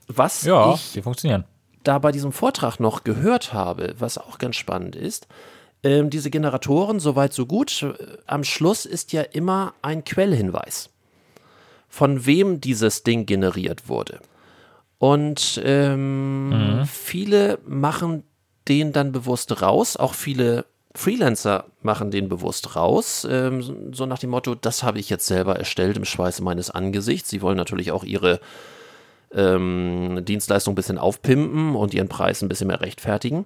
Was 0.07 0.43
ja 0.43 0.73
ich 0.73 0.93
die 0.93 1.01
funktionieren. 1.01 1.45
da 1.83 1.99
bei 1.99 2.11
diesem 2.11 2.31
Vortrag 2.31 2.79
noch 2.79 3.03
gehört 3.03 3.53
habe, 3.53 3.95
was 3.99 4.17
auch 4.17 4.37
ganz 4.37 4.55
spannend 4.55 4.95
ist, 4.95 5.27
ähm, 5.83 6.09
diese 6.09 6.29
Generatoren, 6.29 6.99
soweit 6.99 7.33
so 7.33 7.45
gut, 7.45 7.83
äh, 7.83 7.93
am 8.27 8.43
Schluss 8.43 8.85
ist 8.85 9.13
ja 9.13 9.21
immer 9.21 9.73
ein 9.81 10.03
Quellhinweis, 10.03 10.89
von 11.89 12.25
wem 12.25 12.61
dieses 12.61 13.03
Ding 13.03 13.25
generiert 13.25 13.89
wurde. 13.89 14.19
Und 15.01 15.59
ähm, 15.65 16.83
viele 16.85 17.57
machen 17.65 18.21
den 18.67 18.93
dann 18.93 19.11
bewusst 19.11 19.63
raus, 19.63 19.97
auch 19.97 20.13
viele 20.13 20.65
Freelancer 20.93 21.65
machen 21.81 22.11
den 22.11 22.29
bewusst 22.29 22.75
raus, 22.75 23.27
ähm, 23.27 23.63
so- 23.63 23.75
so 23.93 24.05
nach 24.05 24.19
dem 24.19 24.29
Motto, 24.29 24.53
das 24.53 24.83
habe 24.83 24.99
ich 24.99 25.09
jetzt 25.09 25.25
selber 25.25 25.55
erstellt 25.55 25.97
im 25.97 26.05
Schweiße 26.05 26.43
meines 26.43 26.69
Angesichts. 26.69 27.31
Sie 27.31 27.41
wollen 27.41 27.57
natürlich 27.57 27.91
auch 27.91 28.03
ihre 28.03 28.39
ähm, 29.33 30.23
Dienstleistung 30.23 30.73
ein 30.73 30.75
bisschen 30.75 30.99
aufpimpen 30.99 31.75
und 31.75 31.95
ihren 31.95 32.07
Preis 32.07 32.43
ein 32.43 32.49
bisschen 32.49 32.67
mehr 32.67 32.81
rechtfertigen. 32.81 33.45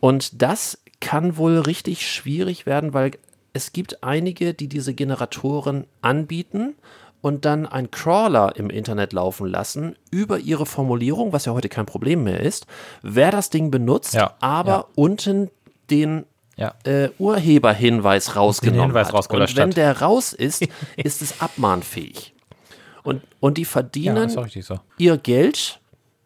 Und 0.00 0.40
das 0.40 0.78
kann 1.00 1.36
wohl 1.36 1.58
richtig 1.58 2.10
schwierig 2.10 2.64
werden, 2.64 2.94
weil 2.94 3.10
es 3.52 3.74
gibt 3.74 4.02
einige, 4.02 4.54
die 4.54 4.68
diese 4.68 4.94
Generatoren 4.94 5.86
anbieten 6.00 6.76
und 7.20 7.44
dann 7.44 7.66
einen 7.66 7.90
Crawler 7.90 8.54
im 8.56 8.70
Internet 8.70 9.12
laufen 9.12 9.46
lassen 9.48 9.96
über 10.10 10.38
ihre 10.38 10.66
Formulierung, 10.66 11.32
was 11.32 11.44
ja 11.46 11.52
heute 11.52 11.68
kein 11.68 11.86
Problem 11.86 12.24
mehr 12.24 12.40
ist, 12.40 12.66
wer 13.02 13.30
das 13.30 13.50
Ding 13.50 13.70
benutzt, 13.70 14.14
Ja, 14.14 14.34
aber 14.40 14.70
ja. 14.70 14.84
unten 14.94 15.50
den 15.90 16.24
Ja. 16.56 16.74
äh, 16.84 17.08
Urheberhinweis 17.18 18.36
rausgenommen 18.36 18.86
Hinweis 18.96 19.12
hat. 19.12 19.30
und 19.32 19.56
wenn 19.56 19.70
der 19.70 20.00
raus 20.00 20.32
ist, 20.32 20.62
ist 20.96 21.22
es 21.22 21.40
abmahnfähig. 21.40 22.34
Und, 23.02 23.22
und 23.40 23.58
die 23.58 23.64
verdienen 23.64 24.28
so. 24.28 24.80
ihr 24.98 25.16
Geld, 25.16 25.80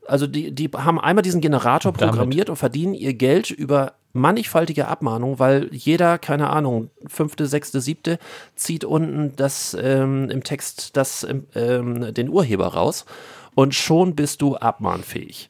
also 0.06 0.26
die, 0.26 0.50
die 0.52 0.68
haben 0.74 1.00
einmal 1.00 1.22
diesen 1.22 1.40
Generator 1.40 1.92
Damit. 1.92 2.10
programmiert 2.10 2.50
und 2.50 2.56
verdienen 2.56 2.94
ihr 2.94 3.14
Geld 3.14 3.50
über 3.50 3.92
mannigfaltige 4.12 4.88
Abmahnungen, 4.88 5.38
weil 5.38 5.68
jeder, 5.72 6.18
keine 6.18 6.50
Ahnung, 6.50 6.90
fünfte, 7.06 7.46
sechste, 7.46 7.80
siebte, 7.80 8.18
zieht 8.56 8.84
unten 8.84 9.34
das 9.36 9.76
ähm, 9.80 10.28
im 10.30 10.42
Text 10.44 10.96
das, 10.96 11.26
ähm, 11.54 12.12
den 12.14 12.28
Urheber 12.28 12.68
raus 12.68 13.04
und 13.54 13.74
schon 13.74 14.14
bist 14.14 14.42
du 14.42 14.56
abmahnfähig. 14.56 15.48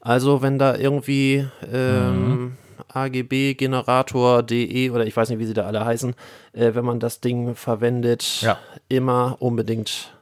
Also 0.00 0.42
wenn 0.42 0.58
da 0.58 0.76
irgendwie 0.76 1.46
ähm, 1.72 2.56
AGB-Generator.de 2.92 4.90
oder 4.90 5.06
ich 5.06 5.16
weiß 5.16 5.28
nicht, 5.30 5.38
wie 5.38 5.46
sie 5.46 5.54
da 5.54 5.64
alle 5.66 5.84
heißen, 5.84 6.14
äh, 6.52 6.74
wenn 6.74 6.84
man 6.84 7.00
das 7.00 7.20
Ding 7.20 7.54
verwendet, 7.54 8.42
Ja. 8.42 8.58
immer 8.88 9.36
unbedingt 9.40 10.12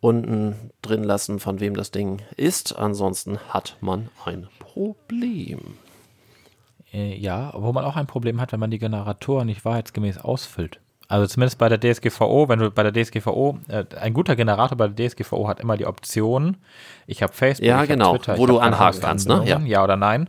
unten 0.00 0.54
drin 0.80 1.02
lassen, 1.04 1.40
von 1.40 1.60
wem 1.60 1.74
das 1.74 1.90
Ding 1.90 2.22
ist. 2.36 2.76
Ansonsten 2.78 3.38
hat 3.48 3.76
man 3.80 4.08
ein 4.24 4.46
Problem. 4.58 5.58
Äh, 6.92 7.16
ja, 7.16 7.52
wo 7.54 7.72
man 7.72 7.84
auch 7.84 7.96
ein 7.96 8.06
Problem 8.06 8.40
hat, 8.40 8.52
wenn 8.52 8.60
man 8.60 8.70
die 8.70 8.78
Generatoren 8.78 9.46
nicht 9.46 9.64
wahrheitsgemäß 9.64 10.18
ausfüllt. 10.18 10.80
Also 11.10 11.26
zumindest 11.26 11.58
bei 11.58 11.70
der 11.70 11.80
DSGVO, 11.80 12.48
wenn 12.48 12.58
du 12.58 12.70
bei 12.70 12.82
der 12.82 12.92
DSGVO, 12.92 13.58
äh, 13.68 13.84
ein 13.98 14.12
guter 14.12 14.36
Generator 14.36 14.76
bei 14.76 14.88
der 14.88 15.08
DSGVO 15.08 15.48
hat 15.48 15.58
immer 15.60 15.76
die 15.76 15.86
Option, 15.86 16.58
ich 17.06 17.22
habe 17.22 17.32
Facebook, 17.32 17.66
Ja, 17.66 17.76
ich 17.76 17.90
hab 17.90 17.96
genau, 17.96 18.16
Twitter, 18.16 18.36
wo 18.36 18.42
ich 18.44 18.48
du 18.50 18.60
hab 18.60 18.66
anhaken 18.66 19.00
kannst, 19.00 19.26
ne? 19.28 19.34
Anbindungen, 19.34 19.66
ja 19.66 19.82
oder 19.84 19.96
nein. 19.96 20.28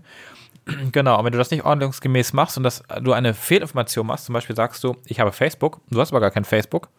Genau, 0.91 1.17
und 1.17 1.25
wenn 1.25 1.31
du 1.31 1.37
das 1.39 1.49
nicht 1.49 1.65
ordnungsgemäß 1.65 2.31
machst 2.33 2.55
und 2.55 2.63
dass 2.63 2.83
du 3.01 3.13
eine 3.13 3.33
Fehlinformation 3.33 4.05
machst, 4.05 4.25
zum 4.25 4.33
Beispiel 4.33 4.55
sagst 4.55 4.83
du, 4.83 4.95
ich 5.05 5.19
habe 5.19 5.31
Facebook, 5.31 5.81
du 5.89 5.99
hast 5.99 6.11
aber 6.11 6.19
gar 6.19 6.29
kein 6.31 6.45
Facebook, 6.45 6.89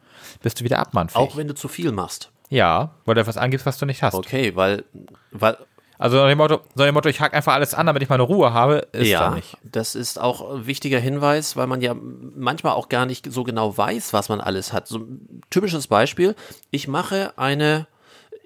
bist 0.43 0.59
du 0.61 0.65
wieder 0.65 0.81
abmahnfähig. 0.81 1.25
Auch 1.25 1.37
wenn 1.37 1.47
du 1.47 1.55
zu 1.55 1.69
viel 1.69 1.93
machst. 1.93 2.31
ja, 2.49 2.91
weil 3.05 3.15
du 3.15 3.21
etwas 3.21 3.37
angibst, 3.37 3.67
was 3.67 3.79
du 3.79 3.87
nicht 3.87 4.03
hast. 4.03 4.15
Okay, 4.15 4.57
weil, 4.57 4.85
weil 5.31 5.57
Also 6.01 6.17
nach 6.17 6.29
dem 6.29 6.39
Motto, 6.39 6.61
nach 6.77 6.87
dem 6.87 6.95
Motto 6.95 7.11
ich 7.11 7.21
hack 7.21 7.35
einfach 7.35 7.53
alles 7.53 7.75
an, 7.75 7.87
damit 7.87 8.03
ich 8.03 8.09
meine 8.09 8.23
Ruhe 8.23 8.55
habe, 8.55 8.87
ist 8.93 9.09
ja, 9.09 9.29
da 9.29 9.35
nicht. 9.35 9.59
das 9.63 9.95
ist 9.95 10.19
auch 10.19 10.55
ein 10.55 10.67
wichtiger 10.67 10.99
Hinweis, 10.99 11.57
weil 11.57 11.67
man 11.67 11.83
ja 11.83 11.95
manchmal 11.95 12.73
auch 12.73 12.89
gar 12.89 13.05
nicht 13.05 13.31
so 13.31 13.45
genau 13.45 13.77
weiß, 13.77 14.15
was 14.15 14.31
man 14.31 14.41
alles 14.41 14.73
hat. 14.73 14.89
So 14.89 15.01
ein 15.01 15.43
typisches 15.51 15.89
Beispiel, 15.89 16.35
ich 16.71 16.89
mache 16.89 17.35
eine, 17.37 17.87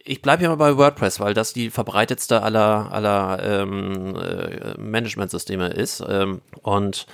ich 0.04 0.20
bleibe 0.20 0.42
ja 0.42 0.48
mal 0.48 0.56
bei 0.56 0.76
WordPress, 0.76 1.20
weil 1.20 1.32
das 1.32 1.52
die 1.52 1.70
verbreitetste 1.70 2.42
aller, 2.42 2.90
aller 2.90 3.38
ähm, 3.40 4.16
äh, 4.16 4.74
Managementsysteme 4.76 5.68
ist. 5.68 6.02
Ähm, 6.08 6.40
und 6.62 7.06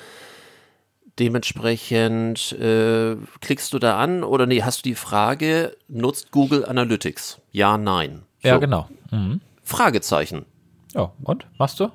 dementsprechend 1.18 2.52
äh, 2.52 3.16
klickst 3.42 3.74
du 3.74 3.78
da 3.78 3.98
an 3.98 4.24
oder 4.24 4.46
nee, 4.46 4.62
hast 4.62 4.78
du 4.78 4.82
die 4.84 4.94
Frage, 4.94 5.76
nutzt 5.86 6.30
Google 6.30 6.64
Analytics? 6.64 7.42
Ja, 7.52 7.76
nein. 7.76 8.22
Ja, 8.42 8.54
So, 8.54 8.60
genau. 8.60 8.88
Mhm. 9.10 9.42
Fragezeichen. 9.70 10.44
Ja, 10.94 11.12
und? 11.22 11.46
Machst 11.58 11.80
du? 11.80 11.88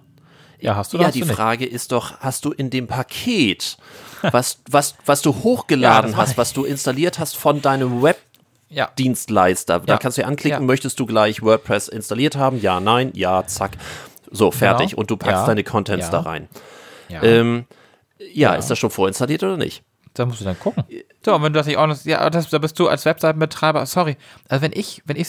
Ja, 0.60 0.76
hast 0.76 0.94
du 0.94 0.98
oder 0.98 1.08
Ja, 1.08 1.12
die 1.12 1.20
du? 1.22 1.26
Frage 1.28 1.66
ist 1.66 1.92
doch, 1.92 2.20
hast 2.20 2.46
du 2.46 2.52
in 2.52 2.70
dem 2.70 2.88
Paket, 2.88 3.78
was, 4.22 4.60
was, 4.70 4.96
was 5.06 5.22
du 5.22 5.36
hochgeladen 5.44 6.12
Ja, 6.12 6.18
das 6.18 6.30
hast, 6.30 6.38
was 6.38 6.54
du 6.54 6.64
installiert 6.64 7.20
hast 7.20 7.36
von 7.38 7.62
deinem 7.62 8.02
Webdienstleister, 8.02 9.74
Ja. 9.76 9.80
da 9.80 9.94
Ja. 9.94 10.00
kannst 10.00 10.18
du 10.18 10.22
ja 10.22 10.28
anklicken, 10.28 10.62
Ja. 10.62 10.66
möchtest 10.66 11.00
du 11.00 11.06
gleich 11.06 11.42
WordPress 11.42 11.88
installiert 11.90 12.36
haben? 12.36 12.62
Ja, 12.62 12.80
nein, 12.80 13.12
ja, 13.16 13.46
zack. 13.46 13.78
So, 14.32 14.52
fertig. 14.52 14.92
Genau. 14.92 15.02
Und 15.02 15.12
du 15.12 15.18
packst 15.18 15.48
deine 15.48 15.64
Contents 15.64 16.10
da 16.10 16.22
rein. 16.22 16.48
Ja, 17.10 17.22
Ähm, 17.24 17.66
ja, 18.34 18.56
ist 18.56 18.70
das 18.70 18.80
schon 18.80 18.90
vorinstalliert 18.90 19.44
oder 19.44 19.58
nicht? 19.58 19.84
da 20.14 20.26
musst 20.26 20.40
du 20.40 20.46
dann 20.46 20.58
gucken. 20.58 20.86
So, 21.26 21.36
und 21.36 21.44
wenn 21.44 21.52
du 21.52 21.58
das 21.60 21.68
nicht 21.68 21.78
ordnest, 21.78 22.06
ja, 22.06 22.30
das, 22.30 22.50
da 22.50 22.58
bist 22.58 22.80
du 22.80 22.88
als 22.88 23.04
Webseitenbetreiber, 23.04 23.86
sorry. 23.86 24.16
Also 24.48 24.62
wenn 24.62 24.72
ich, 24.74 25.02
wenn 25.06 25.18
ich, 25.18 25.28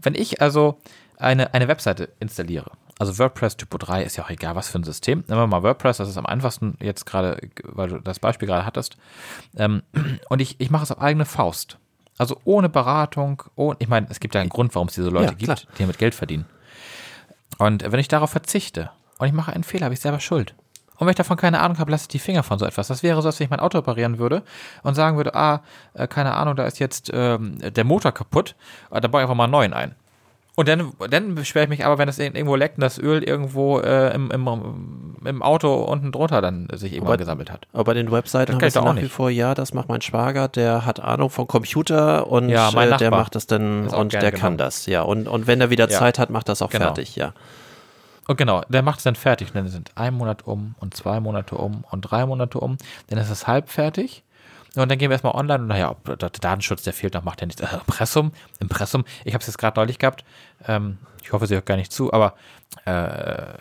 wenn 0.00 0.14
ich 0.14 0.40
also 0.40 0.78
eine, 1.18 1.54
eine 1.54 1.68
Webseite 1.68 2.10
installiere, 2.20 2.70
also 2.98 3.18
WordPress 3.18 3.56
Typo 3.56 3.78
3 3.78 4.04
ist 4.04 4.16
ja 4.16 4.24
auch 4.24 4.30
egal, 4.30 4.54
was 4.54 4.68
für 4.68 4.78
ein 4.78 4.84
System. 4.84 5.24
Nehmen 5.26 5.40
wir 5.40 5.46
mal 5.46 5.62
WordPress, 5.64 5.96
das 5.96 6.08
ist 6.08 6.16
am 6.16 6.26
einfachsten 6.26 6.76
jetzt 6.80 7.04
gerade, 7.04 7.36
weil 7.64 7.88
du 7.88 7.98
das 7.98 8.20
Beispiel 8.20 8.46
gerade 8.46 8.64
hattest. 8.64 8.96
Ähm, 9.56 9.82
und 10.28 10.40
ich, 10.40 10.60
ich 10.60 10.70
mache 10.70 10.84
es 10.84 10.92
auf 10.92 11.00
eigene 11.00 11.24
Faust. 11.24 11.78
Also 12.18 12.38
ohne 12.44 12.68
Beratung, 12.68 13.42
ohne, 13.56 13.76
ich 13.80 13.88
meine, 13.88 14.06
es 14.10 14.20
gibt 14.20 14.34
ja 14.34 14.40
einen 14.40 14.50
Grund, 14.50 14.74
warum 14.74 14.88
es 14.88 14.94
diese 14.94 15.08
Leute 15.08 15.32
Ja, 15.32 15.54
gibt, 15.54 15.66
die 15.78 15.82
damit 15.82 15.98
Geld 15.98 16.14
verdienen. 16.14 16.46
Und 17.58 17.90
wenn 17.90 17.98
ich 17.98 18.08
darauf 18.08 18.30
verzichte 18.30 18.90
und 19.18 19.26
ich 19.26 19.32
mache 19.32 19.52
einen 19.52 19.64
Fehler, 19.64 19.86
habe 19.86 19.94
ich 19.94 20.00
selber 20.00 20.20
Schuld. 20.20 20.54
Und 20.98 21.06
wenn 21.06 21.10
ich 21.10 21.16
davon 21.16 21.36
keine 21.36 21.60
Ahnung 21.60 21.78
habe, 21.78 21.90
lasse 21.90 22.02
ich 22.04 22.08
die 22.08 22.18
Finger 22.18 22.42
von 22.42 22.58
so 22.58 22.66
etwas. 22.66 22.86
Das 22.88 23.02
wäre 23.02 23.20
so, 23.22 23.28
als 23.28 23.40
wenn 23.40 23.46
ich 23.46 23.50
mein 23.50 23.60
Auto 23.60 23.78
reparieren 23.78 24.18
würde 24.18 24.42
und 24.82 24.94
sagen 24.94 25.16
würde, 25.16 25.34
ah, 25.34 25.60
äh, 25.94 26.06
keine 26.06 26.34
Ahnung, 26.34 26.54
da 26.56 26.64
ist 26.64 26.78
jetzt 26.78 27.10
ähm, 27.12 27.58
der 27.60 27.84
Motor 27.84 28.12
kaputt, 28.12 28.54
äh, 28.90 29.00
da 29.00 29.08
baue 29.08 29.20
ich 29.20 29.24
einfach 29.24 29.34
mal 29.34 29.44
einen 29.44 29.52
neuen 29.52 29.72
ein. 29.72 29.94
Und 30.54 30.68
dann, 30.68 30.92
dann 31.08 31.34
beschwere 31.34 31.64
ich 31.64 31.70
mich 31.70 31.84
aber, 31.86 31.96
wenn 31.96 32.10
es 32.10 32.18
irgendwo 32.18 32.54
leckt 32.56 32.76
und 32.76 32.82
das 32.82 32.98
Öl 32.98 33.22
irgendwo 33.22 33.80
äh, 33.80 34.14
im, 34.14 34.30
im, 34.30 35.16
im 35.24 35.42
Auto 35.42 35.72
unten 35.84 36.12
drunter 36.12 36.42
dann 36.42 36.68
sich 36.74 36.92
irgendwann 36.92 37.14
Aber- 37.14 37.16
gesammelt 37.16 37.50
hat. 37.50 37.66
Aber 37.72 37.84
bei 37.84 37.94
den 37.94 38.12
Webseiten 38.12 38.58
Das 38.58 38.74
kann 38.74 38.84
wir 38.84 38.90
ich 38.90 38.94
nach 38.94 38.96
wie 39.00 39.02
nicht. 39.04 39.12
vor, 39.14 39.30
ja, 39.30 39.54
das 39.54 39.72
macht 39.72 39.88
mein 39.88 40.02
Schwager, 40.02 40.48
der 40.48 40.84
hat 40.84 41.00
Ahnung 41.00 41.30
vom 41.30 41.46
Computer 41.48 42.26
und 42.26 42.50
Ja, 42.50 42.70
mein 42.74 42.92
äh, 42.92 42.96
der 42.98 43.10
macht 43.10 43.34
das 43.34 43.46
dann 43.46 43.88
und 43.88 44.12
der 44.12 44.20
kann 44.30 44.32
genommen. 44.40 44.58
das, 44.58 44.84
ja. 44.84 45.00
Und, 45.00 45.26
und 45.26 45.46
wenn 45.46 45.58
er 45.62 45.70
wieder 45.70 45.88
Ja. 45.90 45.98
Zeit 45.98 46.18
hat, 46.18 46.28
macht 46.28 46.50
das 46.50 46.60
auch 46.60 46.68
Genau. 46.68 46.84
fertig, 46.84 47.16
ja. 47.16 47.32
Und 48.28 48.36
genau, 48.36 48.62
der 48.68 48.82
macht 48.82 48.98
es 48.98 49.04
dann 49.04 49.16
fertig. 49.16 49.48
Und 49.48 49.56
dann 49.56 49.68
sind 49.68 49.92
ein 49.96 50.14
Monat 50.14 50.46
um 50.46 50.74
und 50.78 50.94
zwei 50.94 51.20
Monate 51.20 51.56
um 51.56 51.84
und 51.90 52.02
drei 52.02 52.24
Monate 52.26 52.58
um. 52.60 52.76
Dann 53.08 53.18
ist 53.18 53.30
es 53.30 53.46
halb 53.46 53.68
fertig. 53.68 54.22
Und 54.74 54.90
dann 54.90 54.98
gehen 54.98 55.10
wir 55.10 55.14
erstmal 55.14 55.34
online 55.34 55.62
und 55.62 55.68
naja, 55.68 55.96
der 56.06 56.30
Datenschutz, 56.30 56.82
der 56.82 56.94
fehlt 56.94 57.14
noch, 57.14 57.24
macht 57.24 57.40
ja 57.40 57.46
nichts. 57.46 57.60
Äh, 57.60 57.74
Impressum, 57.74 58.32
Impressum. 58.58 59.04
Ich 59.24 59.34
habe 59.34 59.42
es 59.42 59.46
jetzt 59.46 59.58
gerade 59.58 59.78
neulich 59.78 59.98
gehabt. 59.98 60.24
Ähm, 60.66 60.98
ich 61.22 61.32
hoffe, 61.32 61.46
sie 61.46 61.54
hört 61.54 61.66
gar 61.66 61.76
nicht 61.76 61.92
zu, 61.92 62.12
aber 62.12 62.34
äh, 62.86 63.58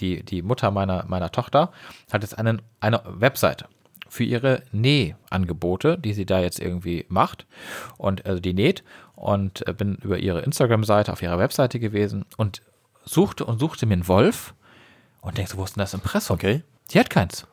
die, 0.00 0.24
die 0.24 0.42
Mutter 0.42 0.70
meiner, 0.70 1.04
meiner 1.06 1.30
Tochter 1.30 1.70
hat 2.12 2.22
jetzt 2.22 2.36
einen, 2.36 2.62
eine 2.80 3.02
Webseite 3.04 3.66
für 4.08 4.24
ihre 4.24 4.62
Nähangebote, 4.72 5.98
die 5.98 6.12
sie 6.12 6.26
da 6.26 6.40
jetzt 6.40 6.60
irgendwie 6.60 7.06
macht 7.08 7.46
und 7.96 8.26
also 8.26 8.40
die 8.40 8.54
näht 8.54 8.82
und 9.14 9.66
äh, 9.68 9.72
bin 9.72 9.94
über 9.96 10.18
ihre 10.18 10.40
Instagram-Seite 10.40 11.12
auf 11.12 11.22
ihrer 11.22 11.38
Webseite 11.38 11.78
gewesen 11.78 12.24
und 12.36 12.60
suchte 13.04 13.44
und 13.44 13.58
suchte 13.58 13.86
mir 13.86 13.94
einen 13.94 14.08
Wolf 14.08 14.54
und 15.20 15.38
denkst, 15.38 15.56
wo 15.56 15.64
ist 15.64 15.76
denn 15.76 15.80
das 15.80 15.94
Impressum? 15.94 16.34
Okay. 16.34 16.62
Die 16.90 16.98
hat 16.98 17.10
keins. 17.10 17.42
Und 17.44 17.48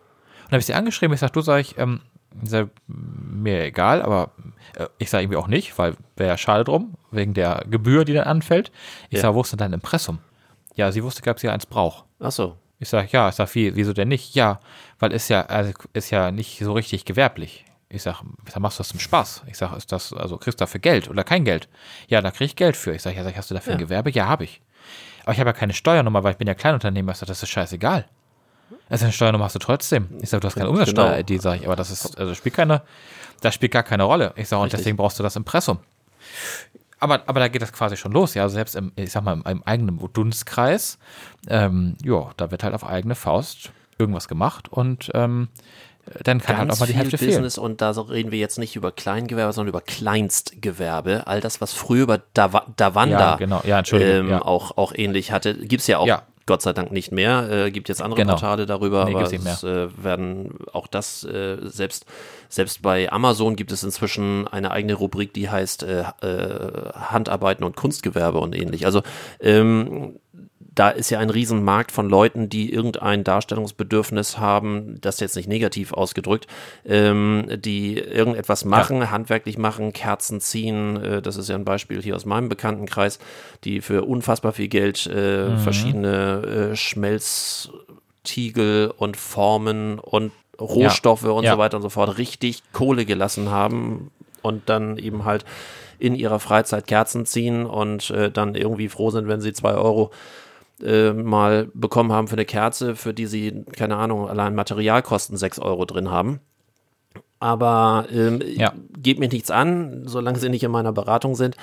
dann 0.46 0.52
habe 0.54 0.60
ich 0.60 0.66
sie 0.66 0.74
angeschrieben, 0.74 1.14
ich 1.14 1.20
sage, 1.20 1.32
du 1.34 1.42
sag 1.42 1.60
ich, 1.60 1.78
ähm, 1.78 2.02
ja 2.44 2.68
mir 2.88 3.64
egal, 3.64 4.02
aber 4.02 4.32
äh, 4.76 4.88
ich 4.98 5.10
sage 5.10 5.24
irgendwie 5.24 5.38
auch 5.38 5.48
nicht, 5.48 5.78
weil 5.78 5.96
wäre 6.16 6.30
ja 6.30 6.38
schade 6.38 6.64
drum, 6.64 6.96
wegen 7.12 7.34
der 7.34 7.64
Gebühr, 7.70 8.06
die 8.06 8.14
dann 8.14 8.26
anfällt. 8.26 8.72
Ich 9.10 9.16
Ja. 9.18 9.22
sage, 9.24 9.36
wo 9.36 9.42
ist 9.42 9.52
denn 9.52 9.58
dein 9.60 9.74
Impressum? 9.74 10.20
Ja, 10.76 10.92
sie 10.92 11.04
wusste, 11.04 11.22
gab 11.22 11.40
sie 11.40 11.50
eins 11.50 11.66
braucht. 11.66 12.06
Ach 12.20 12.32
so. 12.32 12.56
Ich 12.80 12.88
sage, 12.88 13.10
ja, 13.12 13.28
ich 13.30 13.36
sage, 13.36 13.54
wie, 13.56 13.76
wieso 13.76 13.92
denn 13.94 14.08
nicht? 14.08 14.36
Ja, 14.36 14.60
weil 15.00 15.12
ist 15.12 15.28
ja, 15.30 15.42
also 15.48 15.74
ist 15.94 16.12
ja 16.12 16.32
nicht 16.32 16.60
so 16.60 16.72
richtig 16.74 17.04
gewerblich. 17.06 17.66
Ich 17.90 18.04
sage, 18.04 18.20
sag, 18.48 18.60
machst 18.62 18.78
du 18.78 18.82
das 18.82 18.90
zum 18.90 19.00
Spaß? 19.00 19.44
Ich 19.48 19.58
sage, 19.58 19.76
ist 19.76 19.92
das, 19.92 20.14
also 20.14 20.38
kriegst 20.38 20.60
du 20.62 20.64
dafür 20.64 20.80
Geld 20.80 21.10
oder 21.10 21.24
kein 21.24 21.44
Geld? 21.44 21.68
Ja, 22.08 22.22
da 22.22 22.30
krieg 22.32 22.46
ich 22.46 22.56
Geld 22.56 22.78
für. 22.78 22.94
Ich 22.94 23.02
sage, 23.02 23.18
ja, 23.18 23.24
sag, 23.24 23.36
hast 23.36 23.50
du 23.50 23.56
dafür 23.56 23.74
ein 23.74 23.80
Ja. 23.80 23.86
Gewerbe? 23.86 24.12
Ja, 24.12 24.28
habe 24.28 24.44
ich. 24.46 24.62
Aber 25.24 25.34
ich 25.34 25.40
habe 25.40 25.50
ja 25.50 25.54
keine 25.54 25.74
Steuernummer, 25.74 26.24
weil 26.24 26.32
ich 26.34 26.38
bin 26.38 26.48
ja 26.48 26.54
Kleinunternehmer. 26.54 27.12
Ich 27.12 27.18
sage, 27.18 27.28
das 27.28 27.44
ist 27.44 27.50
scheißegal. 27.50 28.06
Also 28.90 29.06
eine 29.06 29.14
Steuernummer 29.14 29.46
hast 29.46 29.56
du 29.56 29.60
trotzdem. 29.60 30.08
Ich 30.22 30.30
sage, 30.30 30.42
du 30.42 30.48
hast 30.48 30.56
keine 30.56 30.68
Genau. 30.68 30.80
Umsatzsteuer-ID, 30.80 31.42
sage 31.42 31.60
ich, 31.62 31.66
aber 31.66 31.76
das 31.76 31.92
ist, 31.92 32.18
also 32.18 32.34
spielt 32.36 32.56
keine, 32.56 32.82
das 33.42 33.54
spielt 33.56 33.72
gar 33.72 33.84
keine 33.84 34.04
Rolle. 34.04 34.34
Ich 34.36 34.48
sage, 34.48 34.62
und 34.62 34.66
Richtig. 34.66 34.80
deswegen 34.80 34.98
brauchst 34.98 35.20
du 35.20 35.24
das 35.24 35.36
Impressum. 35.36 35.80
Aber, 37.00 37.22
aber 37.28 37.40
da 37.40 37.48
geht 37.48 37.62
das 37.62 37.72
quasi 37.72 37.96
schon 37.98 38.12
los, 38.12 38.34
ja. 38.34 38.44
Also 38.44 38.56
selbst 38.56 38.76
im, 38.76 38.92
ich 38.96 39.12
sag 39.12 39.24
mal, 39.24 39.34
im, 39.34 39.44
im 39.46 39.64
eigenen 39.64 40.00
Dunstkreis, 40.14 40.98
ähm, 41.48 41.96
ja, 42.04 42.30
da 42.38 42.52
wird 42.52 42.64
halt 42.64 42.74
auf 42.74 42.86
eigene 42.86 43.16
Faust 43.16 43.72
irgendwas 43.98 44.28
gemacht 44.28 44.70
und 44.70 45.10
ähm, 45.14 45.48
dann 46.24 46.40
kann 46.42 46.58
halt 46.58 46.72
auch 46.72 46.80
mal 46.80 46.86
die 46.86 46.94
Hälfte 46.94 47.18
fehlen. 47.18 47.32
Business 47.32 47.58
und 47.58 47.82
da 47.82 47.92
reden 47.92 48.32
wir 48.32 48.40
jetzt 48.40 48.58
nicht 48.58 48.76
über 48.76 48.92
Kleingewerbe, 48.92 49.54
sondern 49.54 49.70
über 49.70 49.82
Kleinstgewerbe. 49.82 51.28
All 51.28 51.42
das, 51.42 51.62
was 51.62 51.74
früher 51.74 52.04
über 52.04 52.20
Dawa- 52.36 52.66
Davanda 52.78 53.20
Ja, 53.32 53.36
genau. 53.36 53.62
Ja, 53.66 53.82
ähm, 53.94 54.30
ja. 54.30 54.42
auch, 54.42 54.78
auch 54.78 54.94
ähnlich 54.96 55.32
hatte, 55.32 55.54
gibt 55.56 55.82
es 55.82 55.88
ja 55.88 55.98
auch. 56.00 56.08
Gott 56.46 56.64
sei 56.64 56.74
Dank 56.74 56.92
nicht 56.92 57.12
mehr. 57.12 57.48
Äh, 57.68 57.70
gibt 57.70 57.90
jetzt 57.90 58.02
andere 58.02 58.22
Genau. 58.22 58.34
Portale 58.34 58.66
darüber, 58.66 59.06
Nee, 59.06 59.14
aber 59.14 59.32
es 59.32 59.64
äh, 59.64 59.88
werden 60.04 60.56
auch 60.74 60.88
das, 60.88 61.24
äh, 61.24 61.58
selbst, 61.62 62.08
selbst 62.50 62.82
bei 62.82 63.12
Amazon 63.12 63.56
gibt 63.56 63.72
es 63.72 63.84
inzwischen 63.84 64.48
eine 64.48 64.72
eigene 64.72 64.96
Rubrik, 64.96 65.32
die 65.32 65.48
heißt 65.52 65.84
äh, 65.84 66.06
äh, 66.24 66.92
Handarbeiten 66.96 67.64
und 67.64 67.76
Kunstgewerbe 67.76 68.40
und 68.40 68.56
ähnlich. 68.56 68.88
Also 68.88 69.04
ähm, 69.40 70.16
da 70.76 70.90
ist 70.90 71.10
ja 71.10 71.20
ein 71.20 71.30
Riesenmarkt 71.30 71.90
von 71.92 72.10
Leuten, 72.10 72.50
die 72.50 72.74
irgendein 72.74 73.24
Darstellungsbedürfnis 73.24 74.38
haben, 74.38 75.00
das 75.02 75.20
jetzt 75.20 75.36
nicht 75.36 75.50
negativ 75.50 75.94
ausgedrückt, 75.94 76.46
ähm, 76.86 77.48
die 77.58 77.98
irgendetwas 77.98 78.66
machen, 78.66 79.00
ja. 79.00 79.10
handwerklich 79.12 79.58
machen, 79.58 79.94
Kerzen 79.94 80.42
ziehen, 80.42 81.02
äh, 81.04 81.22
das 81.22 81.38
ist 81.38 81.48
ja 81.50 81.56
ein 81.56 81.66
Beispiel 81.66 82.02
hier 82.02 82.16
aus 82.16 82.26
meinem 82.26 82.50
Bekanntenkreis, 82.50 83.20
die 83.64 83.82
für 83.82 84.06
unfassbar 84.06 84.54
viel 84.54 84.68
Geld 84.68 85.10
äh, 85.14 85.50
mhm. 85.50 85.60
verschiedene 85.60 86.72
äh, 86.72 86.76
Schmelztiegel 86.76 88.92
und 88.96 89.18
Formen 89.18 90.00
und 90.00 90.32
Rohstoffe 90.60 91.24
ja. 91.24 91.32
und 91.32 91.46
ja. 91.46 91.54
so 91.54 91.58
weiter 91.58 91.78
und 91.78 91.84
so 91.84 91.90
fort 91.90 92.18
richtig 92.18 92.64
Kohle 92.74 93.06
gelassen 93.06 93.50
haben 93.50 94.12
und 94.42 94.68
dann 94.70 94.98
eben 94.98 95.26
halt 95.26 95.46
in 96.00 96.16
ihrer 96.16 96.40
Freizeit 96.40 96.88
Kerzen 96.88 97.26
ziehen 97.26 97.66
und 97.66 98.10
äh, 98.10 98.32
dann 98.32 98.56
irgendwie 98.56 98.88
froh 98.88 99.10
sind, 99.10 99.28
wenn 99.28 99.42
sie 99.42 99.54
zwei 99.54 99.74
Euro 99.74 100.12
äh, 100.84 101.14
mal 101.14 101.70
bekommen 101.74 102.12
haben 102.12 102.28
für 102.28 102.36
eine 102.36 102.46
Kerze, 102.46 102.96
für 102.96 103.14
die 103.14 103.26
sie, 103.26 103.66
keine 103.74 103.98
Ahnung, 103.98 104.28
allein 104.28 104.56
Materialkosten 104.56 105.38
sechs 105.38 105.60
Euro 105.60 105.86
drin 105.86 106.12
haben. 106.12 106.40
Aber 107.40 108.08
ähm, 108.12 108.42
ja. 108.46 108.74
geht 108.98 109.20
mir 109.20 109.30
nichts 109.30 109.50
an, 109.50 110.04
solange 110.06 110.40
sie 110.40 110.50
nicht 110.50 110.64
in 110.64 110.72
meiner 110.72 110.92
Beratung 110.92 111.36
sind. 111.36 111.56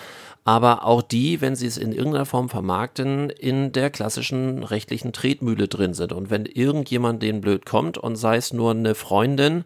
Aber 0.44 0.84
auch 0.84 1.02
die, 1.02 1.40
wenn 1.40 1.56
sie 1.56 1.66
es 1.66 1.76
in 1.76 1.92
irgendeiner 1.92 2.24
Form 2.24 2.48
vermarkten, 2.48 3.30
in 3.30 3.72
der 3.72 3.90
klassischen 3.90 4.62
rechtlichen 4.62 5.12
Tretmühle 5.12 5.68
drin 5.68 5.92
sind. 5.92 6.12
Und 6.12 6.30
wenn 6.30 6.46
irgendjemand 6.46 7.22
denen 7.22 7.40
blöd 7.40 7.66
kommt 7.66 7.98
und 7.98 8.16
sei 8.16 8.36
es 8.36 8.52
nur 8.52 8.70
eine 8.70 8.94
Freundin, 8.94 9.64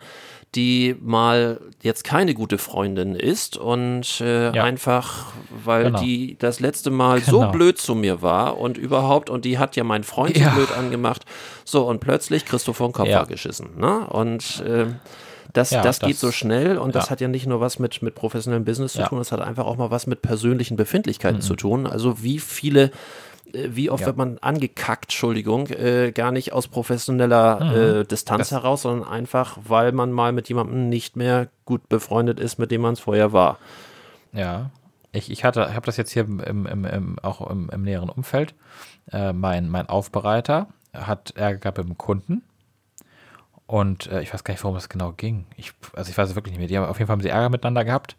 die 0.55 0.97
mal 1.01 1.61
jetzt 1.81 2.03
keine 2.03 2.35
gute 2.35 2.59
Freundin 2.59 3.15
ist 3.15 3.57
und 3.57 4.21
äh, 4.21 4.53
ja. 4.53 4.65
einfach, 4.65 5.33
weil 5.65 5.85
genau. 5.85 6.01
die 6.01 6.37
das 6.39 6.59
letzte 6.59 6.91
Mal 6.91 7.21
genau. 7.21 7.47
so 7.47 7.51
blöd 7.53 7.79
zu 7.79 7.95
mir 7.95 8.21
war 8.21 8.59
und 8.59 8.77
überhaupt, 8.77 9.31
und 9.31 9.45
die 9.45 9.59
hat 9.59 9.77
ja 9.77 9.85
meinen 9.85 10.05
Freund 10.05 10.37
ja. 10.37 10.51
so 10.51 10.57
blöd 10.57 10.73
angemacht, 10.73 11.25
so 11.65 11.87
und 11.87 12.01
plötzlich 12.01 12.45
Christoph 12.47 12.79
von 12.79 12.93
Kopf 12.93 13.09
ja. 13.09 13.23
geschissen. 13.25 13.79
Ne? 13.79 14.07
Und 14.09 14.61
äh, 14.67 14.87
das, 15.53 15.71
ja, 15.71 15.83
das, 15.83 15.99
das, 16.01 16.09
geht 16.09 16.19
so 16.19 16.33
schnell 16.33 16.79
und 16.79 16.95
ja. 16.95 17.01
das 17.01 17.11
hat 17.11 17.21
ja 17.21 17.29
nicht 17.29 17.47
nur 17.47 17.61
was 17.61 17.79
mit, 17.79 18.03
mit 18.03 18.15
professionellem 18.15 18.65
Business 18.65 18.93
zu 18.95 19.01
ja. 19.01 19.09
tun, 19.09 19.19
das 19.19 19.33
hat 19.33 19.41
einfach 19.41 19.67
auch 19.67 19.77
mal 19.77 19.91
was 19.91 20.07
mit 20.07 20.23
persönlichen 20.23 20.77
Befindlichkeiten 20.77 21.39
mhm. 21.39 21.43
zu 21.43 21.57
tun. 21.57 21.87
Also 21.87 22.23
wie 22.23 22.39
viele 22.39 22.91
wie 23.53 23.91
oft 23.91 24.03
ja. 24.03 24.07
wird 24.07 24.17
man 24.17 24.39
angekackt, 24.39 25.07
Entschuldigung, 25.07 25.69
äh, 25.69 26.13
gar 26.13 26.33
nicht 26.33 26.53
aus 26.53 26.69
professioneller 26.69 27.65
mhm. 27.65 28.01
äh, 28.01 28.05
Distanz 28.05 28.51
das 28.51 28.63
heraus, 28.63 28.83
sondern 28.83 29.09
einfach, 29.09 29.59
weil 29.65 29.93
man 29.93 30.13
mal 30.13 30.33
mit 30.33 30.49
jemandem 30.49 30.89
nicht 30.89 31.17
mehr 31.17 31.49
gut 31.65 31.89
befreundet 31.89 32.41
ist, 32.41 32.59
mit 32.59 32.71
dem 32.71 32.83
man 32.83 32.95
es 32.95 33.01
vorher 33.01 33.33
war. 33.33 33.59
Ja, 34.33 34.71
ich, 35.13 35.31
ich 35.31 35.45
hatte, 35.45 35.75
habe 35.75 35.87
das 35.87 35.97
jetzt 35.97 36.13
hier 36.13 36.23
im, 36.23 36.41
im, 36.41 36.85
im, 36.85 37.19
auch 37.21 37.49
im, 37.51 37.69
im 37.71 37.83
näheren 37.83 38.09
Umfeld. 38.09 38.55
Äh, 39.11 39.33
mein, 39.33 39.69
mein 39.69 39.89
Aufbereiter 39.89 40.69
hat 40.93 41.33
Ärger 41.37 41.59
gehabt 41.59 41.79
mit 41.79 41.89
dem 41.89 41.99
Kunden. 41.99 42.43
Und 43.67 44.09
äh, 44.09 44.21
ich 44.23 44.33
weiß 44.33 44.45
gar 44.45 44.53
nicht, 44.53 44.65
worum 44.65 44.77
es 44.77 44.89
genau 44.89 45.13
ging. 45.13 45.47
Ich, 45.57 45.73
also 45.95 46.11
ich 46.11 46.19
weiß 46.19 46.31
es 46.31 46.35
wirklich 46.35 46.53
nicht 46.53 46.59
mehr. 46.59 46.69
Die 46.69 46.77
haben, 46.77 46.87
auf 46.87 46.99
jeden 46.99 47.07
Fall 47.07 47.15
haben 47.15 47.23
sie 47.23 47.29
Ärger 47.29 47.51
miteinander 47.51 47.85
gehabt. 47.85 48.17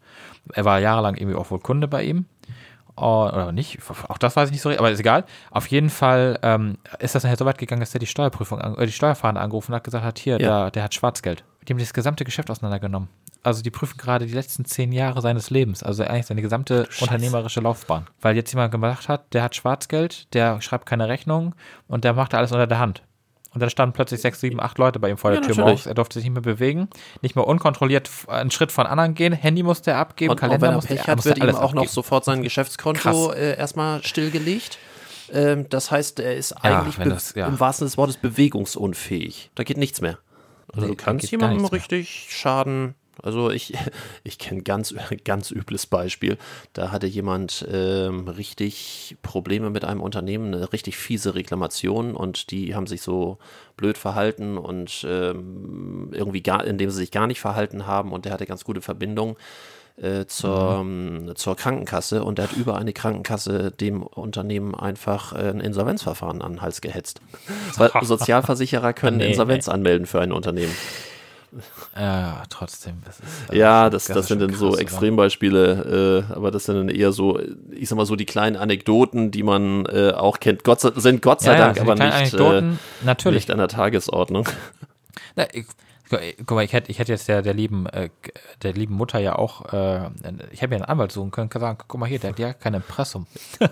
Er 0.52 0.64
war 0.64 0.80
jahrelang 0.80 1.16
irgendwie 1.16 1.36
auch 1.36 1.50
wohl 1.50 1.60
Kunde 1.60 1.88
bei 1.88 2.02
ihm. 2.04 2.26
Oh, 2.96 3.28
oder 3.32 3.52
nicht, 3.52 3.78
auch 4.08 4.18
das 4.18 4.36
weiß 4.36 4.48
ich 4.48 4.52
nicht 4.52 4.60
so, 4.60 4.70
aber 4.70 4.90
ist 4.90 5.00
egal. 5.00 5.24
Auf 5.50 5.66
jeden 5.68 5.88
Fall 5.88 6.38
ähm, 6.42 6.76
ist 6.98 7.14
das 7.14 7.24
nachher 7.24 7.38
so 7.38 7.46
weit 7.46 7.58
gegangen, 7.58 7.80
dass 7.80 7.94
er 7.94 8.00
die 8.00 8.06
Steuerprüfung, 8.06 8.60
äh, 8.60 8.86
die 8.86 8.92
Steuerfahnder 8.92 9.40
angerufen 9.40 9.74
hat, 9.74 9.84
gesagt 9.84 10.04
hat, 10.04 10.18
hier, 10.18 10.34
ja. 10.34 10.64
der, 10.64 10.70
der 10.72 10.82
hat 10.84 10.94
Schwarzgeld. 10.94 11.44
Die 11.66 11.72
haben 11.72 11.78
das 11.78 11.94
gesamte 11.94 12.24
Geschäft 12.24 12.50
auseinandergenommen. 12.50 13.08
Also 13.42 13.62
die 13.62 13.70
prüfen 13.70 13.96
gerade 13.96 14.26
die 14.26 14.34
letzten 14.34 14.64
zehn 14.64 14.92
Jahre 14.92 15.20
seines 15.20 15.50
Lebens, 15.50 15.82
also 15.82 16.04
eigentlich 16.04 16.26
seine 16.26 16.42
gesamte 16.42 16.88
unternehmerische 17.00 17.60
Laufbahn. 17.60 18.06
Weil 18.20 18.36
jetzt 18.36 18.52
jemand 18.52 18.70
gemacht 18.70 19.08
hat, 19.08 19.32
der 19.34 19.42
hat 19.42 19.56
Schwarzgeld, 19.56 20.32
der 20.34 20.60
schreibt 20.60 20.86
keine 20.86 21.08
Rechnung 21.08 21.54
und 21.88 22.04
der 22.04 22.12
macht 22.12 22.34
alles 22.34 22.52
unter 22.52 22.66
der 22.66 22.78
Hand. 22.78 23.02
Und 23.54 23.60
dann 23.60 23.68
standen 23.68 23.92
plötzlich 23.92 24.20
sechs, 24.20 24.40
sieben, 24.40 24.60
acht 24.60 24.78
Leute 24.78 24.98
bei 24.98 25.10
ihm 25.10 25.18
vor 25.18 25.30
der 25.30 25.40
ja, 25.40 25.46
Tür 25.46 25.56
natürlich. 25.56 25.66
morgens. 25.66 25.86
Er 25.86 25.94
durfte 25.94 26.14
sich 26.14 26.24
nicht 26.24 26.32
mehr 26.32 26.42
bewegen, 26.42 26.88
nicht 27.20 27.36
mehr 27.36 27.46
unkontrolliert 27.46 28.10
einen 28.28 28.50
Schritt 28.50 28.72
von 28.72 28.86
anderen 28.86 29.14
gehen. 29.14 29.32
Handy 29.32 29.62
musste 29.62 29.90
er 29.90 29.98
abgeben, 29.98 30.30
und 30.30 30.40
Kalender 30.40 30.68
er 30.68 30.72
musste 30.72 30.94
Pech 30.94 31.06
er, 31.06 31.16
hat, 31.16 31.24
wird 31.24 31.38
ihm 31.38 31.50
auch 31.50 31.60
abgeben. 31.60 31.76
noch 31.76 31.88
sofort 31.88 32.24
sein 32.24 32.42
Geschäftskonto 32.42 33.32
äh, 33.32 33.56
erstmal 33.56 34.02
stillgelegt. 34.04 34.78
Ähm, 35.32 35.66
das 35.68 35.90
heißt, 35.90 36.20
er 36.20 36.36
ist 36.36 36.52
eigentlich 36.52 36.96
ja, 36.96 37.04
das, 37.04 37.34
ja. 37.34 37.46
im 37.46 37.60
wahrsten 37.60 37.86
des 37.86 37.98
Wortes 37.98 38.16
bewegungsunfähig. 38.16 39.50
Da 39.54 39.64
geht 39.64 39.76
nichts 39.76 40.00
mehr. 40.00 40.18
Also 40.72 40.86
nee, 40.86 40.92
du 40.92 40.96
kannst 40.96 41.30
jemandem 41.30 41.64
richtig 41.66 42.28
Schaden 42.30 42.94
also 43.20 43.50
ich, 43.50 43.74
ich 44.24 44.38
kenne 44.38 44.62
ganz, 44.62 44.94
ganz 45.24 45.50
übles 45.50 45.86
Beispiel. 45.86 46.38
Da 46.72 46.90
hatte 46.90 47.06
jemand 47.06 47.66
ähm, 47.70 48.28
richtig 48.28 49.16
Probleme 49.22 49.70
mit 49.70 49.84
einem 49.84 50.00
Unternehmen, 50.00 50.54
eine 50.54 50.72
richtig 50.72 50.96
fiese 50.96 51.34
Reklamation 51.34 52.14
und 52.14 52.50
die 52.50 52.74
haben 52.74 52.86
sich 52.86 53.02
so 53.02 53.38
blöd 53.76 53.98
verhalten 53.98 54.58
und 54.58 55.04
ähm, 55.08 56.10
irgendwie 56.12 56.42
gar, 56.42 56.64
indem 56.64 56.90
sie 56.90 56.98
sich 56.98 57.10
gar 57.10 57.26
nicht 57.26 57.40
verhalten 57.40 57.86
haben 57.86 58.12
und 58.12 58.24
der 58.24 58.32
hatte 58.32 58.46
ganz 58.46 58.64
gute 58.64 58.80
Verbindungen 58.80 59.36
äh, 60.00 60.26
zur, 60.26 60.84
mhm. 60.84 61.36
zur 61.36 61.56
Krankenkasse 61.56 62.24
und 62.24 62.38
der 62.38 62.48
hat 62.48 62.56
über 62.56 62.76
eine 62.76 62.92
Krankenkasse 62.92 63.70
dem 63.70 64.02
Unternehmen 64.02 64.74
einfach 64.74 65.32
ein 65.32 65.60
Insolvenzverfahren 65.60 66.42
an 66.42 66.54
den 66.54 66.62
Hals 66.62 66.80
gehetzt. 66.80 67.20
Weil 67.76 67.90
Sozialversicherer 68.02 68.92
können 68.92 69.18
nee, 69.18 69.28
Insolvenz 69.28 69.66
nee. 69.66 69.72
anmelden 69.72 70.06
für 70.06 70.20
ein 70.20 70.32
Unternehmen. 70.32 70.74
Ja, 71.94 72.42
trotzdem. 72.48 73.02
Das 73.04 73.20
ist, 73.20 73.52
ja, 73.52 73.90
das, 73.90 74.06
das 74.06 74.28
sind 74.28 74.40
dann 74.40 74.54
so 74.54 74.76
Extrembeispiele, 74.76 76.24
äh, 76.30 76.32
aber 76.32 76.50
das 76.50 76.64
sind 76.64 76.76
dann 76.76 76.88
eher 76.88 77.12
so, 77.12 77.38
ich 77.70 77.88
sag 77.88 77.96
mal 77.96 78.06
so 78.06 78.16
die 78.16 78.24
kleinen 78.24 78.56
Anekdoten, 78.56 79.30
die 79.30 79.42
man 79.42 79.86
äh, 79.86 80.12
auch 80.12 80.40
kennt. 80.40 80.64
Gott, 80.64 80.80
sind 80.80 81.20
Gott 81.20 81.42
sei 81.42 81.52
ja, 81.52 81.58
Dank 81.58 81.76
ja, 81.76 81.82
aber 81.82 81.94
nicht, 81.94 82.34
äh, 82.34 82.62
natürlich. 83.04 83.42
nicht 83.42 83.50
an 83.50 83.58
der 83.58 83.68
Tagesordnung. 83.68 84.48
Na, 85.36 85.46
ich, 85.52 85.66
Guck 86.46 86.50
mal, 86.50 86.64
ich 86.64 86.72
hätte, 86.72 86.90
ich 86.90 86.98
hätte 86.98 87.12
jetzt 87.12 87.28
der, 87.28 87.42
der 87.42 87.54
lieben, 87.54 87.86
äh, 87.86 88.10
der 88.62 88.72
lieben 88.72 88.94
Mutter 88.94 89.18
ja 89.18 89.36
auch, 89.36 89.72
äh, 89.72 90.10
ich 90.50 90.60
hätte 90.60 90.68
mir 90.68 90.76
einen 90.76 90.84
Anwalt 90.84 91.12
suchen 91.12 91.30
können, 91.30 91.50
sagen, 91.50 91.78
guck 91.88 92.00
mal 92.00 92.06
hier, 92.06 92.18
der 92.18 92.30
hat 92.30 92.38
ja 92.38 92.52
kein 92.52 92.74
Impressum. 92.74 93.26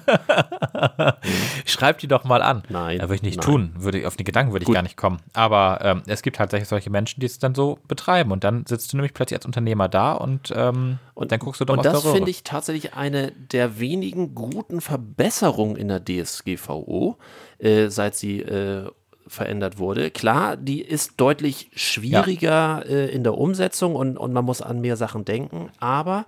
Schreib 1.66 1.98
die 1.98 2.08
doch 2.08 2.24
mal 2.24 2.42
an. 2.42 2.62
Nein. 2.68 2.98
Ja, 2.98 3.04
würde 3.04 3.16
ich 3.16 3.22
nicht 3.22 3.38
nein. 3.38 3.44
tun, 3.44 3.74
würde 3.76 4.06
auf 4.06 4.16
die 4.16 4.24
Gedanken 4.24 4.52
würde 4.52 4.64
ich 4.64 4.72
gar 4.72 4.82
nicht 4.82 4.96
kommen. 4.96 5.18
Aber 5.34 5.80
ähm, 5.82 6.02
es 6.06 6.22
gibt 6.22 6.38
halt 6.38 6.50
solche 6.66 6.90
Menschen, 6.90 7.20
die 7.20 7.26
es 7.26 7.38
dann 7.38 7.54
so 7.54 7.78
betreiben 7.88 8.32
und 8.32 8.44
dann 8.44 8.64
sitzt 8.66 8.92
du 8.92 8.96
nämlich 8.96 9.14
plötzlich 9.14 9.38
als 9.38 9.46
Unternehmer 9.46 9.88
da 9.88 10.12
und, 10.12 10.52
ähm, 10.56 10.98
und 11.14 11.32
dann 11.32 11.38
guckst 11.38 11.60
du 11.60 11.64
doch 11.64 11.76
Und 11.76 11.84
das 11.84 12.02
finde 12.02 12.30
ich 12.30 12.44
tatsächlich 12.44 12.94
eine 12.94 13.32
der 13.32 13.78
wenigen 13.78 14.34
guten 14.34 14.80
Verbesserungen 14.80 15.76
in 15.76 15.88
der 15.88 16.02
DSGVO, 16.04 17.16
äh, 17.58 17.88
seit 17.88 18.16
sie 18.16 18.40
äh, 18.40 18.90
verändert 19.30 19.78
wurde. 19.78 20.10
Klar, 20.10 20.56
die 20.56 20.82
ist 20.82 21.14
deutlich 21.16 21.70
schwieriger 21.74 22.50
ja. 22.50 22.78
äh, 22.80 23.06
in 23.08 23.22
der 23.22 23.38
Umsetzung 23.38 23.94
und, 23.94 24.18
und 24.18 24.32
man 24.32 24.44
muss 24.44 24.60
an 24.60 24.80
mehr 24.80 24.96
Sachen 24.96 25.24
denken, 25.24 25.70
aber 25.78 26.26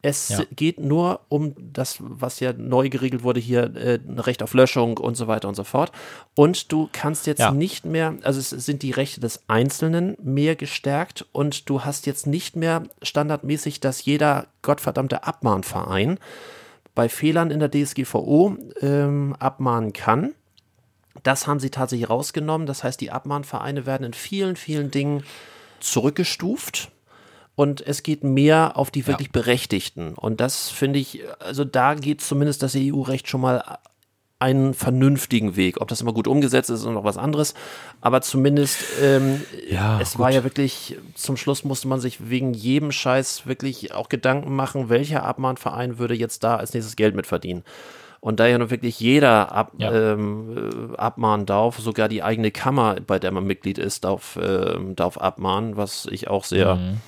es 0.00 0.28
ja. 0.28 0.44
geht 0.54 0.78
nur 0.78 1.20
um 1.28 1.54
das, 1.58 1.96
was 1.98 2.38
ja 2.38 2.52
neu 2.52 2.88
geregelt 2.88 3.24
wurde 3.24 3.40
hier, 3.40 3.74
äh, 3.74 3.98
Recht 4.16 4.44
auf 4.44 4.54
Löschung 4.54 4.96
und 4.96 5.16
so 5.16 5.26
weiter 5.26 5.48
und 5.48 5.56
so 5.56 5.64
fort. 5.64 5.90
Und 6.36 6.70
du 6.70 6.88
kannst 6.92 7.26
jetzt 7.26 7.40
ja. 7.40 7.50
nicht 7.50 7.84
mehr, 7.84 8.14
also 8.22 8.38
es 8.38 8.50
sind 8.50 8.82
die 8.82 8.92
Rechte 8.92 9.20
des 9.20 9.42
Einzelnen 9.48 10.16
mehr 10.22 10.54
gestärkt 10.54 11.26
und 11.32 11.68
du 11.68 11.84
hast 11.84 12.06
jetzt 12.06 12.28
nicht 12.28 12.54
mehr 12.54 12.84
standardmäßig, 13.02 13.80
dass 13.80 14.04
jeder 14.04 14.46
gottverdammte 14.62 15.24
Abmahnverein 15.24 16.18
bei 16.94 17.08
Fehlern 17.08 17.50
in 17.50 17.58
der 17.60 17.70
DSGVO 17.70 18.56
ähm, 18.80 19.34
abmahnen 19.38 19.92
kann. 19.92 20.34
Das 21.22 21.46
haben 21.46 21.60
sie 21.60 21.70
tatsächlich 21.70 22.08
rausgenommen. 22.08 22.66
Das 22.66 22.84
heißt, 22.84 23.00
die 23.00 23.10
Abmahnvereine 23.10 23.86
werden 23.86 24.04
in 24.04 24.14
vielen, 24.14 24.56
vielen 24.56 24.90
Dingen 24.90 25.24
zurückgestuft. 25.80 26.90
Und 27.54 27.84
es 27.84 28.04
geht 28.04 28.22
mehr 28.22 28.76
auf 28.76 28.92
die 28.92 29.06
wirklich 29.08 29.28
ja. 29.28 29.32
Berechtigten. 29.32 30.14
Und 30.14 30.40
das 30.40 30.68
finde 30.68 31.00
ich, 31.00 31.22
also 31.40 31.64
da 31.64 31.94
geht 31.94 32.20
zumindest 32.20 32.62
das 32.62 32.76
EU-Recht 32.76 33.28
schon 33.28 33.40
mal 33.40 33.78
einen 34.38 34.74
vernünftigen 34.74 35.56
Weg. 35.56 35.80
Ob 35.80 35.88
das 35.88 36.00
immer 36.00 36.12
gut 36.12 36.28
umgesetzt 36.28 36.70
ist, 36.70 36.80
ist 36.80 36.86
noch 36.86 37.02
was 37.02 37.18
anderes. 37.18 37.54
Aber 38.00 38.20
zumindest, 38.20 38.78
ähm, 39.02 39.42
ja, 39.68 40.00
es 40.00 40.12
gut. 40.12 40.20
war 40.20 40.30
ja 40.30 40.44
wirklich, 40.44 40.96
zum 41.14 41.36
Schluss 41.36 41.64
musste 41.64 41.88
man 41.88 42.00
sich 42.00 42.30
wegen 42.30 42.54
jedem 42.54 42.92
Scheiß 42.92 43.46
wirklich 43.46 43.92
auch 43.92 44.08
Gedanken 44.08 44.54
machen, 44.54 44.88
welcher 44.88 45.24
Abmahnverein 45.24 45.98
würde 45.98 46.14
jetzt 46.14 46.44
da 46.44 46.56
als 46.56 46.72
nächstes 46.74 46.94
Geld 46.94 47.16
mitverdienen. 47.16 47.64
Und 48.20 48.40
da 48.40 48.46
ja 48.46 48.58
nun 48.58 48.70
wirklich 48.70 48.98
jeder 48.98 49.52
ab, 49.52 49.72
ja. 49.78 49.92
ähm, 49.92 50.92
äh, 50.92 50.96
abmahnen 50.96 51.46
darf, 51.46 51.78
sogar 51.78 52.08
die 52.08 52.22
eigene 52.22 52.50
Kammer, 52.50 52.96
bei 53.06 53.18
der 53.18 53.30
man 53.30 53.44
Mitglied 53.44 53.78
ist, 53.78 54.04
darf, 54.04 54.36
äh, 54.36 54.76
darf 54.94 55.18
abmahnen, 55.18 55.76
was 55.76 56.06
ich 56.10 56.28
auch 56.28 56.44
sehr 56.44 56.76
mhm. 56.76 57.00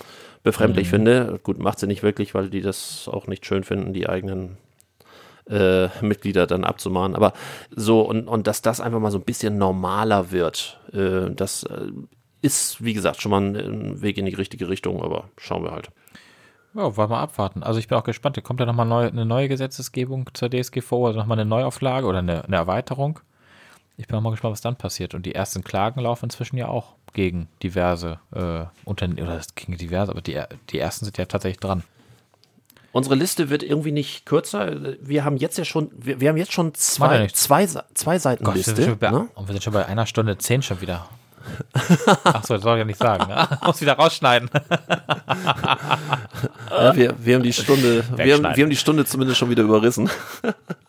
befremdlich 0.42 0.86
mhm. 0.86 0.90
finde. 0.90 1.40
Gut, 1.42 1.58
macht 1.58 1.80
sie 1.80 1.88
nicht 1.88 2.02
wirklich, 2.02 2.34
weil 2.34 2.48
die 2.48 2.62
das 2.62 3.08
auch 3.12 3.26
nicht 3.26 3.44
schön 3.44 3.64
finden, 3.64 3.92
die 3.92 4.08
eigenen 4.08 4.56
äh, 5.48 5.88
Mitglieder 6.00 6.46
dann 6.46 6.64
abzumahnen. 6.64 7.16
Aber 7.16 7.32
so, 7.74 8.02
und, 8.02 8.28
und 8.28 8.46
dass 8.46 8.62
das 8.62 8.80
einfach 8.80 9.00
mal 9.00 9.10
so 9.10 9.18
ein 9.18 9.24
bisschen 9.24 9.58
normaler 9.58 10.30
wird, 10.30 10.78
äh, 10.92 11.30
das 11.30 11.64
äh, 11.64 11.90
ist, 12.42 12.82
wie 12.82 12.94
gesagt, 12.94 13.20
schon 13.20 13.30
mal 13.30 13.42
ein 13.42 14.00
Weg 14.00 14.16
in 14.16 14.26
die 14.26 14.34
richtige 14.34 14.68
Richtung, 14.68 15.02
aber 15.02 15.28
schauen 15.36 15.64
wir 15.64 15.72
halt. 15.72 15.90
Ja, 16.74 16.96
wollen 16.96 17.10
wir 17.10 17.18
abwarten. 17.18 17.62
Also 17.62 17.80
ich 17.80 17.88
bin 17.88 17.98
auch 17.98 18.04
gespannt. 18.04 18.36
Da 18.36 18.40
kommt 18.40 18.60
ja 18.60 18.66
nochmal 18.66 18.86
neu, 18.86 19.06
eine 19.06 19.26
neue 19.26 19.48
Gesetzesgebung 19.48 20.30
zur 20.34 20.50
DSGVO, 20.50 21.06
also 21.06 21.18
nochmal 21.18 21.38
eine 21.38 21.48
Neuauflage 21.48 22.06
oder 22.06 22.18
eine, 22.18 22.44
eine 22.44 22.56
Erweiterung. 22.56 23.20
Ich 23.96 24.06
bin 24.06 24.16
auch 24.16 24.22
mal 24.22 24.30
gespannt, 24.30 24.52
was 24.52 24.60
dann 24.60 24.76
passiert. 24.76 25.14
Und 25.14 25.26
die 25.26 25.34
ersten 25.34 25.62
Klagen 25.62 26.00
laufen 26.00 26.26
inzwischen 26.26 26.56
ja 26.56 26.68
auch 26.68 26.94
gegen 27.12 27.48
diverse 27.62 28.18
äh, 28.34 28.64
Unternehmen, 28.84 29.26
oder 29.26 29.40
gegen 29.54 29.76
diverse, 29.76 30.12
aber 30.12 30.22
die, 30.22 30.40
die 30.70 30.78
ersten 30.78 31.04
sind 31.04 31.18
ja 31.18 31.26
tatsächlich 31.26 31.60
dran. 31.60 31.82
Unsere 32.92 33.14
Liste 33.14 33.50
wird 33.50 33.62
irgendwie 33.62 33.92
nicht 33.92 34.26
kürzer. 34.26 34.96
Wir 35.00 35.24
haben 35.24 35.36
jetzt 35.36 35.58
ja 35.58 35.64
schon, 35.64 35.90
wir, 35.94 36.20
wir 36.20 36.28
haben 36.28 36.36
jetzt 36.36 36.52
schon 36.52 36.74
zwei, 36.74 37.28
zwei, 37.28 37.66
zwei 37.66 38.18
Seiten 38.18 38.44
Gott, 38.44 38.54
wir 38.54 38.64
Liste. 38.64 38.82
schon 38.82 38.98
bei, 38.98 39.10
ne? 39.10 39.28
Und 39.34 39.48
wir 39.48 39.52
sind 39.52 39.62
schon 39.62 39.72
bei 39.72 39.86
einer 39.86 40.06
Stunde 40.06 40.38
zehn 40.38 40.62
schon 40.62 40.80
wieder. 40.80 41.06
Achso, 42.24 42.54
das 42.54 42.62
soll 42.62 42.76
ich 42.76 42.80
ja 42.80 42.84
nicht 42.84 42.98
sagen. 42.98 43.28
Ne? 43.28 43.48
Muss 43.64 43.80
wieder 43.80 43.94
rausschneiden. 43.94 44.50
Ja, 46.70 46.96
wir, 46.96 47.14
wir 47.18 47.34
haben 47.34 47.42
die 47.42 47.52
Stunde, 47.52 48.04
wir 48.16 48.34
haben, 48.34 48.42
wir 48.42 48.64
haben 48.64 48.70
die 48.70 48.76
Stunde 48.76 49.04
zumindest 49.04 49.38
schon 49.38 49.50
wieder 49.50 49.62
überrissen. 49.62 50.10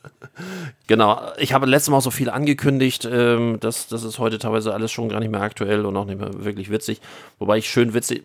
genau. 0.87 1.21
Ich 1.37 1.53
habe 1.53 1.65
letztes 1.65 1.89
Mal 1.89 2.01
so 2.01 2.11
viel 2.11 2.29
angekündigt, 2.29 3.07
ähm, 3.11 3.57
das, 3.59 3.87
das 3.87 4.03
ist 4.03 4.19
heute 4.19 4.39
teilweise 4.39 4.73
alles 4.73 4.91
schon 4.91 5.09
gar 5.09 5.19
nicht 5.19 5.31
mehr 5.31 5.41
aktuell 5.41 5.85
und 5.85 5.95
auch 5.97 6.05
nicht 6.05 6.19
mehr 6.19 6.43
wirklich 6.43 6.69
witzig. 6.69 7.01
Wobei 7.39 7.57
ich 7.57 7.69
schön 7.69 7.93
witzig, 7.93 8.23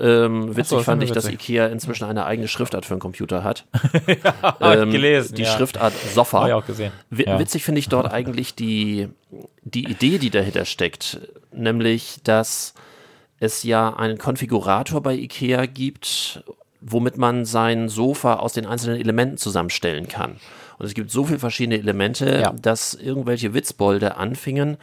ähm, 0.00 0.56
witzig 0.56 0.78
das 0.78 0.84
fand 0.84 1.02
ich, 1.02 1.10
ich 1.10 1.14
dass 1.14 1.26
witzig. 1.26 1.48
Ikea 1.48 1.66
inzwischen 1.66 2.04
eine 2.04 2.26
eigene 2.26 2.48
Schriftart 2.48 2.84
für 2.84 2.94
einen 2.94 3.00
Computer 3.00 3.44
hat. 3.44 3.66
Hab 4.42 4.60
ich 4.60 4.90
gelesen. 4.90 5.36
Die 5.36 5.42
ja. 5.42 5.56
Schriftart 5.56 5.92
Sofa. 6.14 6.40
Habe 6.40 6.48
ich 6.48 6.54
auch 6.54 6.66
gesehen. 6.66 6.92
Ja. 7.16 7.38
Witzig 7.38 7.64
finde 7.64 7.78
ich 7.78 7.88
dort 7.88 8.10
eigentlich 8.10 8.54
die, 8.54 9.08
die 9.62 9.84
Idee, 9.84 10.18
die 10.18 10.30
dahinter 10.30 10.64
steckt, 10.64 11.20
nämlich, 11.52 12.18
dass 12.24 12.74
es 13.38 13.62
ja 13.62 13.94
einen 13.94 14.18
Konfigurator 14.18 15.00
bei 15.02 15.14
IKEA 15.14 15.66
gibt, 15.66 16.42
womit 16.88 17.18
man 17.18 17.44
sein 17.44 17.88
Sofa 17.88 18.34
aus 18.34 18.52
den 18.52 18.66
einzelnen 18.66 19.00
Elementen 19.00 19.36
zusammenstellen 19.38 20.08
kann. 20.08 20.36
Und 20.78 20.86
es 20.86 20.94
gibt 20.94 21.10
so 21.10 21.24
viele 21.24 21.38
verschiedene 21.38 21.78
Elemente, 21.78 22.38
Ja. 22.40 22.52
dass 22.52 22.94
irgendwelche 22.94 23.54
Witzbolde 23.54 24.16
anfingen, 24.16 24.76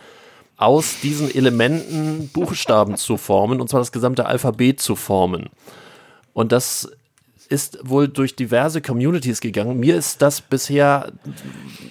aus 0.58 1.00
diesen 1.02 1.34
Elementen 1.34 2.30
Buchstaben 2.34 2.96
zu 2.96 3.18
formen, 3.18 3.60
und 3.60 3.70
zwar 3.70 3.80
das 3.82 3.92
gesamte 3.92 4.26
Alphabet 4.26 4.80
zu 4.80 4.96
formen. 4.96 5.50
Und 6.34 6.52
das 6.52 6.92
ist 7.54 7.78
wohl 7.88 8.08
durch 8.08 8.36
diverse 8.36 8.82
Communities 8.82 9.40
gegangen. 9.40 9.80
Mir 9.80 9.96
ist 9.96 10.24
das 10.24 10.42
bisher 10.42 11.12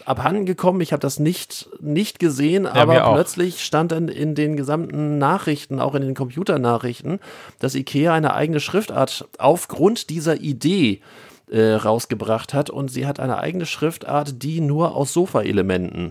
abhanden 0.05 0.45
gekommen. 0.45 0.81
Ich 0.81 0.93
habe 0.93 1.01
das 1.01 1.21
nicht, 1.21 1.69
nicht 1.81 2.19
gesehen, 2.19 2.65
mir 2.65 2.75
aber 2.75 3.13
plötzlich 3.13 3.63
stand 3.63 3.93
dann 3.93 4.09
in 4.09 4.35
den 4.35 4.57
gesamten 4.57 5.19
Nachrichten, 5.19 5.79
auch 5.79 5.95
in 5.95 6.03
den 6.03 6.17
Computernachrichten, 6.17 7.21
dass 7.61 7.77
IKEA 7.77 8.13
eine 8.13 8.35
eigene 8.35 8.59
Schriftart 8.59 9.29
aufgrund 9.39 10.11
dieser 10.11 10.41
Idee 10.41 11.01
äh, 11.49 11.75
rausgebracht 11.75 12.55
hat. 12.55 12.69
Und 12.69 12.91
sie 12.91 13.07
hat 13.07 13.21
eine 13.21 13.39
eigene 13.39 13.67
Schriftart, 13.67 14.43
die 14.43 14.61
nur 14.61 14.97
aus 14.97 15.13
Sofa-Elementen 15.13 16.11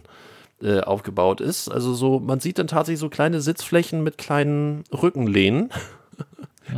äh, 0.64 0.80
aufgebaut 0.80 1.42
ist. 1.42 1.68
Also 1.68 1.94
so, 1.94 2.22
man 2.22 2.40
sieht 2.40 2.58
dann 2.58 2.68
tatsächlich 2.68 3.02
so 3.02 3.10
kleine 3.10 3.42
Sitzflächen 3.42 4.02
mit 4.02 4.18
kleinen 4.18 4.86
Rückenlehnen. 4.94 5.72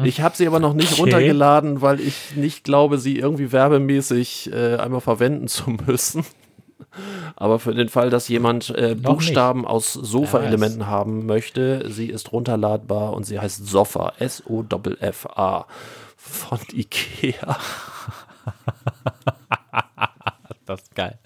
Ich 0.04 0.22
habe 0.22 0.36
sie 0.36 0.48
aber 0.48 0.60
noch 0.60 0.74
nicht 0.74 0.94
Okay. 0.94 1.02
runtergeladen, 1.02 1.82
weil 1.82 2.00
ich 2.00 2.36
nicht 2.36 2.64
glaube, 2.64 2.98
sie 2.98 3.18
irgendwie 3.20 3.52
werbemäßig 3.52 4.52
äh, 4.52 4.78
einmal 4.78 5.02
verwenden 5.02 5.48
zu 5.48 5.70
müssen. 5.88 6.26
Aber 7.36 7.60
für 7.60 7.74
den 7.74 7.90
Fall, 7.90 8.10
dass 8.10 8.28
jemand 8.28 8.70
äh, 8.70 8.90
nicht. 8.90 9.04
Buchstaben 9.04 9.66
aus 9.66 9.94
Sofa-Elementen 9.94 10.88
haben 10.88 11.26
möchte, 11.26 11.92
sie 11.92 12.08
ist 12.08 12.32
runterladbar 12.32 13.14
und 13.14 13.26
sie 13.26 13.40
heißt 13.40 13.66
Sofa, 13.68 14.14
S-O-F-F-A 14.20 15.66
von 16.18 16.60
Ikea. 16.72 17.58
Das 20.66 20.82
ist 20.82 20.96
geil. 20.96 21.20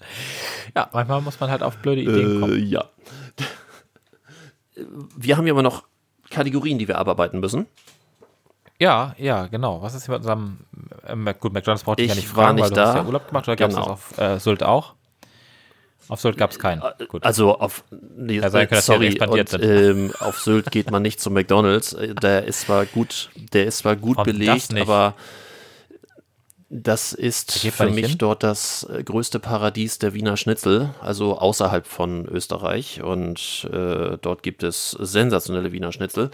Ja, 0.74 0.88
manchmal 0.92 1.20
muss 1.20 1.38
man 1.38 1.48
halt 1.48 1.62
auf 1.62 1.76
blöde 1.76 2.02
Ideen 2.02 2.40
kommen. 2.40 2.54
Äh, 2.54 2.58
ja. 2.58 2.84
Wir 5.16 5.36
haben 5.36 5.46
ja 5.46 5.52
immer 5.52 5.62
noch 5.62 5.84
Kategorien, 6.28 6.76
die 6.78 6.88
wir 6.88 6.98
abarbeiten 6.98 7.38
müssen. 7.38 7.66
Ja, 8.80 9.14
ja, 9.18 9.46
genau. 9.48 9.82
Was 9.82 9.94
ist 9.94 10.04
hier 10.06 10.12
mit 10.14 10.20
unserem 10.20 10.58
äh, 11.04 11.34
gut, 11.34 11.52
McDonalds 11.52 11.82
brauchte 11.82 12.02
ich, 12.02 12.08
ja 12.08 12.14
Ich 12.14 12.20
nicht 12.22 12.36
war 12.36 12.44
fragen, 12.44 12.56
nicht 12.56 12.64
weil 12.64 12.70
du 12.70 12.76
da. 12.76 12.86
hast 12.88 12.94
ja 12.96 13.04
Urlaub 13.04 13.26
gemacht 13.28 13.48
oder 13.48 13.56
gab 13.56 13.70
es 13.70 13.76
Genau. 13.76 13.88
auf 13.88 14.18
äh, 14.18 14.38
Sylt 14.38 14.62
auch? 14.62 14.94
Auf 16.08 16.20
Sylt 16.20 16.36
gab 16.38 16.52
es 16.52 16.58
keinen. 16.58 16.82
Gut. 17.08 17.24
Also 17.24 17.58
auf 17.58 17.84
nee, 17.90 18.36
Ja, 18.38 18.48
sein 18.50 18.68
können, 18.68 18.80
sorry, 18.80 19.20
und, 19.20 19.52
ähm, 19.62 20.12
auf 20.20 20.38
Sylt 20.40 20.70
geht 20.70 20.90
man 20.90 21.02
nicht 21.02 21.20
zum 21.20 21.34
McDonalds. 21.34 21.92
Äh, 21.92 22.14
Der 22.14 22.44
ist 22.44 22.60
zwar 22.62 22.86
gut, 22.86 23.30
der 23.52 23.66
ist 23.66 23.78
zwar 23.78 23.96
gut 23.96 24.16
Warum 24.16 24.32
belegt, 24.32 24.72
nicht? 24.72 24.82
aber 24.88 25.14
das 26.70 27.12
ist 27.14 27.64
Da 27.64 27.70
für 27.70 27.84
nicht 27.86 27.94
mich 27.94 28.06
hin? 28.10 28.18
dort 28.18 28.42
das 28.42 28.84
äh, 28.92 29.02
größte 29.02 29.40
Paradies 29.40 29.98
der 29.98 30.14
Wiener 30.14 30.36
Schnitzel, 30.36 30.90
also 31.00 31.38
außerhalb 31.38 31.86
von 31.86 32.26
Österreich. 32.26 33.02
Und 33.02 33.68
äh, 33.72 34.18
dort 34.20 34.42
gibt 34.42 34.62
es 34.62 34.90
sensationelle 34.92 35.72
Wiener 35.72 35.92
Schnitzel. 35.92 36.30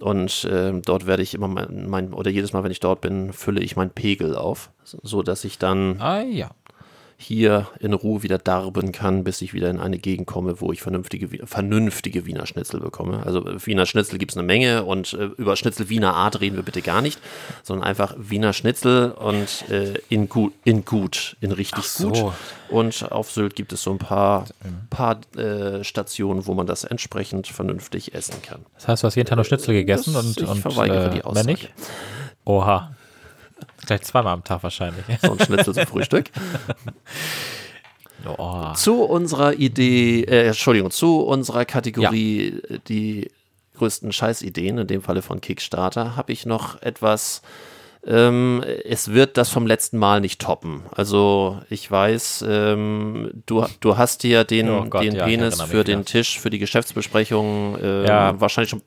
Und 0.00 0.48
ähm, 0.50 0.82
dort 0.82 1.06
werde 1.06 1.22
ich 1.22 1.34
immer 1.34 1.48
mein, 1.48 1.88
mein, 1.88 2.12
oder 2.12 2.30
jedes 2.30 2.52
Mal, 2.52 2.62
wenn 2.62 2.70
ich 2.70 2.80
dort 2.80 3.00
bin, 3.00 3.32
fülle 3.32 3.60
ich 3.60 3.76
meinen 3.76 3.90
Pegel 3.90 4.36
auf, 4.36 4.70
so 4.84 5.22
dass 5.22 5.44
ich 5.44 5.58
dann 5.58 6.00
ah 6.00 6.22
ja. 6.22 6.50
Hier 7.20 7.66
in 7.80 7.94
Ruhe 7.94 8.22
wieder 8.22 8.38
darben 8.38 8.92
kann, 8.92 9.24
bis 9.24 9.42
ich 9.42 9.52
wieder 9.52 9.68
in 9.70 9.80
eine 9.80 9.98
Gegend 9.98 10.28
komme, 10.28 10.60
wo 10.60 10.72
ich 10.72 10.80
vernünftige, 10.80 11.44
vernünftige 11.48 12.26
Wiener 12.26 12.46
Schnitzel 12.46 12.78
bekomme. 12.78 13.26
Also 13.26 13.44
äh, 13.44 13.66
Wiener 13.66 13.86
Schnitzel 13.86 14.18
gibt 14.18 14.30
es 14.30 14.36
eine 14.36 14.46
Menge 14.46 14.84
und 14.84 15.14
äh, 15.14 15.24
über 15.36 15.56
Schnitzel 15.56 15.88
Wiener 15.88 16.14
Art 16.14 16.40
reden 16.40 16.54
wir 16.54 16.62
bitte 16.62 16.80
gar 16.80 17.02
nicht, 17.02 17.20
sondern 17.64 17.88
einfach 17.88 18.14
Wiener 18.16 18.52
Schnitzel 18.52 19.10
und 19.10 19.68
äh, 19.68 19.94
in 20.08 20.28
gut, 20.28 20.52
in 20.62 20.84
gut, 20.84 21.36
in 21.40 21.50
richtig 21.50 21.88
so. 21.88 22.10
gut. 22.10 22.32
Und 22.70 23.10
auf 23.10 23.32
Sylt 23.32 23.56
gibt 23.56 23.72
es 23.72 23.82
so 23.82 23.90
ein 23.90 23.98
paar, 23.98 24.46
paar 24.88 25.18
äh, 25.36 25.82
Stationen, 25.82 26.46
wo 26.46 26.54
man 26.54 26.68
das 26.68 26.84
entsprechend 26.84 27.48
vernünftig 27.48 28.14
essen 28.14 28.40
kann. 28.42 28.60
Das 28.76 28.86
heißt, 28.86 29.02
du 29.02 29.06
hast 29.08 29.16
jeden 29.16 29.28
Tag 29.28 29.36
nur 29.36 29.44
Schnitzel 29.44 29.74
gegessen 29.74 30.14
Das- 30.14 30.24
und, 30.24 30.40
ich 30.40 30.48
und 30.48 30.60
verweigere 30.60 31.06
äh, 31.06 31.10
die 31.10 31.16
mehr 31.16 31.26
Aussage. 31.26 31.46
nicht? 31.48 31.72
Oha. 32.44 32.92
Gleich 33.86 34.02
zweimal 34.02 34.34
am 34.34 34.44
Tag 34.44 34.62
wahrscheinlich. 34.62 35.04
So 35.22 35.32
ein 35.32 35.38
Schnitzel 35.40 35.74
zum 35.74 35.86
Frühstück. 35.86 36.30
Oh. 38.26 38.72
Zu 38.74 39.04
unserer 39.04 39.54
Idee, 39.54 40.22
äh, 40.24 40.48
Entschuldigung, 40.48 40.90
zu 40.90 41.20
unserer 41.20 41.64
Kategorie, 41.64 42.48
äh, 42.68 42.78
die 42.88 43.30
größten 43.76 44.12
Scheißideen, 44.12 44.78
in 44.78 44.86
dem 44.88 45.02
Falle 45.02 45.22
von 45.22 45.40
Kickstarter, 45.40 46.16
habe 46.16 46.32
ich 46.32 46.44
noch 46.44 46.82
etwas. 46.82 47.42
Ähm, 48.04 48.64
es 48.84 49.12
wird 49.12 49.36
das 49.36 49.50
vom 49.50 49.66
letzten 49.66 49.98
Mal 49.98 50.20
nicht 50.20 50.40
toppen. 50.40 50.82
Also 50.90 51.60
ich 51.70 51.88
weiß, 51.90 52.44
ähm, 52.48 53.30
du, 53.46 53.64
du 53.80 53.96
hast 53.96 54.24
dir 54.24 54.44
den, 54.44 54.68
Oh 54.68 54.84
Gott, 54.86 55.02
den 55.04 55.14
ja, 55.14 55.24
Penis 55.24 55.62
für 55.62 55.84
den. 55.84 56.04
Tisch, 56.04 56.40
für 56.40 56.50
die 56.50 56.58
Geschäftsbesprechung 56.58 57.76
äh, 57.80 58.06
Ja. 58.06 58.40
wahrscheinlich 58.40 58.70
schon 58.70 58.82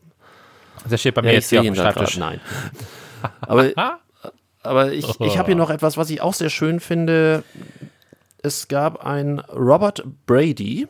Das 0.90 1.00
steht 1.00 1.16
bei 1.16 1.22
mir 1.22 1.30
ja, 1.30 1.34
jetzt 1.36 1.50
hier 1.50 1.60
auf 1.60 1.66
dem 1.66 1.76
Schreibtisch. 1.76 2.18
Nein. 2.18 2.42
Aber, 3.42 3.70
aber 4.64 4.92
ich, 4.92 5.08
ich 5.20 5.38
habe 5.38 5.48
hier 5.48 5.56
noch 5.56 5.70
etwas, 5.70 5.98
was 5.98 6.10
ich 6.10 6.22
auch 6.22 6.34
sehr 6.34 6.50
schön 6.50 6.80
finde. 6.80 7.44
Es 8.44 8.68
gab 8.68 9.06
ein 9.06 9.40
Robert 9.54 10.04
Brady, 10.26 10.88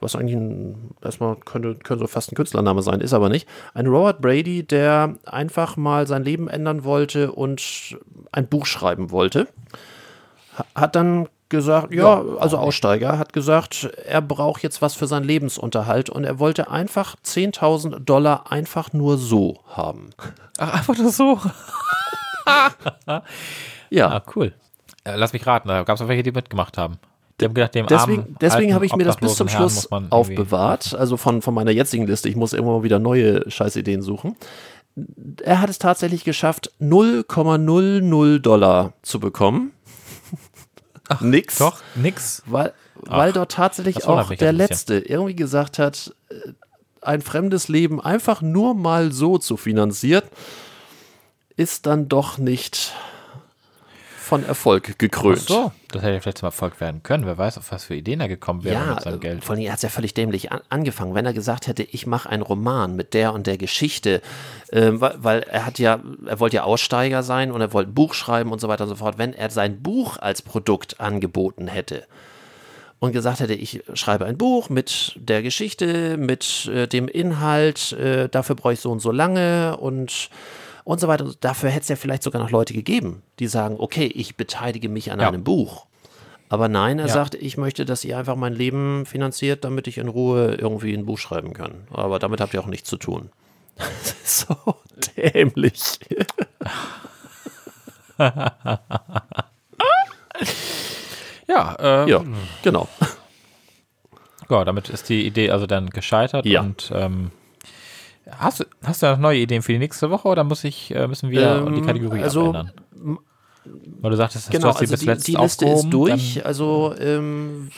was 0.00 0.16
eigentlich 0.16 0.34
ein, 0.36 0.90
erstmal 1.02 1.36
könnte, 1.36 1.74
könnte 1.76 2.04
so 2.04 2.08
fast 2.08 2.32
ein 2.32 2.34
Künstlername 2.34 2.82
sein, 2.82 3.00
ist 3.00 3.12
aber 3.12 3.28
nicht. 3.28 3.46
Ein 3.74 3.86
Robert 3.86 4.20
Brady, 4.20 4.62
der 4.64 5.14
einfach 5.26 5.76
mal 5.76 6.06
sein 6.06 6.24
Leben 6.24 6.48
ändern 6.48 6.84
wollte 6.84 7.32
und 7.32 7.96
ein 8.32 8.48
Buch 8.48 8.66
schreiben 8.66 9.10
wollte. 9.10 9.46
Ha- 10.58 10.64
Hat 10.74 10.96
dann 10.96 11.28
gesagt, 11.50 11.92
ja, 11.92 12.22
also 12.38 12.56
Aussteiger, 12.58 13.18
hat 13.18 13.32
gesagt, 13.32 13.90
er 14.06 14.22
braucht 14.22 14.62
jetzt 14.62 14.80
was 14.82 14.94
für 14.94 15.06
seinen 15.08 15.24
Lebensunterhalt 15.24 16.08
und 16.08 16.24
er 16.24 16.38
wollte 16.38 16.70
einfach 16.70 17.16
10.000 17.24 17.98
Dollar 18.00 18.50
einfach 18.50 18.92
nur 18.92 19.18
so 19.18 19.58
haben. 19.68 20.10
Ach, 20.58 20.74
einfach 20.74 20.96
nur 20.96 21.10
so. 21.10 21.38
Ja, 23.90 24.08
Ah, 24.08 24.22
cool. 24.36 24.52
Äh, 25.04 25.16
lass 25.16 25.32
mich 25.32 25.46
raten, 25.46 25.68
da 25.68 25.82
gab 25.82 25.96
es 25.96 26.02
auch 26.02 26.08
welche, 26.08 26.22
die 26.22 26.32
mitgemacht 26.32 26.78
haben. 26.78 26.98
Die 27.40 27.46
haben 27.46 27.54
gedacht, 27.54 27.74
dem 27.74 27.86
deswegen, 27.86 28.22
armen, 28.22 28.36
deswegen 28.40 28.74
habe 28.74 28.84
ich 28.84 28.94
mir 28.94 29.04
das 29.04 29.16
bis 29.16 29.34
zum 29.36 29.48
Herrn 29.48 29.70
Schluss 29.70 29.88
aufbewahrt, 30.10 30.94
also 30.94 31.16
von, 31.16 31.40
von 31.40 31.54
meiner 31.54 31.70
jetzigen 31.70 32.06
Liste. 32.06 32.28
Ich 32.28 32.36
muss 32.36 32.52
immer 32.52 32.82
wieder 32.82 32.98
neue 32.98 33.50
Scheißideen 33.50 34.02
suchen. 34.02 34.36
Er 35.42 35.60
hat 35.60 35.70
es 35.70 35.78
tatsächlich 35.78 36.24
geschafft, 36.24 36.72
0,00 36.80 38.38
Dollar 38.40 38.92
zu 39.02 39.20
bekommen. 39.20 39.72
Nix. 41.20 41.58
Doch, 41.58 41.80
nix. 41.94 42.42
Weil, 42.46 42.72
weil 42.94 43.32
dort 43.32 43.52
tatsächlich 43.52 44.06
auch 44.06 44.30
der. 44.34 44.52
Letzte 44.52 44.98
irgendwie 44.98 45.34
gesagt 45.34 45.78
hat, 45.78 46.14
äh, 46.28 46.34
ein 47.00 47.22
fremdes 47.22 47.68
Leben 47.68 48.00
einfach 48.00 48.42
nur 48.42 48.74
mal 48.74 49.10
so 49.12 49.38
zu 49.38 49.56
finanzieren, 49.56 50.24
ist 51.60 51.84
dann 51.84 52.08
doch 52.08 52.38
nicht 52.38 52.94
von 54.16 54.46
Erfolg 54.46 54.98
gekrönt. 54.98 55.40
Ach 55.42 55.48
so, 55.48 55.72
das 55.90 56.02
hätte 56.02 56.14
ja 56.14 56.20
vielleicht 56.20 56.38
zum 56.38 56.46
Erfolg 56.46 56.80
werden 56.80 57.02
können. 57.02 57.26
Wer 57.26 57.36
weiß, 57.36 57.58
auf 57.58 57.70
was 57.70 57.84
für 57.84 57.96
Ideen 57.96 58.20
er 58.20 58.28
gekommen 58.28 58.64
wäre 58.64 58.76
Ja, 58.76 58.94
mit 58.94 59.02
seinem 59.02 59.16
äh, 59.16 59.18
Geld. 59.18 59.44
vor 59.44 59.56
allem, 59.56 59.64
er 59.64 59.72
hat 59.72 59.78
es 59.78 59.82
ja 59.82 59.88
völlig 59.90 60.14
dämlich 60.14 60.52
an, 60.52 60.60
angefangen. 60.70 61.14
Wenn 61.14 61.26
er 61.26 61.34
gesagt 61.34 61.66
hätte, 61.66 61.82
ich 61.82 62.06
mache 62.06 62.30
einen 62.30 62.42
Roman 62.42 62.96
mit 62.96 63.12
der 63.12 63.34
und 63.34 63.46
der 63.46 63.58
Geschichte, 63.58 64.22
ähm, 64.72 65.00
weil, 65.02 65.14
weil 65.18 65.40
er 65.42 65.66
hat 65.66 65.78
ja, 65.78 66.00
er 66.26 66.40
wollte 66.40 66.56
ja 66.56 66.62
Aussteiger 66.62 67.22
sein 67.22 67.50
und 67.50 67.60
er 67.60 67.72
wollte 67.74 67.90
ein 67.90 67.94
Buch 67.94 68.14
schreiben 68.14 68.52
und 68.52 68.60
so 68.60 68.68
weiter 68.68 68.84
und 68.84 68.90
so 68.90 68.96
fort. 68.96 69.18
Wenn 69.18 69.34
er 69.34 69.50
sein 69.50 69.82
Buch 69.82 70.16
als 70.16 70.40
Produkt 70.40 70.98
angeboten 71.00 71.66
hätte 71.66 72.06
und 73.00 73.12
gesagt 73.12 73.40
hätte, 73.40 73.54
ich 73.54 73.82
schreibe 73.94 74.26
ein 74.26 74.38
Buch 74.38 74.68
mit 74.68 75.14
der 75.16 75.42
Geschichte, 75.42 76.16
mit 76.16 76.70
äh, 76.72 76.86
dem 76.86 77.08
Inhalt, 77.08 77.92
äh, 77.92 78.28
dafür 78.28 78.54
brauche 78.54 78.74
ich 78.74 78.80
so 78.80 78.92
und 78.92 79.00
so 79.00 79.10
lange 79.10 79.76
und 79.76 80.30
und 80.84 81.00
so 81.00 81.08
weiter. 81.08 81.30
Dafür 81.40 81.70
hätte 81.70 81.82
es 81.82 81.88
ja 81.88 81.96
vielleicht 81.96 82.22
sogar 82.22 82.42
noch 82.42 82.50
Leute 82.50 82.72
gegeben, 82.74 83.22
die 83.38 83.46
sagen, 83.46 83.76
okay, 83.78 84.06
ich 84.06 84.36
beteilige 84.36 84.88
mich 84.88 85.12
an 85.12 85.20
Ja. 85.20 85.28
einem 85.28 85.44
Buch. 85.44 85.86
Aber 86.48 86.68
nein, 86.68 86.98
er 86.98 87.06
Ja. 87.06 87.12
sagt, 87.14 87.34
ich 87.36 87.56
möchte, 87.56 87.84
dass 87.84 88.04
ihr 88.04 88.18
einfach 88.18 88.34
mein 88.36 88.54
Leben 88.54 89.06
finanziert, 89.06 89.64
damit 89.64 89.86
ich 89.86 89.98
in 89.98 90.08
Ruhe 90.08 90.54
irgendwie 90.56 90.92
ein 90.94 91.06
Buch 91.06 91.18
schreiben 91.18 91.52
kann. 91.52 91.86
Aber 91.92 92.18
damit 92.18 92.40
habt 92.40 92.54
ihr 92.54 92.60
auch 92.60 92.66
nichts 92.66 92.88
zu 92.88 92.96
tun. 92.96 93.30
Das 93.76 93.86
ist 94.24 94.46
so 94.48 94.56
dämlich. 95.16 95.80
Ja, 101.48 101.74
äh, 101.80 102.10
Ja, 102.10 102.24
genau. 102.62 102.88
ja, 104.48 104.64
damit 104.64 104.88
ist 104.88 105.08
die 105.08 105.26
Idee 105.26 105.50
also 105.50 105.66
dann 105.66 105.90
gescheitert. 105.90 106.46
Ja. 106.46 106.60
Und 106.60 106.90
ähm, 106.94 107.30
hast, 108.38 108.60
du, 108.60 108.64
hast 108.84 109.02
du 109.02 109.06
noch 109.06 109.18
neue 109.18 109.38
Ideen 109.38 109.62
für 109.62 109.72
die 109.72 109.78
nächste 109.78 110.10
Woche 110.10 110.28
oder 110.28 110.44
muss 110.44 110.64
ich, 110.64 110.94
äh, 110.94 111.06
müssen 111.08 111.30
wir 111.30 111.64
Ähm, 111.66 111.74
die 111.74 111.82
Kategorie 111.82 112.22
also, 112.22 112.48
abändern? 112.50 112.72
Weil 114.00 114.10
du 114.10 114.16
sagtest, 114.16 114.50
Genau, 114.50 114.62
du 114.64 114.68
hast 114.68 114.78
die 114.80 114.84
also 114.84 114.92
bis 114.94 115.00
die, 115.00 115.06
letzt 115.06 115.28
die 115.28 115.36
Liste 115.36 115.66
ist 115.66 115.90
durch. 115.90 116.44
Also 116.46 116.94
ähm, 116.98 117.70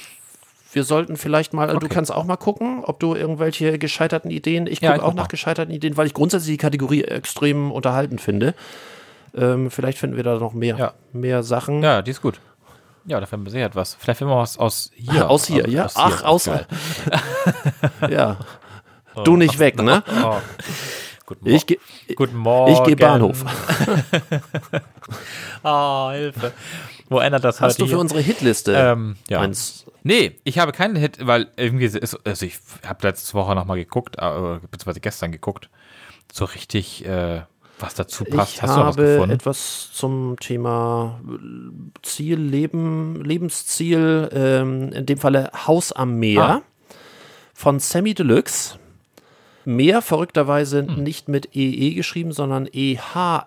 wir 0.72 0.84
sollten 0.84 1.16
vielleicht 1.16 1.52
mal, 1.52 1.66
du 1.68 1.76
Okay. 1.76 1.88
kannst 1.88 2.12
auch 2.12 2.24
mal 2.24 2.36
gucken, 2.36 2.84
ob 2.84 3.00
du 3.00 3.14
irgendwelche 3.14 3.78
gescheiterten 3.78 4.30
Ideen, 4.30 4.66
ich 4.66 4.80
Ja, 4.80 4.90
gucke 4.92 4.98
ich 4.98 5.02
auch 5.02 5.08
guck 5.08 5.16
nach 5.16 5.28
gescheiterten 5.28 5.74
Ideen, 5.74 5.96
weil 5.96 6.06
ich 6.06 6.14
grundsätzlich 6.14 6.52
die 6.54 6.58
Kategorie 6.58 7.02
extrem 7.02 7.70
unterhaltend 7.72 8.20
finde. 8.20 8.54
Ähm, 9.34 9.70
vielleicht 9.70 9.98
finden 9.98 10.16
wir 10.16 10.22
da 10.24 10.38
noch 10.38 10.52
mehr, 10.54 10.76
Ja. 10.78 10.92
mehr 11.12 11.42
Sachen. 11.42 11.82
Ja, 11.82 12.00
die 12.02 12.10
ist 12.12 12.22
gut. 12.22 12.40
Ja, 13.04 13.18
da 13.18 13.26
finden 13.26 13.44
wir 13.46 13.50
sicher 13.50 13.64
etwas. 13.66 13.96
Vielleicht 13.98 14.18
finden 14.18 14.32
wir 14.32 14.38
was 14.38 14.56
aus 14.58 14.90
hier. 14.94 15.28
aus 15.28 15.46
hier, 15.46 15.68
ja? 15.68 15.86
Aus 15.86 15.94
hier. 15.94 16.04
Ach, 16.04 16.22
aus. 16.22 16.44
Geil. 16.44 16.66
Ja. 19.16 19.22
Du 19.24 19.36
nicht 19.36 19.58
weg, 19.58 19.80
ne? 19.82 20.02
Oh. 20.24 20.40
Guten, 21.24 21.44
Mor 21.48 21.54
Ich, 21.56 21.66
ge 21.66 21.78
Guten 22.16 22.36
Morgen. 22.36 22.72
ich 22.72 22.82
gehe 22.84 22.96
Bahnhof. 22.96 23.44
Oh, 25.62 26.10
Hilfe. 26.12 26.52
Wo 27.08 27.18
ändert 27.20 27.44
das 27.44 27.60
Hast 27.60 27.74
heute 27.74 27.78
du 27.78 27.84
für 27.86 27.90
hier? 27.90 27.98
unsere 28.00 28.20
Hitliste 28.20 28.74
Ähm, 28.74 29.16
ja. 29.28 29.40
eins? 29.40 29.86
Nee, 30.02 30.36
ich 30.44 30.58
habe 30.58 30.72
keinen 30.72 30.96
Hit, 30.96 31.24
weil 31.26 31.48
irgendwie 31.56 31.84
ist, 31.84 32.18
also 32.26 32.44
ich 32.46 32.58
habe 32.84 33.06
letzte 33.06 33.34
Woche 33.34 33.54
nochmal 33.54 33.76
geguckt, 33.78 34.16
äh, 34.18 34.58
beziehungsweise 34.70 35.00
gestern 35.00 35.30
geguckt, 35.30 35.70
so 36.32 36.44
richtig, 36.44 37.04
äh, 37.06 37.42
was 37.78 37.94
dazu 37.94 38.24
passt. 38.24 38.54
Ich 38.56 38.62
Hast 38.62 38.74
du 38.74 38.80
noch 38.80 38.86
was 38.88 38.96
habe 38.96 39.06
gefunden? 39.06 39.34
etwas 39.34 39.90
zum 39.92 40.36
Thema 40.40 41.20
Ziel, 42.02 42.38
Leben, 42.40 43.22
Lebensziel, 43.24 44.28
ähm, 44.34 44.92
in 44.92 45.06
dem 45.06 45.18
Falle 45.18 45.50
Haus 45.66 45.92
am 45.92 46.16
Meer 46.18 46.42
Ah. 46.42 46.62
von 47.54 47.78
Sammy 47.78 48.14
Deluxe. 48.14 48.78
Meer 49.64 50.02
verrückterweise 50.02 50.86
Hm. 50.86 51.02
nicht 51.02 51.28
mit 51.28 51.54
EE 51.54 51.94
geschrieben, 51.94 52.32
sondern 52.32 52.66
EHR. 52.66 53.46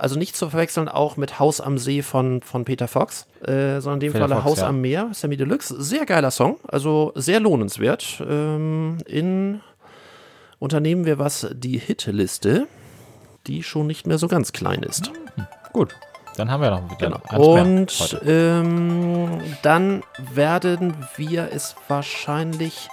Also 0.00 0.18
nicht 0.18 0.36
zu 0.36 0.50
verwechseln 0.50 0.88
auch 0.88 1.16
mit 1.16 1.38
Haus 1.38 1.60
am 1.60 1.78
See 1.78 2.02
von, 2.02 2.42
von 2.42 2.64
Peter 2.64 2.88
Fox, 2.88 3.26
äh, 3.42 3.80
sondern 3.80 3.94
in 3.94 4.00
dem 4.00 4.12
Peter 4.12 4.28
Falle 4.28 4.40
Fox, 4.40 4.50
Haus 4.50 4.58
ja. 4.60 4.68
am 4.68 4.80
Meer, 4.80 5.10
Sammy 5.12 5.36
Deluxe. 5.36 5.80
Sehr 5.82 6.06
geiler 6.06 6.30
Song, 6.30 6.58
also 6.68 7.12
sehr 7.14 7.40
lohnenswert. 7.40 8.22
Ähm, 8.26 8.98
in 9.06 9.60
unternehmen 10.58 11.06
wir 11.06 11.18
was, 11.18 11.48
die 11.52 11.78
Hitliste, 11.78 12.66
die 13.46 13.62
schon 13.62 13.86
nicht 13.86 14.06
mehr 14.06 14.18
so 14.18 14.28
ganz 14.28 14.52
klein 14.52 14.82
ist. 14.82 15.10
Gut, 15.72 15.94
dann 16.36 16.50
haben 16.50 16.62
wir 16.62 16.70
noch 16.70 16.90
wieder 16.90 17.20
Genau. 17.28 17.56
Und 17.58 18.20
ähm, 18.24 19.40
dann 19.62 20.02
werden 20.32 20.94
wir 21.16 21.48
es 21.52 21.74
wahrscheinlich 21.88 22.88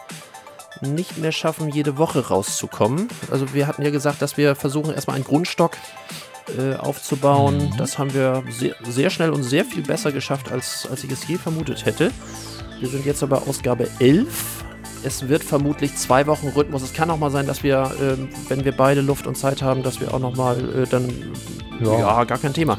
nicht 0.82 1.18
mehr 1.18 1.32
schaffen, 1.32 1.70
jede 1.70 1.98
Woche 1.98 2.28
rauszukommen. 2.28 3.08
Also 3.32 3.54
wir 3.54 3.68
hatten 3.68 3.82
ja 3.82 3.90
gesagt, 3.90 4.22
dass 4.22 4.38
wir 4.38 4.56
versuchen, 4.56 4.94
erstmal 4.94 5.16
einen 5.16 5.26
Grundstock 5.26 5.78
äh, 6.58 6.76
aufzubauen. 6.76 7.58
Mhm. 7.72 7.78
Das 7.78 7.98
haben 7.98 8.14
wir 8.14 8.44
sehr, 8.50 8.76
sehr 8.84 9.10
schnell 9.10 9.32
und 9.32 9.44
sehr 9.44 9.66
viel 9.66 9.84
besser 9.84 10.12
geschafft, 10.12 10.52
als, 10.52 10.88
als 10.90 11.04
ich 11.04 11.12
es 11.12 11.28
je 11.28 11.38
vermutet 11.38 11.86
hätte. 11.86 12.12
Wir 12.80 12.90
sind 12.90 13.06
jetzt 13.06 13.24
aber 13.24 13.48
Ausgabe 13.48 13.90
11. 14.00 14.64
Es 15.04 15.28
wird 15.28 15.44
vermutlich 15.44 15.96
zwei 15.96 16.26
Wochen 16.28 16.48
Rhythmus. 16.50 16.82
Es 16.82 16.94
kann 16.94 17.10
auch 17.10 17.18
mal 17.18 17.32
sein, 17.32 17.48
dass 17.48 17.64
wir, 17.64 17.92
ähm, 18.02 18.30
wenn 18.50 18.66
wir 18.66 18.72
beide 18.72 19.02
Luft 19.02 19.28
und 19.28 19.36
Zeit 19.38 19.62
haben, 19.62 19.84
dass 19.84 20.00
wir 20.00 20.14
auch 20.14 20.20
noch 20.20 20.36
mal 20.36 20.58
äh, 20.84 20.88
dann, 20.88 21.12
Ja. 21.84 22.00
ja, 22.00 22.24
gar 22.24 22.38
kein 22.40 22.54
Thema. 22.54 22.78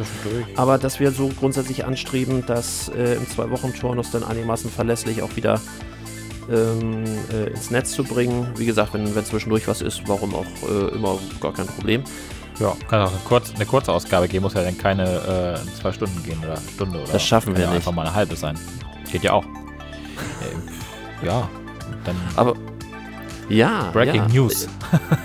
Aber 0.56 0.78
dass 0.78 0.98
wir 0.98 1.12
so 1.12 1.28
grundsätzlich 1.38 1.84
anstreben, 1.84 2.44
das 2.46 2.88
äh, 2.88 3.14
im 3.14 3.28
Zwei-Wochen-Turnus 3.28 4.10
dann 4.10 4.24
einigermaßen 4.24 4.70
verlässlich 4.70 5.22
auch 5.22 5.36
wieder 5.36 5.60
ähm, 6.50 7.04
äh, 7.32 7.50
ins 7.50 7.70
Netz 7.70 7.92
zu 7.92 8.04
bringen. 8.04 8.48
Wie 8.56 8.66
gesagt, 8.66 8.94
wenn, 8.94 9.14
wenn 9.14 9.24
zwischendurch 9.24 9.68
was 9.68 9.80
ist, 9.82 10.02
warum 10.06 10.34
auch 10.34 10.46
äh, 10.68 10.94
immer 10.94 11.18
gar 11.40 11.52
kein 11.52 11.66
Problem. 11.66 12.02
Ja, 12.60 12.72
kann 12.88 13.02
auch 13.02 13.10
eine, 13.10 13.20
kurz, 13.24 13.54
eine 13.54 13.66
kurze 13.66 13.92
Ausgabe 13.92 14.26
geben, 14.26 14.42
muss 14.42 14.54
ja 14.54 14.62
dann 14.62 14.76
keine 14.76 15.04
äh, 15.64 15.80
zwei 15.80 15.92
Stunden 15.92 16.22
gehen 16.24 16.38
oder 16.42 16.54
eine 16.58 16.68
Stunde 16.74 16.98
oder 17.02 17.12
Das 17.12 17.22
schaffen 17.24 17.54
wir 17.54 17.62
ja 17.64 17.68
nicht. 17.68 17.76
einfach 17.76 17.92
mal 17.92 18.02
eine 18.06 18.14
halbe 18.14 18.34
sein. 18.34 18.58
Geht 19.12 19.22
ja 19.22 19.32
auch. 19.32 19.44
Äh, 19.44 21.26
ja, 21.26 21.48
dann 22.04 22.16
Aber 22.36 22.54
ja, 23.48 23.90
Breaking 23.92 24.22
ja. 24.22 24.28
News. 24.28 24.68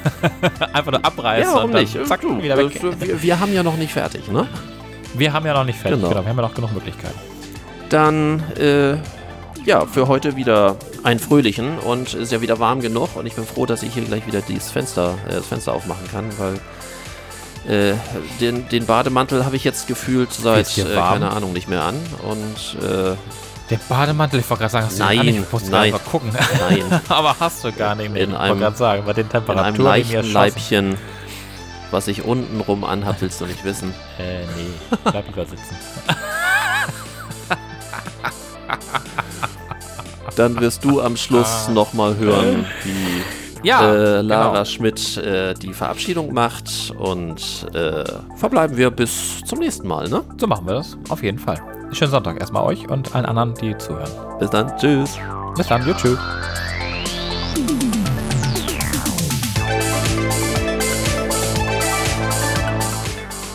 einfach 0.73 0.91
nur 0.91 1.03
abreißen 1.05 1.43
Ja, 1.49 1.55
warum 1.55 1.65
und 1.71 1.73
dann 1.73 1.81
nicht? 1.83 2.05
zack, 2.07 2.21
Du, 2.21 2.41
wieder 2.41 2.57
weg. 2.57 2.75
äh, 2.83 3.01
Wir, 3.07 3.21
wir 3.23 3.39
haben 3.39 3.53
ja 3.53 3.63
noch 3.63 3.75
nicht 3.77 3.91
fertig, 3.93 4.27
ne? 4.31 4.47
Wir 5.15 5.33
haben 5.33 5.45
ja 5.45 5.53
noch 5.53 5.65
nicht 5.65 5.77
fertig, 5.79 5.97
Genau. 5.99 6.09
genau. 6.09 6.21
wir 6.23 6.29
haben 6.29 6.37
ja 6.37 6.43
noch 6.43 6.53
genug 6.55 6.71
Möglichkeiten. 6.73 7.19
Dann, 7.89 8.41
äh, 8.57 8.95
ja, 9.65 9.85
für 9.85 10.07
heute 10.07 10.35
wieder 10.35 10.75
einen 11.03 11.19
fröhlichen 11.19 11.79
und 11.79 12.13
ist 12.13 12.31
ja 12.31 12.41
wieder 12.41 12.59
warm 12.59 12.81
genug 12.81 13.15
und 13.15 13.25
ich 13.25 13.33
bin 13.35 13.45
froh, 13.45 13.65
dass 13.65 13.83
ich 13.83 13.93
hier 13.93 14.03
gleich 14.03 14.25
wieder 14.27 14.41
dieses 14.41 14.71
Fenster, 14.71 15.15
äh, 15.27 15.33
das 15.33 15.47
Fenster 15.47 15.73
aufmachen 15.73 16.07
kann, 16.11 16.25
weil 16.37 16.59
äh, 17.67 17.95
den, 18.39 18.67
den 18.69 18.85
Bademantel 18.85 19.45
habe 19.45 19.55
ich 19.55 19.63
jetzt 19.63 19.87
gefühlt 19.87 20.31
seit, 20.33 20.77
äh, 20.77 20.95
keine 20.95 21.31
Ahnung, 21.31 21.53
nicht 21.53 21.67
mehr 21.69 21.83
an 21.83 21.95
und 22.23 22.81
äh, 22.83 23.15
Der 23.69 23.77
Bademantel, 23.89 24.39
ich 24.41 24.49
wollte 24.49 24.61
gerade 24.61 24.71
sagen, 24.71 24.85
hast 24.87 24.99
du 24.99 25.03
Nein, 25.03 25.25
den 25.25 25.37
an? 25.39 25.45
Ich 25.63 25.69
nein. 25.69 25.91
mal 25.91 25.99
gucken. 25.99 26.31
nein, 26.59 27.01
Aber 27.09 27.35
hast 27.39 27.63
du 27.63 27.71
gar 27.71 27.95
nicht. 27.95 28.07
In 28.07 28.15
ich 28.15 28.21
einem- 28.37 28.49
wollte 28.49 28.59
gerade 28.61 28.77
sagen, 28.77 29.03
bei 29.05 29.13
den 29.13 29.25
in 29.27 29.31
einem 29.31 29.45
Temperaturen, 29.45 30.03
die 30.03 30.13
mir 30.13 30.21
leichten. 30.21 30.33
Leibchen, 30.33 30.97
was 31.91 32.07
ich 32.07 32.23
unten 32.25 32.59
rum 32.61 32.83
anhab, 32.83 33.21
willst 33.21 33.39
du 33.41 33.45
nicht 33.45 33.63
wissen. 33.63 33.93
Äh, 34.19 34.45
nee, 34.57 34.97
bleib 35.03 35.27
lieber 35.27 35.45
sitzen. 35.45 35.75
Dann 40.35 40.59
wirst 40.59 40.83
du 40.83 41.01
am 41.01 41.15
Schluss 41.15 41.69
nochmal 41.69 42.17
hören, 42.17 42.65
wie 42.83 43.67
Ja, 43.67 43.93
äh, 43.93 44.21
Lara 44.21 44.51
genau. 44.51 44.65
Schmidt 44.65 45.17
äh, 45.17 45.53
die 45.53 45.73
Verabschiedung 45.73 46.33
macht 46.33 46.93
und 46.97 47.67
äh, 47.73 48.03
verbleiben 48.35 48.75
wir 48.75 48.89
bis 48.91 49.43
zum 49.45 49.59
nächsten 49.59 49.87
Mal, 49.87 50.09
ne? 50.09 50.23
So 50.37 50.47
machen 50.47 50.65
wir 50.67 50.73
das, 50.73 50.97
auf 51.09 51.23
jeden 51.23 51.39
Fall. 51.39 51.61
Schönen 51.91 52.11
Sonntag 52.11 52.39
erstmal 52.39 52.63
euch 52.63 52.89
und 52.89 53.13
allen 53.15 53.25
anderen, 53.25 53.53
die 53.53 53.77
zuhören. 53.77 54.09
Bis 54.39 54.49
dann, 54.49 54.75
tschüss. 54.77 55.17
Bis 55.55 55.67
dann, 55.67 55.87
jo, 55.87 55.93
tschüss. 55.93 56.17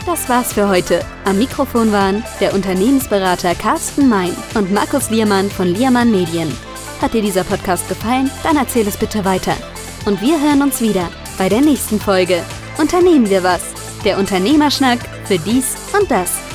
Das 0.07 0.29
war's 0.29 0.53
für 0.53 0.69
heute. 0.69 1.01
Am 1.25 1.39
Mikrofon 1.39 1.93
waren 1.93 2.25
der 2.41 2.55
Unternehmensberater 2.55 3.55
Carsten 3.55 4.09
Mein 4.09 4.31
und 4.55 4.73
Markus 4.73 5.11
Liermann 5.11 5.51
von 5.51 5.67
Liermann 5.67 6.11
Medien. 6.11 6.51
Hat 7.01 7.15
dir 7.15 7.23
dieser 7.23 7.45
Podcast 7.45 7.89
gefallen? 7.89 8.31
Dann 8.43 8.57
erzähl 8.57 8.87
es 8.87 8.97
bitte 8.97 9.25
weiter. 9.25 9.55
Und 10.05 10.21
wir 10.21 10.41
hören 10.41 10.63
uns 10.63 10.81
wieder 10.81 11.09
bei 11.37 11.49
der 11.49 11.61
nächsten 11.61 12.01
Folge. 12.01 12.43
Unternehmen 12.79 13.31
wir 13.31 13.43
was? 13.43 13.63
Der 14.05 14.19
Unternehmerschnack 14.19 14.99
für 15.25 15.39
dies 15.39 15.77
und 15.99 16.11
das. 16.11 16.48